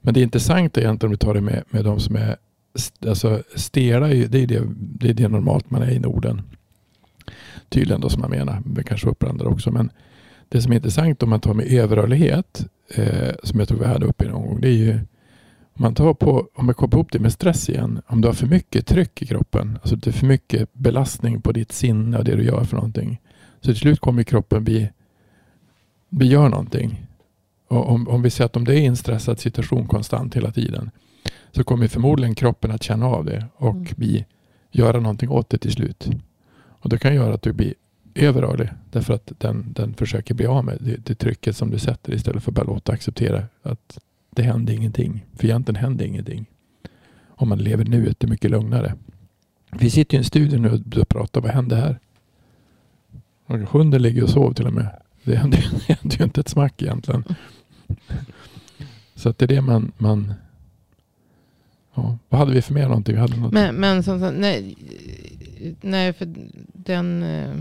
Men 0.01 0.13
det 0.13 0.19
är 0.19 0.23
intressant 0.23 0.77
egentligen 0.77 1.07
om 1.07 1.11
vi 1.11 1.17
tar 1.17 1.33
det 1.33 1.41
med, 1.41 1.63
med 1.69 1.85
de 1.85 1.99
som 1.99 2.15
är 2.15 2.35
alltså 3.07 3.43
stela, 3.55 4.07
är 4.09 4.13
ju- 4.13 4.27
det 4.27 4.39
är 4.43 4.47
det, 4.47 4.61
det 4.77 5.09
är 5.09 5.13
det 5.13 5.27
normalt 5.27 5.71
man 5.71 5.81
är 5.81 5.91
i 5.91 5.99
Norden. 5.99 6.41
Tydligen 7.69 8.01
då 8.01 8.09
som 8.09 8.21
man 8.21 8.29
menar, 8.31 8.61
men 8.65 8.83
kanske 8.83 9.09
upprandar 9.09 9.45
också. 9.45 9.71
Men 9.71 9.91
det 10.49 10.61
som 10.61 10.71
är 10.71 10.75
intressant 10.75 11.23
om 11.23 11.29
man 11.29 11.39
tar 11.39 11.53
med 11.53 11.65
överrörlighet, 11.67 12.65
eh, 12.95 13.31
som 13.43 13.59
jag 13.59 13.67
tror 13.67 13.79
vi 13.79 13.85
hade 13.85 14.05
uppe 14.05 14.29
någon 14.29 14.47
gång, 14.47 14.61
det 14.61 14.67
är 14.67 14.71
ju 14.77 14.99
om 15.75 15.81
man 15.81 15.95
tar 15.95 16.13
på, 16.13 16.47
om 16.55 16.67
jag 16.67 16.77
kopplar 16.77 16.97
ihop 16.99 17.11
det 17.11 17.19
med 17.19 17.33
stress 17.33 17.69
igen, 17.69 18.01
om 18.07 18.21
du 18.21 18.27
har 18.27 18.33
för 18.33 18.47
mycket 18.47 18.87
tryck 18.87 19.21
i 19.21 19.25
kroppen, 19.25 19.77
alltså 19.81 19.95
det 19.95 20.09
är 20.09 20.11
för 20.11 20.25
mycket 20.25 20.73
belastning 20.73 21.41
på 21.41 21.51
ditt 21.51 21.71
sinne 21.71 22.17
och 22.17 22.23
det 22.23 22.35
du 22.35 22.43
gör 22.43 22.63
för 22.63 22.75
någonting. 22.75 23.21
Så 23.61 23.65
till 23.65 23.75
slut 23.75 23.99
kommer 23.99 24.23
kroppen 24.23 24.63
bli, 24.63 24.89
vi 26.09 26.25
gör 26.25 26.49
någonting. 26.49 27.05
Och 27.67 27.89
om, 27.89 28.07
om 28.07 28.21
vi 28.21 28.29
säger 28.29 28.45
att 28.45 28.55
om 28.55 28.65
det 28.65 28.79
är 28.79 28.87
en 28.87 28.95
stressad 28.97 29.39
situation 29.39 29.87
konstant 29.87 30.35
hela 30.35 30.51
tiden 30.51 30.91
så 31.55 31.63
kommer 31.63 31.87
förmodligen 31.87 32.35
kroppen 32.35 32.71
att 32.71 32.83
känna 32.83 33.05
av 33.05 33.25
det 33.25 33.45
och 33.55 33.75
Mm. 33.75 33.87
bli, 33.95 34.25
göra 34.71 34.99
någonting 34.99 35.29
åt 35.29 35.49
det 35.49 35.57
till 35.57 35.71
slut. 35.71 36.09
Och 36.55 36.89
det 36.89 36.97
kan 36.97 37.15
göra 37.15 37.33
att 37.33 37.41
du 37.41 37.53
blir 37.53 37.73
överrörlig 38.15 38.69
därför 38.91 39.13
att 39.13 39.31
den, 39.37 39.73
den 39.73 39.93
försöker 39.93 40.33
bli 40.33 40.45
av 40.45 40.65
med 40.65 40.77
det, 40.81 41.05
det 41.05 41.15
trycket 41.15 41.57
som 41.57 41.69
du 41.69 41.79
sätter 41.79 42.13
istället 42.13 42.43
för 42.43 42.51
att 42.51 42.55
bara 42.55 42.65
låta 42.65 42.91
acceptera 42.91 43.43
att 43.61 43.99
det 44.29 44.43
händer 44.43 44.73
ingenting. 44.73 45.25
För 45.35 45.45
egentligen 45.45 45.81
händer 45.81 46.05
ingenting. 46.05 46.45
Om 47.27 47.49
man 47.49 47.57
lever 47.57 47.85
nuet, 47.85 48.19
det 48.19 48.27
är 48.27 48.29
mycket 48.29 48.51
lugnare. 48.51 48.95
Vi 49.71 49.89
sitter 49.89 50.15
i 50.15 50.17
en 50.17 50.23
studio 50.23 50.59
nu 50.59 51.01
och 51.01 51.09
pratar, 51.09 51.41
vad 51.41 51.51
händer 51.51 51.75
här? 51.77 51.99
Och 53.45 53.59
Hunden 53.59 54.01
ligger 54.01 54.23
och 54.23 54.29
sover 54.29 54.53
till 54.53 54.67
och 54.67 54.73
med. 54.73 54.87
Det 55.23 55.35
händer, 55.35 55.67
det 56.01 56.19
ju 56.19 56.23
inte 56.23 56.41
ett 56.41 56.49
smack 56.49 56.81
egentligen. 56.81 57.23
Så 59.15 59.29
att 59.29 59.37
det 59.37 59.45
är 59.45 59.47
det 59.47 59.61
man, 59.61 59.91
man 59.97 60.33
ja. 61.93 62.17
Vad 62.29 62.39
hade 62.39 62.53
vi 62.53 62.61
för 62.61 62.73
mer 62.73 62.87
någonting? 62.87 63.15
Vi 63.15 63.21
hade 63.21 63.37
något. 63.37 63.53
Men, 63.53 63.75
men 63.75 64.03
som 64.03 64.19
sagt, 64.19 64.37
nej, 64.37 64.75
nej, 65.81 66.13
för 66.13 66.27
den 66.73 67.23
eh, 67.23 67.55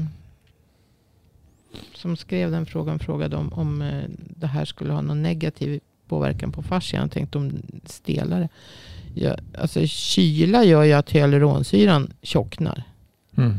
som 1.94 2.16
skrev 2.16 2.50
den 2.50 2.66
frågan 2.66 2.98
frågade 2.98 3.36
om, 3.36 3.52
om 3.52 3.82
eh, 3.82 4.04
det 4.16 4.46
här 4.46 4.64
skulle 4.64 4.92
ha 4.92 5.00
någon 5.00 5.22
negativ 5.22 5.80
påverkan 6.08 6.52
på 6.52 6.62
fascian. 6.62 7.02
Jag 7.02 7.10
tänkte 7.10 7.38
om 7.38 7.52
stelare. 7.84 8.48
Ja, 9.14 9.36
alltså 9.58 9.86
kyla 9.86 10.64
gör 10.64 10.82
ju 10.82 10.92
att 10.92 11.10
hyaluronsyran 11.10 12.12
tjocknar. 12.22 12.82
Mm. 13.36 13.58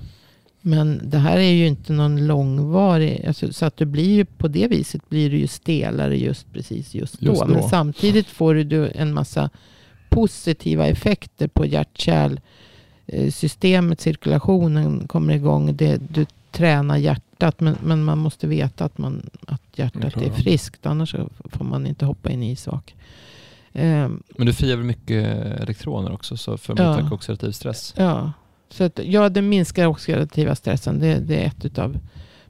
Men 0.61 1.01
det 1.03 1.17
här 1.17 1.37
är 1.37 1.51
ju 1.51 1.67
inte 1.67 1.93
någon 1.93 2.27
långvarig, 2.27 3.25
alltså, 3.27 3.53
så 3.53 3.65
att 3.65 3.77
det 3.77 3.85
blir 3.85 4.15
ju 4.15 4.25
på 4.25 4.47
det 4.47 4.67
viset 4.67 5.09
blir 5.09 5.29
det 5.29 5.37
ju 5.37 5.47
stelare 5.47 6.17
just 6.17 6.53
precis 6.53 6.95
just 6.95 7.19
då. 7.19 7.25
Just 7.25 7.41
då. 7.41 7.47
Men 7.47 7.63
samtidigt 7.63 8.27
får 8.27 8.55
du 8.55 8.91
en 8.95 9.13
massa 9.13 9.49
positiva 10.13 10.87
effekter 10.87 11.47
på 11.47 11.65
hjärt 11.65 12.07
eh, 12.07 13.31
systemet, 13.31 14.01
cirkulationen 14.01 15.07
kommer 15.07 15.33
igång. 15.33 15.75
Det, 15.75 16.01
du 16.09 16.25
tränar 16.51 16.97
hjärtat 16.97 17.59
men, 17.59 17.75
men 17.83 18.03
man 18.03 18.17
måste 18.17 18.47
veta 18.47 18.85
att, 18.85 18.97
man, 18.97 19.29
att 19.47 19.61
hjärtat 19.75 20.17
är 20.17 20.29
friskt. 20.31 20.85
Annars 20.85 21.15
får 21.45 21.65
man 21.65 21.87
inte 21.87 22.05
hoppa 22.05 22.31
in 22.31 22.43
i 22.43 22.51
isvak. 22.51 22.95
Ehm, 23.73 24.23
Men 24.37 24.47
du 24.47 24.53
friar 24.53 24.75
väl 24.75 24.85
mycket 24.85 25.25
elektroner 25.61 26.13
också 26.13 26.37
så 26.37 26.57
för 26.57 26.73
att 26.73 26.79
Ja. 26.79 26.91
motverka 26.91 27.15
oxidativ 27.15 27.51
stress? 27.51 27.93
Ja, 27.97 28.31
så 28.69 28.83
att, 28.83 28.99
ja, 29.03 29.29
det 29.29 29.41
minskar 29.41 29.87
oxidativa 29.87 30.55
stressen. 30.55 30.99
Det, 30.99 31.19
det 31.19 31.43
är 31.43 31.47
ett 31.47 31.65
utav 31.65 31.97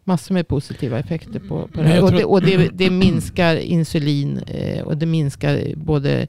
massor 0.03 0.33
med 0.33 0.47
positiva 0.47 0.99
effekter 0.99 1.39
på, 1.39 1.67
på 1.67 1.81
det 1.81 1.87
här. 1.87 2.03
Och, 2.03 2.11
det, 2.11 2.23
och 2.25 2.41
det, 2.41 2.69
det 2.73 2.89
minskar 2.89 3.55
insulin 3.55 4.37
eh, 4.37 4.83
och 4.83 4.97
det 4.97 5.05
minskar 5.05 5.75
både 5.75 6.27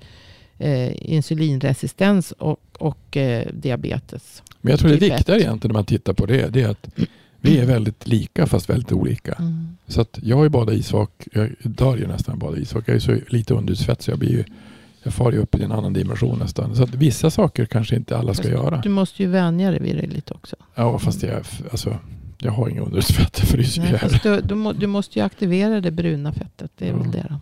eh, 0.59 0.93
insulinresistens 1.13 2.33
och, 2.33 2.61
och 2.79 3.17
eh, 3.17 3.47
diabetes. 3.53 4.43
Men 4.61 4.71
jag 4.71 4.81
tror 4.81 4.91
det 4.91 4.97
viktiga 4.97 5.37
egentligen 5.37 5.73
när 5.73 5.79
man 5.79 5.85
tittar 5.85 6.13
på 6.13 6.27
det, 6.27 6.49
det 6.53 6.63
är 6.63 6.69
att 6.69 6.89
vi 7.41 7.59
är 7.59 7.67
väldigt 7.67 8.07
lika 8.09 8.47
fast 8.47 8.71
väldigt 8.71 8.93
olika. 8.93 9.37
Så 9.87 10.01
att 10.01 10.19
jag 10.23 10.37
har 10.37 10.43
ju 10.45 10.49
badat 10.49 10.75
isvak, 10.75 11.11
jag 11.33 11.51
dör 11.63 11.97
ju 11.97 12.07
nästan 12.07 12.39
bada 12.39 12.59
isvak. 12.59 12.85
Jag 12.87 12.97
är 12.97 13.01
så 13.01 13.17
lite 13.29 13.55
underutsvett 13.55 14.03
så 14.03 14.11
jag 14.11 14.19
blir 14.19 14.31
ju, 14.31 14.45
jag 15.03 15.15
far 15.15 15.33
ju 15.33 15.39
upp 15.39 15.55
i 15.55 15.63
en 15.63 15.73
annan 15.73 15.93
dimension 15.93 16.39
nästan. 16.39 16.77
Så 16.77 16.83
att 16.83 16.95
vissa 16.95 17.31
saker 17.31 17.65
kanske 17.67 17.97
inte 17.97 18.17
alla 18.19 18.35
ska 18.35 18.43
Fast 18.43 18.55
göra. 18.55 18.81
Du 18.81 18.89
måste 18.89 19.23
ju 19.23 19.29
vänja 19.29 19.71
dig 19.71 19.81
vid 19.81 19.97
det 19.97 20.07
lite 20.07 20.35
också. 20.35 20.57
Ja 20.75 20.99
fast 20.99 21.23
jag, 21.23 21.43
alltså, 21.71 21.99
jag 22.39 22.53
har 22.53 22.69
inga 22.69 22.83
ju 23.77 23.81
Nej, 23.81 23.89
ihjäl. 23.89 23.99
fast 24.11 24.23
du, 24.23 24.41
du, 24.41 24.55
må, 24.55 24.73
du 24.73 24.87
måste 24.87 25.19
ju 25.19 25.25
aktivera 25.25 25.81
det 25.81 25.91
bruna 25.91 26.33
fettet. 26.33 26.71
Det 26.79 26.89
är 26.89 26.93
väl 26.93 27.03
Ja. 27.07 27.11
det 27.13 27.27
då. 27.31 27.41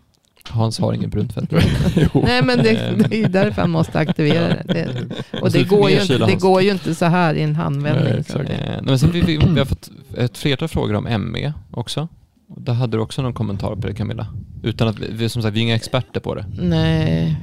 Hans 0.48 0.78
har 0.78 0.92
ingen 0.92 1.10
brunt 1.10 1.32
fett. 1.32 1.44
Jo. 1.96 2.22
Nej 2.26 2.42
men 2.42 2.58
det, 2.58 2.94
det 3.08 3.16
är 3.16 3.18
ju 3.18 3.28
därför 3.28 3.60
han 3.60 3.70
måste 3.70 3.98
aktivera 3.98 4.48
det. 4.48 4.62
det 4.66 5.40
och 5.40 5.50
det 5.50 5.64
går, 5.64 5.90
ju 5.90 6.00
inte, 6.00 6.18
det 6.18 6.34
går 6.34 6.62
ju 6.62 6.70
inte 6.70 6.94
så 6.94 7.04
här 7.04 7.34
i 7.34 7.42
en 7.42 7.56
handvändning. 7.56 8.24
Nej, 8.34 8.44
nej, 8.48 8.80
men 8.82 8.98
sen 8.98 9.10
vi, 9.10 9.20
vi, 9.20 9.36
vi 9.36 9.58
har 9.58 9.64
fått 9.64 9.90
ett 10.16 10.38
flertal 10.38 10.68
frågor 10.68 10.94
om 10.94 11.04
ME 11.04 11.52
också. 11.70 12.08
Där 12.56 12.72
hade 12.72 12.96
du 12.96 13.00
också 13.00 13.22
någon 13.22 13.34
kommentar 13.34 13.76
på 13.76 13.86
det 13.86 13.94
Camilla? 13.94 14.26
Utan 14.62 14.88
att 14.88 14.98
vi, 14.98 15.28
som 15.28 15.42
sagt, 15.42 15.54
vi 15.54 15.60
är 15.60 15.62
inga 15.62 15.74
experter 15.74 16.20
på 16.20 16.34
det. 16.34 16.46
Nej, 16.58 17.36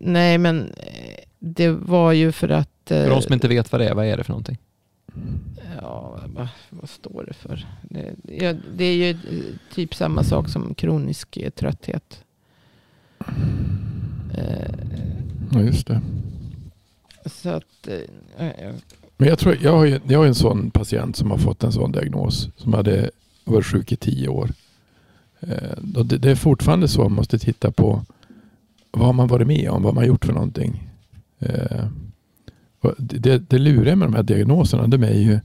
nej 0.00 0.38
men 0.38 0.60
eh, 0.60 1.24
det 1.38 1.70
var 1.70 2.12
ju 2.12 2.32
för 2.32 2.48
att... 2.48 2.68
För 2.86 3.04
eh, 3.04 3.08
de 3.08 3.22
som 3.22 3.32
inte 3.32 3.48
vet 3.48 3.72
vad 3.72 3.80
det 3.80 3.88
är, 3.88 3.94
vad 3.94 4.06
är 4.06 4.16
det 4.16 4.24
för 4.24 4.32
någonting? 4.32 4.58
Ja, 5.80 6.20
vad, 6.26 6.48
vad 6.70 6.90
står 6.90 7.24
det 7.28 7.34
för? 7.34 7.66
Det, 8.22 8.56
det 8.76 8.84
är 8.84 8.94
ju 8.94 9.10
eh, 9.10 9.16
typ 9.74 9.94
samma 9.94 10.24
sak 10.24 10.48
som 10.48 10.74
kronisk 10.74 11.38
trötthet. 11.56 12.24
Ja, 15.52 15.60
just 15.60 15.86
det. 15.86 16.00
Så 17.26 17.48
att, 17.48 17.88
eh, 18.38 18.72
Men 19.16 19.28
jag, 19.28 19.38
tror, 19.38 19.56
jag, 19.60 19.72
har 19.72 19.84
ju, 19.84 20.00
jag 20.08 20.18
har 20.18 20.26
en 20.26 20.34
sån 20.34 20.70
patient 20.70 21.16
som 21.16 21.30
har 21.30 21.38
fått 21.38 21.64
en 21.64 21.72
sån 21.72 21.92
diagnos. 21.92 22.48
Som 22.56 22.72
hade 22.72 23.10
varit 23.44 23.66
sjuk 23.66 23.92
i 23.92 23.96
tio 23.96 24.28
år. 24.28 24.50
Eh, 25.40 25.78
det, 25.78 26.18
det 26.18 26.30
är 26.30 26.34
fortfarande 26.34 26.88
så 26.88 27.02
man 27.02 27.12
måste 27.12 27.38
titta 27.38 27.70
på 27.70 28.02
vad 28.90 29.06
har 29.06 29.12
man 29.12 29.28
varit 29.28 29.46
med 29.46 29.70
om? 29.70 29.82
Vad 29.82 29.94
har 29.94 30.00
man 30.00 30.06
gjort 30.06 30.24
för 30.24 30.32
någonting? 30.32 30.88
Eh, 31.38 31.86
det, 32.98 33.38
det 33.38 33.58
luriga 33.58 33.96
med 33.96 34.08
de 34.08 34.14
här 34.14 34.22
diagnoserna 34.22 34.86
de 34.86 35.02
är 35.02 35.18
ju 35.18 35.40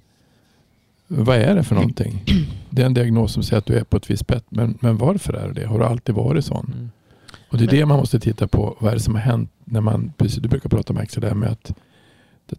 vad 1.07 1.37
är 1.37 1.55
det 1.55 1.63
för 1.63 1.75
någonting? 1.75 2.23
Det 2.69 2.81
är 2.81 2.85
en 2.85 2.93
diagnos 2.93 3.33
som 3.33 3.43
säger 3.43 3.57
att 3.57 3.65
du 3.65 3.73
är 3.77 3.83
på 3.83 3.97
ett 3.97 4.09
visst 4.09 4.27
sätt. 4.27 4.45
Men, 4.49 4.77
men 4.81 4.97
varför 4.97 5.33
är 5.33 5.47
det 5.47 5.61
det? 5.61 5.67
Har 5.67 5.79
du 5.79 5.85
alltid 5.85 6.15
varit 6.15 6.45
sån? 6.45 6.91
Mm. 7.49 7.51
Och 7.51 7.57
det 7.57 7.63
är 7.63 7.67
Men- 7.67 7.75
det 7.79 7.85
man 7.85 7.99
måste 7.99 8.19
titta 8.19 8.47
på. 8.47 8.77
Vad 8.79 8.91
är 8.91 8.95
det 8.95 9.01
som 9.01 9.15
har 9.15 9.21
hänt 9.21 9.51
när 9.65 9.81
man, 9.81 10.13
precis, 10.17 10.39
du 10.39 10.49
brukar 10.49 10.69
prata 10.69 10.93
om 10.93 10.99
Axel, 10.99 11.21
det 11.21 11.27
här 11.27 11.35
med 11.35 11.49
att 11.49 11.71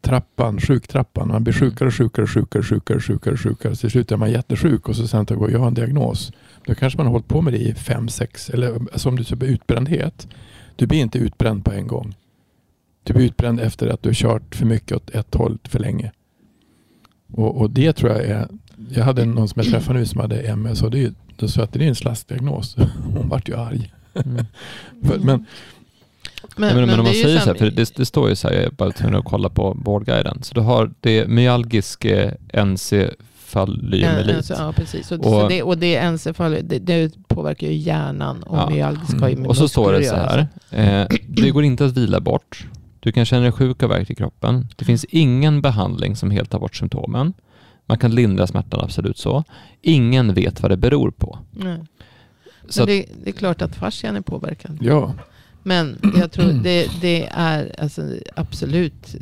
trappan, 0.00 0.60
sjuktrappan, 0.60 1.28
man 1.28 1.44
blir 1.44 1.54
sjukare, 1.54 1.90
sjukare, 1.90 2.26
sjukare, 2.26 2.62
sjukare, 2.62 3.00
sjukare, 3.00 3.36
sjukare. 3.36 3.74
Till 3.76 3.90
slut 3.90 4.12
är 4.12 4.16
man 4.16 4.30
jättesjuk 4.30 4.88
och 4.88 4.96
så 4.96 5.06
sen 5.08 5.24
går 5.24 5.50
jag 5.50 5.58
har 5.58 5.66
en 5.66 5.74
diagnos. 5.74 6.32
Då 6.66 6.74
kanske 6.74 6.96
man 6.96 7.06
har 7.06 7.12
hållit 7.12 7.28
på 7.28 7.42
med 7.42 7.52
det 7.52 7.58
i 7.58 7.74
fem, 7.74 8.08
sex, 8.08 8.50
eller 8.50 8.98
som 8.98 9.16
du 9.16 9.24
säger 9.24 9.44
utbrändhet. 9.44 10.28
Du 10.76 10.86
blir 10.86 10.98
inte 10.98 11.18
utbränd 11.18 11.64
på 11.64 11.72
en 11.72 11.86
gång. 11.86 12.14
Du 13.02 13.12
blir 13.12 13.24
utbränd 13.24 13.60
efter 13.60 13.88
att 13.88 14.02
du 14.02 14.08
har 14.08 14.14
kört 14.14 14.54
för 14.54 14.66
mycket 14.66 14.96
åt 14.96 15.10
ett 15.10 15.34
håll 15.34 15.58
för 15.64 15.78
länge. 15.78 16.12
Och, 17.32 17.56
och 17.60 17.70
det 17.70 17.92
tror 17.92 18.12
jag 18.12 18.24
är, 18.24 18.48
jag 18.90 19.04
hade 19.04 19.24
någon 19.24 19.48
som 19.48 19.62
jag 19.62 19.72
träffade 19.72 19.98
nu 19.98 20.06
som 20.06 20.20
hade 20.20 20.40
MS 20.40 20.82
och 20.82 20.90
det, 20.90 21.04
är 21.04 21.12
då 21.36 21.48
sa 21.48 21.62
att 21.62 21.72
det 21.72 21.84
är 21.84 21.88
en 21.88 21.94
slaskdiagnos. 21.94 22.76
Hon 23.14 23.28
vart 23.28 23.48
ju 23.48 23.56
arg. 23.56 23.92
Mm. 24.24 24.46
För, 25.04 25.18
men 25.18 25.46
men, 26.56 26.76
Men, 26.76 26.86
men, 26.86 26.98
om 26.98 27.04
man 27.04 27.14
säger 27.14 27.38
så 27.38 27.46
här, 27.46 27.54
för 27.54 27.70
det, 27.70 27.96
det 27.96 28.06
står 28.06 28.28
ju 28.28 28.36
så 28.36 28.48
här, 28.48 28.54
jag 28.54 28.64
är 28.64 28.70
bara 28.70 28.90
tvungen 28.90 29.16
att 29.18 29.24
kolla 29.24 29.48
på 29.48 29.76
Vårdguiden. 29.84 30.42
Så 30.42 30.54
du 30.54 30.60
har 30.60 30.90
det 31.00 31.28
myalgisk 31.28 32.04
eh, 32.04 32.32
encefalomyelit. 32.52 34.26
Ja, 34.30 34.36
alltså, 34.36 34.54
ja, 34.54 34.72
precis. 34.72 35.12
Och, 35.12 35.42
Och- 35.42 35.48
det, 35.48 35.62
och 35.62 35.78
det, 35.78 35.96
är 35.96 36.06
encefal, 36.06 36.56
det, 36.62 36.78
det 36.78 37.12
påverkar 37.28 37.66
ju 37.66 37.74
hjärnan 37.74 38.42
och 38.42 38.58
Ja. 38.58 38.70
myalgisk 38.70 39.16
med 39.16 39.46
Och 39.46 39.56
så 39.56 39.68
står 39.68 39.92
det 39.92 40.04
så 40.04 40.14
här. 40.14 40.46
Eh, 40.70 41.06
det 41.28 41.50
går 41.50 41.64
inte 41.64 41.84
att 41.84 41.96
vila 41.96 42.20
bort. 42.20 42.66
Du 43.00 43.12
kan 43.12 43.24
känna 43.24 43.42
dig 43.42 43.52
sjuk 43.52 43.82
av 43.82 43.88
värk 43.88 44.10
i 44.10 44.14
kroppen. 44.14 44.68
Det 44.76 44.84
finns 44.84 45.04
ingen 45.04 45.62
behandling 45.62 46.16
som 46.16 46.30
helt 46.30 46.50
tar 46.50 46.58
bort 46.58 46.76
symptomen. 46.76 47.32
Man 47.86 47.98
kan 47.98 48.14
lindra 48.14 48.46
smärtan, 48.46 48.80
absolut 48.80 49.18
så. 49.18 49.44
Ingen 49.82 50.34
vet 50.34 50.60
vad 50.62 50.70
det 50.70 50.76
beror 50.76 51.10
på. 51.10 51.38
Nej. 51.50 51.78
Så 52.68 52.84
det, 52.84 53.06
det 53.24 53.30
är 53.30 53.34
klart 53.34 53.62
att 53.62 53.76
fascian 53.76 54.16
är 54.16 54.20
påverkad. 54.20 54.78
ja, 54.80 55.14
Men 55.62 55.98
jag 56.16 56.32
tror 56.32 56.52
det, 56.52 56.88
det 57.00 57.26
är 57.32 57.74
alltså, 57.80 58.02
absolut 58.36 59.16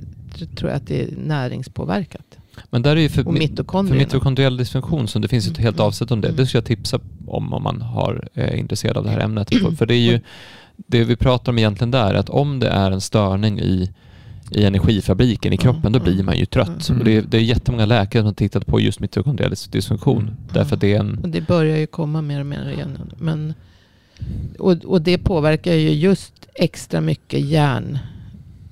tror 0.57 0.71
jag 0.71 0.77
att 0.77 0.87
det 0.87 1.03
är 1.03 1.09
näringspåverkat. 1.17 2.39
men 2.71 2.83
där 2.83 2.97
är 2.97 3.01
ju 3.01 3.09
för, 3.09 3.23
för 3.23 3.33
mitokondriell 3.99 4.57
dysfunktion, 4.57 5.09
som 5.09 5.23
det 5.23 5.29
finns 5.29 5.49
ett 5.49 5.59
helt 5.59 5.77
Mm. 5.77 5.87
avsnitt 5.87 6.11
om 6.11 6.21
det. 6.21 6.29
Mm. 6.29 6.37
Det 6.37 6.47
ska 6.47 6.59
jag 6.59 6.65
tipsa 6.65 7.01
om 7.27 7.53
om 7.53 7.63
man 7.63 7.83
har 7.83 8.29
är 8.35 8.55
intresserad 8.55 8.97
av 8.97 9.05
det 9.05 9.11
här 9.11 9.21
ämnet. 9.25 9.49
För, 9.79 9.87
det 9.87 9.95
är 9.95 10.13
ju 10.13 10.21
det 10.77 11.05
vi 11.05 11.17
pratar 11.17 11.53
om 11.53 11.59
egentligen 11.59 11.91
där, 11.91 12.15
är 12.15 12.19
att 12.19 12.29
om 12.31 12.61
det 12.61 12.69
är 12.69 12.91
en 12.91 13.01
störning 13.01 13.61
i 13.61 13.91
i 14.51 14.65
energifabriken 14.65 15.53
i 15.53 15.57
kroppen, 15.57 15.93
då 15.93 15.99
Mm. 15.99 16.13
blir 16.15 16.25
man 16.25 16.39
ju 16.39 16.47
trött. 16.47 16.89
Mm. 16.89 16.99
Och 17.01 17.05
det, 17.05 17.17
är, 17.17 17.23
det 17.23 17.37
är 17.37 17.41
jättemånga 17.43 17.87
läkare 17.87 18.21
som 18.23 18.27
har 18.27 18.35
tittat 18.35 18.67
på 18.67 18.81
just 18.81 19.01
mitokondriell 19.01 19.55
dysfunktion. 19.71 20.23
Mm. 20.23 20.35
Därför 20.53 20.77
det 20.77 20.93
är 20.95 21.01
en... 21.01 21.19
Och 21.19 21.29
det 21.29 21.41
börjar 21.47 21.77
ju 21.77 21.87
komma 21.87 22.23
mer 22.23 22.41
och 22.41 22.47
mer 22.47 22.69
igen. 22.71 23.13
Men, 23.19 23.55
och, 24.59 24.73
och 24.85 25.03
det 25.03 25.19
påverkar 25.19 25.73
ju 25.75 25.91
just 25.91 26.33
extra 26.55 27.01
mycket 27.01 27.41
hjärn, 27.41 27.99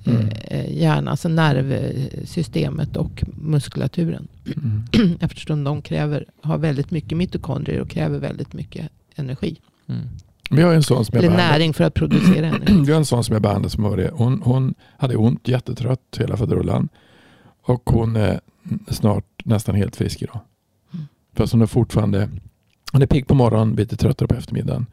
Mm. 0.07 0.29
eh, 0.43 0.77
hjärn, 0.77 1.07
alltså 1.07 1.29
nervsystemet 1.29 2.97
och 2.97 3.23
muskulaturen. 3.41 4.27
Mm. 4.45 5.17
Eftersom 5.19 5.63
de 5.63 5.81
kräver, 5.81 6.25
har 6.41 6.57
väldigt 6.57 6.91
mycket 6.91 7.17
mitokondrier 7.17 7.81
och 7.81 7.89
kräver 7.89 8.19
väldigt 8.19 8.53
mycket 8.53 8.89
energi. 9.15 9.57
Mm. 9.87 10.01
Vi 10.49 10.61
har 10.61 10.73
en 10.73 10.83
sån 10.83 11.05
som 11.05 11.15
jag 11.15 11.25
Eller 11.25 11.37
näring 11.37 11.73
för 11.73 11.83
att 11.83 11.93
producera 11.93 12.45
energi. 12.47 12.83
Vi 12.85 12.91
har 12.91 12.99
en 12.99 13.05
sån 13.05 13.23
som 13.23 13.33
jag 13.33 13.41
behandlade 13.41 13.69
som 13.69 13.83
var 13.83 13.97
det. 13.97 14.11
Hon, 14.13 14.41
hon 14.43 14.73
hade 14.97 15.15
ont, 15.15 15.47
jättetrött 15.47 16.17
hela 16.17 16.37
faderullan. 16.37 16.89
Och 17.61 17.89
hon 17.89 18.15
är 18.15 18.39
snart 18.87 19.25
nästan 19.45 19.75
helt 19.75 19.95
frisk 19.95 20.21
idag. 20.21 20.39
Mm. 20.93 21.05
Fast 21.35 21.53
hon 21.53 21.61
är 21.61 21.65
fortfarande 21.65 22.29
hon 22.91 23.01
är 23.01 23.07
pigg 23.07 23.27
på 23.27 23.35
morgonen, 23.35 23.75
lite 23.75 23.97
tröttare 23.97 24.27
på 24.27 24.35
eftermiddagen. 24.35 24.85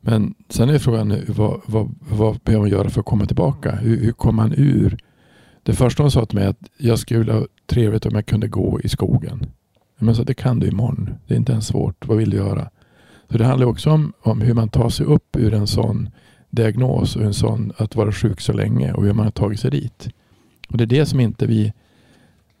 Men 0.00 0.34
sen 0.48 0.68
är 0.68 0.78
frågan 0.78 1.08
nu, 1.08 1.24
vad, 1.28 1.60
vad, 1.66 1.94
vad 1.98 2.38
behöver 2.38 2.62
man 2.62 2.70
göra 2.70 2.90
för 2.90 3.00
att 3.00 3.06
komma 3.06 3.26
tillbaka? 3.26 3.76
Hur, 3.76 4.00
hur 4.00 4.12
kommer 4.12 4.42
man 4.42 4.52
ur? 4.56 4.98
Det 5.62 5.72
första 5.72 6.02
hon 6.02 6.10
sa 6.10 6.26
till 6.26 6.38
mig 6.38 6.46
att 6.46 6.58
jag 6.76 6.98
skulle 6.98 7.32
ha 7.32 7.46
trevligt 7.66 8.06
om 8.06 8.14
jag 8.14 8.26
kunde 8.26 8.48
gå 8.48 8.80
i 8.80 8.88
skogen. 8.88 9.46
Men 9.98 10.14
så 10.14 10.22
det 10.22 10.34
kan 10.34 10.58
du 10.58 10.66
imorgon. 10.68 11.10
Det 11.26 11.34
är 11.34 11.38
inte 11.38 11.52
ens 11.52 11.66
svårt. 11.66 12.06
Vad 12.06 12.16
vill 12.16 12.30
du 12.30 12.36
göra? 12.36 12.70
Så 13.30 13.38
det 13.38 13.44
handlar 13.44 13.66
också 13.66 13.90
om, 13.90 14.12
om 14.20 14.40
hur 14.40 14.54
man 14.54 14.68
tar 14.68 14.88
sig 14.88 15.06
upp 15.06 15.36
ur 15.36 15.54
en 15.54 15.66
sån 15.66 16.10
diagnos 16.50 17.16
och 17.16 17.22
en 17.22 17.34
sån 17.34 17.72
att 17.76 17.96
vara 17.96 18.12
sjuk 18.12 18.40
så 18.40 18.52
länge 18.52 18.92
och 18.92 19.04
hur 19.04 19.12
man 19.12 19.24
har 19.24 19.30
tagit 19.30 19.60
sig 19.60 19.70
dit. 19.70 20.08
Och 20.68 20.76
det 20.76 20.84
är 20.84 20.86
det 20.86 21.06
som 21.06 21.20
inte 21.20 21.46
vi 21.46 21.72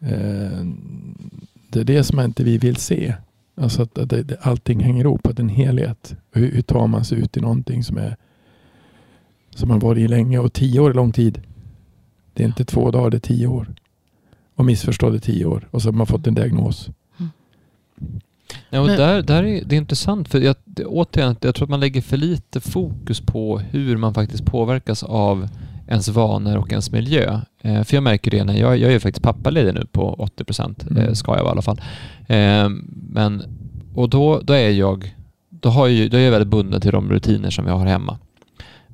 eh, 0.00 0.64
det 1.68 1.80
är 1.80 1.84
det 1.84 2.04
som 2.04 2.20
inte 2.20 2.44
vi 2.44 2.58
vill 2.58 2.76
se. 2.76 3.14
Alltså 3.54 3.82
att, 3.82 3.98
att 3.98 4.10
det, 4.10 4.36
allting 4.40 4.80
hänger 4.80 5.04
ihop, 5.04 5.26
att 5.26 5.36
det 5.36 5.40
är 5.40 5.44
en 5.44 5.48
helhet. 5.48 6.16
Hur, 6.32 6.52
hur 6.52 6.62
tar 6.62 6.86
man 6.86 7.04
sig 7.04 7.18
ut 7.18 7.36
i 7.36 7.40
någonting 7.40 7.84
som 7.84 7.96
är 7.96 8.16
som 9.50 9.68
man 9.68 9.78
varit 9.78 10.00
i 10.00 10.08
länge 10.08 10.38
och 10.38 10.52
tio 10.52 10.80
år 10.80 10.90
är 10.90 10.94
lång 10.94 11.12
tid. 11.12 11.42
Det 12.34 12.42
är 12.42 12.46
inte 12.46 12.64
två 12.64 12.90
dagar, 12.90 13.10
det 13.10 13.16
är 13.16 13.18
tio 13.18 13.46
år. 13.46 13.74
Och 14.54 14.64
missförstådd 14.64 15.14
i 15.14 15.20
tio 15.20 15.44
år 15.44 15.68
och 15.70 15.82
så 15.82 15.88
har 15.88 15.92
man 15.92 16.06
fått 16.06 16.26
en 16.26 16.34
diagnos. 16.34 16.90
Mm. 17.18 17.30
Ja, 18.70 18.80
och 18.80 18.86
Men- 18.86 18.96
där, 18.98 19.22
där 19.22 19.42
är 19.44 19.62
det 19.66 19.74
är 19.74 19.78
intressant, 19.78 20.28
för 20.28 20.40
jag, 20.40 20.56
det, 20.64 20.84
återigen, 20.84 21.36
jag 21.40 21.54
tror 21.54 21.66
att 21.66 21.70
man 21.70 21.80
lägger 21.80 22.00
för 22.02 22.16
lite 22.16 22.60
fokus 22.60 23.20
på 23.20 23.58
hur 23.58 23.96
man 23.96 24.14
faktiskt 24.14 24.44
påverkas 24.44 25.02
av 25.02 25.48
ens 25.88 26.08
vanor 26.08 26.56
och 26.56 26.70
ens 26.70 26.92
miljö. 26.92 27.40
Eh, 27.62 27.82
för 27.82 27.96
jag 27.96 28.02
märker 28.02 28.30
det 28.30 28.44
när 28.44 28.54
jag, 28.56 28.78
jag 28.78 28.92
är 28.92 28.98
faktiskt 28.98 29.22
pappaledig 29.22 29.74
nu 29.74 29.86
på 29.92 30.14
80 30.14 30.44
procent, 30.44 30.84
eh, 30.90 30.96
Mm. 30.96 31.14
ska 31.14 31.36
jag 31.36 31.42
vara 31.44 31.48
i 31.48 31.52
alla 31.52 31.62
fall. 31.62 31.80
Eh, 32.26 32.68
men, 33.10 33.42
och 33.94 34.08
då, 34.10 34.40
då 34.40 34.52
är 34.52 34.70
jag 34.70 35.14
då, 35.50 35.68
har 35.68 35.88
jag, 35.88 36.10
då 36.10 36.16
är 36.16 36.20
jag 36.20 36.30
väldigt 36.30 36.48
bunden 36.48 36.80
till 36.80 36.92
de 36.92 37.10
rutiner 37.10 37.50
som 37.50 37.64
vi 37.64 37.70
har 37.70 37.86
hemma. 37.86 38.18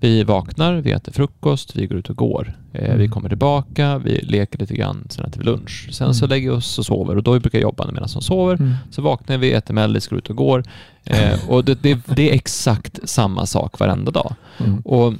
Vi 0.02 0.24
vaknar, 0.24 0.74
vi 0.74 0.92
äter 0.92 1.12
frukost, 1.12 1.76
vi 1.76 1.86
går 1.86 1.98
ut 1.98 2.10
och 2.10 2.16
går. 2.16 2.58
Eh, 2.72 2.84
Mm. 2.84 2.98
Vi 2.98 3.08
kommer 3.08 3.28
tillbaka, 3.28 3.98
vi 3.98 4.20
leker 4.22 4.58
lite 4.58 4.74
grann, 4.74 5.06
sen 5.10 5.24
äter 5.24 5.38
vi 5.40 5.44
lunch. 5.46 5.88
Sen 5.92 6.14
så 6.14 6.24
Mm. 6.24 6.30
lägger 6.34 6.50
vi 6.50 6.56
oss 6.56 6.78
och 6.78 6.86
sover 6.86 7.16
och 7.16 7.22
då 7.22 7.40
brukar 7.40 7.58
jag 7.58 7.62
jobba 7.62 7.86
medan 7.86 8.08
de 8.12 8.22
sover. 8.22 8.76
Så 8.90 9.02
vaknar 9.02 9.38
vi, 9.38 9.52
äter 9.52 9.74
mellis, 9.74 10.08
går 10.08 10.18
ut 10.18 10.30
och 10.30 10.36
går. 10.36 10.64
Eh, 11.04 11.48
och 11.48 11.64
det, 11.64 11.82
det, 11.82 11.98
det 12.06 12.30
är 12.30 12.34
exakt 12.34 12.98
samma 13.08 13.46
sak 13.46 13.78
varenda 13.78 14.10
dag. 14.10 14.34
Mm. 14.58 14.78
Och 14.80 15.14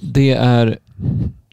det 0.00 0.30
är 0.32 0.78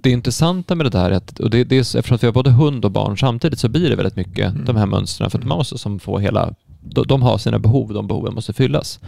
det 0.02 0.10
intressanta 0.10 0.76
med 0.76 0.86
det 0.86 0.90
där, 0.90 1.12
är 1.12 1.16
att, 1.16 1.40
och 1.40 1.50
det, 1.50 1.64
det 1.64 1.78
är, 1.78 1.84
så- 1.84 1.98
eftersom 1.98 2.18
vi 2.22 2.28
har 2.28 2.34
både 2.34 2.52
hund 2.52 2.86
och 2.86 2.92
barn 2.92 3.18
samtidigt, 3.18 3.60
så 3.60 3.70
blir 3.70 3.90
det 3.90 3.96
väldigt 3.96 4.16
mycket 4.16 4.52
Mm. 4.52 4.66
de 4.66 4.76
här 4.76 4.86
mönstren. 4.86 5.30
För 5.30 5.38
att 5.40 5.46
man 5.46 5.58
måste 5.58 5.78
som 5.78 6.00
få 6.00 6.20
hela, 6.20 6.54
de, 6.82 7.06
de 7.08 7.22
har 7.22 7.38
sina 7.38 7.60
behov, 7.60 7.94
de 7.94 8.08
behoven 8.08 8.34
måste 8.34 8.54
fyllas. 8.54 9.00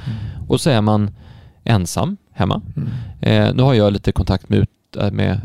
Och 0.48 0.62
så 0.62 0.70
är 0.70 0.82
man 0.82 1.12
ensam 1.64 2.18
hemma. 2.40 2.62
Mm. 2.76 2.90
Eh, 3.22 3.56
nu 3.56 3.64
har 3.64 3.74
jag 3.74 3.94
lite 3.94 4.12
kontakt 4.12 4.50
med, 4.50 4.60
ut, 4.60 4.70
äh, 5.00 5.12
med 5.12 5.40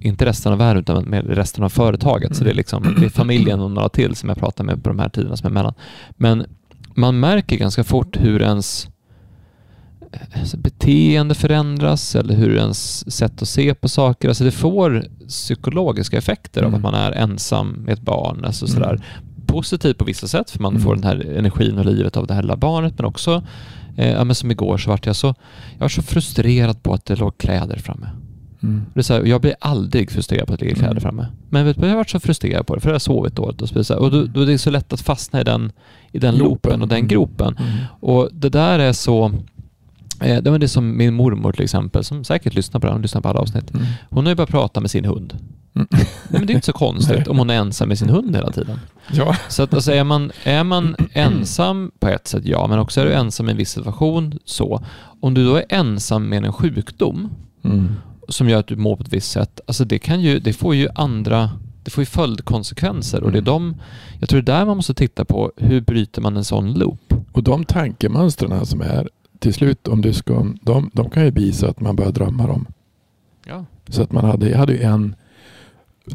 inte 0.00 0.26
resten 0.26 0.52
av 0.52 0.58
världen, 0.58 0.80
utan 0.82 1.04
med 1.04 1.26
resten 1.26 1.64
av 1.64 1.68
företaget. 1.68 2.36
Så 2.36 2.44
det 2.44 2.50
är, 2.50 2.54
liksom, 2.54 2.94
det 3.00 3.06
är 3.06 3.10
familjen 3.10 3.60
och 3.60 3.70
några 3.70 3.88
till 3.88 4.14
som 4.16 4.28
jag 4.28 4.38
pratar 4.38 4.64
med 4.64 4.82
på 4.82 4.88
de 4.88 4.98
här 4.98 5.08
tiderna 5.08 5.36
som 5.36 5.46
är 5.46 5.50
emellan. 5.50 5.74
Men 6.10 6.44
man 6.94 7.20
märker 7.20 7.56
ganska 7.56 7.84
fort 7.84 8.16
hur 8.20 8.42
ens 8.42 8.88
eh, 10.12 10.40
alltså, 10.40 10.56
beteende 10.56 11.34
förändras 11.34 12.16
eller 12.16 12.34
hur 12.34 12.56
ens 12.56 13.10
sätt 13.12 13.42
att 13.42 13.48
se 13.48 13.74
på 13.74 13.88
saker. 13.88 14.28
Alltså 14.28 14.44
det 14.44 14.50
får 14.50 15.04
psykologiska 15.28 16.18
effekter 16.18 16.62
av 16.62 16.68
Mm. 16.68 16.76
att 16.78 16.82
man 16.82 16.94
är 16.94 17.12
ensam 17.12 17.68
med 17.68 17.92
ett 17.92 18.02
barn. 18.02 18.44
Alltså 18.44 18.66
Mm. 18.66 18.74
sådär. 18.74 19.02
Positivt 19.46 19.98
på 19.98 20.04
vissa 20.04 20.28
sätt, 20.28 20.50
för 20.50 20.60
man 20.62 20.72
Mm. 20.72 20.82
får 20.82 20.94
den 20.94 21.04
här 21.04 21.36
energin 21.36 21.78
och 21.78 21.84
livet 21.86 22.16
av 22.16 22.26
det 22.26 22.34
här 22.34 22.42
lilla 22.42 22.56
barnet, 22.56 22.94
men 22.98 23.04
också 23.06 23.42
Eh, 23.98 24.10
ja, 24.10 24.24
men 24.24 24.34
som 24.34 24.50
igår 24.50 24.78
så 24.78 24.90
vart 24.90 25.06
jag 25.06 25.16
så, 25.16 25.34
jag 25.72 25.80
var 25.80 25.88
så 25.88 26.02
frustrerad 26.02 26.82
på 26.82 26.94
att 26.94 27.04
det 27.04 27.16
låg 27.16 27.38
kläder 27.38 27.76
framme. 27.78 28.08
Mm. 28.62 28.82
Det 28.94 29.00
är 29.00 29.02
så 29.04 29.14
här, 29.14 29.24
jag 29.24 29.40
blir 29.40 29.54
aldrig 29.60 30.10
frustrerad 30.10 30.46
på 30.46 30.52
att 30.54 30.58
det 30.60 30.64
ligger 30.64 30.76
kläder 30.76 30.90
Mm. 30.92 31.02
framme. 31.02 31.26
Men 31.50 31.64
vet 31.66 31.76
du, 31.76 31.82
jag 31.82 31.88
har 31.90 31.96
varit 31.96 32.10
så 32.10 32.20
frustrerad 32.20 32.66
på 32.66 32.74
det, 32.74 32.80
för 32.80 32.88
jag 32.88 32.94
har 32.94 32.98
sovit 32.98 33.36
dåligt 33.36 33.62
och 33.62 33.86
så. 33.86 33.96
Och 33.98 34.10
då, 34.10 34.24
då 34.24 34.40
är 34.42 34.46
det 34.46 34.58
så 34.58 34.70
lätt 34.70 34.92
att 34.92 35.00
fastna 35.00 35.40
i 35.40 35.44
den, 35.44 35.72
i 36.12 36.18
den 36.18 36.36
loopen 36.36 36.82
och 36.82 36.88
den 36.88 36.98
Mm. 36.98 37.08
gropen. 37.08 37.56
Mm. 37.58 37.70
Och 38.00 38.28
det 38.32 38.48
där 38.48 38.78
är 38.78 38.92
så... 38.92 39.32
Eh, 40.20 40.42
det 40.42 40.50
var 40.50 40.58
det 40.58 40.68
som 40.68 40.96
min 40.96 41.14
mormor 41.14 41.52
till 41.52 41.64
exempel, 41.64 42.04
som 42.04 42.24
säkert 42.24 42.54
lyssnar 42.54 42.80
på 42.80 42.86
det, 42.86 42.92
hon 42.92 43.02
lyssnar 43.02 43.20
på 43.20 43.28
alla 43.28 43.40
avsnitt. 43.40 43.74
Mm. 43.74 43.86
Hon 44.10 44.24
har 44.26 44.30
ju 44.30 44.36
börjat 44.36 44.50
prata 44.50 44.80
med 44.80 44.90
sin 44.90 45.04
hund. 45.04 45.36
Mm. 45.74 45.88
Nej, 45.90 46.06
men 46.28 46.46
det 46.46 46.52
är 46.52 46.54
inte 46.54 46.66
så 46.66 46.72
konstigt 46.72 47.26
om 47.28 47.38
hon 47.38 47.50
är 47.50 47.54
ensam 47.54 47.88
med 47.88 47.98
sin 47.98 48.08
hund 48.08 48.36
hela 48.36 48.50
tiden. 48.52 48.80
Ja. 49.12 49.36
Så 49.48 49.62
att, 49.62 49.74
alltså, 49.74 49.92
är, 49.92 50.04
man, 50.04 50.32
är 50.44 50.64
man 50.64 50.96
ensam 51.12 51.90
på 51.98 52.08
ett 52.08 52.28
sätt, 52.28 52.44
ja, 52.46 52.66
men 52.66 52.78
också 52.78 53.00
är 53.00 53.04
du 53.04 53.12
ensam 53.12 53.48
i 53.48 53.50
en 53.52 53.56
viss 53.58 53.70
situation, 53.70 54.38
så. 54.44 54.82
Om 55.20 55.34
du 55.34 55.44
då 55.44 55.56
är 55.56 55.64
ensam 55.68 56.28
med 56.28 56.44
en 56.44 56.52
sjukdom 56.52 57.28
Mm. 57.64 57.88
som 58.28 58.48
gör 58.48 58.58
att 58.60 58.66
du 58.66 58.76
mår 58.76 58.96
på 58.96 59.02
ett 59.02 59.12
visst 59.12 59.30
sätt, 59.30 59.60
alltså 59.66 59.84
det, 59.84 59.98
kan 59.98 60.20
ju, 60.20 60.38
det 60.38 60.52
får 60.52 60.74
ju 60.74 60.88
andra 60.94 61.50
det 61.84 61.90
får 61.90 62.02
ju 62.02 62.06
följdkonsekvenser 62.06 63.22
och 63.22 63.32
det 63.32 63.38
är 63.38 63.42
Mm. 63.42 63.44
de, 63.44 63.76
jag 64.20 64.28
tror 64.28 64.42
det 64.42 64.52
är 64.52 64.58
där 64.58 64.66
man 64.66 64.76
måste 64.76 64.94
titta 64.94 65.24
på, 65.24 65.52
hur 65.56 65.80
bryter 65.80 66.22
man 66.22 66.36
en 66.36 66.44
sån 66.44 66.74
loop? 66.74 67.14
Och 67.32 67.42
de 67.42 67.64
tankemönstren 67.64 68.66
som 68.66 68.80
är 68.80 69.08
till 69.38 69.54
slut, 69.54 69.88
om 69.88 70.00
du 70.02 70.12
ska, 70.12 70.46
de, 70.62 70.90
de 70.94 71.10
kan 71.10 71.24
ju 71.24 71.30
bli 71.30 71.52
så 71.52 71.66
att 71.66 71.80
man 71.80 71.96
börjar 71.96 72.12
drömma 72.12 72.46
dem. 72.46 72.66
Ja. 73.46 73.64
Så 73.88 74.02
att 74.02 74.12
man 74.12 74.24
hade, 74.24 74.48
jag 74.50 74.58
hade 74.58 74.72
ju 74.72 74.82
en, 74.82 75.14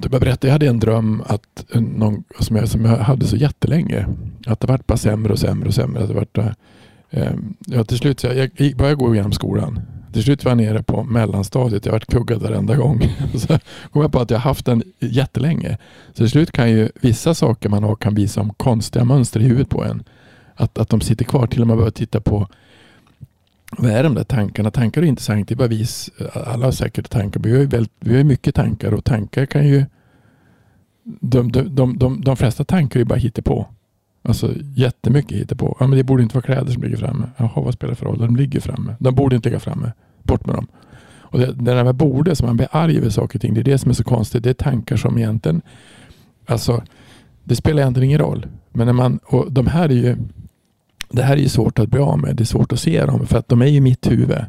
jag 0.02 0.22
berätta, 0.22 0.48
jag 0.48 0.52
hade 0.52 0.68
en 0.68 0.80
dröm 0.80 1.24
att, 1.26 1.66
någon, 1.74 2.24
som, 2.40 2.56
jag, 2.56 2.70
som 2.70 2.86
jag 2.86 2.98
hade 2.98 3.28
så 3.28 3.36
jättelänge. 3.36 4.08
Att 4.46 4.60
det 4.60 4.68
vart 4.68 4.88
bara 4.88 4.98
sämre 4.98 5.34
och 5.34 5.40
sämre 5.40 5.68
och 5.68 5.74
sämre. 5.74 6.04
Att 6.04 6.08
det 6.08 6.14
vart, 6.14 6.38
eh, 7.10 7.32
ja, 7.66 7.84
till 7.84 7.98
slut, 7.98 8.20
så 8.20 8.28
jag, 8.28 8.52
jag 8.56 8.78
började 8.78 8.96
gå 8.96 9.14
igenom 9.14 9.32
skolan. 9.32 9.80
Till 10.14 10.24
slut 10.24 10.46
var 10.46 10.52
jag 10.52 10.58
nere 10.58 10.84
på 10.84 11.04
mellanstadiet. 11.04 11.86
Jag 11.86 11.94
vart 11.94 12.06
kuggad 12.06 12.42
varenda 12.42 12.76
gång. 12.76 13.02
Så 13.36 13.48
kom 13.92 14.02
jag 14.02 14.12
på 14.12 14.20
att 14.20 14.30
jag 14.30 14.40
haft 14.40 14.66
den 14.66 14.84
jättelänge. 15.00 15.78
Så 16.08 16.18
till 16.18 16.30
slut 16.30 16.52
kan 16.52 16.72
ju 16.72 16.90
vissa 17.02 17.34
saker 17.34 17.70
man 17.70 17.84
har 17.84 17.96
kan 17.96 18.16
visa 18.16 18.34
som 18.34 18.54
konstiga 18.54 19.06
mönster 19.06 19.40
i 19.40 19.44
huvudet 19.44 19.70
på 19.70 19.84
en. 19.84 20.04
Att, 20.56 20.78
att 20.78 20.90
de 20.90 21.02
sitter 21.02 21.26
kvar. 21.26 21.48
Till 21.48 21.62
och 21.62 21.68
med 21.68 21.78
börja 21.78 21.92
titta 21.92 22.22
på 22.22 22.48
vad 23.78 23.92
är 23.92 24.04
de 24.04 24.16
där 24.16 24.24
tankarna? 24.24 24.72
Tankar 24.72 25.02
är 25.02 25.06
intressant. 25.06 25.48
Det 25.48 25.54
är 25.54 25.56
bara 25.56 25.68
vis, 25.68 26.10
alla 26.34 26.66
har 26.66 26.72
säkert 26.72 27.10
tankar. 27.10 27.40
Vi 27.44 27.52
har 27.52 27.60
ju, 27.60 27.66
väldigt, 27.66 27.94
vi 28.00 28.18
har 28.18 28.24
mycket 28.24 28.56
tankar 28.56 28.94
och 28.94 29.04
tankar 29.04 29.46
kan 29.46 29.68
ju... 29.68 29.86
De, 31.04 31.52
de, 31.52 31.76
de, 31.76 31.98
de, 31.98 32.22
de 32.22 32.36
flesta 32.36 32.64
tankar 32.64 32.96
är 32.96 33.02
ju 33.02 33.06
bara 33.06 33.20
hittepå. 33.20 33.68
Alltså 34.22 34.54
jättemycket 34.76 35.38
hittepå. 35.38 35.78
Ja, 35.80 35.88
men 35.88 35.98
det 35.98 36.04
borde 36.04 36.24
inte 36.24 36.36
vara 36.36 36.46
kläder 36.46 36.72
som 36.72 36.84
ligger 36.84 36.98
framme. 36.98 37.30
Jaha, 37.38 37.52
vad 37.56 37.74
spelar 37.74 37.92
det 37.92 37.96
för 37.96 38.06
roll? 38.06 38.18
De 38.18 38.36
ligger 38.36 38.60
framme. 38.60 38.96
De 39.00 39.16
borde 39.16 39.36
inte 39.36 39.50
ligga 39.50 39.60
framme. 39.60 39.92
Bort 40.24 40.46
med 40.46 40.56
dem. 40.56 40.68
Och 41.34 41.40
det, 41.40 41.46
det 41.46 41.74
där 41.74 41.84
med 41.84 41.96
borde, 41.96 42.36
som 42.36 42.48
man 42.48 42.58
blir 42.58 42.68
arg 42.72 42.98
över 42.98 43.10
saker 43.10 43.38
och 43.38 43.42
ting, 43.42 43.54
det 43.54 43.62
är 43.62 43.64
det 43.64 43.78
som 43.78 43.90
är 43.90 43.96
så 43.96 44.04
konstigt. 44.04 44.44
Det 44.44 44.50
är 44.50 44.54
tankar 44.54 44.98
som 44.98 45.18
egentligen... 45.18 45.62
Alltså, 46.46 46.84
det 47.44 47.56
spelar 47.56 47.82
egentligen 47.82 48.10
ingen 48.10 48.20
roll. 48.20 48.46
Men 48.72 48.86
när 48.86 48.94
man... 48.94 49.20
Och 49.26 49.52
de 49.52 49.68
här 49.68 49.90
är 49.90 49.94
ju... 49.94 50.18
Det 51.14 51.24
här 51.24 51.34
är 51.34 51.42
ju 51.42 51.50
svårt 51.50 51.80
att 51.80 51.90
bli 51.90 52.00
av 52.00 52.20
med. 52.20 52.36
Det 52.36 52.44
är 52.44 52.46
svårt 52.46 52.74
att 52.74 52.80
se 52.80 53.06
dem 53.06 53.28
för 53.28 53.38
att 53.38 53.50
de 53.50 53.62
är 53.62 53.66
ju 53.66 53.78
i 53.78 53.82
mitt 53.82 54.12
huvud. 54.12 54.46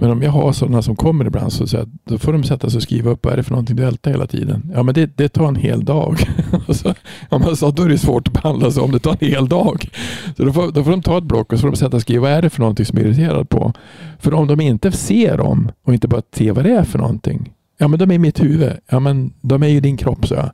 Men 0.00 0.10
om 0.10 0.22
jag 0.22 0.30
har 0.30 0.52
sådana 0.52 0.82
som 0.82 0.96
kommer 0.96 1.24
ibland 1.24 1.52
så, 1.52 1.66
så 1.66 1.78
att, 1.78 1.88
då 2.04 2.18
får 2.18 2.32
de 2.32 2.44
sätta 2.44 2.70
sig 2.70 2.76
och 2.76 2.82
skriva 2.82 3.10
upp 3.10 3.24
vad 3.24 3.32
är 3.32 3.36
det 3.36 3.42
för 3.42 3.50
någonting 3.50 3.76
du 3.76 3.84
ältar 3.84 4.10
hela 4.10 4.26
tiden. 4.26 4.72
Ja 4.74 4.82
men 4.82 4.94
det, 4.94 5.16
det 5.16 5.28
tar 5.28 5.48
en 5.48 5.56
hel 5.56 5.84
dag. 5.84 6.18
Så, 6.68 6.94
ja, 7.30 7.38
men 7.38 7.56
så, 7.56 7.70
då 7.70 7.82
är 7.82 7.88
det 7.88 7.98
svårt 7.98 8.28
att 8.28 8.34
behandla 8.34 8.70
sig 8.70 8.82
om 8.82 8.92
det 8.92 8.98
tar 8.98 9.16
en 9.20 9.28
hel 9.28 9.48
dag. 9.48 9.90
Så 10.36 10.44
då 10.44 10.52
får, 10.52 10.72
då 10.72 10.84
får 10.84 10.90
de 10.90 11.02
ta 11.02 11.18
ett 11.18 11.24
block 11.24 11.52
och 11.52 11.58
så 11.58 11.62
får 11.62 11.70
de 11.70 11.76
sätta 11.76 11.96
och 11.96 12.02
skriva 12.02 12.22
vad 12.22 12.30
är 12.30 12.42
det 12.42 12.50
för 12.50 12.60
någonting 12.60 12.86
som 12.86 12.98
är 12.98 13.02
irriterad 13.02 13.48
på. 13.48 13.72
För 14.18 14.34
om 14.34 14.46
de 14.46 14.60
inte 14.60 14.92
ser 14.92 15.36
dem 15.38 15.70
och 15.84 15.94
inte 15.94 16.08
bara 16.08 16.22
ser 16.32 16.52
vad 16.52 16.64
det 16.64 16.72
är 16.72 16.84
för 16.84 16.98
någonting. 16.98 17.52
Ja 17.78 17.88
men 17.88 17.98
de 17.98 18.10
är 18.10 18.14
i 18.14 18.18
mitt 18.18 18.42
huvud. 18.42 18.72
Ja 18.90 19.00
men 19.00 19.32
de 19.40 19.62
är 19.62 19.68
ju 19.68 19.80
din 19.80 19.96
kropp 19.96 20.26
så 20.26 20.34
jag. 20.34 20.50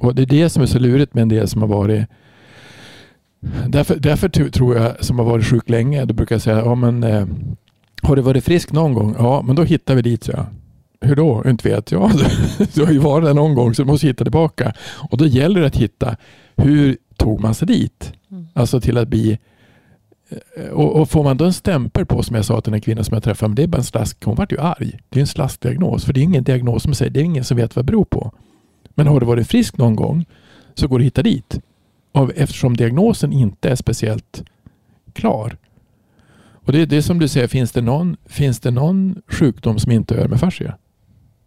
Och 0.00 0.14
det 0.14 0.22
är 0.22 0.26
det 0.26 0.48
som 0.48 0.62
är 0.62 0.66
så 0.66 0.78
lurigt 0.78 1.14
med 1.14 1.22
en 1.22 1.28
del 1.28 1.48
som 1.48 1.62
har 1.62 1.68
varit 1.68 2.08
Därför, 3.68 3.96
därför 3.96 4.28
tror 4.28 4.76
jag 4.76 5.04
som 5.04 5.18
har 5.18 5.26
varit 5.26 5.46
sjuk 5.46 5.68
länge, 5.68 6.04
då 6.04 6.14
brukar 6.14 6.34
jag 6.34 6.42
säga, 6.42 6.58
ja 6.58 6.74
men 6.74 7.04
eh, 7.04 7.26
har 8.02 8.16
du 8.16 8.22
varit 8.22 8.44
frisk 8.44 8.72
någon 8.72 8.94
gång? 8.94 9.14
Ja, 9.18 9.42
men 9.42 9.56
då 9.56 9.62
hittar 9.62 9.94
vi 9.94 10.02
dit 10.02 10.24
så 10.24 10.32
jag. 10.32 10.46
Hur 11.00 11.16
då? 11.16 11.42
Inte 11.46 11.68
vet 11.68 11.92
jag. 11.92 12.10
Du 12.74 12.84
har 12.84 12.92
ju 12.92 12.98
varit 12.98 13.24
där 13.24 13.34
någon 13.34 13.54
gång 13.54 13.74
så 13.74 13.82
du 13.82 13.86
måste 13.86 14.06
hitta 14.06 14.24
tillbaka. 14.24 14.72
Och 15.10 15.18
då 15.18 15.26
gäller 15.26 15.60
det 15.60 15.66
att 15.66 15.76
hitta 15.76 16.16
hur 16.56 16.96
tog 17.16 17.40
man 17.40 17.54
sig 17.54 17.68
dit? 17.68 18.12
Mm. 18.30 18.46
Alltså 18.54 18.80
till 18.80 18.98
att 18.98 19.08
bli 19.08 19.38
eh, 20.56 20.68
och, 20.68 21.00
och 21.00 21.10
får 21.10 21.22
man 21.22 21.36
då 21.36 21.44
en 21.44 21.52
stämpel 21.52 22.06
på 22.06 22.22
som 22.22 22.36
jag 22.36 22.44
sa 22.44 22.60
till 22.60 22.72
den 22.72 22.80
kvinnan 22.80 23.04
som 23.04 23.14
jag 23.14 23.22
träffade, 23.22 23.48
men 23.48 23.56
det 23.56 23.62
är 23.62 23.66
bara 23.66 23.78
en 23.78 23.84
slask, 23.84 24.24
hon 24.24 24.34
vart 24.34 24.52
ju 24.52 24.60
arg. 24.60 24.98
Det 25.08 25.18
är 25.18 25.20
en 25.20 25.26
slaskdiagnos, 25.26 26.04
för 26.04 26.12
det 26.12 26.20
är 26.20 26.22
ingen 26.22 26.44
diagnos 26.44 26.82
som 26.82 26.94
säger, 26.94 27.10
det 27.10 27.20
är 27.20 27.24
ingen 27.24 27.44
som 27.44 27.56
vet 27.56 27.76
vad 27.76 27.84
det 27.84 27.92
beror 27.92 28.04
på. 28.04 28.32
Men 28.94 29.06
har 29.06 29.20
du 29.20 29.26
varit 29.26 29.48
frisk 29.48 29.76
någon 29.76 29.96
gång 29.96 30.24
så 30.74 30.88
går 30.88 30.98
det 30.98 31.02
att 31.02 31.06
hitta 31.06 31.22
dit. 31.22 31.60
Av, 32.12 32.32
eftersom 32.36 32.76
diagnosen 32.76 33.32
inte 33.32 33.68
är 33.68 33.76
speciellt 33.76 34.42
klar. 35.12 35.56
Och 36.64 36.72
det 36.72 36.80
är 36.80 36.86
det 36.86 37.02
som 37.02 37.18
du 37.18 37.28
säger, 37.28 37.46
finns 37.48 37.72
det 37.72 37.80
någon, 37.80 38.16
finns 38.26 38.60
det 38.60 38.70
någon 38.70 39.22
sjukdom 39.26 39.78
som 39.78 39.92
inte 39.92 40.14
hör 40.14 40.28
med 40.28 40.40
fascia? 40.40 40.78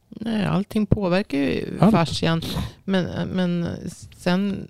Nej, 0.09 0.45
allting 0.45 0.85
påverkar 0.85 1.37
ju 1.37 1.77
Allt. 1.79 1.91
fascian. 1.91 2.41
Men, 2.83 3.27
men 3.29 3.67
sen 4.17 4.67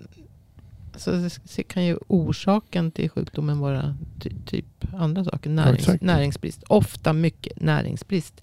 så 0.96 1.62
kan 1.66 1.84
ju 1.84 1.98
orsaken 2.06 2.90
till 2.90 3.10
sjukdomen 3.10 3.58
vara 3.58 3.96
ty, 4.20 4.30
typ 4.46 4.66
andra 4.94 5.24
saker. 5.24 5.50
Närings, 5.50 5.78
exakt. 5.78 6.02
näringsbrist. 6.02 6.62
Ofta 6.68 7.12
mycket 7.12 7.60
näringsbrist. 7.60 8.42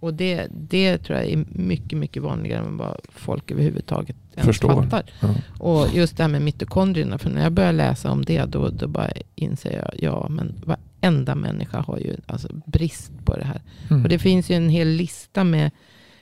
Och 0.00 0.14
det, 0.14 0.46
det 0.50 0.98
tror 0.98 1.18
jag 1.18 1.28
är 1.28 1.44
mycket, 1.48 1.98
mycket 1.98 2.22
vanligare 2.22 2.64
än 2.66 2.76
vad 2.76 3.00
folk 3.08 3.50
överhuvudtaget 3.50 4.16
ens 4.36 4.46
Förstår. 4.46 4.82
fattar. 4.82 5.02
Ja. 5.20 5.34
Och 5.58 5.88
just 5.94 6.16
det 6.16 6.22
här 6.22 6.30
med 6.30 6.42
mitokondrierna. 6.42 7.18
För 7.18 7.30
när 7.30 7.42
jag 7.42 7.52
börjar 7.52 7.72
läsa 7.72 8.10
om 8.10 8.24
det 8.24 8.44
då, 8.44 8.68
då 8.68 8.86
bara 8.88 9.10
inser 9.34 9.72
jag, 9.72 9.90
ja 9.98 10.26
men 10.30 10.54
varenda 10.64 11.34
människa 11.34 11.80
har 11.80 11.98
ju 11.98 12.16
alltså 12.26 12.48
brist 12.66 13.12
på 13.24 13.36
det 13.36 13.44
här. 13.44 13.62
Mm. 13.90 14.02
Och 14.02 14.08
det 14.08 14.18
finns 14.18 14.50
ju 14.50 14.54
en 14.54 14.68
hel 14.68 14.88
lista 14.88 15.44
med, 15.44 15.70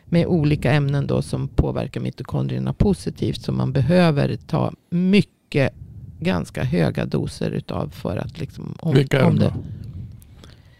med 0.04 0.26
olika 0.26 0.72
ämnen 0.72 1.06
då 1.06 1.22
som 1.22 1.48
påverkar 1.48 2.00
mitokondrierna 2.00 2.72
positivt. 2.72 3.42
Som 3.42 3.56
man 3.56 3.72
behöver 3.72 4.36
ta 4.46 4.72
mycket, 4.90 5.72
ganska 6.20 6.64
höga 6.64 7.06
doser 7.06 7.50
utav 7.50 7.88
för 7.90 8.16
att 8.16 8.38
liksom 8.40 8.74
om, 8.80 8.94
Vilka 8.94 9.18
är 9.20 9.22
de 9.24 9.38
det. 9.38 9.44
då? 9.44 9.52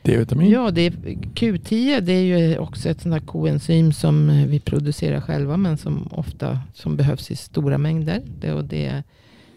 D-vitamin? 0.03 0.51
Ja, 0.51 0.71
det 0.71 0.81
är, 0.81 0.91
Q10 1.35 2.01
det 2.01 2.13
är 2.13 2.23
ju 2.23 2.59
också 2.59 2.89
ett 2.89 3.01
sånt 3.01 3.13
här 3.13 3.21
koenzym 3.21 3.93
som 3.93 4.31
eh, 4.31 4.47
vi 4.47 4.61
producerar 4.61 5.21
själva 5.21 5.57
men 5.57 5.79
som 5.79 6.09
ofta 6.13 6.61
som 6.75 6.97
behövs 6.97 7.31
i 7.31 7.37
stora 7.37 7.79
mängder. 7.79 8.23
Det, 8.41 8.53
och 8.53 8.65
det, 8.65 9.03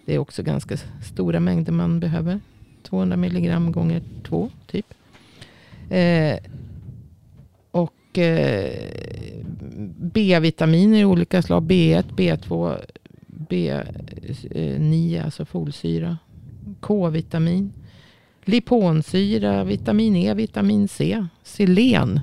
det 0.05 0.15
är 0.15 0.19
också 0.19 0.43
ganska 0.43 0.77
stora 1.03 1.39
mängder 1.39 1.71
man 1.71 1.99
behöver. 1.99 2.39
200 2.83 3.17
milligram 3.17 3.71
gånger 3.71 4.01
två 4.23 4.49
typ. 4.67 4.93
Eh, 5.89 6.37
och 7.71 8.17
eh, 8.17 8.89
B-vitaminer 9.97 10.99
i 10.99 11.05
olika 11.05 11.41
slag. 11.41 11.63
B1, 11.63 12.03
B2, 12.15 12.77
B9, 13.27 15.23
alltså 15.23 15.45
folsyra. 15.45 16.17
K-vitamin. 16.79 17.73
Liponsyra, 18.45 19.63
vitamin 19.63 20.15
E, 20.15 20.33
vitamin 20.33 20.87
C. 20.87 21.25
Selen 21.43 22.19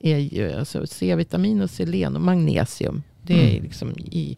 är 0.00 0.18
ju 0.18 0.52
alltså 0.52 0.86
C-vitamin 0.86 1.60
och 1.60 1.70
selen 1.70 2.16
och 2.16 2.22
magnesium. 2.22 3.02
Det 3.22 3.34
är 3.34 3.50
Mm. 3.50 3.62
liksom 3.62 3.90
i 3.90 4.36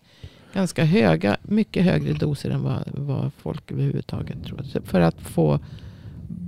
ganska 0.55 0.85
höga, 0.85 1.37
mycket 1.43 1.85
högre 1.85 2.13
doser 2.13 2.51
än 2.51 2.63
vad, 2.63 2.83
vad 2.95 3.31
folk 3.39 3.73
överhuvudtaget 3.73 4.45
tror. 4.45 4.63
Så 4.63 4.83
För 4.83 5.01
att 5.01 5.21
få 5.21 5.61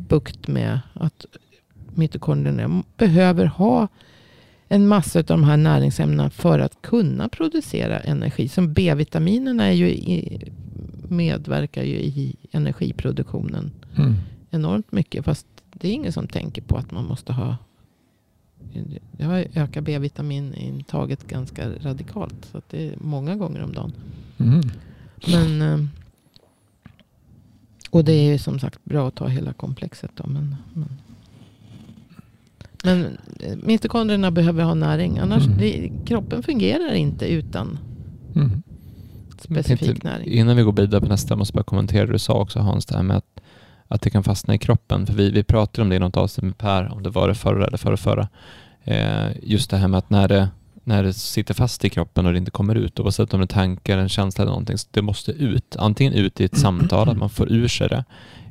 bukt 0.08 0.48
med 0.48 0.80
att 0.92 1.26
mitokondrierna 1.94 2.82
behöver 2.96 3.46
ha 3.46 3.88
en 4.68 4.88
massa 4.88 5.18
av 5.18 5.24
de 5.24 5.44
här 5.44 5.56
näringsämnena 5.56 6.30
för 6.30 6.58
att 6.58 6.82
kunna 6.82 7.28
producera 7.28 7.98
energi. 8.00 8.48
Som 8.48 8.72
B-vitaminerna 8.72 9.64
är 9.66 9.72
ju 9.72 9.88
i, 9.88 10.42
medverkar 11.08 11.82
ju 11.82 11.96
i 11.96 12.36
energiproduktionen 12.52 13.70
Mm. 13.96 14.14
Enormt 14.50 14.92
mycket. 14.92 15.24
Fast 15.24 15.46
det 15.72 15.88
är 15.88 15.92
ingen 15.92 16.12
som 16.12 16.26
tänker 16.26 16.62
på 16.62 16.76
att 16.76 16.90
man 16.90 17.04
måste 17.04 17.32
ha. 17.32 17.56
Jag 19.16 19.26
har 19.26 19.46
ökat 19.54 19.84
B-vitaminintaget 19.84 21.28
ganska 21.28 21.70
radikalt. 21.80 22.48
Så 22.52 22.58
att 22.58 22.68
det 22.68 22.88
är 22.88 22.94
många 23.00 23.36
gånger 23.36 23.62
om 23.62 23.72
dagen. 23.72 23.92
Mm. 24.38 24.60
Men, 25.26 25.62
eh, 25.62 25.86
och 27.90 28.04
det 28.04 28.12
är 28.12 28.32
ju 28.32 28.38
som 28.38 28.58
sagt 28.58 28.84
bra 28.84 29.08
att 29.08 29.14
ta 29.14 29.26
hela 29.26 29.52
komplexet. 29.52 30.10
Då, 30.14 30.26
men, 30.26 30.56
men, 30.74 30.88
men 32.84 33.18
eh, 33.40 33.56
mitokondrierna 33.62 34.30
behöver 34.30 34.62
ha 34.64 34.74
näring. 34.74 35.18
Annars 35.18 35.46
Mm. 35.46 35.58
det, 35.58 35.90
kroppen 36.06 36.42
fungerar 36.42 36.94
inte 36.94 37.26
utan 37.26 37.78
Mm. 38.34 38.62
specifik 39.38 39.88
tänkte, 39.88 40.08
näring. 40.08 40.28
Innan 40.28 40.56
vi 40.56 40.62
går 40.62 40.72
vidare 40.72 41.00
på 41.00 41.06
nästa, 41.08 41.32
jag 41.32 41.38
måste 41.38 41.54
bara 41.54 41.64
kommentera 41.64 42.06
det 42.06 42.12
du 42.12 42.18
sa 42.18 42.34
också 42.40 42.58
Hans, 42.58 42.86
det 42.86 42.96
här 42.96 43.02
med 43.02 43.16
att, 43.16 43.40
att 43.88 44.02
det 44.02 44.10
kan 44.10 44.24
fastna 44.24 44.54
i 44.54 44.58
kroppen. 44.58 45.06
För 45.06 45.14
vi, 45.14 45.30
vi 45.30 45.42
pratade 45.42 45.82
om 45.82 45.88
det 45.88 45.96
i 45.96 45.98
något 45.98 46.16
avsnitt 46.16 46.44
med 46.44 46.58
Per, 46.58 46.92
om 46.92 47.02
det 47.02 47.10
var 47.10 47.28
det 47.28 47.34
förra 47.34 47.66
eller 47.66 47.78
förra, 47.78 47.96
förra. 47.96 48.28
Eh, 48.84 49.26
just 49.42 49.70
det 49.70 49.76
här 49.76 49.88
med 49.88 49.98
att 49.98 50.10
när 50.10 50.28
det, 50.28 50.48
när 50.84 51.02
det 51.02 51.12
sitter 51.12 51.54
fast 51.54 51.84
i 51.84 51.90
kroppen 51.90 52.26
och 52.26 52.32
det 52.32 52.38
inte 52.38 52.50
kommer 52.50 52.74
ut, 52.74 53.00
oavsett 53.00 53.34
om 53.34 53.40
det 53.40 53.44
är 53.44 53.46
tankar, 53.46 53.98
en 53.98 54.08
känsla 54.08 54.42
eller 54.42 54.50
någonting, 54.50 54.76
det 54.90 55.02
måste 55.02 55.32
ut. 55.32 55.76
Antingen 55.78 56.12
ut 56.12 56.40
i 56.40 56.44
ett 56.44 56.58
samtal, 56.58 57.08
att 57.08 57.16
man 57.18 57.30
får 57.30 57.52
ur 57.52 57.68
sig 57.68 57.88
det, 57.88 58.04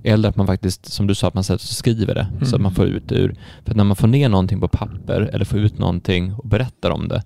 eller 0.04 0.30
att 0.30 0.36
man 0.36 0.48
faktiskt, 0.48 0.86
som 0.86 1.08
du 1.08 1.16
sa, 1.16 1.28
att 1.28 1.34
man 1.34 1.44
skriver 1.44 2.16
det, 2.16 2.28
så 2.40 2.46
att 2.46 2.50
Mm. 2.54 2.64
man 2.64 2.76
får 2.76 2.86
ut 2.86 3.04
det 3.10 3.16
ur. 3.16 3.36
För 3.66 3.76
när 3.76 3.84
man 3.84 3.96
får 3.96 4.08
ner 4.08 4.30
någonting 4.30 4.60
på 4.60 4.68
papper, 4.68 5.22
eller 5.34 5.46
får 5.46 5.60
ut 5.60 5.78
någonting 5.78 6.34
och 6.34 6.48
berättar 6.48 6.90
om 6.92 7.08
det, 7.08 7.24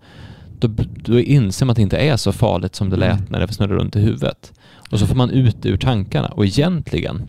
då, 0.59 0.67
då 0.95 1.19
inser 1.19 1.65
man 1.65 1.71
att 1.71 1.75
det 1.75 1.81
inte 1.81 1.97
är 1.97 2.17
så 2.17 2.31
farligt 2.31 2.75
som 2.75 2.89
det 2.89 2.95
lät 2.97 3.11
Mm. 3.19 3.25
när 3.29 3.39
det 3.39 3.53
snurrar 3.53 3.75
runt 3.75 3.95
i 3.95 3.99
huvudet. 3.99 4.53
Och 4.91 4.99
så 4.99 5.07
får 5.07 5.15
man 5.15 5.29
ut 5.29 5.61
det 5.61 5.69
ur 5.69 5.77
tankarna. 5.77 6.27
Och 6.27 6.45
egentligen, 6.45 7.27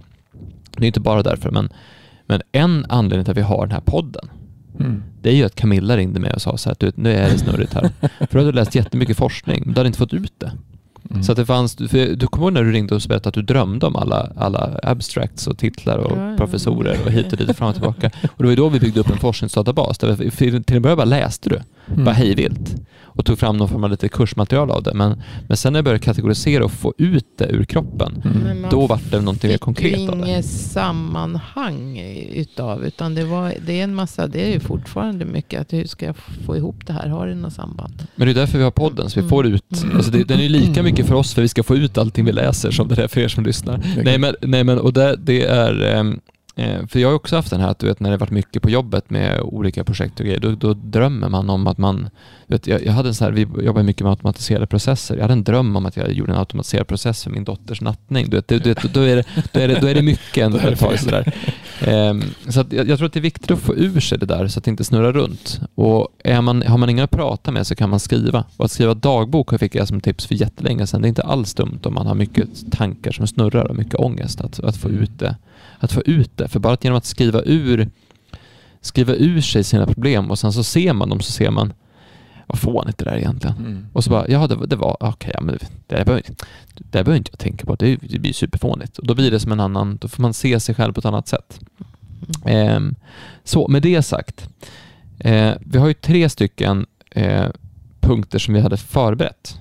det 0.82 0.86
är 0.86 0.88
inte 0.88 1.00
bara 1.00 1.22
därför, 1.22 1.50
men, 1.50 1.68
men 2.26 2.40
en 2.52 2.86
anledning 2.88 3.24
till 3.24 3.30
att 3.32 3.36
vi 3.38 3.42
har 3.42 3.66
den 3.66 3.72
här 3.74 3.80
podden, 3.80 4.28
Mm. 4.80 5.02
det 5.22 5.28
är 5.30 5.34
ju 5.34 5.44
att 5.44 5.54
Camilla 5.54 5.96
ringde 5.96 6.20
mig 6.20 6.32
och 6.32 6.42
sa 6.42 6.56
så 6.56 6.68
här, 6.68 6.76
du, 6.80 6.92
nu 6.94 7.12
är 7.12 7.30
det 7.30 7.38
snurrigt 7.38 7.74
här. 7.74 7.90
för 8.00 8.26
du 8.30 8.38
hade 8.38 8.52
läst 8.52 8.74
jättemycket 8.74 9.16
forskning, 9.16 9.62
men 9.64 9.74
du 9.74 9.78
hade 9.80 9.86
inte 9.86 9.98
fått 9.98 10.14
ut 10.14 10.32
det. 10.38 10.52
Mm. 11.10 11.22
Så 11.22 11.32
att 11.32 11.38
det 11.38 11.46
fanns, 11.46 11.74
för 11.76 12.16
du 12.16 12.26
kommer 12.26 12.46
ihåg 12.46 12.52
när 12.52 12.62
du 12.64 12.72
ringde 12.72 12.94
och 12.94 13.02
berättade 13.08 13.28
att 13.28 13.34
du 13.34 13.42
drömde 13.42 13.86
om 13.86 13.96
alla, 13.96 14.32
alla 14.36 14.78
abstracts 14.82 15.46
och 15.46 15.58
titlar 15.58 15.98
och 15.98 16.18
Ja, 16.18 16.30
ja. 16.30 16.36
professorer 16.36 16.96
och 17.06 17.10
hit 17.12 17.32
och 17.32 17.38
dit 17.38 17.50
och 17.50 17.56
fram 17.56 17.68
och 17.68 17.74
tillbaka. 17.74 18.10
Och 18.22 18.38
det 18.38 18.44
var 18.44 18.50
ju 18.50 18.56
då 18.56 18.68
vi 18.68 18.80
byggde 18.80 19.00
upp 19.00 19.10
en 19.10 19.18
forskningsdatabas. 19.18 19.98
Där 19.98 20.12
vi, 20.16 20.30
till 20.62 20.76
en 20.76 20.82
början 20.82 20.96
bara 20.96 21.04
läste 21.04 21.48
du, 21.48 21.60
Mm. 21.92 22.04
bara 22.04 22.14
hejvilt. 22.14 22.74
Och 23.14 23.24
tog 23.26 23.38
fram 23.38 23.56
någon 23.56 23.68
form 23.68 23.84
av 23.84 23.90
lite 23.90 24.08
kursmaterial 24.08 24.70
av 24.70 24.82
det. 24.82 24.94
Men, 24.94 25.22
men 25.48 25.56
sen 25.56 25.72
när 25.72 25.78
jag 25.78 25.84
började 25.84 26.04
kategorisera 26.04 26.64
och 26.64 26.72
få 26.72 26.94
ut 26.98 27.26
det 27.38 27.46
ur 27.46 27.64
kroppen, 27.64 28.22
Mm. 28.24 28.66
Då 28.70 28.86
vart 28.86 29.10
det 29.10 29.20
någonting 29.20 29.50
mer 29.50 29.58
konkret 29.58 30.08
av 30.10 30.18
det. 30.18 30.28
inget 30.28 30.44
sammanhang 30.46 31.98
utav. 32.34 32.84
Utan 32.84 33.14
det, 33.14 33.24
var, 33.24 33.52
det 33.66 33.80
är 33.80 33.84
en 33.84 33.94
massa, 33.94 34.26
det 34.26 34.44
är 34.48 34.52
ju 34.52 34.60
fortfarande 34.60 35.24
mycket 35.24 35.60
att 35.60 35.72
hur 35.72 35.84
ska 35.84 36.06
jag 36.06 36.16
få 36.16 36.56
ihop 36.56 36.86
det 36.86 36.92
här? 36.92 37.08
Har 37.08 37.26
det 37.26 37.34
något 37.34 37.52
samband? 37.52 38.06
Men 38.14 38.26
det 38.26 38.32
är 38.32 38.34
därför 38.34 38.58
vi 38.58 38.64
har 38.64 38.70
podden, 38.70 39.10
så 39.10 39.14
vi 39.14 39.20
Mm. 39.20 39.30
får 39.30 39.46
ut, 39.46 39.82
Mm. 39.82 39.96
alltså 39.96 40.10
det, 40.10 40.24
den 40.24 40.38
är 40.38 40.42
ju 40.42 40.48
lika 40.48 40.82
mycket 40.82 41.06
för 41.06 41.14
oss 41.14 41.34
för 41.34 41.42
vi 41.42 41.48
ska 41.48 41.62
få 41.62 41.76
ut 41.76 41.98
allting 41.98 42.24
vi 42.24 42.32
läser 42.32 42.70
som 42.70 42.88
det 42.88 43.02
är 43.02 43.08
för 43.08 43.20
er 43.20 43.28
som 43.28 43.44
lyssnar. 43.44 43.76
Det- 43.96 44.02
Nej 44.02 44.18
men, 44.18 44.34
nej, 44.42 44.64
men 44.64 44.78
och 44.78 44.92
det, 44.92 45.16
det 45.16 45.44
är, 45.44 45.82
ehm, 45.96 46.12
eh, 46.12 46.18
för 46.88 46.98
jag 46.98 47.08
har 47.08 47.14
också 47.14 47.36
haft 47.36 47.50
den 47.50 47.60
här 47.60 47.68
att 47.68 47.78
du 47.78 47.86
vet 47.86 48.00
när 48.00 48.10
det 48.10 48.16
varit 48.16 48.30
mycket 48.30 48.62
på 48.62 48.70
jobbet 48.70 49.10
med 49.10 49.40
olika 49.40 49.84
projekt 49.84 50.20
och 50.20 50.26
grejer, 50.26 50.40
då, 50.40 50.50
då 50.50 50.74
drömmer 50.74 51.28
man 51.28 51.50
om 51.50 51.66
att 51.66 51.78
man, 51.78 52.10
vet, 52.46 52.66
jag, 52.66 52.86
jag 52.86 52.92
hade 52.92 53.08
en 53.08 53.14
sån 53.14 53.24
här, 53.24 53.32
vi 53.32 53.64
jobbar 53.64 53.82
mycket 53.82 54.02
med 54.02 54.10
automatiserade 54.10 54.66
processer, 54.66 55.14
jag 55.14 55.22
hade 55.22 55.32
en 55.32 55.44
dröm 55.44 55.76
om 55.76 55.86
att 55.86 55.96
jag 55.96 56.12
gjorde 56.12 56.32
en 56.32 56.38
automatiserad 56.38 56.86
process 56.86 57.24
för 57.24 57.30
min 57.30 57.44
dotters 57.44 57.80
nattning. 57.80 58.30
Du 58.30 58.36
vet, 58.36 58.48
du, 58.48 58.58
du, 58.58 58.74
då, 58.74 59.00
är 59.00 59.16
det, 59.16 59.24
då, 59.52 59.60
är 59.60 59.68
det, 59.68 59.80
då 59.80 59.86
är 59.86 59.94
det 59.94 60.02
mycket 60.02 60.44
en, 60.44 60.52
Då 60.52 60.58
är 60.58 60.62
det 60.62 60.72
ett 60.72 60.78
tag 60.78 60.90
fel. 60.90 60.98
sådär. 60.98 61.32
Ehm, 61.80 62.22
så 62.48 62.60
att 62.60 62.72
jag, 62.72 62.88
jag 62.88 62.98
tror 62.98 63.06
att 63.06 63.12
det 63.12 63.18
är 63.18 63.22
viktigt 63.22 63.50
att 63.50 63.58
få 63.58 63.74
ur 63.74 64.00
sig 64.00 64.18
det 64.18 64.26
där 64.26 64.48
så 64.48 64.58
att 64.58 64.64
det 64.64 64.70
inte 64.70 64.84
snurrar 64.84 65.12
runt. 65.12 65.60
Och 65.74 66.08
är 66.24 66.40
man, 66.40 66.62
har 66.62 66.78
man 66.78 66.90
ingen 66.90 67.04
att 67.04 67.10
prata 67.10 67.50
med 67.50 67.66
så 67.66 67.74
kan 67.74 67.90
man 67.90 68.00
skriva. 68.00 68.44
Och 68.56 68.64
att 68.64 68.70
skriva 68.70 68.94
dagbok 68.94 69.58
fick 69.58 69.74
jag 69.74 69.88
som 69.88 70.00
tips 70.00 70.26
för 70.26 70.34
jättelänge 70.34 70.86
sedan. 70.86 71.02
Det 71.02 71.06
är 71.06 71.08
inte 71.08 71.22
alls 71.22 71.54
dumt 71.54 71.80
om 71.82 71.94
man 71.94 72.06
har 72.06 72.14
mycket 72.14 72.72
tankar 72.72 73.12
som 73.12 73.26
snurrar 73.26 73.64
och 73.64 73.76
mycket 73.76 73.94
ångest 73.94 74.40
att, 74.40 74.60
att 74.60 74.76
få 74.76 74.88
ut 74.88 75.18
det. 75.18 75.36
Att 75.78 75.92
få 75.92 76.02
ut 76.02 76.36
det. 76.36 76.41
För 76.48 76.60
bara 76.60 76.72
att 76.72 76.84
genom 76.84 76.98
att 76.98 77.04
skriva 77.04 77.42
ur, 77.44 77.90
skriva 78.80 79.14
ur 79.14 79.40
sig 79.40 79.64
sina 79.64 79.86
problem 79.86 80.30
och 80.30 80.38
sen 80.38 80.52
så 80.52 80.64
ser 80.64 80.92
man 80.92 81.08
dem 81.08 81.20
så 81.20 81.32
ser 81.32 81.50
man 81.50 81.72
vad 82.46 82.58
fånigt 82.58 82.98
det 82.98 83.04
där 83.04 83.12
är 83.12 83.18
egentligen. 83.18 83.56
Mm. 83.56 83.86
Och 83.92 84.04
så 84.04 84.10
bara, 84.10 84.28
ja 84.28 84.46
det, 84.46 84.66
det 84.66 84.76
var, 84.76 84.96
okej, 85.00 85.30
ja, 85.34 85.40
men 85.40 85.54
det, 85.54 85.66
där 85.86 86.04
behöver, 86.04 86.22
det 86.74 86.84
där 86.90 87.04
behöver 87.04 87.16
inte 87.16 87.30
jag 87.32 87.38
tänka 87.38 87.66
på, 87.66 87.74
det, 87.74 87.96
det 87.96 88.18
blir 88.18 88.32
superfånigt. 88.32 88.98
Och 88.98 89.06
då 89.06 89.14
blir 89.14 89.30
det 89.30 89.40
som 89.40 89.52
en 89.52 89.60
annan, 89.60 89.98
då 90.00 90.08
får 90.08 90.22
man 90.22 90.34
se 90.34 90.60
sig 90.60 90.74
själv 90.74 90.92
på 90.92 90.98
ett 90.98 91.04
annat 91.04 91.28
sätt. 91.28 91.60
Ehm, 92.44 92.94
så 93.44 93.68
med 93.68 93.82
det 93.82 94.02
sagt, 94.02 94.48
eh, 95.18 95.52
vi 95.60 95.78
har 95.78 95.88
ju 95.88 95.94
tre 95.94 96.28
stycken 96.28 96.86
eh, 97.10 97.48
punkter 98.00 98.38
som 98.38 98.54
vi 98.54 98.60
hade 98.60 98.76
förberett. 98.76 99.58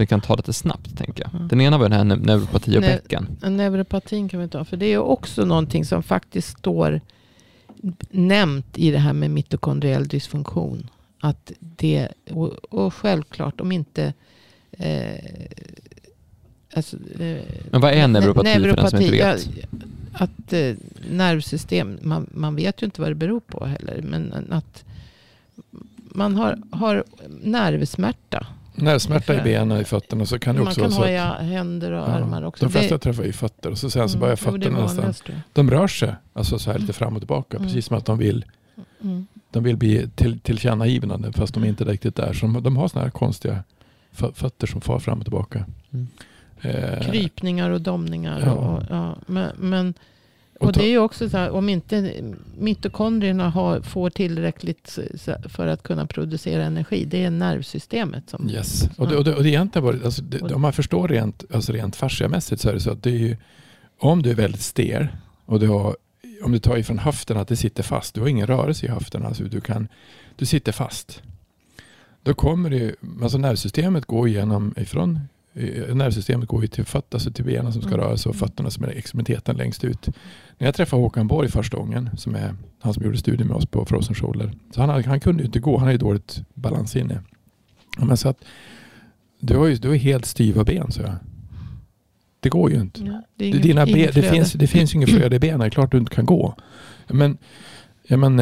Vi 0.00 0.06
kan 0.06 0.20
ta 0.20 0.34
lite 0.34 0.52
snabbt 0.52 0.98
tänker 0.98 1.22
jag. 1.22 1.34
Mm. 1.34 1.48
Den 1.48 1.60
ena 1.60 1.78
var 1.78 1.88
den 1.88 1.98
här 1.98 2.16
neu- 2.16 2.26
neuropati 2.26 2.78
och 2.78 2.82
bäcken. 2.82 3.26
Neuropatin 3.42 4.28
kan 4.28 4.40
vi 4.40 4.48
ta. 4.48 4.64
För 4.64 4.76
det 4.76 4.86
är 4.86 4.98
också 4.98 5.44
någonting 5.44 5.84
som 5.84 6.02
faktiskt 6.02 6.58
står 6.58 7.00
nämnt 8.10 8.78
i 8.78 8.90
det 8.90 8.98
här 8.98 9.12
med 9.12 9.30
mitokondriell 9.30 10.08
dysfunktion. 10.08 10.90
Att 11.20 11.52
det, 11.58 12.08
och, 12.30 12.48
och 12.48 12.94
självklart 12.94 13.60
om 13.60 13.72
inte... 13.72 14.14
Eh, 14.72 15.14
alltså, 16.74 16.96
eh, 16.96 17.42
Men 17.70 17.80
vad 17.80 17.92
är 17.92 18.08
neuropati, 18.08 18.52
för 18.52 18.76
den 18.76 18.90
som 18.90 19.00
inte 19.00 19.16
ja, 19.16 19.32
vet? 19.32 19.48
att 20.12 20.52
eh, 20.52 20.74
nervsystem, 21.10 21.98
man, 22.02 22.26
man 22.34 22.56
vet 22.56 22.82
ju 22.82 22.84
inte 22.84 23.00
vad 23.00 23.10
det 23.10 23.14
beror 23.14 23.40
på 23.40 23.66
heller. 23.66 24.02
Men 24.02 24.52
att 24.52 24.84
man 26.14 26.34
har, 26.34 26.58
har 26.70 27.04
nervsmärta. 27.42 28.46
Nervsmärta 28.80 29.34
i 29.40 29.42
benen, 29.42 29.80
i 29.80 29.84
fötterna 29.84 30.26
så 30.26 30.38
kan 30.38 30.54
det 30.54 30.60
Man 30.60 30.68
också 30.68 30.80
kan 30.80 30.90
vara 30.90 31.08
så 31.08 31.16
ha 31.22 31.34
att 31.34 31.42
i 31.42 31.44
händer 31.46 31.92
och 31.92 31.98
Ja, 31.98 32.04
armar 32.04 32.42
också. 32.42 32.64
de 32.64 32.70
flesta 32.72 32.94
Det- 32.94 32.98
träffar 32.98 33.24
i 33.24 33.32
fötter 33.32 33.70
och 33.70 33.78
så 33.78 33.90
sen 33.90 34.08
så 34.08 34.12
Mm, 34.16 34.20
börjar 34.20 34.32
är 34.32 34.36
fötterna 34.36 34.82
nästan, 34.82 35.14
de 35.52 35.70
rör 35.70 35.86
sig 35.86 36.14
alltså 36.32 36.58
så 36.58 36.72
här 36.72 36.78
lite 36.78 36.92
fram 36.92 37.14
och 37.14 37.20
tillbaka. 37.20 37.56
Mm. 37.56 37.68
Precis 37.68 37.86
som 37.86 37.96
att 37.96 38.04
de 38.06 38.18
vill, 38.18 38.44
Mm. 39.02 39.26
de 39.50 39.64
vill 39.64 39.76
bli 39.76 40.08
till, 40.14 40.40
tillkännagivande 40.40 41.32
fast 41.32 41.54
de 41.54 41.62
är 41.64 41.68
inte 41.68 41.84
riktigt 41.84 42.16
där. 42.16 42.32
Så 42.32 42.46
de, 42.46 42.62
de 42.62 42.76
har 42.76 42.88
såna 42.88 43.04
här 43.04 43.10
konstiga 43.10 43.64
fö- 44.16 44.32
fötter 44.34 44.66
som 44.66 44.80
far 44.80 44.98
fram 44.98 45.18
och 45.18 45.24
tillbaka. 45.24 45.64
Mm. 45.92 46.06
Eh, 46.62 47.00
Krypningar 47.10 47.70
och 47.70 47.80
domningar. 47.80 48.40
Ja. 48.46 48.52
Och, 48.52 48.82
ja, 48.90 49.16
men, 49.26 49.50
men, 49.58 49.94
Och 50.60 50.72
det 50.72 50.84
är 50.84 50.88
ju 50.88 50.98
också 50.98 51.28
så 51.28 51.36
här, 51.36 51.50
om 51.50 51.68
inte 51.68 52.14
mitokondrierna 52.58 53.50
har, 53.50 53.80
får 53.80 54.10
tillräckligt 54.10 54.98
för 55.48 55.66
att 55.66 55.82
kunna 55.82 56.06
producera 56.06 56.64
energi. 56.64 57.04
Det 57.04 57.24
är 57.24 57.30
nervsystemet 57.30 58.30
som... 58.30 58.50
Yes. 58.50 58.88
Och 58.96 59.08
det, 59.08 59.16
och 59.16 59.24
det, 59.24 59.34
och 59.34 59.42
det 59.42 59.48
egentligen 59.48 59.86
var, 59.86 60.00
alltså 60.04 60.22
det, 60.22 60.54
om 60.54 60.60
man 60.60 60.72
förstår 60.72 61.08
rent, 61.08 61.44
alltså 61.54 61.72
rent 61.72 61.96
fasciamässigt 61.96 62.62
så 62.62 62.68
är 62.68 62.74
det 62.74 62.80
så 62.80 62.90
att 62.90 63.02
det 63.02 63.10
är 63.10 63.18
ju, 63.18 63.36
om 63.98 64.22
du 64.22 64.30
är 64.30 64.34
väldigt 64.34 64.60
stel 64.60 65.08
och 65.46 65.60
du 65.60 65.68
har, 65.68 65.96
om 66.44 66.52
du 66.52 66.58
tar 66.58 66.76
ifrån 66.76 66.98
höften 66.98 67.36
att 67.36 67.48
det 67.48 67.56
sitter 67.56 67.82
fast, 67.82 68.14
du 68.14 68.20
har 68.20 68.28
ingen 68.28 68.46
rörelse 68.46 68.86
i 68.86 68.88
höften, 68.88 69.26
alltså 69.26 69.44
du, 69.44 69.60
kan, 69.60 69.88
du 70.36 70.46
sitter 70.46 70.72
fast. 70.72 71.22
Då 72.22 72.34
kommer 72.34 72.70
det 72.70 72.94
alltså 73.22 73.38
nervsystemet 73.38 74.04
går 74.04 74.28
igenom 74.28 74.74
ifrån, 74.76 75.20
nervsystemet 75.94 76.48
går 76.48 76.62
ju 76.62 76.66
till 76.68 76.84
fötterna, 76.84 77.16
alltså 77.16 77.30
till 77.32 77.44
benen 77.44 77.72
som 77.72 77.82
ska 77.82 77.90
Mm. 77.94 78.00
röra 78.06 78.16
sig 78.16 78.30
och 78.30 78.36
fötterna 78.36 78.70
som 78.70 78.84
är 78.84 78.88
extremiteten 78.88 79.56
längst 79.56 79.84
ut. 79.84 80.06
När 80.58 80.66
jag 80.66 80.74
träffade 80.74 81.02
Håkan 81.02 81.26
Borg 81.26 81.48
första 81.48 81.76
gången, 81.76 82.10
som 82.16 82.34
är 82.34 82.54
han 82.80 82.94
som 82.94 83.04
gjorde 83.04 83.18
studien 83.18 83.48
med 83.48 83.56
oss 83.56 83.66
på 83.66 83.84
Frozen 83.84 84.14
Shoulder, 84.14 84.52
så 84.74 84.80
han, 84.80 85.04
han 85.04 85.20
kunde 85.20 85.42
ju 85.42 85.46
inte 85.46 85.58
gå, 85.60 85.76
han 85.76 85.84
har 85.86 85.92
ju 85.92 85.98
dåligt 85.98 86.42
balansinne. 86.54 87.20
Ja, 87.98 88.04
Men 88.04 88.16
så 88.16 88.28
att, 88.28 88.44
du 89.40 89.56
har 89.56 89.66
ju 89.66 89.76
du 89.76 89.88
har 89.88 89.94
helt 89.94 90.26
styva 90.26 90.64
ben, 90.64 90.92
så 90.92 91.02
jag. 91.02 91.14
Det 92.40 92.48
går 92.48 92.70
ju 92.70 92.80
inte. 92.80 93.00
Ja, 93.04 93.22
det, 93.36 93.46
inget- 93.46 93.62
dina 93.62 93.86
ben, 93.86 94.10
det, 94.14 94.22
finns, 94.22 94.52
det 94.52 94.66
finns 94.66 94.94
ju 94.94 94.96
inget 94.96 95.10
flöde 95.16 95.36
i 95.36 95.38
benen, 95.38 95.60
det 95.60 95.66
är 95.66 95.70
klart 95.70 95.92
du 95.92 95.98
inte 95.98 96.14
kan 96.14 96.26
gå. 96.26 96.54
Men, 97.08 97.38
ja, 98.06 98.16
men 98.16 98.36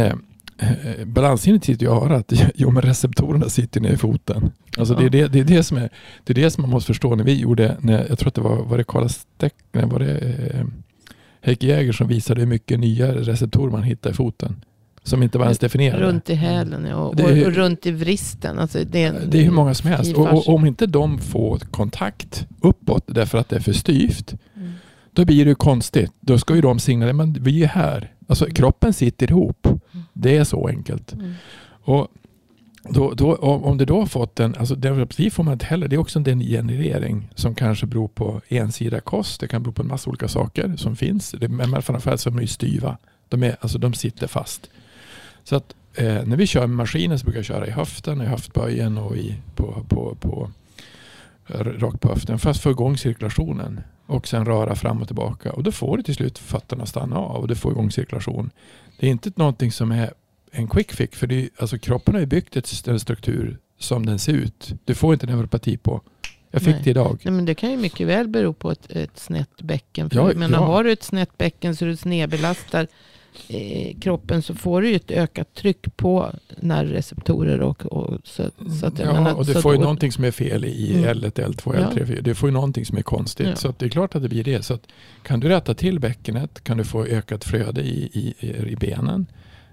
eh, 0.58 1.04
balanssinnet 1.04 1.64
sitter 1.64 1.86
ju 1.86 1.92
i 1.92 1.94
örat. 1.94 2.32
Jo 2.54 2.70
men 2.70 2.82
receptorerna 2.82 3.48
sitter 3.48 3.80
nere 3.80 3.92
i 3.92 3.96
foten. 3.96 4.50
Alltså 4.78 4.94
det, 4.94 5.04
är 5.04 5.10
det, 5.10 5.28
det, 5.28 5.40
är 5.40 5.44
det, 5.44 5.62
som 5.62 5.76
är, 5.76 5.88
det 6.24 6.32
är 6.32 6.34
det 6.34 6.50
som 6.50 6.62
man 6.62 6.70
måste 6.70 6.86
förstå 6.86 7.14
när 7.14 7.24
vi 7.24 7.40
gjorde, 7.40 7.76
när, 7.80 8.06
jag 8.08 8.18
tror 8.18 8.28
att 8.28 8.34
det 8.34 8.40
var, 8.40 8.56
var 8.56 8.78
det 8.78 8.84
Karla 8.84 9.08
Steck, 9.08 9.54
nej, 9.72 9.84
var 9.86 9.98
det 9.98 10.18
eh, 10.18 10.64
Heike 11.40 11.66
Jäger 11.66 11.92
som 11.92 12.08
visade 12.08 12.40
hur 12.40 12.48
mycket 12.48 12.80
nya 12.80 13.14
receptorer 13.14 13.72
man 13.72 13.82
hittar 13.82 14.10
i 14.10 14.14
foten. 14.14 14.64
Som 15.02 15.22
inte 15.22 15.38
var 15.38 15.44
ens 15.44 15.58
definierade. 15.58 16.02
Runt 16.02 16.30
i 16.30 16.34
hälen 16.34 16.86
ja, 16.90 16.96
och, 16.96 17.20
är- 17.20 17.46
och, 17.46 17.52
runt 17.52 17.86
i 17.86 17.90
vristen. 17.90 18.58
Alltså 18.58 18.84
det, 18.84 19.04
är, 19.04 19.20
Det 19.30 19.38
är 19.38 19.42
hur 19.42 19.50
många 19.50 19.74
som 19.74 19.90
helst. 19.90 20.16
Och, 20.16 20.32
och 20.32 20.48
om 20.48 20.66
inte 20.66 20.86
de 20.86 21.18
får 21.18 21.58
kontakt 21.58 22.46
uppåt 22.60 23.04
därför 23.06 23.38
att 23.38 23.48
det 23.48 23.56
är 23.56 23.60
för 23.60 23.72
styvt. 23.72 24.34
Mm. 24.56 24.72
Då 25.18 25.24
blir 25.24 25.44
det 25.44 25.54
konstigt. 25.54 26.12
Då 26.20 26.38
ska 26.38 26.54
ju 26.54 26.60
de 26.60 26.78
signalera, 26.78 27.12
men 27.12 27.32
vi 27.32 27.64
är 27.64 27.68
här. 27.68 28.12
Alltså 28.26 28.46
kroppen 28.46 28.92
sitter 28.92 29.30
ihop. 29.30 29.68
Det 30.12 30.36
är 30.36 30.44
så 30.44 30.68
enkelt. 30.68 31.12
Mm. 31.12 31.34
Och 31.68 32.08
då, 32.90 33.12
då, 33.14 33.34
om 33.36 33.78
du 33.78 33.84
då 33.84 33.98
har 33.98 34.06
fått 34.06 34.40
en, 34.40 34.54
alltså 34.54 34.74
neuropati 34.74 35.30
får 35.30 35.44
man 35.44 35.52
inte 35.52 35.66
heller, 35.66 35.88
det 35.88 35.96
är 35.96 36.00
också 36.00 36.18
en 36.18 36.22
degenerering 36.22 37.28
som 37.34 37.54
kanske 37.54 37.86
beror 37.86 38.08
på 38.08 38.40
ensidig 38.48 39.04
kost. 39.04 39.40
Det 39.40 39.48
kan 39.48 39.62
bero 39.62 39.72
på 39.72 39.82
en 39.82 39.88
massa 39.88 40.10
olika 40.10 40.28
saker 40.28 40.76
som 40.76 40.96
finns. 40.96 41.30
Det, 41.30 41.48
men 41.48 41.82
framförallt 41.82 42.20
så 42.20 42.28
är 42.28 42.30
de 42.30 42.40
ju 42.40 42.46
styva. 42.46 42.96
De, 43.28 43.42
är, 43.42 43.56
alltså 43.60 43.78
de 43.78 43.94
sitter 43.94 44.26
fast. 44.26 44.70
Så 45.44 45.56
att 45.56 45.74
eh, 45.94 46.24
när 46.24 46.36
vi 46.36 46.46
kör 46.46 46.66
med 46.66 46.76
maskinen 46.76 47.18
så 47.18 47.24
brukar 47.24 47.38
jag 47.38 47.46
köra 47.46 47.66
i 47.66 47.70
höften, 47.70 48.20
i 48.20 48.24
höftböjen 48.24 48.98
och 48.98 49.16
i, 49.16 49.34
på, 49.54 49.84
på, 49.88 50.16
på, 50.20 50.50
rakt 51.54 52.00
på 52.00 52.08
höften. 52.08 52.38
För 52.38 52.50
att 52.50 52.58
få 52.58 52.70
igång 52.70 52.96
cirkulationen 52.96 53.80
och 54.08 54.28
sen 54.28 54.44
röra 54.44 54.74
fram 54.74 55.02
och 55.02 55.06
tillbaka. 55.06 55.52
Och 55.52 55.62
då 55.62 55.72
får 55.72 55.96
du 55.96 56.02
till 56.02 56.14
slut 56.14 56.38
fötterna 56.38 56.86
stanna 56.86 57.16
av 57.16 57.40
och 57.40 57.48
du 57.48 57.54
får 57.54 57.72
igång 57.72 57.90
cirkulation. 57.90 58.50
Det 58.98 59.06
är 59.06 59.10
inte 59.10 59.32
någonting 59.34 59.72
som 59.72 59.92
är 59.92 60.12
en 60.50 60.68
quick 60.68 60.92
fix. 60.92 61.18
För 61.18 61.26
det 61.26 61.42
är, 61.42 61.48
alltså 61.58 61.78
kroppen 61.78 62.14
har 62.14 62.20
ju 62.20 62.26
byggt 62.26 62.56
ett, 62.56 62.86
en 62.88 63.00
struktur 63.00 63.58
som 63.78 64.06
den 64.06 64.18
ser 64.18 64.32
ut. 64.32 64.74
Du 64.84 64.94
får 64.94 65.12
inte 65.12 65.26
neuropati 65.26 65.76
på. 65.76 66.02
Jag 66.50 66.62
fick 66.62 66.74
Nej. 66.74 66.82
det 66.84 66.90
idag. 66.90 67.20
Nej, 67.24 67.34
men 67.34 67.44
det 67.44 67.54
kan 67.54 67.70
ju 67.70 67.76
mycket 67.76 68.06
väl 68.06 68.28
bero 68.28 68.52
på 68.52 68.70
ett, 68.70 68.90
ett 68.90 69.18
snett 69.18 69.62
bäcken. 69.62 70.10
För 70.10 70.16
Ja, 70.16 70.38
menar, 70.38 70.58
ja. 70.58 70.64
Har 70.64 70.84
du 70.84 70.92
ett 70.92 71.02
snett 71.02 71.38
bäcken 71.38 71.76
så 71.76 71.84
du 71.84 71.96
snedbelastar 71.96 72.86
eh, 73.48 73.98
kroppen 74.00 74.42
så 74.42 74.54
får 74.54 74.82
du 74.82 74.88
ju 74.88 74.96
ett 74.96 75.10
ökat 75.10 75.54
tryck 75.54 75.96
på 75.96 76.30
nervreceptorer. 76.60 77.60
Och, 77.60 77.86
och, 77.86 78.14
så, 78.24 78.50
så 78.80 78.86
att, 78.86 78.98
Ja, 78.98 79.12
menar, 79.12 79.34
och 79.34 79.46
du 79.46 79.52
så 79.52 79.62
får 79.62 79.72
ju 79.72 79.76
att- 79.78 79.82
någonting 79.82 80.12
som 80.12 80.24
är 80.24 80.30
fel 80.30 80.64
i 80.64 80.94
Mm. 80.94 81.04
L1, 81.18 81.30
L2, 81.32 81.74
Ja. 81.76 81.90
L3, 81.90 82.04
L4. 82.04 82.20
Du 82.22 82.34
får 82.34 82.48
ju 82.48 82.52
någonting 82.52 82.84
som 82.84 82.98
är 82.98 83.02
konstigt. 83.02 83.46
Ja. 83.48 83.56
Så 83.56 83.68
att 83.68 83.78
det 83.78 83.86
är 83.86 83.90
klart 83.90 84.14
att 84.14 84.22
det 84.22 84.28
blir 84.28 84.44
det. 84.44 84.62
Så 84.62 84.74
att 84.74 84.82
kan 85.22 85.40
du 85.40 85.48
rätta 85.48 85.74
till 85.74 86.00
bäckenet 86.00 86.64
kan 86.64 86.76
du 86.76 86.84
få 86.84 87.04
ökat 87.04 87.44
flöde 87.44 87.80
i, 87.80 88.10
i, 88.12 88.46
i 88.72 88.76
benen. 88.76 89.26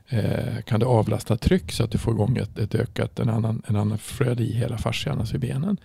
Eh, 0.09 0.61
kan 0.66 0.80
du 0.80 0.86
avlasta 0.86 1.38
tryck 1.38 1.72
så 1.72 1.84
att 1.84 1.91
du 1.91 1.97
får 1.97 2.13
igång 2.13 2.38
ett, 2.38 2.59
ett 2.59 2.76
ökat, 2.76 3.20
en 3.20 3.30
annan, 3.30 3.61
en 3.68 3.76
annan 3.76 3.97
flöde 3.97 4.43
i 4.43 4.53
hela 4.53 4.78
fascian, 4.78 5.20
alltså 5.20 5.36
i 5.36 5.39
benen. 5.39 5.78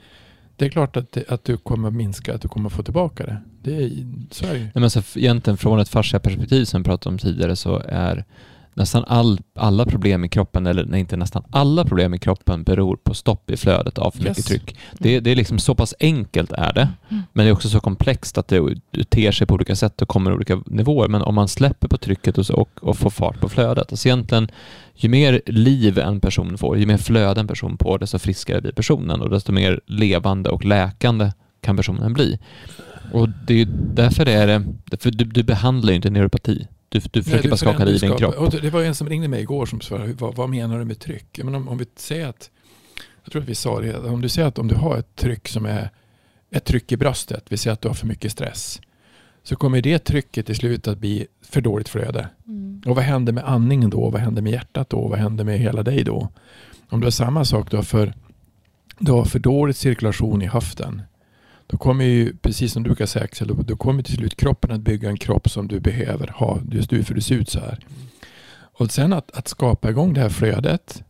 Det 0.60 0.66
är 0.66 0.70
klart 0.70 0.96
att, 0.96 1.12
det, 1.12 1.28
att 1.28 1.44
du 1.44 1.56
kommer 1.56 1.90
minska, 1.90 2.34
att 2.34 2.42
du 2.42 2.48
kommer 2.48 2.68
få 2.70 2.82
tillbaka 2.82 3.26
det. 3.26 3.42
det 3.62 3.76
är, 3.76 3.90
så 4.30 4.46
är 4.46 4.52
det 4.52 4.58
ju. 4.58 4.64
Nej, 4.64 4.72
men 4.74 4.90
så 4.90 5.02
egentligen 5.14 5.56
från 5.56 5.80
ett 5.80 5.88
fascia 5.88 6.20
perspektiv 6.20 6.64
som 6.64 6.82
vi 6.82 6.84
pratade 6.84 7.12
om 7.12 7.18
tidigare 7.18 7.56
så 7.56 7.82
är 7.88 8.24
nästan 8.74 9.04
all, 9.06 9.40
alla 9.54 9.84
problem 9.86 10.24
i 10.24 10.28
kroppen, 10.28 10.66
eller 10.66 10.84
nej, 10.84 11.00
inte 11.00 11.16
nästan 11.16 11.42
alla 11.50 11.84
problem 11.84 12.14
i 12.14 12.18
kroppen 12.18 12.62
beror 12.62 12.96
på 12.96 13.14
stopp 13.14 13.50
i 13.50 13.56
flödet 13.56 13.98
av 13.98 14.10
för 14.10 14.18
mycket 14.18 14.38
Yes. 14.38 14.46
tryck. 14.46 14.76
Det, 14.98 15.20
det 15.20 15.30
är 15.30 15.36
liksom 15.36 15.58
så 15.58 15.74
pass 15.74 15.94
enkelt 16.00 16.52
är 16.52 16.72
det, 16.72 16.88
Mm. 17.08 17.22
men 17.32 17.44
det 17.44 17.50
är 17.50 17.52
också 17.52 17.68
så 17.68 17.80
komplext 17.80 18.38
att 18.38 18.48
det, 18.48 18.74
ter 19.08 19.32
sig 19.32 19.46
på 19.46 19.54
olika 19.54 19.76
sätt 19.76 20.02
och 20.02 20.08
kommer 20.08 20.32
olika 20.34 20.62
nivåer. 20.66 21.08
Men 21.08 21.22
om 21.22 21.34
man 21.34 21.48
släpper 21.48 21.88
på 21.88 21.96
trycket 21.96 22.38
och, 22.38 22.46
så, 22.46 22.54
och, 22.54 22.70
och 22.80 22.96
får 22.96 23.10
fart 23.10 23.40
på 23.40 23.48
flödet, 23.48 23.92
alltså 23.92 24.08
egentligen 24.08 24.48
ju 24.94 25.08
mer 25.08 25.40
liv 25.46 25.98
en 25.98 26.20
person 26.20 26.58
får, 26.58 26.78
ju 26.78 26.86
mer 26.86 26.96
flöde 26.96 27.40
en 27.40 27.46
person 27.46 27.78
får, 27.80 27.98
desto 27.98 28.18
friskare 28.18 28.60
blir 28.60 28.72
personen 28.72 29.20
och 29.20 29.30
desto 29.30 29.52
mer 29.52 29.80
levande 29.86 30.50
och 30.50 30.64
läkande 30.64 31.32
kan 31.60 31.76
personen 31.76 32.12
bli. 32.12 32.38
Och 33.12 33.28
det 33.46 33.60
är 33.60 33.68
därför 33.94 34.24
det 34.24 34.32
är 34.32 34.46
det, 34.46 34.96
för 35.02 35.10
du, 35.10 35.24
du 35.24 35.42
behandlar 35.42 35.90
ju 35.90 35.96
inte 35.96 36.10
neuropati. 36.10 36.66
Du, 36.92 37.00
du 37.10 37.22
försöker 37.22 37.48
bara 37.48 37.56
skaka 37.56 37.84
liv 37.84 37.96
i 37.96 37.98
din 37.98 38.16
kropp. 38.16 38.34
Och 38.34 38.50
det 38.50 38.70
var 38.70 38.82
en 38.82 38.94
som 38.94 39.08
ringde 39.08 39.28
mig 39.28 39.40
igår 39.40 39.66
som 39.66 39.80
svarade, 39.80 40.12
vad, 40.12 40.34
vad 40.34 40.48
menar 40.48 40.78
du 40.78 40.84
med 40.84 40.98
tryck? 40.98 41.40
Men 41.44 41.54
om, 41.54 41.68
om 41.68 41.78
vi 41.78 41.86
säger 41.96 42.26
att, 42.28 42.50
jag 43.24 43.32
tror 43.32 43.42
att 43.42 43.48
vi 43.48 43.54
sa 43.54 43.80
det, 43.80 43.98
om 43.98 44.20
du 44.20 44.28
säger 44.28 44.48
att 44.48 44.58
om 44.58 44.68
du 44.68 44.74
har 44.74 44.96
ett 44.96 45.16
tryck 45.16 45.48
som 45.48 45.66
är 45.66 45.90
ett 46.50 46.64
tryck 46.64 46.92
i 46.92 46.96
bröstet, 46.96 47.44
vi 47.48 47.56
säger 47.56 47.72
att 47.72 47.80
du 47.80 47.88
har 47.88 47.94
för 47.94 48.06
mycket 48.06 48.32
stress, 48.32 48.80
så 49.42 49.56
kommer 49.56 49.82
det 49.82 49.98
trycket 49.98 50.46
till 50.46 50.56
slut 50.56 50.88
att 50.88 50.98
bli 50.98 51.26
för 51.42 51.60
dåligt 51.60 51.88
flöde. 51.88 52.28
Mm. 52.46 52.82
Och 52.86 52.96
vad 52.96 53.04
händer 53.04 53.32
med 53.32 53.44
andningen 53.44 53.90
då? 53.90 54.10
Vad 54.10 54.20
händer 54.20 54.42
med 54.42 54.52
hjärtat 54.52 54.90
då? 54.90 55.08
Vad 55.08 55.18
händer 55.18 55.44
med 55.44 55.58
hela 55.58 55.82
dig 55.82 56.04
då? 56.04 56.28
Om 56.88 57.00
du 57.00 57.06
har 57.06 57.10
samma 57.10 57.44
sak, 57.44 57.70
du 57.70 57.76
har 57.76 57.84
för, 57.84 58.14
du 58.98 59.12
har 59.12 59.24
för 59.24 59.38
dålig 59.38 59.76
cirkulation 59.76 60.42
i 60.42 60.46
höften. 60.46 61.02
Då 61.70 61.76
kommer 61.76 62.04
ju, 62.04 62.36
precis 62.36 62.72
som 62.72 62.82
du 62.82 62.88
brukar 62.88 63.06
säga 63.06 63.24
Axel, 63.24 63.56
då, 63.66 63.76
kommer 63.76 64.02
till 64.02 64.16
slut 64.16 64.36
kroppen 64.36 64.70
att 64.70 64.80
bygga 64.80 65.08
en 65.08 65.16
kropp 65.16 65.50
som 65.50 65.68
du 65.68 65.80
behöver 65.80 66.26
ha 66.26 66.58
just 66.70 66.90
du 66.90 67.04
för 67.04 67.14
du 67.14 67.20
ser 67.20 67.34
ut 67.34 67.48
så 67.48 67.60
här. 67.60 67.78
Och 68.60 68.90
sen 68.90 69.12
att, 69.12 69.30
att 69.30 69.48
skapa 69.48 69.90
igång 69.90 70.14
det 70.14 70.20
här 70.20 70.28
flödet, 70.28 71.02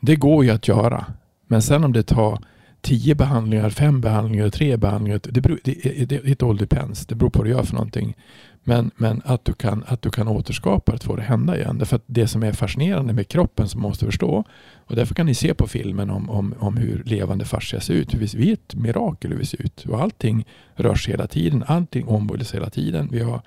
det 0.00 0.16
går 0.16 0.44
ju 0.44 0.50
att 0.50 0.68
göra. 0.68 1.06
Men 1.46 1.62
sen 1.62 1.84
om 1.84 1.92
det 1.92 2.02
tar 2.02 2.38
tio 2.80 3.14
behandlingar, 3.14 3.70
fem 3.70 4.00
behandlingar, 4.00 4.50
tre 4.50 4.76
behandlingar, 4.76 5.20
det, 5.24 5.40
beror, 5.40 5.58
det, 5.64 6.04
det, 6.08 6.28
it 6.28 6.42
all 6.42 6.56
depends. 6.56 7.06
Det 7.06 7.14
beror 7.14 7.30
på 7.30 7.38
vad 7.38 7.46
du 7.46 7.50
gör 7.50 7.62
för 7.62 7.74
någonting. 7.74 8.16
Men, 8.64 8.90
men 8.96 9.22
att, 9.24 9.44
du 9.44 9.52
kan, 9.52 9.84
att 9.86 10.02
du 10.02 10.10
kan 10.10 10.28
återskapa 10.28 10.92
det, 10.92 11.04
få 11.04 11.16
det 11.16 11.22
hända 11.22 11.56
igen. 11.56 11.78
Därför 11.78 11.96
att 11.96 12.04
det 12.06 12.28
som 12.28 12.42
är 12.42 12.52
fascinerande 12.52 13.12
med 13.12 13.28
kroppen 13.28 13.68
som 13.68 13.82
man 13.82 13.90
måste 13.90 14.06
förstå 14.06 14.44
och 14.76 14.96
därför 14.96 15.14
kan 15.14 15.26
ni 15.26 15.34
se 15.34 15.54
på 15.54 15.66
filmen 15.66 16.10
om, 16.10 16.30
om, 16.30 16.54
om 16.58 16.76
hur 16.76 17.02
levande 17.04 17.44
fascia 17.44 17.80
ser 17.80 17.94
ut. 17.94 18.14
Hur 18.14 18.18
vi, 18.18 18.26
vi 18.34 18.48
är 18.48 18.52
ett 18.52 18.74
mirakel 18.74 19.30
hur 19.30 19.38
vi 19.38 19.46
ser 19.46 19.62
ut. 19.62 19.84
Och 19.84 20.02
allting 20.02 20.44
rör 20.74 20.94
sig 20.94 21.12
hela 21.12 21.26
tiden. 21.26 21.64
Allting 21.66 22.08
ombildas 22.08 22.54
hela 22.54 22.70
tiden. 22.70 23.08
Vi 23.12 23.20
har 23.20 23.42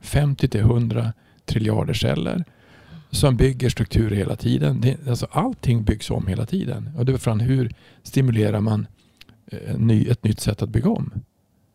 50 0.00 0.48
till 0.48 0.60
100 0.60 1.12
triljarder 1.44 1.94
celler 1.94 2.44
som 3.10 3.36
bygger 3.36 3.68
strukturer 3.68 4.16
hela 4.16 4.36
tiden. 4.36 4.80
Det, 4.80 5.08
alltså 5.08 5.26
allting 5.30 5.84
byggs 5.84 6.10
om 6.10 6.26
hela 6.26 6.46
tiden. 6.46 6.90
Och 6.96 7.04
det 7.04 7.12
är 7.12 7.16
från 7.16 7.40
hur 7.40 7.74
stimulerar 8.02 8.60
man 8.60 8.86
eh, 9.46 9.78
ny, 9.78 10.06
ett 10.06 10.24
nytt 10.24 10.40
sätt 10.40 10.62
att 10.62 10.68
bygga 10.68 10.90
om. 10.90 11.12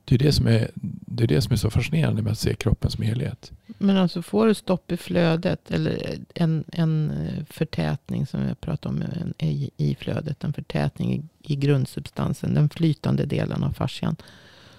Det 0.05 0.15
är 0.15 0.19
det, 0.19 0.31
som 0.31 0.47
är, 0.47 0.71
det 1.07 1.23
är 1.23 1.27
det 1.27 1.41
som 1.41 1.53
är 1.53 1.57
så 1.57 1.69
fascinerande 1.69 2.21
med 2.21 2.31
att 2.31 2.39
se 2.39 2.55
kroppen 2.55 2.91
som 2.91 3.03
helhet. 3.03 3.51
Men 3.77 3.97
alltså 3.97 4.21
får 4.21 4.47
du 4.47 4.53
stopp 4.53 4.91
i 4.91 4.97
flödet 4.97 5.71
eller 5.71 6.17
en, 6.35 6.63
en 6.71 7.11
eh, 7.11 7.43
förtätning 7.49 8.25
som 8.25 8.41
jag 8.47 8.61
pratade 8.61 8.95
om 8.95 9.01
en, 9.01 9.33
i, 9.47 9.69
i 9.77 9.95
flödet. 9.95 10.43
En 10.43 10.53
förtätning 10.53 11.13
i, 11.13 11.53
i 11.53 11.55
grundsubstansen. 11.55 12.53
Den 12.53 12.69
flytande 12.69 13.25
delen 13.25 13.63
av 13.63 13.71
fascian. 13.71 14.15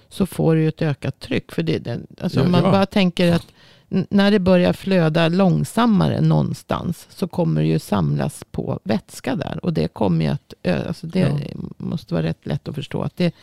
Så 0.09 0.27
får 0.27 0.55
du 0.55 0.61
ju 0.63 0.69
ett 0.69 0.83
ökat 0.83 1.21
tryck. 1.21 1.53
För 1.53 1.63
det, 1.63 1.79
det, 1.79 2.01
alltså 2.21 2.39
Ja, 2.39 2.45
om 2.45 2.53
man 2.53 2.65
ja. 2.65 2.71
bara 2.71 2.87
tänker 2.87 3.33
att 3.33 3.47
när 3.89 4.31
det 4.31 4.39
börjar 4.39 4.73
flöda 4.73 5.29
långsammare 5.29 6.21
någonstans. 6.21 7.07
Så 7.11 7.29
kommer 7.29 7.61
det 7.61 7.69
ju 7.69 7.79
samlas 7.79 8.45
på 8.51 8.81
vätska 8.85 9.37
där. 9.37 9.65
Och 9.65 9.73
det 9.73 9.89
kommer 9.89 10.25
ju 10.25 10.31
att, 10.31 10.55
alltså 10.87 11.07
det 11.07 11.19
Ja. 11.19 11.61
måste 11.77 12.15
vara 12.15 12.25
rätt 12.27 12.47
lätt 12.47 12.69
att 12.69 12.75
förstå. 12.75 13.03
Att 13.03 13.17
det, 13.17 13.35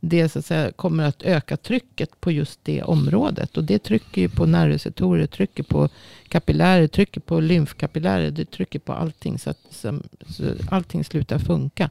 det 0.00 0.28
så 0.28 0.38
att 0.38 0.44
säga, 0.44 0.72
kommer 0.72 1.04
att 1.04 1.22
öka 1.22 1.56
trycket 1.56 2.20
på 2.20 2.30
just 2.30 2.60
det 2.62 2.82
området. 2.82 3.56
Och 3.56 3.64
det 3.64 3.78
trycker 3.78 4.20
ju 4.20 4.28
på 4.28 4.46
nervreceptorer, 4.46 5.26
trycker 5.26 5.62
på 5.62 5.88
kapillärer, 6.28 6.86
trycker 6.86 7.20
på 7.20 7.40
lymfkapillärer, 7.40 8.30
det 8.30 8.50
trycker 8.50 8.78
på 8.78 8.92
allting. 8.92 9.38
Så 9.38 9.50
att 9.50 9.58
som, 9.70 10.02
så 10.28 10.44
allting 10.70 11.04
slutar 11.04 11.38
funka. 11.38 11.90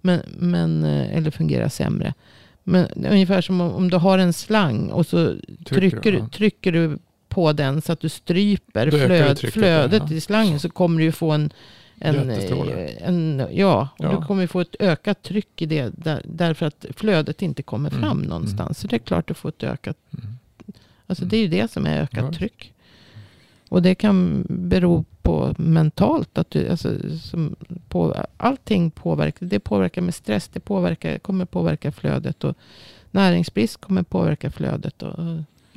Men, 0.00 0.20
men, 0.38 0.84
eh, 0.84 1.16
eller 1.16 1.30
fungerar 1.30 1.68
sämre. 1.68 2.14
Men 2.62 2.86
ungefär 3.10 3.40
som 3.40 3.60
om, 3.60 3.74
om 3.74 3.90
du 3.90 3.96
har 3.96 4.18
en 4.18 4.32
slang 4.32 4.90
och 4.90 5.06
så 5.06 5.36
trycker, 5.64 6.12
du, 6.12 6.18
ja. 6.18 6.28
trycker 6.28 6.72
du 6.72 6.98
på 7.28 7.52
den 7.52 7.82
så 7.82 7.92
att 7.92 8.00
du 8.00 8.08
stryper 8.08 8.90
flöd, 8.90 9.36
trycket, 9.36 9.54
flödet 9.54 10.02
ja. 10.10 10.16
i 10.16 10.20
slangen. 10.20 10.60
Så 10.60 10.68
kommer 10.68 10.98
du 10.98 11.04
ju 11.04 11.12
få 11.12 11.30
en 11.30 11.50
en, 12.04 12.30
eh, 12.30 13.08
en, 13.08 13.46
ja, 13.52 13.88
och 13.98 14.04
Ja. 14.04 14.08
du 14.20 14.26
kommer 14.26 14.46
få 14.46 14.60
ett 14.60 14.76
ökat 14.80 15.22
tryck 15.22 15.62
i 15.62 15.66
det. 15.66 15.92
Där, 16.04 16.22
därför 16.24 16.66
att 16.66 16.86
flödet 16.96 17.42
inte 17.42 17.62
kommer 17.62 17.90
Mm, 17.90 18.02
fram 18.02 18.16
mm. 18.18 18.28
någonstans. 18.28 18.78
Så 18.78 18.86
det 18.86 18.96
är 18.96 18.98
klart 18.98 19.28
du 19.28 19.34
får 19.34 19.48
ett 19.48 19.62
ökat. 19.62 19.96
Mm. 20.10 20.26
Alltså 21.06 21.22
Mm. 21.24 21.28
det 21.30 21.36
är 21.36 21.40
ju 21.40 21.48
det 21.48 21.70
som 21.70 21.86
är 21.86 22.00
ökat 22.02 22.24
Ja. 22.24 22.32
tryck. 22.32 22.70
Och 23.68 23.82
det 23.82 23.94
kan 23.94 24.46
bero 24.48 25.04
på 25.22 25.54
mentalt. 25.58 26.38
Att 26.38 26.50
du, 26.50 26.68
alltså, 26.68 27.18
som 27.22 27.56
på, 27.88 28.14
allting 28.36 28.90
påverkar. 28.90 29.46
Det 29.46 29.60
påverkar 29.60 30.02
med 30.02 30.14
stress. 30.14 30.48
Det 30.48 30.60
påverkar, 30.60 31.18
kommer 31.18 31.44
påverka 31.44 31.92
flödet. 31.92 32.44
Och 32.44 32.56
näringsbrist 33.10 33.80
kommer 33.80 34.02
påverka 34.02 34.50
flödet. 34.50 35.02
Och, 35.02 35.18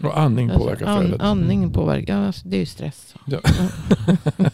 Och 0.03 0.19
andning 0.19 0.49
alltså, 0.49 0.63
påverkar 0.63 0.85
an- 0.85 0.99
flödet. 1.01 1.21
Andningen 1.21 1.71
påverkar. 1.71 2.17
Alltså, 2.21 2.47
det 2.47 2.55
är 2.55 2.59
ju 2.59 2.65
stress. 2.65 3.15
Ja. 3.25 3.39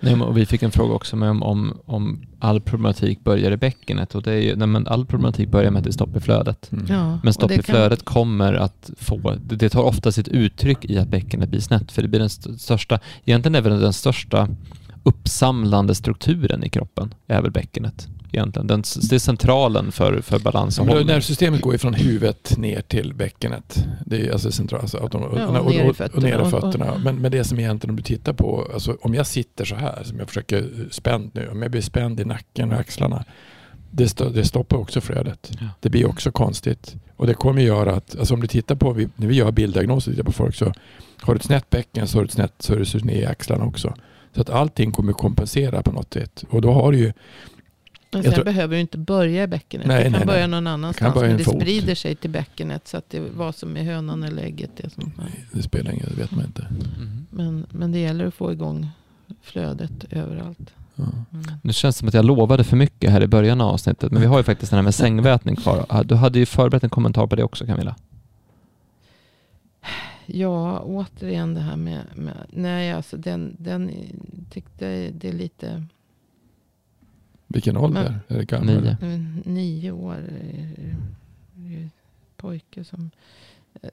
Nej, 0.00 0.16
vi 0.34 0.46
fick 0.46 0.62
en 0.62 0.70
fråga 0.70 0.94
också 0.94 1.16
med 1.16 1.30
om, 1.30 1.42
om, 1.42 1.78
om 1.86 2.22
all 2.38 2.60
problematik 2.60 3.24
börjar 3.24 3.50
i 3.50 3.56
bäckenet. 3.56 4.14
Och 4.14 4.22
det 4.22 4.32
är 4.32 4.40
ju, 4.40 4.56
nej, 4.56 4.66
men 4.68 4.86
all 4.86 5.06
problematik 5.06 5.48
börjar 5.48 5.70
med 5.70 5.78
att 5.78 5.84
det 5.84 5.90
är 5.90 5.92
stopp 5.92 6.16
i 6.16 6.20
flödet. 6.20 6.72
Mm. 6.72 6.86
Ja, 6.88 7.18
Men 7.22 7.32
stopp 7.32 7.50
i 7.50 7.54
kan- 7.54 7.62
flödet 7.62 8.04
kommer 8.04 8.54
att 8.54 8.90
få, 8.98 9.34
det, 9.44 9.56
det 9.56 9.68
tar 9.68 9.82
ofta 9.82 10.12
sitt 10.12 10.28
uttryck 10.28 10.84
i 10.84 10.98
att 10.98 11.08
bäckenet 11.08 11.48
blir 11.48 11.60
snett. 11.60 11.92
För 11.92 12.02
det 12.02 12.08
blir 12.08 12.18
den 12.20 12.26
st- 12.26 12.58
största, 12.58 12.98
egentligen 13.24 13.54
är 13.54 13.60
väl 13.60 13.80
den 13.80 13.92
största 13.92 14.48
uppsamlande 15.02 15.94
strukturen 15.94 16.64
i 16.64 16.68
kroppen, 16.68 17.14
är 17.26 17.42
väl 17.42 17.50
bäckenet. 17.50 18.08
Egentligen. 18.32 18.66
Den, 18.66 18.82
det 19.10 19.14
är 19.14 19.18
centralen 19.18 19.92
för, 19.92 20.20
för 20.20 20.38
balans 20.38 20.76
Ja, 20.76 20.82
och 20.82 20.86
då- 20.88 20.92
hållning. 20.94 21.06
nervsystemet 21.14 21.60
går 21.60 21.72
ju 21.72 21.78
från 21.78 21.94
huvudet 21.94 22.56
ner 22.58 22.80
till 22.80 23.14
bäckenet. 23.14 23.84
Det 24.06 24.26
är 24.26 24.32
alltså 24.32 24.52
centralt. 24.52 24.82
Alltså, 24.82 24.98
att 24.98 25.10
de, 25.12 25.22
och, 25.22 25.38
Ja, 25.38 25.46
och, 25.48 25.56
och 25.56 25.66
och, 25.66 25.70
ner 25.72 25.84
i 25.86 25.90
och, 25.90 25.96
fötterna. 25.96 26.26
ner 26.26 26.46
i 26.46 26.50
fötterna. 26.50 26.98
Men, 27.04 27.16
men 27.16 27.32
det 27.32 27.44
som 27.44 27.58
egentligen 27.60 27.90
om 27.90 27.96
du 27.96 28.02
tittar 28.02 28.32
på, 28.32 28.68
alltså, 28.74 28.96
om 29.00 29.14
jag 29.14 29.26
sitter 29.26 29.64
så 29.64 29.74
här, 29.74 30.02
som 30.04 30.18
jag 30.18 30.28
försöker 30.28 30.58
eh, 30.62 30.68
spänd 30.90 31.30
nu, 31.34 31.48
om 31.48 31.62
jag 31.62 31.70
blir 31.70 31.80
spänd 31.80 32.20
i 32.20 32.24
nacken 32.24 32.72
och 32.72 32.78
axlarna, 32.78 33.24
det, 33.90 34.18
det 34.34 34.44
stoppar 34.44 34.76
också 34.76 35.00
flödet. 35.00 35.50
Ja. 35.60 35.66
Det 35.80 35.90
blir 35.90 36.06
också 36.08 36.30
konstigt. 36.32 36.94
Och 37.16 37.26
det 37.26 37.34
kommer 37.34 37.62
göra 37.62 37.94
att, 37.94 38.16
alltså 38.18 38.34
om 38.34 38.40
du 38.40 38.46
tittar 38.46 38.74
på, 38.74 38.92
vi- 38.92 39.08
när 39.16 39.26
vi 39.26 39.34
gör 39.34 39.52
bilddiagnoser 39.52 40.10
tittar 40.10 40.24
på 40.24 40.32
folk 40.32 40.54
så 40.54 40.72
har 41.20 41.34
du 41.34 41.38
ett 41.38 41.44
snett 41.44 41.70
bäcken 41.70 42.08
så 42.08 42.18
har 42.18 42.22
du 42.22 42.26
ett 42.26 42.32
snett 42.32 42.52
så 42.58 42.74
är 42.74 42.78
det 42.78 42.84
så 42.86 42.98
ner 42.98 43.14
i 43.22 43.26
axlarna 43.26 43.64
också. 43.64 43.94
Så 44.34 44.40
att 44.40 44.50
allting 44.50 44.92
kommer 44.92 45.12
kompensera 45.12 45.82
på 45.82 45.92
något 45.92 46.14
sätt. 46.14 46.44
Och 46.50 46.60
då 46.62 46.72
har 46.72 46.92
du 46.92 46.98
ju, 46.98 47.12
Men 48.10 48.22
sen 48.22 48.32
tror- 48.32 48.44
behöver 48.44 48.74
du 48.74 48.80
inte 48.80 48.98
börja 48.98 49.42
i 49.42 49.46
bäckenet. 49.46 49.86
Nej, 49.86 50.04
det 50.04 50.10
kan 50.10 50.12
nej, 50.12 50.26
börja 50.26 50.40
nej. 50.40 50.48
någon 50.48 50.66
annanstans. 50.66 51.14
börja 51.14 51.26
men 51.26 51.32
en 51.32 51.38
det 51.38 51.44
fot. 51.44 51.54
sprider 51.62 51.94
sig 51.94 52.14
till 52.16 52.30
bäckenet. 52.30 52.88
Så 52.88 52.96
att 52.96 53.10
det 53.10 53.20
vad 53.36 53.54
som 53.54 53.76
är 53.76 53.82
hönan 53.82 54.22
eller 54.22 54.42
ägget. 54.42 54.70
Det 54.76 54.90
som, 54.90 55.12
det 55.52 55.62
spelar 55.62 55.92
ingen 55.92 56.06
det 56.08 56.20
vet 56.22 56.30
man 56.30 56.44
inte. 56.44 56.66
Mhm. 56.70 57.26
men, 57.30 57.66
men 57.70 57.92
det 57.92 57.98
gäller 57.98 58.26
att 58.26 58.34
få 58.34 58.52
igång 58.52 58.88
flödet 59.42 60.04
överallt. 60.10 60.74
Ja. 60.94 61.04
Mm. 61.32 61.44
Nu 61.62 61.72
känns 61.72 61.96
det 61.96 61.98
som 61.98 62.08
att 62.08 62.14
jag 62.14 62.24
lovade 62.24 62.64
för 62.64 62.76
mycket 62.76 63.10
här 63.10 63.22
i 63.22 63.26
början 63.26 63.60
av 63.60 63.70
avsnittet, 63.70 64.12
men 64.12 64.20
vi 64.22 64.26
har 64.26 64.38
ju 64.38 64.42
faktiskt 64.44 64.70
den 64.70 64.76
här 64.78 64.82
med 64.82 64.94
sängvätning 64.94 65.56
kvar. 65.56 66.04
Du 66.04 66.14
hade 66.14 66.38
ju 66.38 66.46
förberett 66.46 66.84
en 66.84 66.90
kommentar 66.90 67.26
på 67.26 67.36
det 67.36 67.42
också 67.44 67.66
Camilla. 67.66 67.96
Ja, 70.26 70.78
återigen 70.78 71.54
det 71.54 71.60
här 71.60 71.76
med... 71.76 72.00
med 72.14 72.34
nej, 72.50 72.92
alltså 72.92 73.16
den, 73.16 73.56
den 73.58 73.90
tyckte 74.50 75.10
det 75.10 75.28
är 75.28 75.32
lite... 75.32 75.84
Vilken 77.46 77.76
ålder? 77.76 78.20
Är 78.28 78.38
det 78.38 78.44
gammal? 78.44 78.66
Nio. 78.82 78.96
Nio 79.44 79.90
år. 79.90 80.24
Pojke 82.36 82.84
som... 82.84 83.10
eh, 83.82 83.90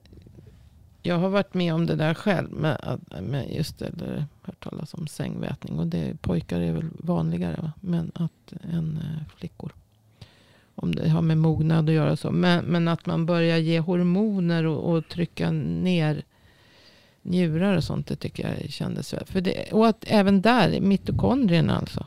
Jag 1.02 1.18
har 1.18 1.30
varit 1.30 1.54
med 1.54 1.74
om 1.74 1.86
det 1.86 1.96
där 1.96 2.14
själv. 2.14 2.52
Med, 2.52 2.78
att- 2.84 3.24
med 3.24 3.52
just 3.56 3.80
det, 3.80 3.86
eller 3.86 4.26
hört 4.42 4.64
talas 4.64 4.94
om 4.94 5.08
sängvätning. 5.08 5.80
Och 5.80 5.88
det, 5.88 6.22
pojkar 6.22 6.62
är 6.62 6.72
väl 6.72 6.90
vanligare 6.98 7.62
va? 7.62 7.72
Men 7.82 8.12
att, 8.16 8.54
än 8.72 8.98
eh, 8.98 9.36
flickor. 9.38 9.72
Om 10.76 10.96
det 10.96 11.10
har 11.10 11.22
med 11.22 11.38
mognad 11.38 11.90
att 11.90 11.96
göra 11.96 12.16
så. 12.16 12.32
Men, 12.32 12.66
men 12.66 12.88
att 12.88 13.06
man 13.06 13.26
börjar 13.26 13.58
ge 13.58 13.80
hormoner 13.80 14.66
och, 14.66 14.94
och 14.94 15.08
trycka 15.08 15.52
ner 15.52 16.24
njurar 17.22 17.78
och 17.78 17.84
sånt. 17.84 18.08
Det 18.08 18.16
tycker 18.16 18.58
jag 18.62 18.70
kändes. 18.70 19.14
För 19.26 19.42
det, 19.42 19.72
och 19.72 19.88
att 19.88 20.06
även 20.08 20.42
där, 20.42 20.82
mitokondrierna 20.82 21.78
alltså. 21.78 22.06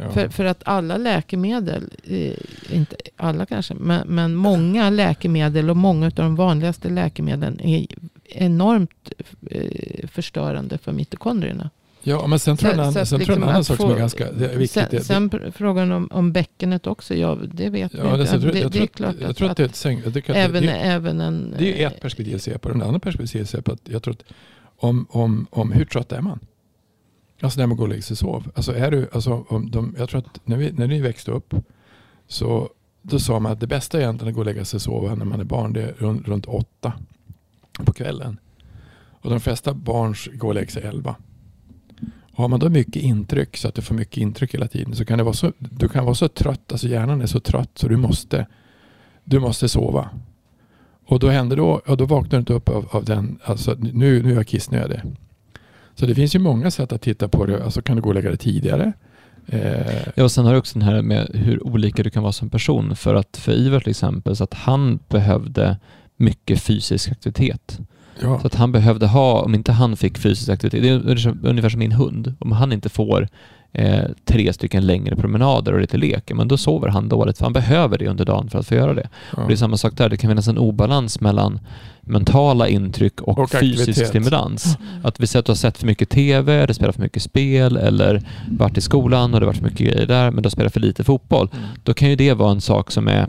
Ja. 0.00 0.10
För, 0.10 0.28
för 0.28 0.44
att 0.44 0.62
alla 0.64 0.96
läkemedel, 0.96 1.90
eh, 2.04 2.32
inte 2.76 2.96
alla 3.16 3.46
kanske, 3.46 3.74
men, 3.74 4.08
men 4.08 4.34
många 4.34 4.90
läkemedel 4.90 5.70
och 5.70 5.76
många 5.76 6.06
av 6.06 6.12
de 6.12 6.36
vanligaste 6.36 6.88
läkemedlen 6.88 7.60
är 7.60 7.86
enormt 8.24 9.12
eh, 9.50 10.08
förstörande 10.08 10.78
för 10.78 10.92
mitokondrierna. 10.92 11.70
Ja, 12.02 12.26
men 12.26 12.38
sen 12.38 12.56
tror 12.56 12.68
jag 12.68 12.74
en 12.74 12.80
annan, 12.80 12.92
sen 12.92 13.06
jag 13.10 13.12
en 13.12 13.18
liksom 13.18 13.42
annan 13.42 13.60
att 13.60 13.66
sak 13.66 13.76
som 13.76 13.88
få- 13.88 13.94
är 13.94 13.98
ganska 13.98 14.32
det 14.32 14.52
är 14.52 14.58
viktigt. 14.58 14.72
Sen, 14.72 14.88
det, 14.90 15.00
sen 15.00 15.52
frågan 15.52 15.92
om, 15.92 16.08
om 16.12 16.32
bäckenet 16.32 16.86
också, 16.86 17.14
ja 17.14 17.38
det 17.54 17.70
vet 17.70 17.94
ja, 17.94 18.16
det, 18.16 18.22
inte. 18.22 18.46
jag 18.46 18.52
det, 18.52 18.58
jag 18.60 18.72
det 18.72 18.78
är 18.78 18.86
klart 18.86 19.14
jag 19.20 19.30
att, 19.30 19.36
tror 19.36 19.50
att 19.50 19.56
det 19.56 19.62
är 19.62 19.68
ett 19.68 20.26
även, 20.28 20.62
det, 20.62 20.68
det, 20.68 20.72
även 20.72 21.20
en... 21.20 21.54
det 21.58 21.82
är 21.82 21.86
ett 21.86 22.00
perspektiv 22.00 22.36
att 22.36 22.42
se 22.42 22.58
på 22.58 22.68
det. 22.68 22.78
Det 22.78 22.84
andra 22.84 23.00
perspektivet 23.00 23.44
att 23.44 23.50
se 23.50 23.62
på 23.62 23.72
att 23.72 23.80
jag 23.84 24.02
tror 24.02 24.14
att 24.14 24.24
om, 24.76 25.06
om, 25.10 25.46
om 25.50 25.72
hur 25.72 25.84
trött 25.84 26.12
är 26.12 26.20
man? 26.20 26.40
Alltså 27.40 27.60
när 27.60 27.66
man 27.66 27.76
går 27.76 27.84
och 27.84 27.88
lägger 27.88 28.02
sig 28.02 28.14
och 28.14 28.18
sov. 28.18 28.50
Alltså 28.54 28.74
är 28.74 28.90
du, 28.90 29.08
alltså 29.12 29.44
om 29.48 29.70
de, 29.70 29.94
jag 29.98 30.08
tror 30.08 30.18
att 30.18 30.40
när, 30.44 30.56
vi, 30.56 30.72
när 30.72 30.86
ni 30.86 31.00
växte 31.00 31.30
upp 31.30 31.54
så 32.26 32.70
då 33.02 33.18
sa 33.18 33.40
man 33.40 33.52
att 33.52 33.60
det 33.60 33.66
bästa 33.66 33.98
är 33.98 34.02
egentligen 34.02 34.28
att 34.28 34.34
gå 34.34 34.40
och 34.40 34.46
lägga 34.46 34.64
sig 34.64 34.76
och 34.76 34.82
sova 34.82 35.14
när 35.14 35.24
man 35.24 35.40
är 35.40 35.44
barn 35.44 35.72
det 35.72 35.82
är 35.82 35.92
runt, 35.92 36.28
runt 36.28 36.46
åtta 36.46 36.92
på 37.72 37.92
kvällen. 37.92 38.38
Och 39.22 39.30
de 39.30 39.40
flesta 39.40 39.74
barn 39.74 40.14
går 40.38 40.48
och 40.48 40.54
lägger 40.54 40.70
sig 40.70 40.82
elva. 40.82 41.16
Och 42.32 42.38
har 42.38 42.48
man 42.48 42.60
då 42.60 42.68
mycket 42.68 43.02
intryck 43.02 43.56
så 43.56 43.68
att 43.68 43.74
du 43.74 43.82
får 43.82 43.94
mycket 43.94 44.16
intryck 44.16 44.54
hela 44.54 44.68
tiden 44.68 44.94
så 44.94 45.04
kan 45.04 45.18
det 45.18 45.24
vara 45.24 45.34
så, 45.34 45.52
du 45.58 45.88
kan 45.88 46.04
vara 46.04 46.14
så 46.14 46.28
trött, 46.28 46.72
alltså 46.72 46.88
hjärnan 46.88 47.20
är 47.20 47.26
så 47.26 47.40
trött 47.40 47.70
så 47.74 47.88
du 47.88 47.96
måste, 47.96 48.46
du 49.24 49.38
måste 49.38 49.68
sova. 49.68 50.10
Och 51.06 51.18
då 51.18 51.28
händer 51.28 51.56
då, 51.56 51.80
ja, 51.86 51.96
då 51.96 52.04
vaknar 52.04 52.30
du 52.30 52.36
inte 52.36 52.52
upp 52.52 52.68
av, 52.68 52.88
av 52.90 53.04
den, 53.04 53.38
alltså 53.44 53.76
nu, 53.78 54.22
nu 54.22 54.30
är 54.30 54.34
jag 54.34 54.46
kissnödig. 54.46 55.00
Så 56.00 56.06
det 56.06 56.14
finns 56.14 56.34
ju 56.34 56.38
många 56.38 56.70
sätt 56.70 56.92
att 56.92 57.02
titta 57.02 57.28
på 57.28 57.46
det. 57.46 57.64
Alltså 57.64 57.82
kan 57.82 57.96
du 57.96 58.02
gå 58.02 58.08
och 58.08 58.14
lägga 58.14 58.28
dig 58.28 58.38
tidigare? 58.38 58.92
Eh, 59.46 60.08
Ja, 60.14 60.24
och 60.24 60.32
sen 60.32 60.44
har 60.44 60.52
du 60.52 60.58
också 60.58 60.78
den 60.78 60.88
här 60.88 61.02
med 61.02 61.30
hur 61.34 61.66
olika 61.66 62.02
du 62.02 62.10
kan 62.10 62.22
vara 62.22 62.32
som 62.32 62.50
person. 62.50 62.96
För 62.96 63.14
att 63.14 63.36
för 63.36 63.52
Ivar 63.52 63.80
till 63.80 63.90
exempel, 63.90 64.36
så 64.36 64.44
att 64.44 64.54
han 64.54 64.98
behövde 65.08 65.76
mycket 66.16 66.60
fysisk 66.60 67.10
aktivitet. 67.12 67.78
ja. 68.22 68.40
Så 68.40 68.46
att 68.46 68.54
han 68.54 68.72
behövde 68.72 69.06
ha, 69.06 69.42
om 69.42 69.54
inte 69.54 69.72
han 69.72 69.96
fick 69.96 70.18
fysisk 70.18 70.48
aktivitet, 70.48 70.82
det 70.82 70.88
är 70.88 71.48
ungefär 71.48 71.68
som 71.68 71.78
min 71.78 71.92
hund. 71.92 72.34
Om 72.38 72.52
han 72.52 72.72
inte 72.72 72.88
får 72.88 73.28
eh, 73.72 74.04
tre 74.24 74.52
stycken 74.52 74.86
längre 74.86 75.16
promenader 75.16 75.72
och 75.72 75.80
lite 75.80 75.96
lek, 75.96 76.32
men 76.34 76.48
då 76.48 76.56
sover 76.56 76.88
han 76.88 77.08
dåligt 77.08 77.38
för 77.38 77.44
han 77.44 77.52
behöver 77.52 77.98
det 77.98 78.08
under 78.08 78.24
dagen 78.24 78.50
för 78.50 78.58
att 78.58 78.66
få 78.66 78.74
göra 78.74 78.94
det. 78.94 79.08
ja. 79.36 79.42
Och 79.42 79.48
det 79.48 79.54
är 79.54 79.56
samma 79.56 79.76
sak 79.76 79.96
där, 79.96 80.08
det 80.08 80.16
kan 80.16 80.30
finnas 80.30 80.48
en 80.48 80.58
obalans 80.58 81.20
mellan 81.20 81.60
mentala 82.00 82.68
intryck 82.68 83.20
och, 83.20 83.38
Och 83.38 83.50
fysisk 83.50 83.80
aktivitet. 83.80 84.08
stimulans. 84.08 84.76
Att 85.02 85.20
vi 85.20 85.26
säger 85.26 85.40
att 85.40 85.46
du 85.46 85.50
har 85.52 85.56
sett 85.56 85.78
för 85.78 85.86
mycket 85.86 86.08
TV, 86.08 86.66
det 86.66 86.74
spelar 86.74 86.92
för 86.92 87.02
mycket 87.02 87.22
spel 87.22 87.76
eller 87.76 88.22
varit 88.50 88.78
i 88.78 88.80
skolan 88.80 89.34
och 89.34 89.40
det 89.40 89.46
varit 89.46 89.56
för 89.56 89.64
mycket 89.64 89.86
grejer 89.86 90.06
där, 90.06 90.30
men 90.30 90.42
du 90.42 90.46
har 90.46 90.50
spelat 90.50 90.72
för 90.72 90.80
lite 90.80 91.04
fotboll. 91.04 91.48
Mm. 91.52 91.64
Då 91.84 91.94
kan 91.94 92.10
ju 92.10 92.16
det 92.16 92.32
vara 92.34 92.50
en 92.50 92.60
sak 92.60 92.90
som 92.90 93.08
är 93.08 93.26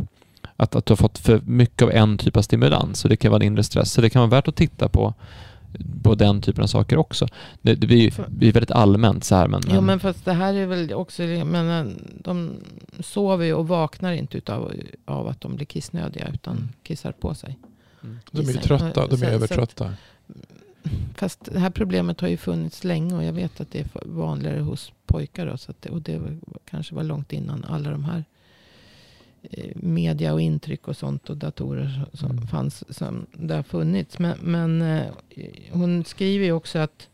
att, 0.57 0.75
att 0.75 0.85
du 0.85 0.91
har 0.91 0.97
fått 0.97 1.17
för 1.17 1.41
mycket 1.45 1.81
av 1.81 1.91
en 1.91 2.17
typ 2.17 2.37
av 2.37 2.41
stimulans 2.41 3.03
och 3.03 3.09
det 3.09 3.15
kan 3.15 3.31
vara 3.31 3.41
en 3.41 3.47
inre 3.47 3.63
stress. 3.63 3.91
Så 3.91 4.01
det 4.01 4.09
kan 4.09 4.19
vara 4.19 4.29
värt 4.29 4.47
att 4.47 4.55
titta 4.55 4.89
på, 4.89 5.13
på 6.03 6.15
den 6.15 6.41
typen 6.41 6.63
av 6.63 6.67
saker 6.67 6.97
också. 6.97 7.27
Det, 7.61 7.75
det 7.75 7.87
blir, 7.87 8.13
blir 8.27 8.51
väldigt 8.53 8.71
allmänt 8.71 9.23
så 9.23 9.35
här 9.35 9.47
men, 9.47 9.61
Jo 9.69 9.81
men 9.81 9.99
fast 9.99 10.25
det 10.25 10.33
här 10.33 10.53
är 10.53 10.65
väl 10.65 10.93
också, 10.93 11.21
menar, 11.21 11.93
de 12.23 12.53
sover 12.99 13.45
ju 13.45 13.53
och 13.53 13.67
vaknar 13.67 14.11
inte 14.11 14.37
utav, 14.37 14.73
av 15.05 15.27
att 15.27 15.41
de 15.41 15.55
blir 15.55 15.65
kissnödiga 15.65 16.27
utan 16.33 16.57
Mm. 16.57 16.69
kissar 16.83 17.11
på 17.11 17.35
sig. 17.35 17.57
Mm. 18.03 18.19
De 18.31 18.39
är 18.39 18.51
ju 18.51 18.53
trötta, 18.53 19.07
de 19.07 19.23
är 19.23 19.31
övertrötta. 19.31 19.93
Fast 21.15 21.45
det 21.45 21.59
här 21.59 21.69
problemet 21.69 22.21
har 22.21 22.27
ju 22.27 22.37
funnits 22.37 22.83
länge 22.83 23.15
och 23.15 23.23
jag 23.23 23.33
vet 23.33 23.61
att 23.61 23.71
det 23.71 23.79
är 23.79 23.87
vanligare 24.05 24.59
hos 24.59 24.91
pojkar. 25.05 25.45
Då, 25.45 25.57
så 25.57 25.71
att 25.71 25.81
det, 25.81 25.89
och 25.89 26.01
det 26.01 26.21
kanske 26.69 26.95
var 26.95 27.03
långt 27.03 27.33
innan 27.33 27.65
alla 27.65 27.91
de 27.91 28.03
här 28.03 28.23
media 29.75 30.33
och 30.33 30.41
intryck 30.41 30.87
och 30.87 30.97
sånt 30.97 31.29
och 31.29 31.37
datorer 31.37 32.05
som 32.13 32.31
Mm. 32.31 32.47
fanns. 32.47 32.97
Som 32.97 33.25
det 33.33 33.55
har 33.55 33.63
funnits. 33.63 34.19
Men, 34.19 34.37
men 34.41 34.81
eh, 34.81 35.07
hon 35.71 36.05
skriver 36.05 36.45
ju 36.45 36.51
också 36.51 36.79
att, 36.79 37.09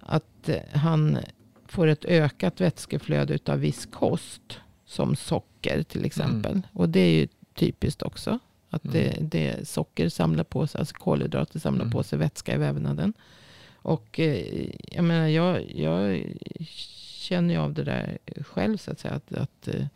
att 0.00 0.48
eh, 0.48 0.56
han 0.72 1.18
får 1.66 1.86
ett 1.86 2.04
ökat 2.04 2.60
vätskeflöde 2.60 3.34
utav 3.34 3.58
viss 3.58 3.86
kost. 3.86 4.42
Som 4.86 5.16
socker 5.16 5.82
till 5.82 6.04
exempel. 6.04 6.62
Och 6.72 6.88
det 6.88 7.00
är 7.00 7.20
ju 7.20 7.28
typiskt 7.54 8.02
också. 8.02 8.38
Att 8.70 8.84
Mm. 8.84 8.94
det, 8.94 9.16
det 9.20 9.68
socker 9.68 10.08
samlar 10.08 10.44
på 10.44 10.66
sig, 10.66 10.78
alltså 10.78 10.94
kolhydrater 10.94 11.58
samlar 11.58 11.82
Mm. 11.84 11.92
på 11.92 12.02
sig 12.02 12.18
vätska 12.18 12.54
i 12.54 12.58
vävnaden. 12.58 13.12
Och 13.74 14.20
eh, 14.20 14.66
jag 14.92 15.04
menar, 15.04 15.26
jag, 15.28 15.70
jag 15.74 16.24
känner 17.18 17.54
ju 17.54 17.60
av 17.60 17.74
det 17.74 17.84
där 17.84 18.18
själv 18.42 18.76
så 18.76 18.90
att 18.90 19.00
säga. 19.00 19.14
Att, 19.14 19.32
att 19.32 19.68
eh, 19.68 19.86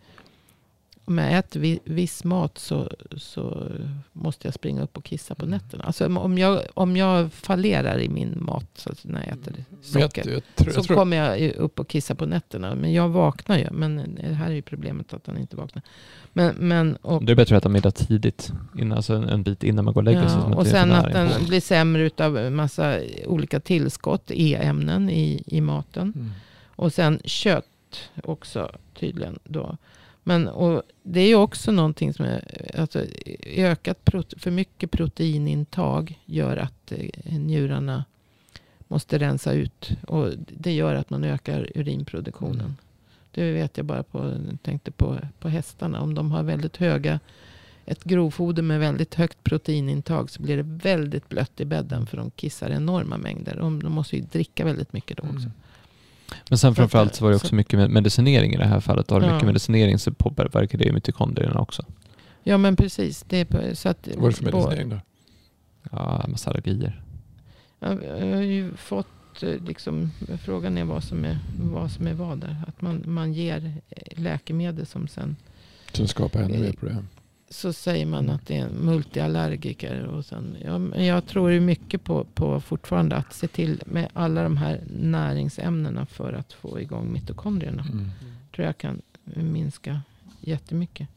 om 1.05 1.19
jag 1.19 1.33
äter 1.39 1.61
vi, 1.61 1.81
viss 1.85 2.25
mat 2.25 2.59
så, 2.59 2.91
så 3.17 3.67
måste 4.13 4.47
jag 4.47 4.55
springa 4.55 4.83
upp 4.83 4.97
och 4.97 5.05
kissa 5.05 5.35
på 5.35 5.45
Mm. 5.45 5.51
nätterna. 5.59 5.85
Alltså 5.85 6.07
om 6.17 6.39
jag, 6.39 6.63
om 6.75 6.97
jag 6.97 7.33
fallerar 7.33 7.99
i 8.01 8.09
min 8.09 8.39
mat 8.45 8.67
så 8.75 8.93
att 8.93 9.05
när 9.05 9.21
jag 9.21 9.29
äter 9.39 9.55
jag, 9.71 9.85
socker. 9.85 10.31
jag, 10.31 10.43
tror- 10.57 10.71
Så 10.73 10.79
jag 10.79 10.85
tror, 10.85 10.97
kommer 10.97 11.17
jag 11.17 11.53
upp 11.53 11.81
och 11.81 11.89
kissar 11.89 12.15
på 12.15 12.27
nätterna. 12.27 12.75
Men 12.75 12.93
jag 12.93 13.09
vaknar 13.09 13.59
ju. 13.59 13.71
Men 13.71 14.15
det 14.23 14.35
här 14.35 14.47
är 14.51 14.55
ju 14.55 14.63
problemet 14.63 15.15
att 15.15 15.27
han 15.27 15.39
inte 15.39 15.57
vaknar. 15.57 15.83
Men, 16.33 16.55
men, 16.59 16.97
och, 16.97 17.25
Det 17.25 17.33
är 17.33 17.37
bättre 17.37 17.57
att 17.57 17.63
äta 17.63 17.69
middag 17.69 17.91
tidigt, 17.91 18.53
innan, 18.79 18.97
alltså 18.97 19.15
en, 19.15 19.25
en 19.29 19.43
bit 19.43 19.63
innan 19.65 19.85
man 19.85 19.95
går 19.95 20.01
och 20.01 20.05
lägger 20.05 20.29
sig. 20.29 20.39
ja, 20.39 20.53
så 20.53 20.59
och 20.59 20.67
sen 20.67 20.93
att 20.93 21.13
den 21.13 21.45
blir 21.49 21.61
sämre 21.61 22.11
en 22.47 22.55
massa 22.55 22.99
olika 23.27 23.61
tillskott, 23.61 24.31
E-ämnen 24.31 25.11
i, 25.11 25.43
i 25.47 25.61
maten. 25.61 26.13
mm. 26.17 26.31
Och 26.77 26.93
sen 26.93 27.21
kött 27.25 27.65
också 28.25 28.71
tydligen 28.95 29.39
då. 29.45 29.77
Men 30.25 30.49
och 30.49 30.83
det 31.03 31.21
är 31.21 31.27
ju 31.27 31.35
också 31.35 31.73
någonting 31.73 32.13
som 32.13 32.25
är, 32.25 32.71
alltså, 32.79 33.05
ökat 33.57 34.05
prote, 34.05 34.39
för 34.39 34.51
mycket 34.51 34.91
proteinintag 34.91 36.21
gör 36.25 36.57
att 36.57 36.93
eh, 36.93 37.39
njurarna 37.39 38.05
måste 38.89 39.19
rensa 39.19 39.53
ut. 39.53 39.91
Och 40.07 40.31
det 40.49 40.73
gör 40.73 40.95
att 40.95 41.11
man 41.11 41.25
ökar 41.25 41.71
urinproduktionen. 41.75 42.61
Mm. 42.61 42.77
Det 43.31 43.53
vet 43.53 43.77
jag 43.77 43.87
bara 43.87 44.03
på, 44.03 44.35
tänkte 44.63 44.91
på, 44.91 45.19
på 45.39 45.49
hästarna. 45.49 46.01
Om 46.01 46.15
de 46.15 46.31
har 46.31 46.43
väldigt 46.43 46.77
höga, 46.77 47.21
ett 47.87 48.05
grovfoder 48.05 48.63
med 48.63 48.81
väldigt 48.81 49.15
högt 49.15 49.45
proteinintag 49.45 50.31
så 50.31 50.43
blir 50.43 50.57
det 50.57 50.63
väldigt 50.63 51.29
blött 51.29 51.61
i 51.61 51.65
bädden. 51.65 52.07
För 52.07 52.17
de 52.17 52.31
kissar 52.31 52.71
enorma 52.71 53.17
mängder. 53.17 53.57
De, 53.57 53.83
de 53.83 53.93
måste 53.93 54.17
ju 54.17 54.23
dricka 54.23 54.65
väldigt 54.65 54.93
mycket 54.93 55.17
då 55.17 55.23
också. 55.23 55.37
Mm. 55.37 55.53
Men 56.49 56.59
sen 56.59 56.75
framförallt 56.75 57.15
så 57.15 57.25
var 57.25 57.31
det 57.31 57.37
också 57.37 57.49
så- 57.49 57.55
mycket 57.55 57.79
med 57.79 57.91
medicinering 57.91 58.55
i 58.55 58.57
det 58.57 58.65
här 58.67 58.81
fallet. 58.81 59.11
Har 59.11 59.21
du 59.21 59.27
Ja. 59.27 59.33
mycket 59.33 59.47
medicinering 59.47 59.99
så 59.99 60.13
påverkar 60.13 60.79
det 60.79 60.85
ju 60.85 60.93
mitokondrierna 60.93 61.61
också. 61.61 61.85
Ja 62.43 62.59
men 62.59 62.77
precis. 62.77 63.25
Det 63.29 63.37
är 63.37 63.45
på, 63.45 63.77
så 63.77 63.89
att, 63.89 64.09
Vad 64.17 64.25
är 64.25 64.31
det 64.31 64.37
för 64.37 64.45
medicinering 64.45 64.89
då? 64.89 65.01
Ja, 65.91 66.25
massa 66.29 66.51
allergier. 66.51 67.03
Ja, 67.81 68.03
Jag 68.03 68.35
har 68.37 68.43
ju 68.43 68.75
fått 68.77 69.43
eh, 69.43 69.49
liksom, 69.67 70.11
frågan 70.43 70.79
är 70.79 70.85
vad 70.85 71.05
som 71.05 71.25
är 71.25 71.39
vad, 71.63 71.91
som 71.91 72.07
är 72.07 72.15
vad 72.15 72.39
där. 72.39 72.57
Att 72.69 72.83
man, 72.83 73.03
man 73.07 73.33
ger 73.33 73.73
eh, 73.91 74.23
läkemedel 74.23 74.87
som 74.87 75.09
sen 75.09 75.37
Som 75.93 76.09
skapar 76.09 76.41
ännu 76.43 76.59
mer 76.59 76.73
problem. 76.73 77.09
Så 77.55 77.73
säger 77.73 78.07
man 78.07 78.25
Mm. 78.25 78.37
att 78.37 78.47
det 78.47 78.57
är 78.57 78.65
en 78.67 78.85
multiallergiker. 78.85 80.05
Och 80.05 80.25
sen, 80.25 80.57
ja, 80.65 80.79
men 80.79 81.05
jag 81.05 81.27
tror 81.27 81.51
ju 81.51 81.61
mycket 81.61 82.05
på, 82.05 82.25
på 82.25 82.61
fortfarande 82.61 83.17
att 83.17 83.33
se 83.33 83.49
till 83.49 83.83
med 83.87 84.09
alla 84.13 84.43
de 84.43 84.57
här 84.57 84.81
näringsämnena 85.01 86.07
för 86.07 86.33
att 86.33 86.53
få 86.53 86.81
igång 86.81 87.13
mitokondrierna. 87.13 87.83
Mm. 87.93 88.11
tror 88.55 88.67
jag 88.67 88.79
kan 88.79 89.03
minska 89.25 90.01
jättemycket. 90.41 91.09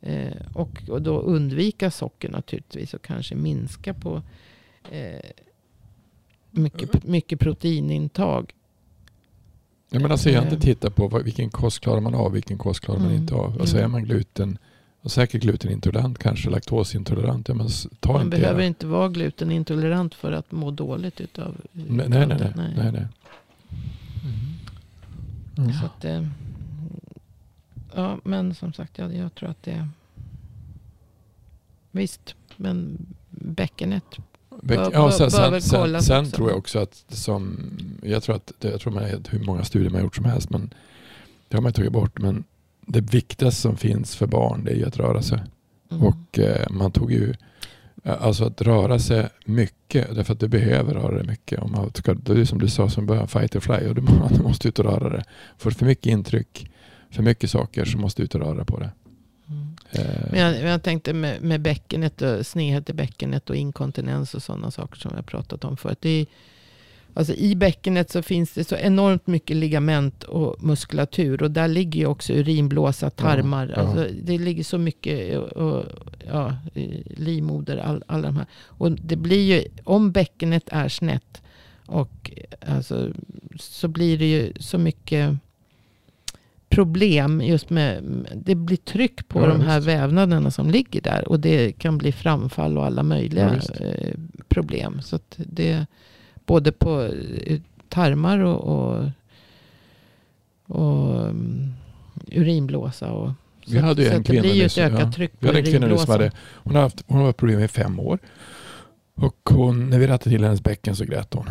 Eh, 0.00 0.32
och, 0.54 0.82
och 0.88 1.02
då 1.02 1.18
undvika 1.20 1.90
socker 1.90 2.28
naturligtvis 2.28 2.94
och 2.94 3.02
kanske 3.02 3.34
minska 3.34 3.94
på 3.94 4.22
eh, 4.90 5.20
mycket, 6.50 7.04
mycket 7.04 7.40
proteinintag. 7.40 8.54
Ja, 9.90 10.00
men 10.00 10.10
alltså 10.12 10.30
jag 10.30 10.40
har 10.40 10.46
Eh. 10.46 10.52
inte 10.52 10.66
tittat 10.66 10.94
på 10.96 11.08
vad, 11.08 11.22
vilken 11.24 11.50
kost 11.50 11.80
klarar 11.80 12.00
man 12.00 12.14
av 12.14 12.32
vilken 12.32 12.58
kost 12.58 12.80
klarar 12.80 12.98
man 12.98 13.08
Mm. 13.08 13.20
inte 13.20 13.34
av. 13.34 13.60
Alltså 13.60 13.76
Mm. 13.76 13.84
är 13.84 13.88
man 13.92 14.04
gluten, 14.04 14.58
och 15.02 15.10
säkert 15.10 15.42
glutenintolerant, 15.42 16.18
kanske 16.18 16.50
laktosintolerant, 16.50 17.48
ja, 17.48 17.54
men 17.54 17.68
ta 18.00 18.12
Man 18.12 18.22
inte 18.24 18.36
behöver 18.38 18.60
era- 18.60 18.66
inte 18.66 18.86
vara 18.86 19.08
glutenintolerant 19.08 20.14
för 20.14 20.32
att 20.32 20.52
må 20.52 20.70
dåligt 20.70 21.20
utav 21.20 21.56
Nej, 21.72 22.08
nej, 22.08 22.26
nej. 22.26 22.52
nej, 22.56 22.72
nej, 22.76 22.92
nej. 22.92 23.06
Mm. 25.58 25.72
Så 25.72 25.86
att, 25.86 26.04
eh, 26.04 26.26
ja, 27.94 28.18
men 28.24 28.54
som 28.54 28.72
sagt, 28.72 28.98
jag, 28.98 29.14
jag 29.16 29.34
tror 29.34 29.48
att 29.50 29.62
det... 29.62 29.88
Visst, 31.90 32.34
men 32.56 33.06
bäckenet. 33.30 34.04
Bör- 34.62 34.90
ja, 34.92 35.10
sen, 35.12 35.30
sen, 35.30 35.62
sen, 35.62 36.02
sen 36.02 36.30
tror 36.30 36.48
jag 36.50 36.58
också 36.58 36.78
att 36.78 37.04
som, 37.08 37.70
jag 38.02 38.22
tror 38.22 38.36
att, 38.36 38.52
det- 38.58 38.70
jag 38.70 38.80
tror 38.80 38.92
man 38.92 39.04
hur 39.30 39.44
många 39.44 39.64
studier 39.64 39.90
man 39.90 39.98
har 40.00 40.04
gjort 40.04 40.16
som 40.16 40.24
helst, 40.24 40.50
men 40.50 40.74
det 41.48 41.56
har 41.56 41.62
man 41.62 41.72
tagit 41.72 41.92
bort. 41.92 42.18
Men 42.18 42.44
det 42.92 43.00
viktigaste 43.00 43.60
som 43.60 43.76
finns 43.76 44.16
för 44.16 44.26
barn 44.26 44.64
det 44.64 44.70
är 44.70 44.76
ju 44.76 44.86
att 44.86 44.96
röra 44.96 45.22
sig. 45.22 45.40
Mm. 45.90 46.02
Och 46.04 46.38
eh, 46.38 46.70
man 46.70 46.92
tog 46.92 47.12
ju, 47.12 47.34
alltså 48.04 48.44
att 48.44 48.60
röra 48.62 48.98
sig 48.98 49.28
mycket, 49.44 50.14
därför 50.14 50.32
att 50.32 50.40
du 50.40 50.48
behöver 50.48 50.94
röra 50.94 51.14
dig 51.14 51.26
mycket. 51.26 51.58
Om 51.62 51.72
man 51.72 51.90
ska, 51.94 52.14
det 52.14 52.40
är 52.40 52.44
som 52.44 52.58
du 52.58 52.68
sa 52.68 52.88
som 52.90 53.06
början, 53.06 53.28
fight 53.28 53.56
or 53.56 53.60
fly, 53.60 53.88
och 53.88 53.94
du, 53.94 54.00
må- 54.00 54.28
du 54.36 54.42
måste 54.42 54.68
ut 54.68 54.78
och 54.78 54.84
röra 54.84 55.08
dig. 55.08 55.24
Får 55.58 55.70
för 55.70 55.86
mycket 55.86 56.06
intryck, 56.06 56.70
för 57.10 57.22
mycket 57.22 57.50
saker 57.50 57.84
så 57.84 57.98
måste 57.98 58.22
du 58.22 58.24
ut 58.24 58.34
och 58.34 58.40
röra 58.40 58.64
på 58.64 58.78
det. 58.78 58.90
Mm. 59.48 59.76
Eh, 59.90 60.30
Men 60.30 60.40
jag, 60.40 60.52
men 60.52 60.70
jag 60.70 60.82
tänkte 60.82 61.12
med, 61.12 61.42
med 61.42 61.60
bäckenet 61.60 62.22
och 62.22 62.46
snedhet 62.46 62.90
i 62.90 62.92
bäckenet 62.92 63.50
och 63.50 63.56
inkontinens 63.56 64.34
och 64.34 64.42
sådana 64.42 64.70
saker 64.70 64.98
som 64.98 65.10
vi 65.10 65.16
har 65.16 65.22
pratat 65.22 65.64
om 65.64 65.76
förut. 65.76 65.98
Det 66.00 66.08
är, 66.08 66.26
Alltså 67.14 67.34
I 67.34 67.54
bäckenet 67.56 68.10
så 68.10 68.22
finns 68.22 68.52
det 68.52 68.64
så 68.64 68.76
enormt 68.76 69.26
mycket 69.26 69.56
ligament 69.56 70.22
och 70.24 70.62
muskulatur. 70.64 71.42
Och 71.42 71.50
där 71.50 71.68
ligger 71.68 72.00
ju 72.00 72.06
också 72.06 72.32
urinblåsa, 72.32 73.10
tarmar. 73.10 73.66
Ja, 73.66 73.74
ja. 73.76 73.82
Alltså 73.82 74.14
det 74.22 74.38
ligger 74.38 74.64
så 74.64 74.78
mycket 74.78 75.38
och, 75.38 75.84
ja, 76.26 76.56
livmoder, 77.04 77.76
all, 77.76 78.04
alla 78.06 78.26
de 78.26 78.36
här. 78.36 78.46
Och 78.64 78.92
det 78.92 79.16
blir 79.16 79.54
ju, 79.54 79.64
om 79.84 80.12
bäckenet 80.12 80.68
är 80.72 80.88
snett 80.88 81.42
och 81.86 82.30
alltså, 82.66 83.12
så 83.60 83.88
blir 83.88 84.18
det 84.18 84.30
ju 84.30 84.52
så 84.60 84.78
mycket 84.78 85.36
problem 86.68 87.40
just 87.40 87.70
med, 87.70 88.02
det 88.34 88.54
blir 88.54 88.76
tryck 88.76 89.28
på 89.28 89.40
Ja, 89.40 89.46
de 89.46 89.60
här 89.60 89.76
visst. 89.78 89.88
vävnaderna 89.88 90.50
som 90.50 90.70
ligger 90.70 91.00
där. 91.00 91.28
Och 91.28 91.40
det 91.40 91.72
kan 91.72 91.98
bli 91.98 92.12
framfall 92.12 92.78
och 92.78 92.86
alla 92.86 93.02
möjliga 93.02 93.60
eh, 93.80 94.14
problem. 94.48 95.02
Så 95.02 95.16
att 95.16 95.34
det, 95.36 95.86
både 96.50 96.72
på 96.72 97.02
eh, 97.46 97.60
tarmar 97.88 98.38
och, 98.38 98.60
och, 98.60 99.10
och 100.66 101.26
um, 101.26 101.74
urinblåsa. 102.26 103.12
Och, 103.12 103.30
Vi 103.66 103.78
hade 103.78 104.02
ju 104.02 104.08
så 104.08 104.14
en 104.14 104.22
det 104.22 104.28
kvinna 104.28 104.64
ett 104.64 104.78
ökat 104.78 105.18
ja. 105.18 105.26
Vi 105.38 105.46
hade 105.46 105.58
en 105.58 105.64
kvinna 105.64 105.86
nu 105.86 105.98
som 105.98 106.10
hade, 106.10 106.32
hon 106.54 106.74
har 106.74 106.82
haft, 106.82 107.04
hon 107.06 107.18
har 107.18 107.26
haft 107.26 107.38
problem 107.38 107.60
i 107.60 107.68
fem 107.68 108.00
år. 108.00 108.18
Och 109.14 109.50
hon, 109.50 109.90
när 109.90 109.98
vi 109.98 110.06
rättade 110.06 110.30
till 110.30 110.44
hennes 110.44 110.62
bäcken 110.62 110.96
så 110.96 111.04
grät 111.04 111.34
hon. 111.34 111.50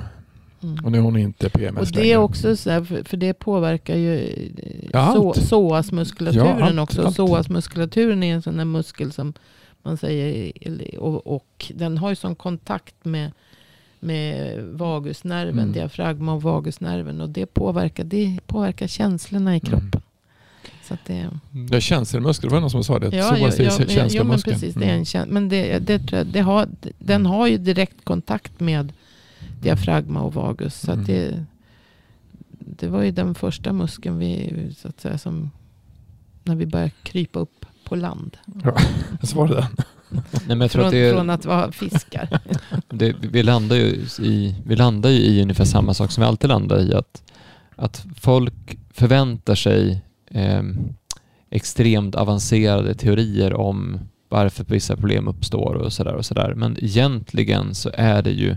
Mm. 0.64 0.86
Och 0.86 0.92
nu 0.92 0.98
är 0.98 1.02
hon 1.02 1.18
inte 1.18 1.50
PMS 1.50 1.82
Och 1.82 1.96
det 1.96 2.00
är 2.00 2.04
längre. 2.04 2.18
också 2.18 2.56
så 2.56 2.70
här, 2.70 2.84
för, 2.84 3.04
för 3.04 3.18
det 3.18 3.34
påverkar 3.34 3.96
ju 3.96 4.20
eh, 4.20 4.90
Ja, 4.94 5.14
så, 5.16 5.34
psoasmuskulaturen 5.34 6.60
Ja, 6.60 6.66
allt, 6.66 6.80
också. 6.80 7.02
allt. 7.02 7.16
Psoasmuskulaturen 7.16 8.24
är 8.24 8.34
en 8.34 8.42
sån 8.42 8.58
där 8.58 8.66
muskel 8.66 9.12
som 9.12 9.34
man 9.84 9.98
säger, 9.98 10.52
och, 11.00 11.28
och 11.28 11.72
den 11.76 11.98
har 11.98 12.10
ju 12.10 12.16
sån 12.16 12.36
kontakt 12.36 13.06
med, 13.06 13.32
med 14.00 14.64
vagusnerven, 14.64 15.60
Mm. 15.60 15.72
diafragma 15.72 16.34
och 16.34 16.42
vagusnerven. 16.44 17.22
Och 17.22 17.30
det 17.30 17.46
påverkar, 17.46 18.04
det 18.04 18.40
påverkar 18.48 18.88
känslorna 18.88 19.56
i 19.56 19.62
Mm. 19.66 19.70
kroppen. 19.82 20.02
Så 20.84 20.94
att 20.94 21.06
det, 21.06 21.30
Ja, 21.72 21.80
känselmuskel, 21.80 22.50
det 22.50 22.54
var 22.56 22.62
någon 22.62 22.70
som 22.70 22.84
sa 22.84 23.00
det. 23.00 23.06
ja, 23.18 23.24
Psoas 23.24 23.40
ja, 23.60 23.66
är 23.66 24.16
ja, 24.16 24.24
men- 24.24 24.40
precis. 24.42 24.76
Det 24.76 24.84
är 24.86 24.90
Mm. 24.90 25.00
en 25.00 25.06
käns- 25.06 25.28
men 25.32 25.50
det, 25.50 25.80
det, 25.80 26.00
tror 26.00 26.18
jag, 26.18 26.28
det 26.28 26.40
har, 26.40 26.68
den 27.00 27.26
har 27.26 27.48
ju 27.48 27.58
direkt 27.58 28.04
kontakt 28.06 28.60
med 28.60 28.94
diafragma 29.62 30.22
och 30.22 30.34
vagus. 30.34 30.80
Så 30.80 30.92
Mm. 30.92 31.06
det, 31.06 31.46
det 32.60 32.88
var 32.88 33.04
ju 33.04 33.12
den 33.12 33.36
första 33.36 33.74
muskeln 33.74 34.18
vi, 34.20 34.54
så 34.78 34.88
att 34.88 35.00
säga, 35.02 35.18
som 35.18 35.52
när 36.44 36.56
vi 36.56 36.66
började 36.66 36.92
krypa 37.04 37.40
upp 37.40 37.66
på 37.86 37.96
land. 37.96 38.38
Så 39.24 39.38
var 39.38 39.48
det 39.48 39.54
den. 39.56 39.66
Nej, 40.48 40.58
men 40.58 40.70
Från, 40.70 40.86
att 40.86 40.92
det, 40.92 41.14
från 41.14 41.30
att 41.30 41.46
vara 41.46 41.72
fiskar. 41.72 42.40
det, 42.90 43.16
vi, 43.22 43.44
landar 43.44 43.76
ju 43.76 44.06
i, 44.20 44.56
vi 44.66 44.76
landar 44.76 45.10
ju 45.10 45.20
i 45.20 45.42
ungefär 45.42 45.66
samma 45.66 45.94
sak 45.94 46.12
som 46.12 46.22
vi 46.22 46.28
alltid 46.28 46.50
landar 46.50 46.80
i. 46.80 46.94
Att, 46.94 47.24
att 47.76 48.06
folk 48.16 48.78
förväntar 48.94 49.56
sig 49.56 50.02
eh, 50.32 50.64
extremt 51.50 52.16
avancerade 52.16 52.94
teorier 52.94 53.54
om 53.54 54.00
varför 54.30 54.66
vissa 54.68 54.96
problem 54.96 55.28
uppstår 55.28 55.74
och 55.76 55.94
sådär. 55.94 56.14
och 56.14 56.26
sådär. 56.26 56.54
Men 56.56 56.78
egentligen 56.84 57.76
så 57.76 57.92
är 57.94 58.22
det 58.22 58.32
ju 58.32 58.56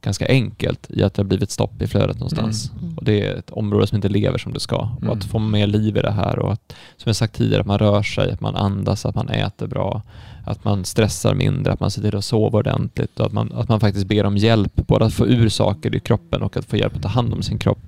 ganska 0.00 0.28
enkelt 0.28 0.86
i 0.90 1.02
att 1.02 1.14
det 1.14 1.22
har 1.22 1.26
blivit 1.26 1.50
stopp 1.50 1.82
i 1.82 1.86
flödet 1.86 2.16
någonstans. 2.16 2.72
Mm. 2.80 2.98
Och 2.98 3.04
det 3.04 3.26
är 3.26 3.34
ett 3.36 3.50
område 3.50 3.86
som 3.86 3.96
inte 3.96 4.08
lever 4.08 4.38
som 4.38 4.52
det 4.52 4.60
ska. 4.60 4.76
Och 4.76 5.02
Mm. 5.02 5.18
att 5.18 5.24
få 5.24 5.38
mer 5.38 5.66
liv 5.66 5.96
i 5.96 6.00
det 6.00 6.10
här 6.10 6.38
och 6.38 6.52
att, 6.52 6.74
som 6.96 7.08
jag 7.08 7.16
sagt 7.16 7.34
tidigare, 7.34 7.60
att 7.60 7.66
man 7.66 7.78
rör 7.78 8.02
sig, 8.02 8.32
att 8.32 8.40
man 8.40 8.56
andas, 8.56 9.06
att 9.06 9.14
man 9.14 9.28
äter 9.28 9.66
bra, 9.66 10.02
att 10.48 10.64
man 10.64 10.84
stressar 10.84 11.34
mindre, 11.34 11.72
att 11.72 11.80
man 11.80 11.90
ser 11.90 12.02
till 12.02 12.16
att 12.16 12.24
sova 12.24 12.58
ordentligt 12.58 13.20
och 13.20 13.26
att 13.26 13.32
man, 13.32 13.52
att 13.52 13.68
man 13.68 13.80
faktiskt 13.80 14.06
ber 14.06 14.26
om 14.26 14.36
hjälp, 14.36 14.74
både 14.74 15.04
att 15.04 15.14
få 15.14 15.26
ur 15.26 15.48
saker 15.48 15.94
i 15.94 16.00
kroppen 16.00 16.42
och 16.42 16.56
att 16.56 16.64
få 16.64 16.76
hjälp 16.76 16.96
att 16.96 17.02
ta 17.02 17.08
hand 17.08 17.32
om 17.32 17.42
sin 17.42 17.58
kropp. 17.58 17.78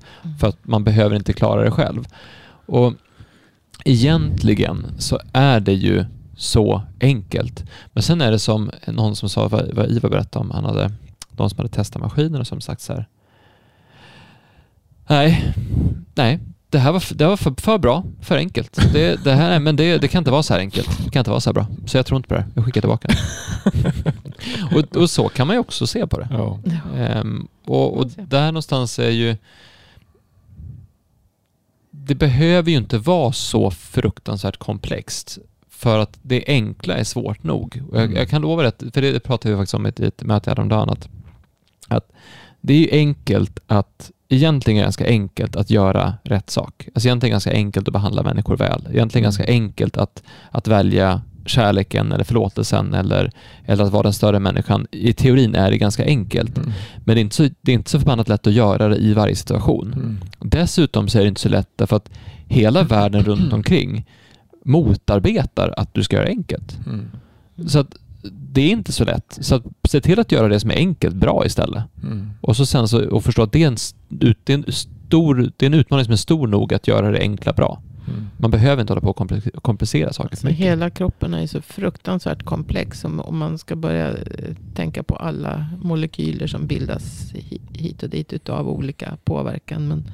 För 0.40 0.48
att 0.48 0.58
man 0.62 0.84
behöver 0.84 1.16
inte 1.16 1.32
klara 1.32 1.64
det 1.64 1.70
själv. 1.70 2.04
Och 2.66 2.94
egentligen 3.84 4.86
så 4.98 5.18
är 5.32 5.60
det 5.60 5.72
ju 5.72 6.04
så 6.36 6.82
enkelt. 7.00 7.64
Men 7.92 8.02
sen 8.02 8.20
är 8.20 8.30
det 8.30 8.38
som 8.38 8.70
någon 8.86 9.16
som 9.16 9.28
sa, 9.28 9.48
vad, 9.48 9.74
vad 9.74 9.90
Ivar 9.90 10.10
berättade 10.10 10.44
om, 10.44 10.50
han 10.50 10.64
hade, 10.64 10.92
de 11.30 11.50
som 11.50 11.56
hade 11.58 11.68
testat 11.68 12.02
maskinen 12.02 12.40
och 12.40 12.46
som 12.46 12.60
sagt 12.60 12.80
så 12.80 12.92
här. 12.92 13.06
Nej, 15.06 15.54
nej, 16.14 16.38
det 16.70 16.78
här 16.78 16.92
var, 16.92 17.14
det 17.14 17.26
var 17.26 17.36
för, 17.36 17.54
för 17.58 17.78
bra, 17.78 18.04
för 18.20 18.36
enkelt. 18.36 18.92
Det, 18.92 19.24
det 19.24 19.32
här, 19.32 19.58
men 19.60 19.76
det, 19.76 19.98
det 19.98 20.08
kan 20.08 20.18
inte 20.18 20.30
vara 20.30 20.42
så 20.42 20.54
här 20.54 20.60
enkelt. 20.60 21.04
Det 21.04 21.10
kan 21.10 21.20
inte 21.20 21.30
vara 21.30 21.40
så 21.40 21.50
här 21.50 21.54
bra. 21.54 21.66
Så 21.86 21.96
jag 21.96 22.06
tror 22.06 22.16
inte 22.16 22.28
på 22.28 22.34
det. 22.34 22.46
Jag 22.54 22.64
skickar 22.64 22.80
tillbaka. 22.80 23.08
och, 24.76 24.96
och 24.96 25.10
så 25.10 25.28
kan 25.28 25.46
man 25.46 25.56
ju 25.56 25.60
också 25.60 25.86
se 25.86 26.06
på 26.06 26.20
det. 26.20 26.28
Ja. 26.30 26.60
Ehm, 26.96 27.48
och, 27.66 27.96
och 27.98 28.06
där 28.06 28.46
någonstans 28.46 28.98
är 28.98 29.10
ju... 29.10 29.36
Det 31.90 32.14
behöver 32.14 32.70
ju 32.70 32.76
inte 32.76 32.98
vara 32.98 33.32
så 33.32 33.70
fruktansvärt 33.70 34.56
komplext. 34.56 35.38
För 35.70 35.98
att 35.98 36.18
det 36.22 36.44
enkla 36.46 36.94
är 36.96 37.04
svårt 37.04 37.42
nog. 37.42 37.82
Och 37.90 37.96
jag, 37.96 38.04
Mm. 38.04 38.16
jag 38.16 38.28
kan 38.28 38.42
lova 38.42 38.62
det, 38.62 38.92
för 38.94 39.02
det 39.02 39.20
pratade 39.20 39.54
vi 39.54 39.58
faktiskt 39.60 39.74
om 39.74 39.86
i 39.86 39.88
ett, 39.88 40.00
i 40.00 40.04
ett 40.04 40.22
möte 40.22 40.50
häromdagen, 40.50 40.90
att, 40.90 41.08
att 41.88 42.12
det 42.60 42.74
är 42.74 42.78
ju 42.78 42.88
enkelt 42.90 43.58
att, 43.66 44.10
egentligen 44.30 44.82
ganska 44.82 45.06
enkelt 45.06 45.56
att 45.56 45.70
göra 45.70 46.14
rätt 46.24 46.50
sak. 46.50 46.88
Alltså 46.94 47.08
egentligen 47.08 47.30
ganska 47.30 47.52
enkelt 47.52 47.88
att 47.88 47.92
behandla 47.92 48.22
människor 48.22 48.56
väl. 48.56 48.80
Egentligen 48.90 49.08
Mm. 49.10 49.22
ganska 49.22 49.44
enkelt 49.44 49.96
att, 49.96 50.22
att 50.50 50.68
välja 50.68 51.20
kärleken 51.46 52.12
eller 52.12 52.24
förlåtelsen 52.24 52.94
eller, 52.94 53.30
eller 53.64 53.84
att 53.84 53.92
vara 53.92 54.02
den 54.02 54.12
större 54.12 54.38
människan. 54.38 54.86
I 54.90 55.12
teorin 55.12 55.54
är 55.54 55.70
det 55.70 55.78
ganska 55.78 56.04
enkelt. 56.04 56.58
Mm. 56.58 56.72
Men 56.96 57.14
det 57.14 57.20
är, 57.20 57.22
inte 57.22 57.36
så, 57.36 57.48
det 57.60 57.72
är 57.72 57.74
inte 57.74 57.90
så 57.90 57.98
förbannat 57.98 58.28
lätt 58.28 58.46
att 58.46 58.52
göra 58.52 58.88
det 58.88 58.96
i 58.96 59.14
varje 59.14 59.36
situation. 59.36 59.92
Mm. 59.92 60.18
Dessutom 60.38 61.08
så 61.08 61.18
är 61.18 61.22
det 61.22 61.28
inte 61.28 61.40
så 61.40 61.48
lätt 61.48 61.68
därför 61.76 61.96
att 61.96 62.10
hela 62.46 62.82
världen 62.82 63.22
runt 63.22 63.52
omkring 63.58 64.06
motarbetar 64.64 65.74
att 65.76 65.94
du 65.94 66.02
ska 66.02 66.16
göra 66.16 66.28
enkelt. 66.28 66.78
Mm. 66.86 67.10
Så 67.68 67.78
att 67.78 67.94
det 68.22 68.60
är 68.60 68.70
inte 68.70 68.92
så 68.92 69.04
lätt. 69.04 69.38
Så 69.40 69.54
att 69.54 69.62
se 69.88 70.00
till 70.00 70.20
att 70.20 70.32
göra 70.32 70.48
det 70.48 70.60
som 70.60 70.70
är 70.70 70.76
enkelt 70.76 71.14
bra 71.14 71.46
istället. 71.46 71.84
Mm. 72.02 72.30
Och 72.40 72.56
så 72.56 72.66
sen 72.66 72.88
så 72.88 73.08
och 73.08 73.24
förstå 73.24 73.42
att 73.42 73.52
det 73.52 73.62
är, 73.62 73.66
en, 73.66 73.76
det, 74.08 74.52
är 74.52 74.54
en 74.54 74.72
stor, 74.72 75.52
det 75.56 75.66
är 75.66 75.70
en 75.70 75.74
utmaning 75.74 76.04
som 76.04 76.12
är 76.12 76.16
stor 76.16 76.46
nog 76.46 76.74
att 76.74 76.88
göra 76.88 77.10
det 77.10 77.18
enkla 77.18 77.52
bra. 77.52 77.82
Mm. 78.08 78.26
Man 78.36 78.50
behöver 78.50 78.80
inte 78.80 78.92
hålla 78.92 79.00
på 79.00 79.10
och 79.10 79.18
kompli- 79.18 79.60
komplicera 79.60 80.12
saker 80.12 80.30
Alltså 80.30 80.48
hela 80.48 80.90
kroppen 80.90 81.34
är 81.34 81.46
så 81.46 81.62
fruktansvärt 81.62 82.42
komplex. 82.44 83.04
Om, 83.04 83.20
om 83.20 83.38
man 83.38 83.58
ska 83.58 83.76
börja 83.76 84.08
eh, 84.08 84.16
tänka 84.74 85.02
på 85.02 85.16
alla 85.16 85.66
molekyler 85.82 86.46
som 86.46 86.66
bildas 86.66 87.32
hi- 87.34 87.60
hit 87.72 88.02
och 88.02 88.10
dit 88.10 88.32
utav 88.32 88.68
olika 88.68 89.16
påverkan. 89.24 89.88
Men, 89.88 90.04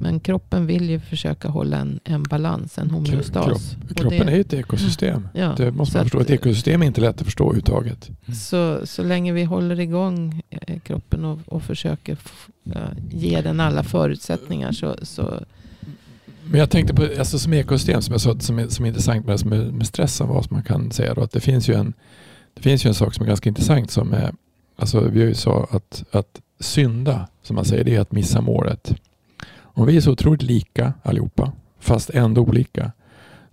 men 0.00 0.20
kroppen 0.20 0.66
vill 0.66 0.90
ju 0.90 1.00
försöka 1.00 1.48
hålla 1.48 1.76
en, 1.76 2.00
en 2.04 2.22
balans, 2.22 2.78
en 2.78 2.90
homeostas. 2.90 3.44
Kropp, 3.46 3.96
kroppen 3.96 4.26
det- 4.26 4.32
är 4.32 4.34
ju 4.34 4.40
ett 4.40 4.52
ekosystem. 4.52 5.28
Ja, 5.34 5.54
Det 5.56 5.70
måste 5.72 5.96
man 5.98 6.04
förstå. 6.04 6.18
att- 6.18 6.24
Ett 6.24 6.30
ekosystem 6.30 6.82
är 6.82 6.86
inte 6.86 7.00
lätt 7.00 7.20
att 7.20 7.24
förstå 7.26 7.44
överhuvudtaget. 7.44 8.10
Så, 8.42 8.86
så 8.86 9.02
länge 9.02 9.32
vi 9.32 9.44
håller 9.44 9.80
igång 9.80 10.42
eh, 10.50 10.78
kroppen 10.80 11.24
och, 11.24 11.38
och 11.46 11.62
försöker 11.62 12.12
f- 12.12 12.48
ja, 12.64 12.80
ge 13.10 13.40
den 13.40 13.60
alla 13.60 13.82
förutsättningar 13.82 14.72
så, 14.72 14.96
så 15.02 15.40
Men 16.44 16.60
jag 16.60 16.70
tänkte 16.70 16.94
på, 16.94 17.02
alltså 17.18 17.38
som 17.38 17.52
ekosystem 17.52 18.02
som 18.02 18.12
jag 18.12 18.20
sa, 18.20 18.38
som 18.38 18.58
är, 18.58 18.68
som 18.68 18.84
är 18.84 18.88
intressant 18.88 19.26
med, 19.26 19.46
med, 19.46 19.72
med 19.74 19.86
stressen 19.86 20.28
var, 20.28 20.42
som 20.42 20.54
man 20.54 20.62
kan 20.62 20.90
säga 20.90 21.14
då, 21.14 21.22
att 21.22 21.32
det 21.32 21.40
finns 21.40 21.68
ju 21.68 21.74
en, 21.74 21.92
det 22.54 22.62
finns 22.62 22.84
ju 22.84 22.88
en 22.88 22.94
sak 22.94 23.14
som 23.14 23.22
är 23.22 23.28
ganska 23.28 23.48
intressant 23.48 23.90
som 23.90 24.12
är, 24.12 24.32
alltså 24.76 25.00
vi 25.00 25.20
har 25.20 25.26
ju 25.28 25.34
sa 25.34 25.68
att, 25.70 26.04
att 26.10 26.40
synda, 26.60 27.28
som 27.42 27.56
man 27.56 27.64
säger, 27.64 27.84
det 27.84 27.94
är 27.96 28.00
att 28.00 28.12
missa 28.12 28.40
målet. 28.40 28.94
Om 29.74 29.86
vi 29.86 29.96
är 29.96 30.00
så 30.00 30.12
otroligt 30.12 30.42
lika 30.42 30.92
allihopa, 31.02 31.52
fast 31.78 32.10
ändå 32.10 32.40
olika, 32.40 32.92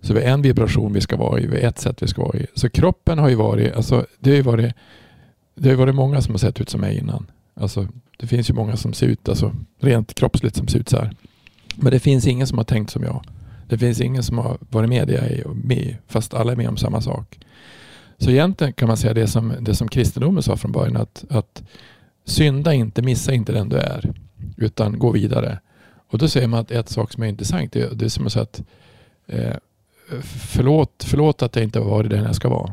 så 0.00 0.14
vi 0.14 0.20
är 0.20 0.32
en 0.32 0.42
vibration 0.42 0.92
vi 0.92 1.00
ska 1.00 1.16
vara 1.16 1.40
i, 1.40 1.46
vi 1.46 1.60
är 1.60 1.68
ett 1.68 1.78
sätt 1.78 2.02
vi 2.02 2.08
ska 2.08 2.22
vara 2.22 2.38
i. 2.38 2.46
Så 2.54 2.70
kroppen 2.70 3.18
har 3.18 3.28
ju 3.28 3.34
varit, 3.34 3.74
alltså 3.74 4.06
det 4.18 4.30
har 4.30 4.36
ju 4.36 4.42
varit, 4.42 4.74
det 5.54 5.68
har 5.68 5.76
varit 5.76 5.94
många 5.94 6.20
som 6.20 6.34
har 6.34 6.38
sett 6.38 6.60
ut 6.60 6.68
som 6.68 6.80
mig 6.80 6.98
innan. 6.98 7.26
Alltså 7.54 7.88
det 8.16 8.26
finns 8.26 8.50
ju 8.50 8.54
många 8.54 8.76
som 8.76 8.92
ser 8.92 9.06
ut, 9.06 9.28
alltså 9.28 9.52
rent 9.78 10.14
kroppsligt 10.14 10.56
som 10.56 10.68
ser 10.68 10.78
ut 10.78 10.88
så 10.88 10.96
här. 10.96 11.16
Men 11.76 11.92
det 11.92 12.00
finns 12.00 12.26
ingen 12.26 12.46
som 12.46 12.58
har 12.58 12.64
tänkt 12.64 12.90
som 12.90 13.02
jag. 13.02 13.24
Det 13.68 13.78
finns 13.78 14.00
ingen 14.00 14.22
som 14.22 14.38
har 14.38 14.58
varit 14.60 14.88
med 14.88 15.08
det 15.08 15.12
jag 15.12 15.24
är 15.24 15.44
med 15.48 15.96
fast 16.06 16.34
alla 16.34 16.52
är 16.52 16.56
med 16.56 16.68
om 16.68 16.76
samma 16.76 17.00
sak. 17.00 17.38
Så 18.18 18.30
egentligen 18.30 18.72
kan 18.72 18.88
man 18.88 18.96
säga 18.96 19.14
det 19.14 19.26
som, 19.26 19.52
det 19.60 19.74
som 19.74 19.88
kristendomen 19.88 20.42
sa 20.42 20.56
från 20.56 20.72
början 20.72 20.96
att, 20.96 21.24
att 21.30 21.62
synda 22.24 22.74
inte, 22.74 23.02
missa 23.02 23.32
inte 23.32 23.52
den 23.52 23.68
du 23.68 23.76
är 23.76 24.14
utan 24.56 24.98
gå 24.98 25.10
vidare. 25.10 25.58
Och 26.10 26.18
då 26.18 26.28
säger 26.28 26.48
man 26.48 26.60
att 26.60 26.70
ett 26.70 26.88
sak 26.88 27.12
som 27.12 27.22
är 27.22 27.26
intressant 27.26 27.72
det, 27.72 27.98
det 27.98 28.04
är 28.04 28.08
som 28.08 28.26
att 28.26 28.32
säga 28.32 28.42
att 28.42 28.62
eh, 29.26 29.56
förlåt, 30.24 31.04
förlåt 31.06 31.42
att 31.42 31.56
jag 31.56 31.64
inte 31.64 31.78
har 31.78 31.86
varit 31.86 32.10
den 32.10 32.24
jag 32.24 32.34
ska 32.34 32.48
vara. 32.48 32.72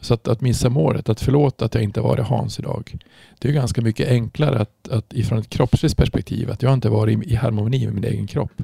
Så 0.00 0.14
att, 0.14 0.28
att 0.28 0.40
missa 0.40 0.68
målet, 0.68 1.08
att 1.08 1.20
förlåta 1.20 1.64
att 1.64 1.74
jag 1.74 1.84
inte 1.84 2.00
har 2.00 2.08
varit 2.08 2.26
Hans 2.26 2.58
idag. 2.58 2.96
Det 3.38 3.48
är 3.48 3.52
ganska 3.52 3.82
mycket 3.82 4.08
enklare 4.08 4.58
att, 4.58 4.88
att 4.88 5.12
ifrån 5.12 5.38
ett 5.38 5.48
kroppsligt 5.48 5.96
perspektiv 5.96 6.50
att 6.50 6.62
jag 6.62 6.74
inte 6.74 6.88
varit 6.88 7.18
i, 7.18 7.32
i 7.32 7.34
harmoni 7.34 7.86
med 7.86 7.94
min 7.94 8.04
egen 8.04 8.26
kropp. 8.26 8.62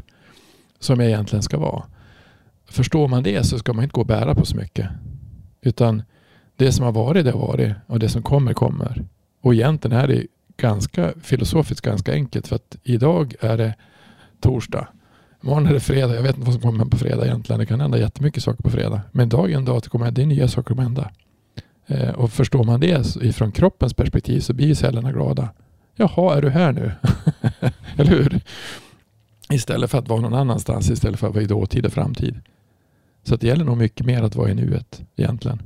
Som 0.79 1.01
jag 1.01 1.09
egentligen 1.09 1.43
ska 1.43 1.59
vara. 1.59 1.83
Förstår 2.69 3.09
man 3.09 3.23
det 3.23 3.45
så 3.45 3.59
ska 3.59 3.73
man 3.73 3.85
inte 3.85 3.93
gå 3.93 4.01
och 4.01 4.07
bära 4.07 4.35
på 4.35 4.47
så 4.47 4.57
mycket. 4.57 4.89
Utan 5.61 6.03
det 6.57 6.73
som 6.73 6.85
har 6.85 6.93
varit, 6.93 7.25
det 7.25 7.31
har 7.31 7.41
varit. 7.41 7.73
Och 7.87 7.99
det 7.99 8.09
som 8.09 8.23
kommer, 8.23 8.53
kommer. 8.53 9.05
Och 9.41 9.55
egentligen 9.55 9.97
är 9.97 10.09
det 10.09 10.27
ganska 10.57 11.13
filosofiskt 11.23 11.81
ganska 11.81 12.13
enkelt. 12.13 12.49
För 12.49 12.57
att 12.57 12.77
idag 12.83 13.35
är 13.41 13.57
det 13.57 13.75
torsdag. 14.41 14.89
Imorgon 15.43 15.67
är 15.67 15.73
det 15.73 15.81
fredag. 15.81 16.15
Jag 16.15 16.23
vet 16.23 16.37
inte 16.37 16.47
vad 16.47 16.55
som 16.55 16.63
kommer 16.63 16.85
på 16.85 16.97
fredag 16.97 17.27
egentligen. 17.27 17.61
Det 17.61 17.67
kan 17.67 17.81
hända 17.81 17.99
jättemycket 17.99 18.43
saker 18.43 18.63
på 18.63 18.71
fredag. 18.71 19.01
Men 19.13 19.29
dag 19.29 19.53
är 19.53 19.57
en 19.57 19.65
dag 19.65 19.77
att 19.77 19.89
komma, 19.89 20.11
det 20.11 20.23
är 20.23 20.27
nya 20.27 20.49
saker 20.49 20.75
som 20.75 20.79
hända. 20.79 21.11
Eh, 21.87 22.11
och 22.11 22.33
förstår 22.33 22.65
man 22.65 22.81
det 22.81 23.17
ifrån 23.17 23.53
kroppens 23.53 23.95
perspektiv 23.95 24.41
så 24.41 24.53
blir 24.53 24.75
cellerna 24.75 25.13
glada. 25.13 25.49
Jaha, 25.97 26.37
är 26.37 26.43
du 26.43 26.51
här 26.51 26.73
nu? 26.73 26.93
Eller 27.97 28.11
hur? 28.11 28.41
Istället 29.51 29.91
för 29.91 29.99
att 29.99 30.09
vara 30.09 30.21
någon 30.21 30.35
annanstans, 30.35 30.91
istället 30.91 31.21
för 31.21 31.27
att 31.27 31.35
vara 31.35 31.45
i 31.45 31.47
dåtid 31.47 31.87
och 31.87 31.93
framtid. 31.93 32.41
Så 33.23 33.37
det 33.37 33.47
gäller 33.47 33.65
nog 33.65 33.77
mycket 33.77 34.07
mer 34.07 34.23
att 34.23 34.35
vara 34.35 34.51
i 34.51 34.55
nuet 34.55 35.03
egentligen. 35.17 35.63